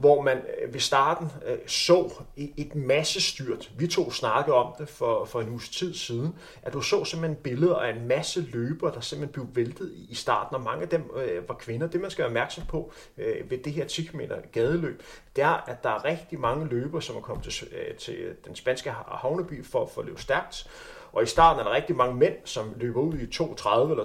hvor 0.00 0.22
man 0.22 0.36
øh, 0.36 0.74
ved 0.74 0.80
starten 0.80 1.32
øh, 1.46 1.58
så 1.66 2.12
et 2.36 2.74
masse 2.74 3.20
styrt. 3.20 3.70
Vi 3.78 3.86
to 3.86 4.10
snakkede 4.10 4.56
om 4.56 4.74
det 4.78 4.88
for, 4.88 5.24
for 5.24 5.40
en 5.40 5.48
uges 5.48 5.68
tid 5.68 5.94
siden, 5.94 6.34
at 6.62 6.72
du 6.72 6.80
så 6.80 7.04
simpelthen 7.04 7.42
billeder 7.42 7.76
af 7.76 7.90
en 7.92 8.08
masse 8.08 8.40
løbere, 8.40 8.94
der 8.94 9.00
simpelthen 9.00 9.32
blev 9.32 9.64
væltet 9.64 9.92
i 10.08 10.14
starten, 10.14 10.56
og 10.56 10.62
mange 10.62 10.82
af 10.82 10.88
dem 10.88 11.10
øh, 11.16 11.48
var 11.48 11.54
kvinder. 11.54 11.86
Det 11.86 12.00
man 12.00 12.10
skal 12.10 12.22
være 12.22 12.28
opmærksom 12.28 12.64
på 12.68 12.92
øh, 13.18 13.50
ved 13.50 13.58
det 13.58 13.72
her 13.72 13.86
10 13.86 14.04
km 14.04 14.20
gadeløb, 14.52 15.02
det 15.36 15.44
er, 15.44 15.68
at 15.68 15.82
der 15.82 15.90
er 15.90 16.04
rigtig 16.04 16.40
mange 16.40 16.66
løbere, 16.66 17.02
som 17.02 17.16
er 17.16 17.20
kommet 17.20 17.44
til, 17.44 17.68
øh, 17.72 17.94
til 17.94 18.16
den 18.46 18.56
spanske 18.56 18.90
havneby 18.90 19.64
for, 19.64 19.86
for 19.86 20.00
at 20.00 20.06
løbe 20.06 20.20
stærkt, 20.20 20.66
og 21.12 21.22
i 21.22 21.26
starten 21.26 21.60
er 21.60 21.64
der 21.64 21.74
rigtig 21.74 21.96
mange 21.96 22.14
mænd, 22.14 22.34
som 22.44 22.72
løber 22.76 23.00
ud 23.00 23.14
i 23.14 23.24
2.30 23.24 23.90
eller 23.90 24.04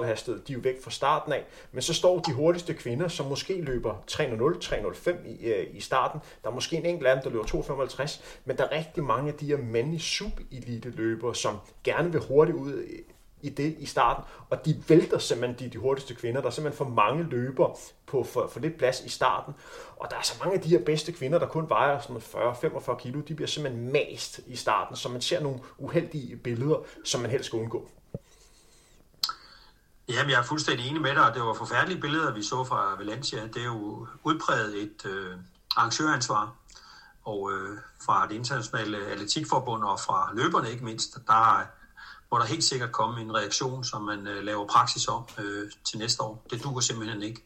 2.35 0.00 0.06
hastighed. 0.06 0.42
De 0.42 0.52
er 0.52 0.54
jo 0.54 0.60
væk 0.62 0.82
fra 0.82 0.90
starten 0.90 1.32
af. 1.32 1.44
Men 1.72 1.82
så 1.82 1.94
står 1.94 2.18
de 2.18 2.32
hurtigste 2.32 2.74
kvinder, 2.74 3.08
som 3.08 3.26
måske 3.26 3.60
løber 3.60 3.94
3.00, 4.10 5.08
3.05 5.08 5.28
i, 5.28 5.46
øh, 5.46 5.66
i 5.72 5.80
starten. 5.80 6.20
Der 6.42 6.50
er 6.50 6.54
måske 6.54 6.76
en 6.76 6.86
enkelt 6.86 7.08
anden, 7.08 7.24
der 7.24 7.30
løber 7.30 7.44
2.55. 7.44 8.20
Men 8.44 8.56
der 8.56 8.64
er 8.64 8.76
rigtig 8.76 9.04
mange 9.04 9.32
af 9.32 9.38
de 9.38 9.46
her 9.46 9.56
mandlige 9.56 10.00
sub-elite 10.00 10.96
løbere, 10.96 11.34
som 11.34 11.56
gerne 11.84 12.12
vil 12.12 12.20
hurtigt 12.28 12.58
ud 12.58 12.84
i 13.42 13.48
det 13.48 13.76
i 13.78 13.86
starten, 13.86 14.24
og 14.50 14.64
de 14.64 14.82
vælter 14.88 15.18
simpelthen 15.18 15.58
de, 15.58 15.72
de 15.72 15.78
hurtigste 15.78 16.14
kvinder. 16.14 16.40
Der 16.40 16.48
er 16.48 16.52
simpelthen 16.52 16.86
for 16.86 16.94
mange 16.94 17.22
løber 17.22 17.78
på 18.06 18.24
for, 18.24 18.48
for 18.52 18.60
lidt 18.60 18.78
plads 18.78 19.00
i 19.00 19.08
starten, 19.08 19.54
og 19.96 20.10
der 20.10 20.16
er 20.16 20.22
så 20.22 20.34
mange 20.40 20.56
af 20.56 20.62
de 20.62 20.68
her 20.68 20.84
bedste 20.84 21.12
kvinder, 21.12 21.38
der 21.38 21.46
kun 21.46 21.68
vejer 21.68 22.00
sådan 22.00 22.16
40-45 22.16 22.96
kilo, 22.96 23.20
de 23.20 23.34
bliver 23.34 23.48
simpelthen 23.48 23.92
mast 23.92 24.40
i 24.46 24.56
starten, 24.56 24.96
så 24.96 25.08
man 25.08 25.20
ser 25.20 25.40
nogle 25.40 25.60
uheldige 25.78 26.36
billeder, 26.36 26.76
som 27.04 27.20
man 27.20 27.30
helst 27.30 27.46
skal 27.46 27.58
undgå. 27.58 27.88
Jamen, 30.08 30.30
jeg 30.30 30.38
er 30.38 30.44
fuldstændig 30.44 30.88
enig 30.88 31.02
med 31.02 31.14
dig, 31.14 31.30
det 31.34 31.42
var 31.42 31.54
forfærdelige 31.54 32.00
billeder, 32.00 32.34
vi 32.34 32.42
så 32.42 32.64
fra 32.64 32.96
Valencia. 32.98 33.46
Det 33.46 33.56
er 33.56 33.64
jo 33.64 34.06
udpræget 34.22 34.82
et 34.82 35.06
øh, 35.06 35.36
arrangøransvar, 35.76 36.54
og 37.24 37.52
øh, 37.52 37.78
fra 38.06 38.26
det 38.28 38.34
internationale 38.34 39.06
atletikforbund 39.06 39.82
og 39.82 40.00
fra 40.00 40.30
løberne 40.34 40.70
ikke 40.70 40.84
mindst, 40.84 41.18
der 41.26 41.66
må 42.32 42.38
der 42.38 42.44
helt 42.44 42.64
sikkert 42.64 42.92
komme 42.92 43.20
en 43.20 43.34
reaktion, 43.34 43.84
som 43.84 44.02
man 44.02 44.26
øh, 44.26 44.44
laver 44.44 44.66
praksis 44.66 45.08
om 45.08 45.22
øh, 45.38 45.70
til 45.84 45.98
næste 45.98 46.22
år. 46.22 46.46
Det 46.50 46.64
duer 46.64 46.80
simpelthen 46.80 47.22
ikke. 47.22 47.44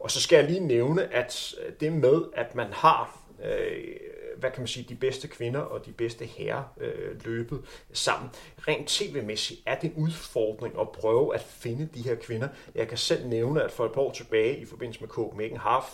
Og 0.00 0.10
så 0.10 0.20
skal 0.20 0.36
jeg 0.36 0.50
lige 0.50 0.60
nævne, 0.60 1.14
at 1.14 1.54
øh, 1.66 1.72
det 1.80 1.92
med, 1.92 2.22
at 2.34 2.54
man 2.54 2.72
har 2.72 3.18
øh, 3.44 3.96
hvad 4.36 4.50
kan 4.50 4.60
man 4.60 4.68
sige, 4.68 4.86
de 4.88 4.94
bedste 4.94 5.28
kvinder 5.28 5.60
og 5.60 5.86
de 5.86 5.92
bedste 5.92 6.24
herrer 6.24 6.62
øh, 6.80 7.24
løbet 7.24 7.60
sammen. 7.92 8.30
Rent 8.68 8.88
tv-mæssigt 8.88 9.60
er 9.66 9.74
det 9.74 9.94
en 9.94 10.02
udfordring 10.02 10.80
at 10.80 10.88
prøve 10.88 11.34
at 11.34 11.42
finde 11.42 11.88
de 11.94 12.02
her 12.02 12.14
kvinder. 12.14 12.48
Jeg 12.74 12.88
kan 12.88 12.98
selv 12.98 13.26
nævne, 13.26 13.62
at 13.62 13.72
for 13.72 13.84
et 13.84 13.92
par 13.92 14.00
år 14.00 14.12
tilbage 14.12 14.58
i 14.58 14.64
forbindelse 14.64 15.00
med 15.00 15.08
Copenhagen 15.08 15.56
Half, 15.56 15.84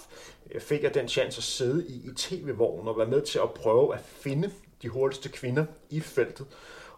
øh, 0.51 0.61
fik 0.61 0.83
jeg 0.83 0.95
den 0.95 1.09
chance 1.09 1.39
at 1.39 1.45
sidde 1.45 1.87
i, 1.89 2.11
i 2.11 2.15
tv-vognen 2.17 2.89
og 2.89 2.99
være 2.99 3.07
med 3.07 3.23
til 3.23 3.39
at 3.39 3.51
prøve 3.51 3.95
at 3.95 4.01
finde 4.05 4.51
de 4.83 4.89
hurtigste 4.89 5.29
kvinder 5.29 5.65
i 5.91 6.01
feltet. 6.01 6.47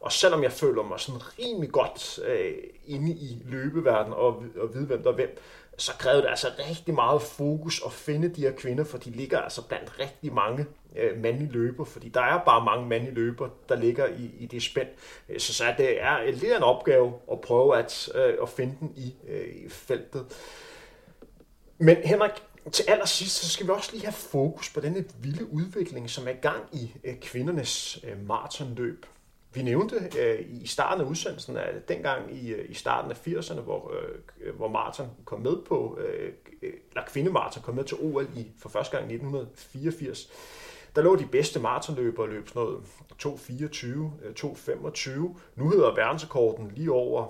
Og 0.03 0.13
selvom 0.13 0.43
jeg 0.43 0.53
føler 0.53 0.83
mig 0.83 1.01
sådan 1.01 1.21
rimelig 1.39 1.71
godt 1.71 2.21
øh, 2.27 2.55
inde 2.87 3.11
i 3.13 3.43
løbeverdenen 3.45 4.19
og, 4.19 4.43
og 4.61 4.75
vide, 4.75 4.87
hvem 4.87 5.03
der 5.03 5.11
er 5.11 5.15
hvem, 5.15 5.39
så 5.77 5.93
krævede 5.99 6.23
det 6.23 6.29
altså 6.29 6.49
rigtig 6.69 6.95
meget 6.95 7.23
fokus 7.23 7.83
at 7.87 7.93
finde 7.93 8.29
de 8.29 8.41
her 8.41 8.53
kvinder, 8.53 8.85
for 8.85 8.99
de 8.99 9.11
ligger 9.11 9.39
altså 9.39 9.67
blandt 9.69 9.99
rigtig 9.99 10.33
mange 10.33 10.67
øh, 10.97 11.19
mandlige 11.19 11.53
løber, 11.53 11.85
fordi 11.85 12.09
der 12.09 12.21
er 12.21 12.45
bare 12.45 12.65
mange 12.65 12.89
mandlige 12.89 13.15
løber, 13.15 13.49
der 13.69 13.77
ligger 13.77 14.07
i, 14.07 14.31
i 14.39 14.47
det 14.47 14.63
spænd. 14.63 14.89
Øh, 15.29 15.41
så, 15.41 15.55
så 15.55 15.75
det 15.79 16.03
er 16.03 16.31
lidt 16.31 16.57
en 16.57 16.63
opgave 16.63 17.13
at 17.33 17.41
prøve 17.41 17.79
at, 17.79 18.09
øh, 18.15 18.35
at 18.43 18.49
finde 18.49 18.77
den 18.81 18.93
i, 18.97 19.15
øh, 19.29 19.65
i 19.65 19.69
feltet. 19.69 20.27
Men 21.79 21.97
Henrik, 21.97 22.43
til 22.73 22.85
allersidst, 22.89 23.37
så 23.37 23.51
skal 23.51 23.67
vi 23.67 23.71
også 23.71 23.93
lige 23.93 24.05
have 24.05 24.13
fokus 24.13 24.73
på 24.73 24.81
denne 24.81 25.05
vilde 25.21 25.53
udvikling, 25.53 26.11
som 26.11 26.27
er 26.27 26.31
i 26.31 26.41
gang 26.43 26.63
i 26.73 26.95
øh, 27.05 27.21
kvindernes 27.21 28.05
øh, 28.05 28.27
maratonløb. 28.27 29.07
Vi 29.55 29.63
nævnte 29.63 29.97
øh, 30.19 30.41
i 30.63 30.67
starten 30.67 31.05
af 31.05 31.09
udsendelsen, 31.09 31.57
at 31.57 31.89
dengang 31.89 32.37
i, 32.37 32.53
øh, 32.53 32.71
i 32.71 32.75
starten 32.75 33.11
af 33.11 33.27
80'erne, 33.27 33.61
hvor, 33.61 33.93
øh, 34.41 34.57
hvor 34.57 34.69
Martin 34.69 35.05
kom 35.25 35.41
med 35.41 35.57
på, 35.69 35.99
øh, 36.01 36.33
øh 36.63 36.73
eller 36.91 37.05
kvindemartin 37.07 37.63
kom 37.63 37.75
med 37.75 37.85
til 37.85 37.97
OL 38.01 38.29
i, 38.37 38.47
for 38.59 38.69
første 38.69 38.97
gang 38.97 39.11
i 39.11 39.15
1984, 39.15 40.29
der 40.97 41.03
lå 41.03 41.17
de 41.17 41.27
bedste 41.27 41.61
maratonløbere 41.61 42.31
løb 42.31 42.49
sådan 42.49 42.63
noget 42.63 42.83
2.24, 43.23 43.29
2.25. 44.37 45.11
Øh, 45.11 45.21
nu 45.57 45.71
hedder 45.71 45.95
verdensrekorden 45.95 46.73
lige 46.75 46.93
over 46.93 47.27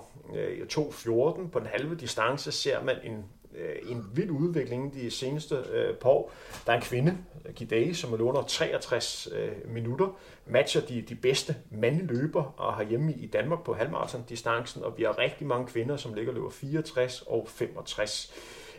2.14. 0.69 1.49
På 1.49 1.59
den 1.59 1.67
halve 1.67 1.95
distance 1.95 2.51
ser 2.51 2.83
man 2.83 2.95
en 3.03 3.25
øh, 3.57 3.91
en 3.91 4.05
vild 4.13 4.29
udvikling 4.29 4.93
de 4.93 5.11
seneste 5.11 5.55
øh, 5.55 5.95
par 5.95 6.09
år. 6.09 6.31
Der 6.65 6.71
er 6.71 6.77
en 6.77 6.83
kvinde, 6.83 7.17
Gidei, 7.55 7.93
som 7.93 8.13
er 8.13 8.21
under 8.21 8.43
63 8.43 9.27
øh, 9.31 9.73
minutter, 9.73 10.17
matcher 10.45 10.81
de, 10.81 11.01
de 11.01 11.15
bedste 11.15 11.55
mandløber 11.71 12.53
og 12.57 12.73
har 12.73 12.83
hjemme 12.83 13.13
i 13.13 13.27
Danmark 13.27 13.63
på 13.63 13.73
halvmarathon-distancen, 13.73 14.83
og 14.83 14.97
vi 14.97 15.03
har 15.03 15.19
rigtig 15.19 15.47
mange 15.47 15.67
kvinder, 15.67 15.97
som 15.97 16.13
ligger 16.13 16.31
og 16.31 16.35
løber 16.35 16.49
64 16.49 17.21
og 17.21 17.47
65. 17.49 18.33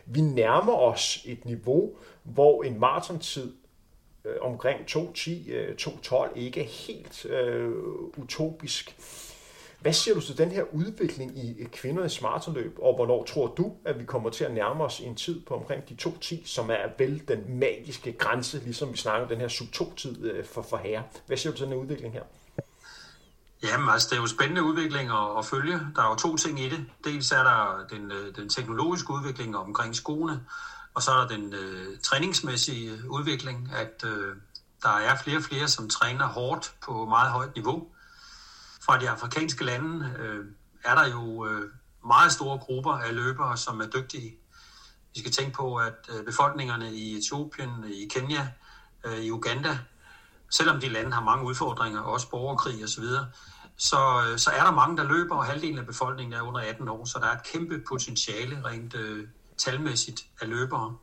Vi 0.07 0.20
nærmer 0.20 0.75
os 0.75 1.22
et 1.27 1.45
niveau, 1.45 1.97
hvor 2.22 2.62
en 2.62 2.81
maratontid 2.81 3.53
øh, 4.25 4.37
omkring 4.41 4.81
2.10, 4.81 5.51
øh, 5.53 5.75
2.12 5.81 6.39
ikke 6.39 6.61
er 6.61 6.64
helt 6.64 7.27
øh, 7.27 7.72
utopisk. 8.16 8.97
Hvad 9.85 9.93
siger 9.93 10.14
du 10.14 10.20
til 10.20 10.39
den 10.39 10.51
her 10.51 10.62
udvikling 10.72 11.39
i 11.39 11.68
kvindernes 11.72 12.22
maratonløb, 12.22 12.78
og 12.82 12.95
hvornår 12.95 13.24
tror 13.24 13.47
du, 13.47 13.72
at 13.85 13.99
vi 13.99 14.05
kommer 14.05 14.30
til 14.30 14.45
at 14.45 14.55
nærme 14.55 14.85
os 14.85 15.01
en 15.01 15.14
tid 15.14 15.41
på 15.41 15.55
omkring 15.55 15.89
de 15.89 15.97
2.10, 16.09 16.47
som 16.47 16.70
er 16.70 16.89
vel 16.99 17.22
den 17.28 17.59
magiske 17.59 18.12
grænse, 18.12 18.59
ligesom 18.59 18.93
vi 18.93 18.97
snakker 18.97 19.22
om 19.22 19.28
den 19.28 19.41
her 19.41 19.49
sub-2-tid 19.49 20.30
øh, 20.30 20.45
for, 20.45 20.62
for 20.62 20.76
herre? 20.76 21.03
Hvad 21.26 21.37
siger 21.37 21.51
du 21.51 21.57
til 21.57 21.66
den 21.66 21.72
her 21.72 21.80
udvikling 21.80 22.12
her? 22.12 22.22
Jamen, 23.62 23.89
altså, 23.89 24.09
det 24.11 24.16
er 24.16 24.20
jo 24.20 24.26
spændende 24.26 24.62
udvikling 24.62 25.11
at, 25.11 25.39
at 25.39 25.45
følge. 25.45 25.80
Der 25.97 26.03
er 26.03 26.09
jo 26.09 26.14
to 26.14 26.37
ting 26.37 26.61
i 26.61 26.68
det. 26.68 26.85
Dels 27.05 27.32
er 27.32 27.43
der 27.43 27.87
den, 27.91 28.12
øh, 28.12 28.37
den 28.37 28.49
teknologiske 28.49 29.12
udvikling 29.12 29.57
omkring 29.57 29.97
skoene, 29.97 30.41
og 30.95 31.03
så 31.03 31.11
er 31.11 31.16
der 31.16 31.28
den 31.28 31.55
øh, 31.55 31.99
træningsmæssige 32.03 32.93
udvikling, 33.11 33.70
at 33.76 34.05
øh, 34.07 34.37
der 34.82 34.97
er 34.97 35.16
flere 35.16 35.37
og 35.37 35.43
flere, 35.43 35.68
som 35.68 35.89
træner 35.89 36.26
hårdt 36.26 36.74
på 36.85 37.05
meget 37.05 37.30
højt 37.30 37.55
niveau 37.55 37.89
fra 38.87 38.99
de 38.99 39.11
afrikanske 39.11 39.64
lande 39.64 40.14
øh, 40.18 40.45
er 40.85 40.95
der 40.95 41.09
jo 41.09 41.47
øh, 41.47 41.70
meget 42.07 42.32
store 42.32 42.59
grupper 42.59 42.93
af 42.93 43.14
løbere, 43.14 43.57
som 43.57 43.80
er 43.80 43.87
dygtige. 43.87 44.37
Vi 45.14 45.20
skal 45.20 45.32
tænke 45.32 45.53
på, 45.53 45.76
at 45.76 46.11
øh, 46.18 46.24
befolkningerne 46.24 46.95
i 46.95 47.16
Etiopien, 47.18 47.85
i 47.87 48.09
Kenya, 48.09 48.49
øh, 49.05 49.18
i 49.18 49.30
Uganda, 49.30 49.78
selvom 50.51 50.80
de 50.80 50.89
lande 50.89 51.12
har 51.12 51.24
mange 51.24 51.45
udfordringer, 51.45 52.01
også 52.01 52.30
borgerkrig 52.30 52.85
osv., 52.85 53.05
så, 53.05 53.24
så, 53.76 54.26
øh, 54.30 54.39
så 54.39 54.51
er 54.51 54.64
der 54.64 54.72
mange, 54.72 54.97
der 54.97 55.05
løber, 55.05 55.37
og 55.37 55.45
halvdelen 55.45 55.78
af 55.78 55.87
befolkningen 55.87 56.32
er 56.32 56.43
under 56.43 56.61
18 56.61 56.89
år, 56.89 57.05
så 57.05 57.18
der 57.18 57.26
er 57.26 57.37
et 57.37 57.43
kæmpe 57.53 57.82
potentiale 57.89 58.64
rent 58.64 58.95
øh, 58.95 59.28
talmæssigt 59.59 60.26
af 60.41 60.49
løbere. 60.49 60.97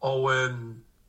Og 0.00 0.34
øh, 0.34 0.54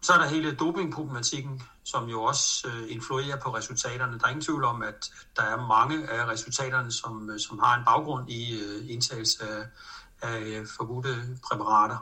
så 0.04 0.14
er 0.14 0.18
der 0.18 0.28
hele 0.28 0.56
dopingproblematikken, 0.56 1.62
som 1.84 2.10
jo 2.10 2.24
også 2.24 2.68
øh, 2.68 2.92
influerer 2.92 3.38
på 3.38 3.56
resultaterne. 3.56 4.20
Der 4.20 4.26
er 4.26 4.30
ingen 4.30 4.46
tvivl 4.46 4.64
om, 4.64 4.84
at 4.84 5.12
der 5.36 5.44
er 5.44 5.68
mange 5.68 6.10
af 6.10 6.28
resultaterne, 6.28 6.92
som, 6.92 7.30
øh, 7.30 7.40
som 7.40 7.60
har 7.60 7.78
en 7.78 7.86
baggrund 7.86 8.30
i 8.30 8.62
øh, 8.62 8.90
indtagelse 8.90 9.44
af, 9.44 9.66
af 10.22 10.40
øh, 10.40 10.68
forbudte 10.78 11.16
præparater. 11.52 11.98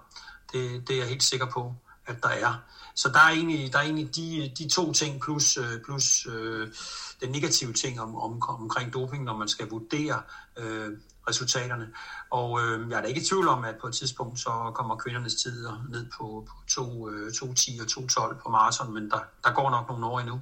Det, 0.53 0.87
det 0.87 0.93
er 0.93 0.99
jeg 0.99 1.07
helt 1.07 1.23
sikker 1.23 1.45
på, 1.45 1.75
at 2.05 2.23
der 2.23 2.29
er. 2.29 2.53
Så 2.95 3.09
der 3.09 3.19
er 3.19 3.29
egentlig, 3.29 3.73
der 3.73 3.79
er 3.79 3.83
egentlig 3.83 4.15
de, 4.15 4.51
de 4.57 4.69
to 4.69 4.93
ting, 4.93 5.21
plus, 5.21 5.57
øh, 5.57 5.83
plus 5.85 6.27
øh, 6.29 6.67
den 7.21 7.31
negative 7.31 7.73
ting 7.73 8.01
om, 8.01 8.15
om, 8.15 8.41
omkring 8.47 8.93
doping, 8.93 9.23
når 9.23 9.37
man 9.37 9.47
skal 9.47 9.69
vurdere 9.69 10.21
øh, 10.57 10.97
resultaterne. 11.29 11.87
Og 12.29 12.59
øh, 12.61 12.89
jeg 12.89 12.97
er 12.97 13.01
da 13.01 13.07
ikke 13.07 13.21
i 13.21 13.23
tvivl 13.23 13.47
om, 13.47 13.63
at 13.63 13.75
på 13.81 13.87
et 13.87 13.93
tidspunkt 13.93 14.39
så 14.39 14.71
kommer 14.75 14.95
kvindernes 14.95 15.35
tider 15.35 15.85
ned 15.89 16.05
på, 16.17 16.47
på 16.47 16.53
2, 16.69 17.09
øh, 17.09 17.27
2.10 17.27 17.81
og 17.81 18.31
2.12 18.31 18.41
på 18.43 18.49
maraton, 18.49 18.93
men 18.93 19.09
der, 19.09 19.19
der 19.43 19.53
går 19.53 19.69
nok 19.69 19.89
nogle 19.89 20.05
år 20.05 20.19
endnu. 20.19 20.41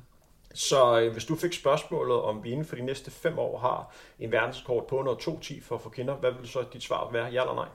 Så 0.53 0.99
øh, 0.99 1.11
hvis 1.11 1.25
du 1.25 1.35
fik 1.35 1.53
spørgsmålet, 1.53 2.21
om 2.21 2.43
vi 2.43 2.49
inden 2.49 2.65
for 2.65 2.75
de 2.75 2.81
næste 2.81 3.11
fem 3.11 3.39
år 3.39 3.59
har 3.59 3.91
en 4.19 4.31
verdenskort 4.31 4.83
på 4.89 4.95
under 4.95 5.13
2.10 5.13 5.67
for, 5.67 5.77
for 5.77 5.89
kvinder, 5.89 6.15
hvad 6.15 6.31
vil 6.31 6.49
så 6.49 6.65
dit 6.73 6.83
svar 6.83 7.11
være? 7.11 7.25
Ja 7.25 7.41
eller 7.41 7.55
nej? 7.55 7.67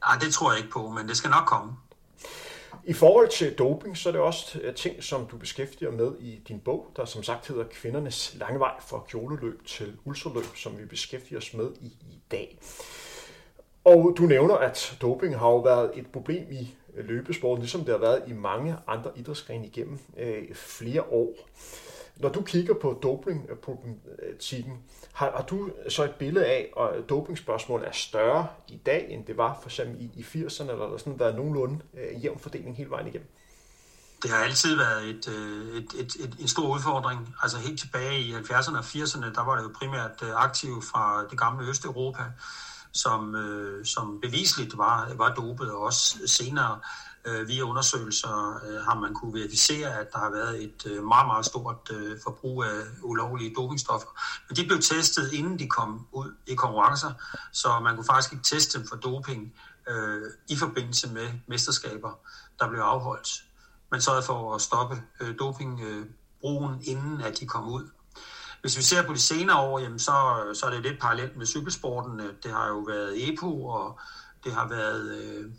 Nej, 0.00 0.18
det 0.20 0.34
tror 0.34 0.50
jeg 0.50 0.58
ikke 0.58 0.70
på, 0.70 0.88
men 0.88 1.08
det 1.08 1.16
skal 1.16 1.30
nok 1.30 1.46
komme. 1.46 1.76
I 2.88 2.92
forhold 2.92 3.28
til 3.28 3.54
doping, 3.54 3.96
så 3.96 4.08
er 4.08 4.12
det 4.12 4.20
også 4.20 4.60
øh, 4.62 4.74
ting, 4.74 5.02
som 5.02 5.26
du 5.26 5.36
beskæftiger 5.36 5.90
med 5.90 6.12
i 6.20 6.40
din 6.48 6.60
bog, 6.60 6.86
der 6.96 7.04
som 7.04 7.22
sagt 7.22 7.48
hedder 7.48 7.64
Kvindernes 7.64 8.36
lange 8.38 8.60
vej 8.60 8.72
fra 8.80 9.04
kjoleløb 9.08 9.66
til 9.66 9.96
ulcerløb, 10.04 10.44
som 10.56 10.78
vi 10.78 10.84
beskæftiger 10.84 11.38
os 11.38 11.54
med 11.54 11.70
i, 11.80 11.86
i 11.86 12.20
dag. 12.30 12.58
Og 13.84 14.14
du 14.18 14.22
nævner, 14.22 14.54
at 14.54 14.96
doping 15.00 15.38
har 15.38 15.48
jo 15.48 15.58
været 15.58 15.90
et 15.94 16.06
problem 16.12 16.52
i 16.52 16.74
øh, 16.94 17.04
løbesporten, 17.04 17.62
ligesom 17.62 17.80
det 17.80 17.88
har 17.88 17.98
været 17.98 18.22
i 18.26 18.32
mange 18.32 18.76
andre 18.86 19.10
idrætsgrene 19.16 19.66
igennem 19.66 19.98
øh, 20.18 20.54
flere 20.54 21.02
år. 21.02 21.34
Når 22.18 22.28
du 22.28 22.42
kigger 22.42 22.74
på 22.74 22.98
dopingproblematikken, 23.02 24.72
øh, 24.72 24.78
øh, 24.78 25.08
har, 25.12 25.32
har 25.36 25.42
du 25.42 25.70
så 25.88 26.04
et 26.04 26.14
billede 26.14 26.46
af, 26.46 26.72
at 26.80 27.08
dopingspørgsmålet 27.08 27.88
er 27.88 27.92
større 27.92 28.46
i 28.68 28.76
dag, 28.76 29.06
end 29.10 29.24
det 29.24 29.36
var 29.36 29.58
for 29.62 29.68
eksempel 29.68 30.00
i, 30.00 30.10
i 30.14 30.22
80'erne, 30.22 30.70
eller 30.70 30.86
der 30.86 30.96
sådan 30.96 31.34
nogenlunde 31.34 31.80
øh, 31.94 32.24
jævn 32.24 32.38
fordeling 32.38 32.76
hele 32.76 32.90
vejen 32.90 33.06
igennem? 33.06 33.28
Det 34.22 34.30
har 34.30 34.38
altid 34.38 34.76
været 34.76 35.04
et, 35.04 35.28
øh, 35.28 35.76
et, 35.76 35.94
et, 36.00 36.24
et, 36.24 36.36
en 36.40 36.48
stor 36.48 36.74
udfordring. 36.74 37.34
Altså 37.42 37.58
helt 37.58 37.80
tilbage 37.80 38.20
i 38.20 38.32
70'erne 38.32 38.78
og 38.78 38.84
80'erne, 38.84 39.34
der 39.34 39.44
var 39.44 39.56
det 39.56 39.62
jo 39.62 39.70
primært 39.78 40.22
øh, 40.22 40.30
aktiv 40.34 40.82
fra 40.82 41.26
det 41.30 41.38
gamle 41.38 41.68
Østeuropa, 41.68 42.22
som, 42.92 43.34
øh, 43.34 43.86
som 43.86 44.20
bevisligt 44.20 44.78
var, 44.78 45.14
var 45.14 45.34
dopet, 45.34 45.70
og 45.72 45.80
også 45.80 46.18
senere 46.26 46.80
øh, 47.24 47.48
via 47.48 47.62
undersøgelser 47.62 48.60
øh, 48.68 48.80
har 48.84 48.94
man 48.94 49.14
kunne 49.14 49.34
verificere, 49.34 50.00
at 50.00 50.12
der 50.12 50.18
har 50.18 50.30
været 50.30 50.64
et 50.64 50.86
øh, 50.86 51.04
meget, 51.04 51.26
meget 51.26 51.46
stort 51.46 51.90
øh, 51.92 52.18
forbrug 52.24 52.64
af 52.64 52.80
ulovlige 53.02 53.54
dopingstoffer. 53.54 54.08
Men 54.48 54.56
de 54.56 54.66
blev 54.66 54.80
testet, 54.80 55.32
inden 55.32 55.58
de 55.58 55.68
kom 55.68 56.06
ud 56.12 56.34
i 56.46 56.54
konkurrencer, 56.54 57.12
så 57.52 57.80
man 57.80 57.94
kunne 57.94 58.04
faktisk 58.04 58.32
ikke 58.32 58.44
teste 58.44 58.78
dem 58.78 58.86
for 58.86 58.96
doping 58.96 59.54
øh, 59.88 60.22
i 60.48 60.56
forbindelse 60.56 61.12
med 61.12 61.28
mesterskaber, 61.46 62.12
der 62.58 62.68
blev 62.68 62.80
afholdt. 62.80 63.44
Man 63.90 64.00
sørgede 64.00 64.22
for 64.22 64.54
at 64.54 64.60
stoppe 64.60 65.02
øh, 65.20 65.38
dopingbrugen, 65.38 66.74
øh, 66.74 66.88
inden 66.88 67.20
at 67.20 67.40
de 67.40 67.46
kom 67.46 67.68
ud. 67.68 67.90
Hvis 68.60 68.76
vi 68.76 68.82
ser 68.82 69.06
på 69.06 69.12
de 69.12 69.18
senere 69.18 69.56
år, 69.60 69.78
jamen 69.78 69.98
så, 69.98 70.12
så 70.54 70.66
er 70.66 70.70
det 70.70 70.82
lidt 70.82 71.00
parallelt 71.00 71.36
med 71.36 71.46
cykelsporten. 71.46 72.20
Det 72.42 72.52
har 72.52 72.68
jo 72.68 72.78
været 72.78 73.28
EPO, 73.28 73.66
og 73.66 74.00
det 74.44 74.52
har 74.52 74.68
været 74.68 75.18
øh, 75.18 75.50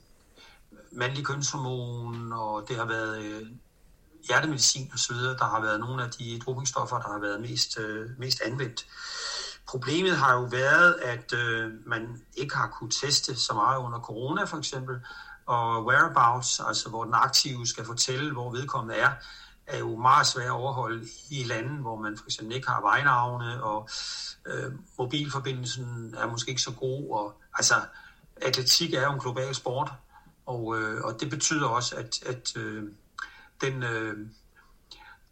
mandlig 0.92 1.26
kønshormon, 1.26 2.34
og 2.34 2.66
det 2.68 2.76
har 2.76 2.86
været 2.86 3.24
øh, 3.24 3.48
hjertemedicin 4.28 4.92
osv., 4.94 5.16
der 5.16 5.46
har 5.46 5.62
været 5.62 5.80
nogle 5.80 6.04
af 6.04 6.12
de 6.12 6.42
dopingstoffer, 6.46 7.00
der 7.00 7.12
har 7.12 7.20
været 7.20 7.42
mest, 7.42 7.80
øh, 7.80 8.10
mest 8.18 8.42
anvendt. 8.42 8.86
Problemet 9.68 10.18
har 10.18 10.34
jo 10.34 10.42
været, 10.44 10.94
at 10.94 11.34
øh, 11.34 11.72
man 11.86 12.22
ikke 12.38 12.56
har 12.56 12.68
kunne 12.68 12.92
teste 12.92 13.36
så 13.36 13.54
meget 13.54 13.80
under 13.80 14.00
corona 14.00 14.44
for 14.44 14.58
eksempel, 14.58 14.96
og 15.46 15.86
whereabouts, 15.86 16.60
altså 16.68 16.90
hvor 16.90 17.04
den 17.04 17.14
aktive 17.14 17.68
skal 17.68 17.86
fortælle, 17.86 18.34
hvor 18.34 18.52
vedkommende 18.52 18.96
er, 18.96 19.12
er 19.70 19.78
jo 19.78 19.96
meget 19.96 20.28
svære 20.28 20.46
at 20.46 20.52
overholde 20.52 21.08
i 21.32 21.44
lande, 21.44 21.82
hvor 21.82 21.96
man 21.96 22.18
for 22.18 22.26
eksempel 22.26 22.56
ikke 22.56 22.68
har 22.68 22.82
vejnavne, 22.82 23.64
og 23.64 23.90
øh, 24.46 24.72
mobilforbindelsen 24.98 26.16
er 26.18 26.28
måske 26.28 26.50
ikke 26.50 26.62
så 26.62 26.72
god, 26.72 27.12
og 27.12 27.42
altså 27.54 27.76
atletik 28.42 28.94
er 28.94 29.02
jo 29.04 29.14
en 29.14 29.20
global 29.20 29.56
sport, 29.56 29.92
og, 30.46 30.78
øh, 30.78 31.02
og 31.04 31.20
det 31.20 31.30
betyder 31.30 31.68
også, 31.68 31.96
at, 31.96 32.24
at 32.26 32.58
øh, 32.58 32.84
den 33.62 33.84
øh, 33.84 34.18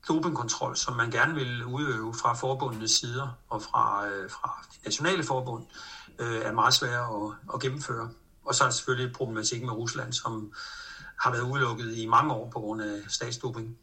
dopingkontrol, 0.07 0.75
som 0.75 0.95
man 0.95 1.11
gerne 1.11 1.33
vil 1.33 1.65
udøve 1.65 2.13
fra 2.13 2.33
forbundenes 2.33 2.91
sider 2.91 3.37
og 3.49 3.61
fra, 3.61 4.07
øh, 4.07 4.29
fra 4.29 4.65
de 4.73 4.77
nationale 4.85 5.23
forbund, 5.23 5.65
øh, 6.19 6.41
er 6.41 6.51
meget 6.51 6.73
svær 6.73 7.01
at, 7.01 7.35
at 7.53 7.59
gennemføre. 7.59 8.09
Og 8.45 8.55
så 8.55 8.63
er 8.63 8.67
der 8.67 8.73
selvfølgelig 8.73 9.15
problematikken 9.15 9.67
med 9.67 9.75
Rusland, 9.75 10.13
som 10.13 10.53
har 11.19 11.31
været 11.31 11.41
udelukket 11.41 11.97
i 11.97 12.05
mange 12.05 12.33
år 12.33 12.49
på 12.49 12.59
grund 12.59 12.81
af 12.81 13.01
statsdoping. 13.07 13.77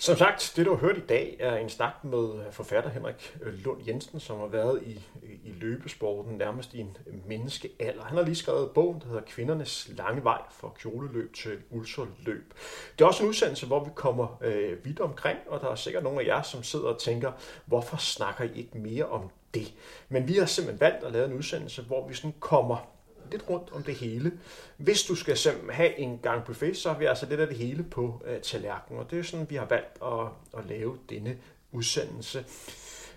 Som 0.00 0.16
sagt, 0.16 0.52
det 0.56 0.66
du 0.66 0.70
har 0.70 0.80
hørt 0.80 0.96
i 0.96 1.06
dag 1.08 1.36
er 1.40 1.56
en 1.56 1.68
snak 1.68 2.04
med 2.04 2.52
forfatter 2.52 2.90
Henrik 2.90 3.36
øh, 3.42 3.54
Lund 3.54 3.80
Jensen, 3.86 4.20
som 4.20 4.38
har 4.38 4.46
været 4.46 4.82
i, 4.82 5.00
i 5.22 5.50
løbesporten 5.50 6.38
nærmest 6.38 6.74
i 6.74 6.80
en 6.80 6.96
menneskealder. 7.26 8.04
Han 8.04 8.16
har 8.16 8.24
lige 8.24 8.34
skrevet 8.34 8.70
bogen, 8.70 9.00
der 9.00 9.06
hedder 9.06 9.22
Kvindernes 9.26 9.90
lange 9.96 10.24
vej 10.24 10.38
fra 10.50 10.70
kjoleløb 10.78 11.34
til 11.34 11.58
ultraløb. 11.70 12.54
Det 12.98 13.04
er 13.04 13.08
også 13.08 13.22
en 13.22 13.28
udsendelse, 13.28 13.66
hvor 13.66 13.84
vi 13.84 13.90
kommer 13.94 14.38
øh, 14.42 14.84
vidt 14.84 15.00
omkring, 15.00 15.38
og 15.46 15.60
der 15.60 15.70
er 15.70 15.74
sikkert 15.74 16.02
nogle 16.02 16.20
af 16.20 16.26
jer, 16.26 16.42
som 16.42 16.62
sidder 16.62 16.88
og 16.88 16.98
tænker, 16.98 17.32
hvorfor 17.66 17.96
snakker 17.96 18.44
I 18.44 18.58
ikke 18.58 18.78
mere 18.78 19.04
om 19.04 19.30
det? 19.54 19.74
Men 20.08 20.28
vi 20.28 20.34
har 20.34 20.46
simpelthen 20.46 20.80
valgt 20.80 21.04
at 21.04 21.12
lave 21.12 21.26
en 21.26 21.32
udsendelse, 21.32 21.82
hvor 21.82 22.08
vi 22.08 22.14
sådan 22.14 22.34
kommer 22.40 22.86
lidt 23.30 23.44
rundt 23.50 23.72
om 23.72 23.82
det 23.82 23.94
hele. 23.94 24.32
Hvis 24.76 25.02
du 25.02 25.14
skal 25.14 25.36
have 25.70 25.98
en 25.98 26.18
gang 26.22 26.44
buffet, 26.44 26.76
så 26.76 26.92
har 26.92 26.98
vi 26.98 27.04
altså 27.04 27.26
lidt 27.26 27.40
af 27.40 27.46
det 27.46 27.56
hele 27.56 27.82
på 27.82 28.22
øh, 28.26 28.40
tallerkenen, 28.40 29.00
og 29.00 29.10
det 29.10 29.18
er 29.18 29.22
sådan, 29.22 29.50
vi 29.50 29.56
har 29.56 29.64
valgt 29.64 29.98
at, 30.02 30.26
at 30.58 30.66
lave 30.68 30.98
denne 31.10 31.36
udsendelse. 31.72 32.44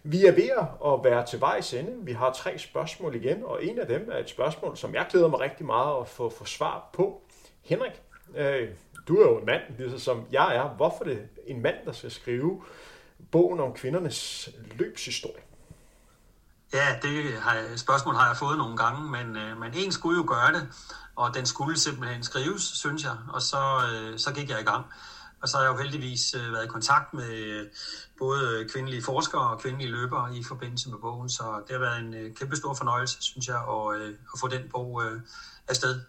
Vi 0.03 0.25
er 0.25 0.31
ved 0.31 0.49
at 0.85 1.11
være 1.11 1.25
til 1.25 1.39
vejs 1.39 1.73
ende. 1.73 1.91
Vi 2.01 2.11
har 2.11 2.33
tre 2.33 2.59
spørgsmål 2.59 3.15
igen, 3.15 3.43
og 3.43 3.65
en 3.65 3.79
af 3.79 3.87
dem 3.87 4.09
er 4.11 4.17
et 4.17 4.29
spørgsmål, 4.29 4.77
som 4.77 4.95
jeg 4.95 5.05
glæder 5.11 5.27
mig 5.27 5.39
rigtig 5.39 5.65
meget 5.65 6.01
at 6.01 6.07
få, 6.07 6.29
få 6.29 6.45
svar 6.45 6.89
på. 6.93 7.21
Henrik, 7.61 8.01
øh, 8.35 8.69
du 9.07 9.17
er 9.17 9.31
jo 9.31 9.37
en 9.37 9.45
mand, 9.45 9.61
ligesom 9.77 9.99
som 9.99 10.25
jeg 10.31 10.55
er. 10.55 10.69
Hvorfor 10.69 11.03
er 11.03 11.09
det 11.09 11.27
en 11.47 11.61
mand, 11.61 11.75
der 11.85 11.91
skal 11.91 12.11
skrive 12.11 12.63
bogen 13.31 13.59
om 13.59 13.73
kvindernes 13.73 14.49
løbshistorie? 14.77 15.41
Ja, 16.73 16.95
det 17.01 17.33
har, 17.33 17.75
spørgsmål 17.75 18.15
har 18.15 18.27
jeg 18.27 18.37
fået 18.37 18.57
nogle 18.57 18.77
gange, 18.77 19.11
men, 19.11 19.37
øh, 19.37 19.57
men 19.57 19.73
en 19.73 19.91
skulle 19.91 20.17
jo 20.17 20.25
gøre 20.27 20.53
det, 20.53 20.67
og 21.15 21.35
den 21.35 21.45
skulle 21.45 21.79
simpelthen 21.79 22.23
skrives, 22.23 22.61
synes 22.61 23.03
jeg, 23.03 23.17
og 23.33 23.41
så, 23.41 23.81
øh, 23.91 24.19
så 24.19 24.33
gik 24.33 24.49
jeg 24.49 24.61
i 24.61 24.63
gang. 24.63 24.85
Og 25.41 25.49
så 25.49 25.57
har 25.57 25.63
jeg 25.63 25.73
jo 25.73 25.77
heldigvis 25.77 26.35
øh, 26.35 26.53
været 26.53 26.65
i 26.65 26.67
kontakt 26.67 27.13
med 27.13 27.29
øh, 27.29 27.65
både 28.19 28.69
kvindelige 28.73 29.03
forskere 29.03 29.49
og 29.49 29.59
kvindelige 29.59 29.91
løbere 29.91 30.35
i 30.35 30.43
forbindelse 30.43 30.89
med 30.89 30.97
bogen, 30.97 31.29
så 31.29 31.43
det 31.67 31.71
har 31.75 31.79
været 31.79 31.99
en 31.99 32.13
øh, 32.13 32.35
kæmpe 32.35 32.55
stor 32.55 32.73
fornøjelse, 32.73 33.17
synes 33.21 33.47
jeg, 33.47 33.57
at, 33.57 34.01
øh, 34.01 34.09
at 34.33 34.39
få 34.39 34.47
den 34.47 34.69
bog 34.71 35.03
øh, 35.05 35.21
afsted. 35.67 36.01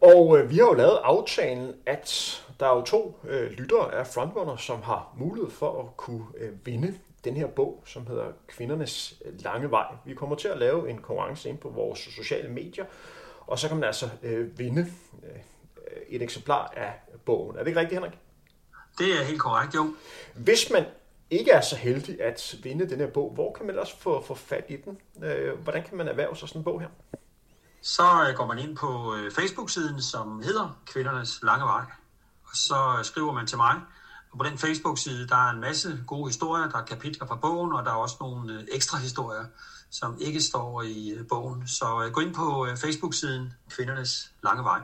Og 0.00 0.38
øh, 0.38 0.50
vi 0.50 0.56
har 0.56 0.64
jo 0.64 0.74
lavet 0.74 0.98
aftalen, 1.04 1.74
at 1.86 2.40
der 2.60 2.66
er 2.66 2.76
jo 2.76 2.82
to 2.82 3.20
øh, 3.28 3.50
lyttere 3.50 3.94
af 3.94 4.06
Frontrunner, 4.06 4.56
som 4.56 4.82
har 4.82 5.14
mulighed 5.16 5.50
for 5.50 5.82
at 5.82 5.96
kunne 5.96 6.26
øh, 6.38 6.66
vinde 6.66 6.98
den 7.24 7.36
her 7.36 7.46
bog, 7.46 7.82
som 7.86 8.06
hedder 8.06 8.32
Kvindernes 8.46 9.22
lange 9.24 9.70
vej. 9.70 9.86
Vi 10.04 10.14
kommer 10.14 10.36
til 10.36 10.48
at 10.48 10.58
lave 10.58 10.90
en 10.90 10.96
konkurrence 10.96 11.48
ind 11.48 11.58
på 11.58 11.68
vores 11.68 11.98
sociale 11.98 12.48
medier, 12.48 12.84
og 13.40 13.58
så 13.58 13.68
kan 13.68 13.76
man 13.76 13.84
altså 13.84 14.10
øh, 14.22 14.58
vinde 14.58 14.92
øh, 15.24 15.40
et 16.08 16.22
eksemplar 16.22 16.72
af 16.76 16.92
bogen. 17.24 17.56
Er 17.56 17.60
det 17.60 17.66
ikke 17.66 17.80
rigtigt, 17.80 18.00
Henrik? 18.00 18.18
Det 18.98 19.20
er 19.20 19.24
helt 19.24 19.40
korrekt, 19.40 19.74
jo. 19.74 19.94
Hvis 20.34 20.70
man 20.70 20.84
ikke 21.30 21.50
er 21.50 21.60
så 21.60 21.76
heldig 21.76 22.20
at 22.20 22.56
vinde 22.62 22.88
den 22.88 22.98
her 22.98 23.06
bog, 23.06 23.30
hvor 23.34 23.52
kan 23.52 23.66
man 23.66 23.70
ellers 23.70 23.92
få, 23.92 24.22
få 24.22 24.34
fat 24.34 24.64
i 24.68 24.76
den? 24.76 24.98
Øh, 25.24 25.58
hvordan 25.58 25.82
kan 25.82 25.96
man 25.96 26.08
erhverve 26.08 26.36
sig 26.36 26.48
sådan 26.48 26.60
en 26.60 26.64
bog 26.64 26.80
her? 26.80 26.88
Så 27.80 28.02
øh, 28.28 28.36
går 28.36 28.46
man 28.46 28.58
ind 28.58 28.76
på 28.76 29.14
øh, 29.14 29.30
Facebook-siden, 29.32 30.02
som 30.02 30.42
hedder 30.42 30.80
Kvindernes 30.86 31.40
Lange 31.42 31.64
Vej, 31.64 31.84
og 32.44 32.56
så 32.56 33.00
skriver 33.02 33.32
man 33.32 33.46
til 33.46 33.56
mig, 33.56 33.74
og 34.32 34.38
på 34.38 34.44
den 34.44 34.58
Facebook-side, 34.58 35.28
der 35.28 35.36
er 35.36 35.50
en 35.50 35.60
masse 35.60 35.98
gode 36.06 36.28
historier, 36.28 36.68
der 36.68 36.78
er 36.78 36.84
kapitler 36.84 37.26
fra 37.26 37.36
bogen, 37.36 37.72
og 37.72 37.84
der 37.84 37.90
er 37.90 37.94
også 37.94 38.16
nogle 38.20 38.52
øh, 38.52 38.66
ekstra 38.72 38.98
historier, 38.98 39.44
som 39.90 40.16
ikke 40.20 40.40
står 40.40 40.82
i 40.82 41.10
øh, 41.10 41.28
bogen. 41.28 41.68
Så 41.68 42.02
øh, 42.04 42.12
gå 42.12 42.20
ind 42.20 42.34
på 42.34 42.66
Facebook-siden 42.76 43.52
Kvindernes 43.70 44.32
Lange 44.42 44.64
Vej. 44.64 44.80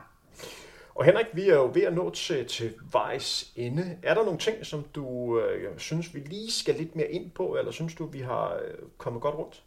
Og 0.95 1.05
Henrik, 1.05 1.25
vi 1.33 1.49
er 1.49 1.55
jo 1.55 1.71
ved 1.73 1.81
at 1.81 1.93
nå 1.93 2.09
til, 2.09 2.47
til 2.47 2.73
vejs 2.91 3.45
ende. 3.55 3.97
Er 4.03 4.13
der 4.13 4.23
nogle 4.23 4.39
ting, 4.39 4.65
som 4.65 4.83
du 4.95 5.39
øh, 5.39 5.79
synes, 5.79 6.13
vi 6.13 6.19
lige 6.19 6.51
skal 6.51 6.75
lidt 6.75 6.95
mere 6.95 7.11
ind 7.11 7.31
på, 7.31 7.55
eller 7.59 7.71
synes 7.71 7.95
du, 7.95 8.05
vi 8.05 8.21
har 8.21 8.53
øh, 8.53 8.89
kommet 8.97 9.21
godt 9.21 9.35
rundt? 9.35 9.61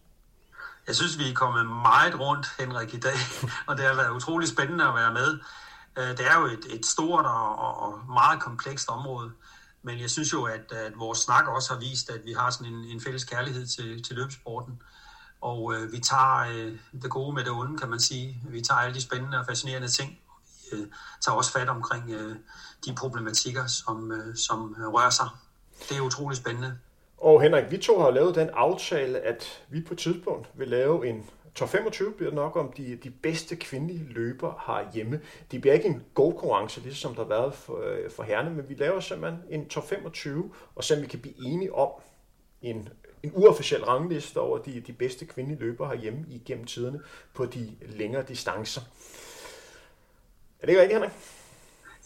Jeg 0.86 0.96
synes, 0.96 1.18
vi 1.18 1.30
er 1.30 1.34
kommet 1.34 1.66
meget 1.66 2.20
rundt, 2.20 2.46
Henrik, 2.58 2.94
i 2.94 3.00
dag, 3.00 3.18
og 3.68 3.76
det 3.76 3.84
har 3.84 3.94
været 3.94 4.16
utrolig 4.16 4.48
spændende 4.48 4.84
at 4.84 4.94
være 4.94 5.12
med. 5.12 5.38
Det 5.96 6.26
er 6.26 6.40
jo 6.40 6.46
et, 6.46 6.74
et 6.74 6.86
stort 6.86 7.26
og, 7.26 7.78
og 7.78 8.00
meget 8.08 8.40
komplekst 8.40 8.88
område, 8.88 9.32
men 9.88 10.00
jeg 10.00 10.10
synes 10.10 10.32
jo, 10.32 10.44
at, 10.44 10.72
at 10.72 10.92
vores 10.96 11.18
snak 11.18 11.48
også 11.48 11.72
har 11.72 11.80
vist, 11.80 12.10
at 12.10 12.20
vi 12.24 12.32
har 12.32 12.50
sådan 12.50 12.72
en, 12.72 12.84
en 12.84 13.00
fælles 13.00 13.24
kærlighed 13.24 13.66
til, 13.66 14.02
til 14.02 14.16
løbsporten. 14.16 14.82
Og 15.40 15.74
øh, 15.74 15.92
vi 15.92 15.98
tager 15.98 16.38
øh, 16.52 16.72
det 17.02 17.10
gode 17.10 17.34
med 17.34 17.44
det 17.44 17.52
onde, 17.52 17.78
kan 17.78 17.88
man 17.88 18.00
sige. 18.00 18.42
Vi 18.48 18.60
tager 18.60 18.78
alle 18.78 18.94
de 18.94 19.00
spændende 19.00 19.38
og 19.38 19.46
fascinerende 19.46 19.88
ting. 19.88 20.18
Vi 20.70 20.76
øh, 20.76 20.86
tager 21.20 21.36
også 21.36 21.52
fat 21.52 21.68
omkring 21.68 22.10
øh, 22.10 22.36
de 22.84 22.94
problematikker, 22.94 23.66
som, 23.66 24.12
øh, 24.12 24.36
som 24.36 24.76
rører 24.78 25.10
sig. 25.10 25.28
Det 25.88 25.96
er 25.96 26.00
utrolig 26.00 26.36
spændende. 26.36 26.78
Og 27.18 27.42
Henrik, 27.42 27.70
vi 27.70 27.78
to 27.78 28.00
har 28.00 28.10
lavet 28.10 28.34
den 28.34 28.50
aftale, 28.54 29.18
at 29.18 29.44
vi 29.68 29.80
på 29.80 29.94
et 29.94 29.98
tidspunkt 29.98 30.48
vil 30.54 30.68
lave 30.68 31.08
en 31.08 31.30
top 31.58 31.68
25 31.68 32.12
bliver 32.12 32.32
nok 32.32 32.56
om 32.56 32.72
de, 32.72 32.98
de 33.04 33.10
bedste 33.10 33.56
kvindelige 33.56 34.12
løber 34.12 34.64
herhjemme. 34.66 35.20
Det 35.50 35.60
bliver 35.60 35.74
ikke 35.74 35.88
en 35.88 36.04
god 36.14 36.32
konkurrence, 36.32 36.80
ligesom 36.80 37.14
der 37.14 37.22
har 37.22 37.28
været 37.28 37.54
for, 37.54 37.82
øh, 37.84 38.10
for 38.10 38.22
herrene, 38.22 38.50
men 38.50 38.68
vi 38.68 38.74
laver 38.74 39.00
simpelthen 39.00 39.42
en 39.50 39.68
top 39.68 39.88
25, 39.88 40.52
og 40.76 40.84
så 40.84 41.00
vi 41.00 41.06
kan 41.06 41.18
blive 41.18 41.46
enige 41.46 41.74
om 41.74 41.90
en, 42.62 42.88
en 43.22 43.32
uofficiel 43.34 43.84
rangliste 43.84 44.40
over 44.40 44.58
de, 44.58 44.80
de 44.80 44.92
bedste 44.92 45.26
kvindelige 45.26 45.60
løbere 45.60 45.88
herhjemme 45.88 46.24
igennem 46.28 46.64
tiderne 46.64 47.00
på 47.34 47.46
de 47.46 47.76
længere 47.82 48.22
distancer. 48.22 48.80
Er 50.60 50.66
det 50.66 50.68
ikke 50.68 50.82
rigtigt, 50.82 51.00
Henrik? 51.00 51.12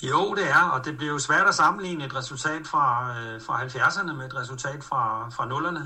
Jo, 0.03 0.35
det 0.35 0.51
er, 0.51 0.71
og 0.71 0.85
det 0.85 0.97
bliver 0.97 1.13
jo 1.13 1.19
svært 1.19 1.47
at 1.47 1.55
sammenligne 1.55 2.05
et 2.05 2.15
resultat 2.15 2.67
fra, 2.67 3.17
øh, 3.21 3.43
fra 3.43 3.65
70'erne 3.65 4.13
med 4.13 4.27
et 4.27 4.35
resultat 4.35 4.85
fra, 4.85 5.31
fra 5.31 5.47
0'erne, 5.47 5.83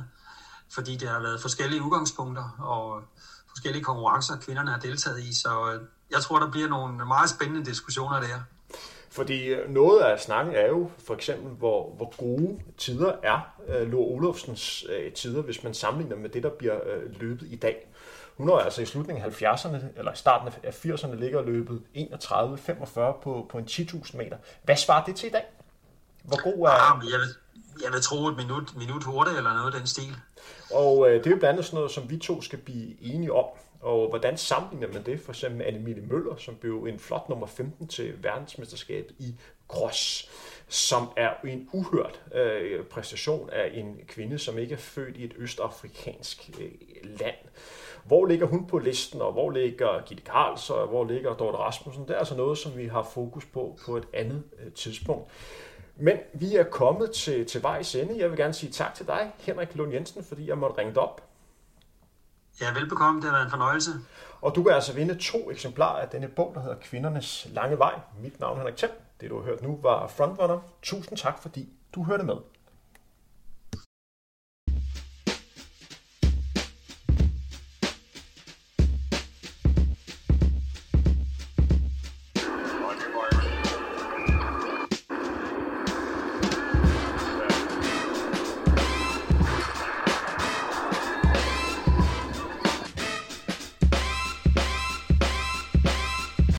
fordi 0.74 0.96
det 0.96 1.08
har 1.08 1.20
været 1.20 1.40
forskellige 1.40 1.82
udgangspunkter 1.82 2.56
og 2.58 3.02
forskellige 3.56 3.84
konkurrencer, 3.84 4.36
kvinderne 4.36 4.70
har 4.70 4.78
deltaget 4.78 5.22
i, 5.22 5.34
så 5.34 5.48
øh, 5.72 5.80
jeg 6.10 6.20
tror, 6.20 6.38
der 6.38 6.50
bliver 6.50 6.68
nogle 6.68 7.06
meget 7.06 7.30
spændende 7.30 7.64
diskussioner 7.64 8.20
der. 8.20 8.40
Fordi 9.10 9.44
øh, 9.44 9.70
noget 9.70 10.00
af 10.00 10.20
snakken 10.20 10.54
er 10.54 10.66
jo 10.66 10.90
for 11.06 11.14
eksempel, 11.14 11.52
hvor, 11.52 11.94
hvor 11.96 12.16
gode 12.16 12.60
tider 12.78 13.12
er 13.22 13.40
øh, 13.68 13.88
Lo 13.88 13.98
Olofsens 13.98 14.84
øh, 14.88 15.12
tider, 15.12 15.42
hvis 15.42 15.62
man 15.62 15.74
sammenligner 15.74 16.16
med 16.16 16.28
det, 16.30 16.42
der 16.42 16.50
bliver 16.50 16.76
øh, 16.86 17.20
løbet 17.20 17.46
i 17.50 17.56
dag. 17.56 17.92
Hun 18.36 18.48
har 18.48 18.56
altså 18.56 18.82
i 18.82 18.86
slutningen 18.86 19.24
af 19.24 19.42
70'erne, 19.42 19.84
eller 19.96 20.12
i 20.12 20.16
starten 20.16 20.52
af 20.62 20.84
80'erne, 20.84 21.14
ligger 21.14 21.42
løbet 21.42 21.82
31-45 21.96 23.22
på, 23.22 23.46
på 23.50 23.58
en 23.58 23.64
10.000 23.64 24.16
meter. 24.16 24.36
Hvad 24.64 24.76
svarer 24.76 25.04
det 25.04 25.16
til 25.16 25.26
i 25.26 25.32
dag? 25.32 25.44
Hvor 26.22 26.42
god 26.42 26.66
er... 26.66 26.70
Ah, 26.70 27.10
jeg, 27.12 27.20
vil, 27.20 27.28
jeg 27.84 27.92
vil 27.92 28.02
tro 28.02 28.26
et 28.26 28.36
minut, 28.36 28.76
minut 28.76 29.04
hurtigt 29.04 29.36
eller 29.36 29.54
noget 29.54 29.74
af 29.74 29.78
den 29.78 29.86
stil. 29.86 30.16
Og 30.72 31.08
øh, 31.08 31.18
det 31.18 31.26
er 31.26 31.30
jo 31.30 31.36
blandt 31.36 31.52
andet 31.52 31.64
sådan 31.64 31.76
noget, 31.76 31.90
som 31.90 32.10
vi 32.10 32.16
to 32.18 32.42
skal 32.42 32.58
blive 32.58 33.02
enige 33.02 33.32
om. 33.32 33.46
Og 33.80 34.08
hvordan 34.08 34.36
sammenligner 34.36 34.94
man 34.94 35.06
det 35.06 35.20
for 35.20 35.32
eksempel 35.32 35.58
med 35.58 35.66
Annemile 35.66 36.00
Møller, 36.00 36.36
som 36.36 36.54
blev 36.54 36.84
en 36.84 36.98
flot 36.98 37.28
nummer 37.28 37.46
15 37.46 37.88
til 37.88 38.22
verdensmesterskabet 38.22 39.14
i 39.18 39.34
Gros, 39.68 40.30
som 40.68 41.08
er 41.16 41.30
en 41.44 41.68
uhørt 41.72 42.22
øh, 42.34 42.84
præstation 42.84 43.50
af 43.50 43.70
en 43.74 44.00
kvinde, 44.08 44.38
som 44.38 44.58
ikke 44.58 44.74
er 44.74 44.78
født 44.78 45.16
i 45.16 45.24
et 45.24 45.34
østafrikansk 45.36 46.50
øh, 46.60 46.70
land. 47.02 47.36
Hvor 48.04 48.26
ligger 48.26 48.46
hun 48.46 48.66
på 48.66 48.78
listen, 48.78 49.20
og 49.20 49.32
hvor 49.32 49.50
ligger 49.50 50.04
Gitte 50.06 50.22
Karls, 50.22 50.70
og 50.70 50.86
hvor 50.86 51.04
ligger 51.04 51.34
Dorte 51.34 51.58
Rasmussen? 51.58 52.02
Det 52.08 52.10
er 52.10 52.18
altså 52.18 52.36
noget, 52.36 52.58
som 52.58 52.76
vi 52.76 52.86
har 52.86 53.02
fokus 53.14 53.44
på 53.44 53.78
på 53.86 53.96
et 53.96 54.08
andet 54.12 54.42
øh, 54.64 54.72
tidspunkt. 54.72 55.30
Men 55.96 56.18
vi 56.34 56.56
er 56.56 56.64
kommet 56.64 57.10
til, 57.10 57.46
til 57.46 57.62
vejs 57.62 57.94
ende. 57.94 58.18
Jeg 58.18 58.30
vil 58.30 58.38
gerne 58.38 58.54
sige 58.54 58.72
tak 58.72 58.94
til 58.94 59.06
dig, 59.06 59.32
Henrik 59.38 59.74
Lund 59.74 59.92
Jensen, 59.92 60.24
fordi 60.24 60.48
jeg 60.48 60.58
måtte 60.58 60.78
ringe 60.78 61.00
op. 61.00 61.22
Ja, 62.60 62.72
velbekomme. 62.72 63.20
Det 63.20 63.28
har 63.28 63.36
været 63.36 63.44
en 63.44 63.50
fornøjelse. 63.50 63.90
Og 64.40 64.54
du 64.54 64.62
kan 64.62 64.72
altså 64.72 64.92
vinde 64.92 65.18
to 65.18 65.50
eksemplarer 65.50 66.00
af 66.00 66.08
denne 66.08 66.28
bog, 66.28 66.52
der 66.54 66.60
hedder 66.60 66.76
Kvindernes 66.76 67.48
Lange 67.52 67.78
Vej. 67.78 68.00
Mit 68.22 68.40
navn 68.40 68.52
er 68.52 68.58
Henrik 68.58 68.76
Thiem. 68.76 68.92
Det, 69.20 69.30
du 69.30 69.36
har 69.36 69.44
hørt 69.44 69.62
nu, 69.62 69.78
var 69.82 70.06
Frontrunner. 70.06 70.60
Tusind 70.82 71.18
tak, 71.18 71.42
fordi 71.42 71.68
du 71.94 72.04
hørte 72.04 72.24
med. 72.24 72.36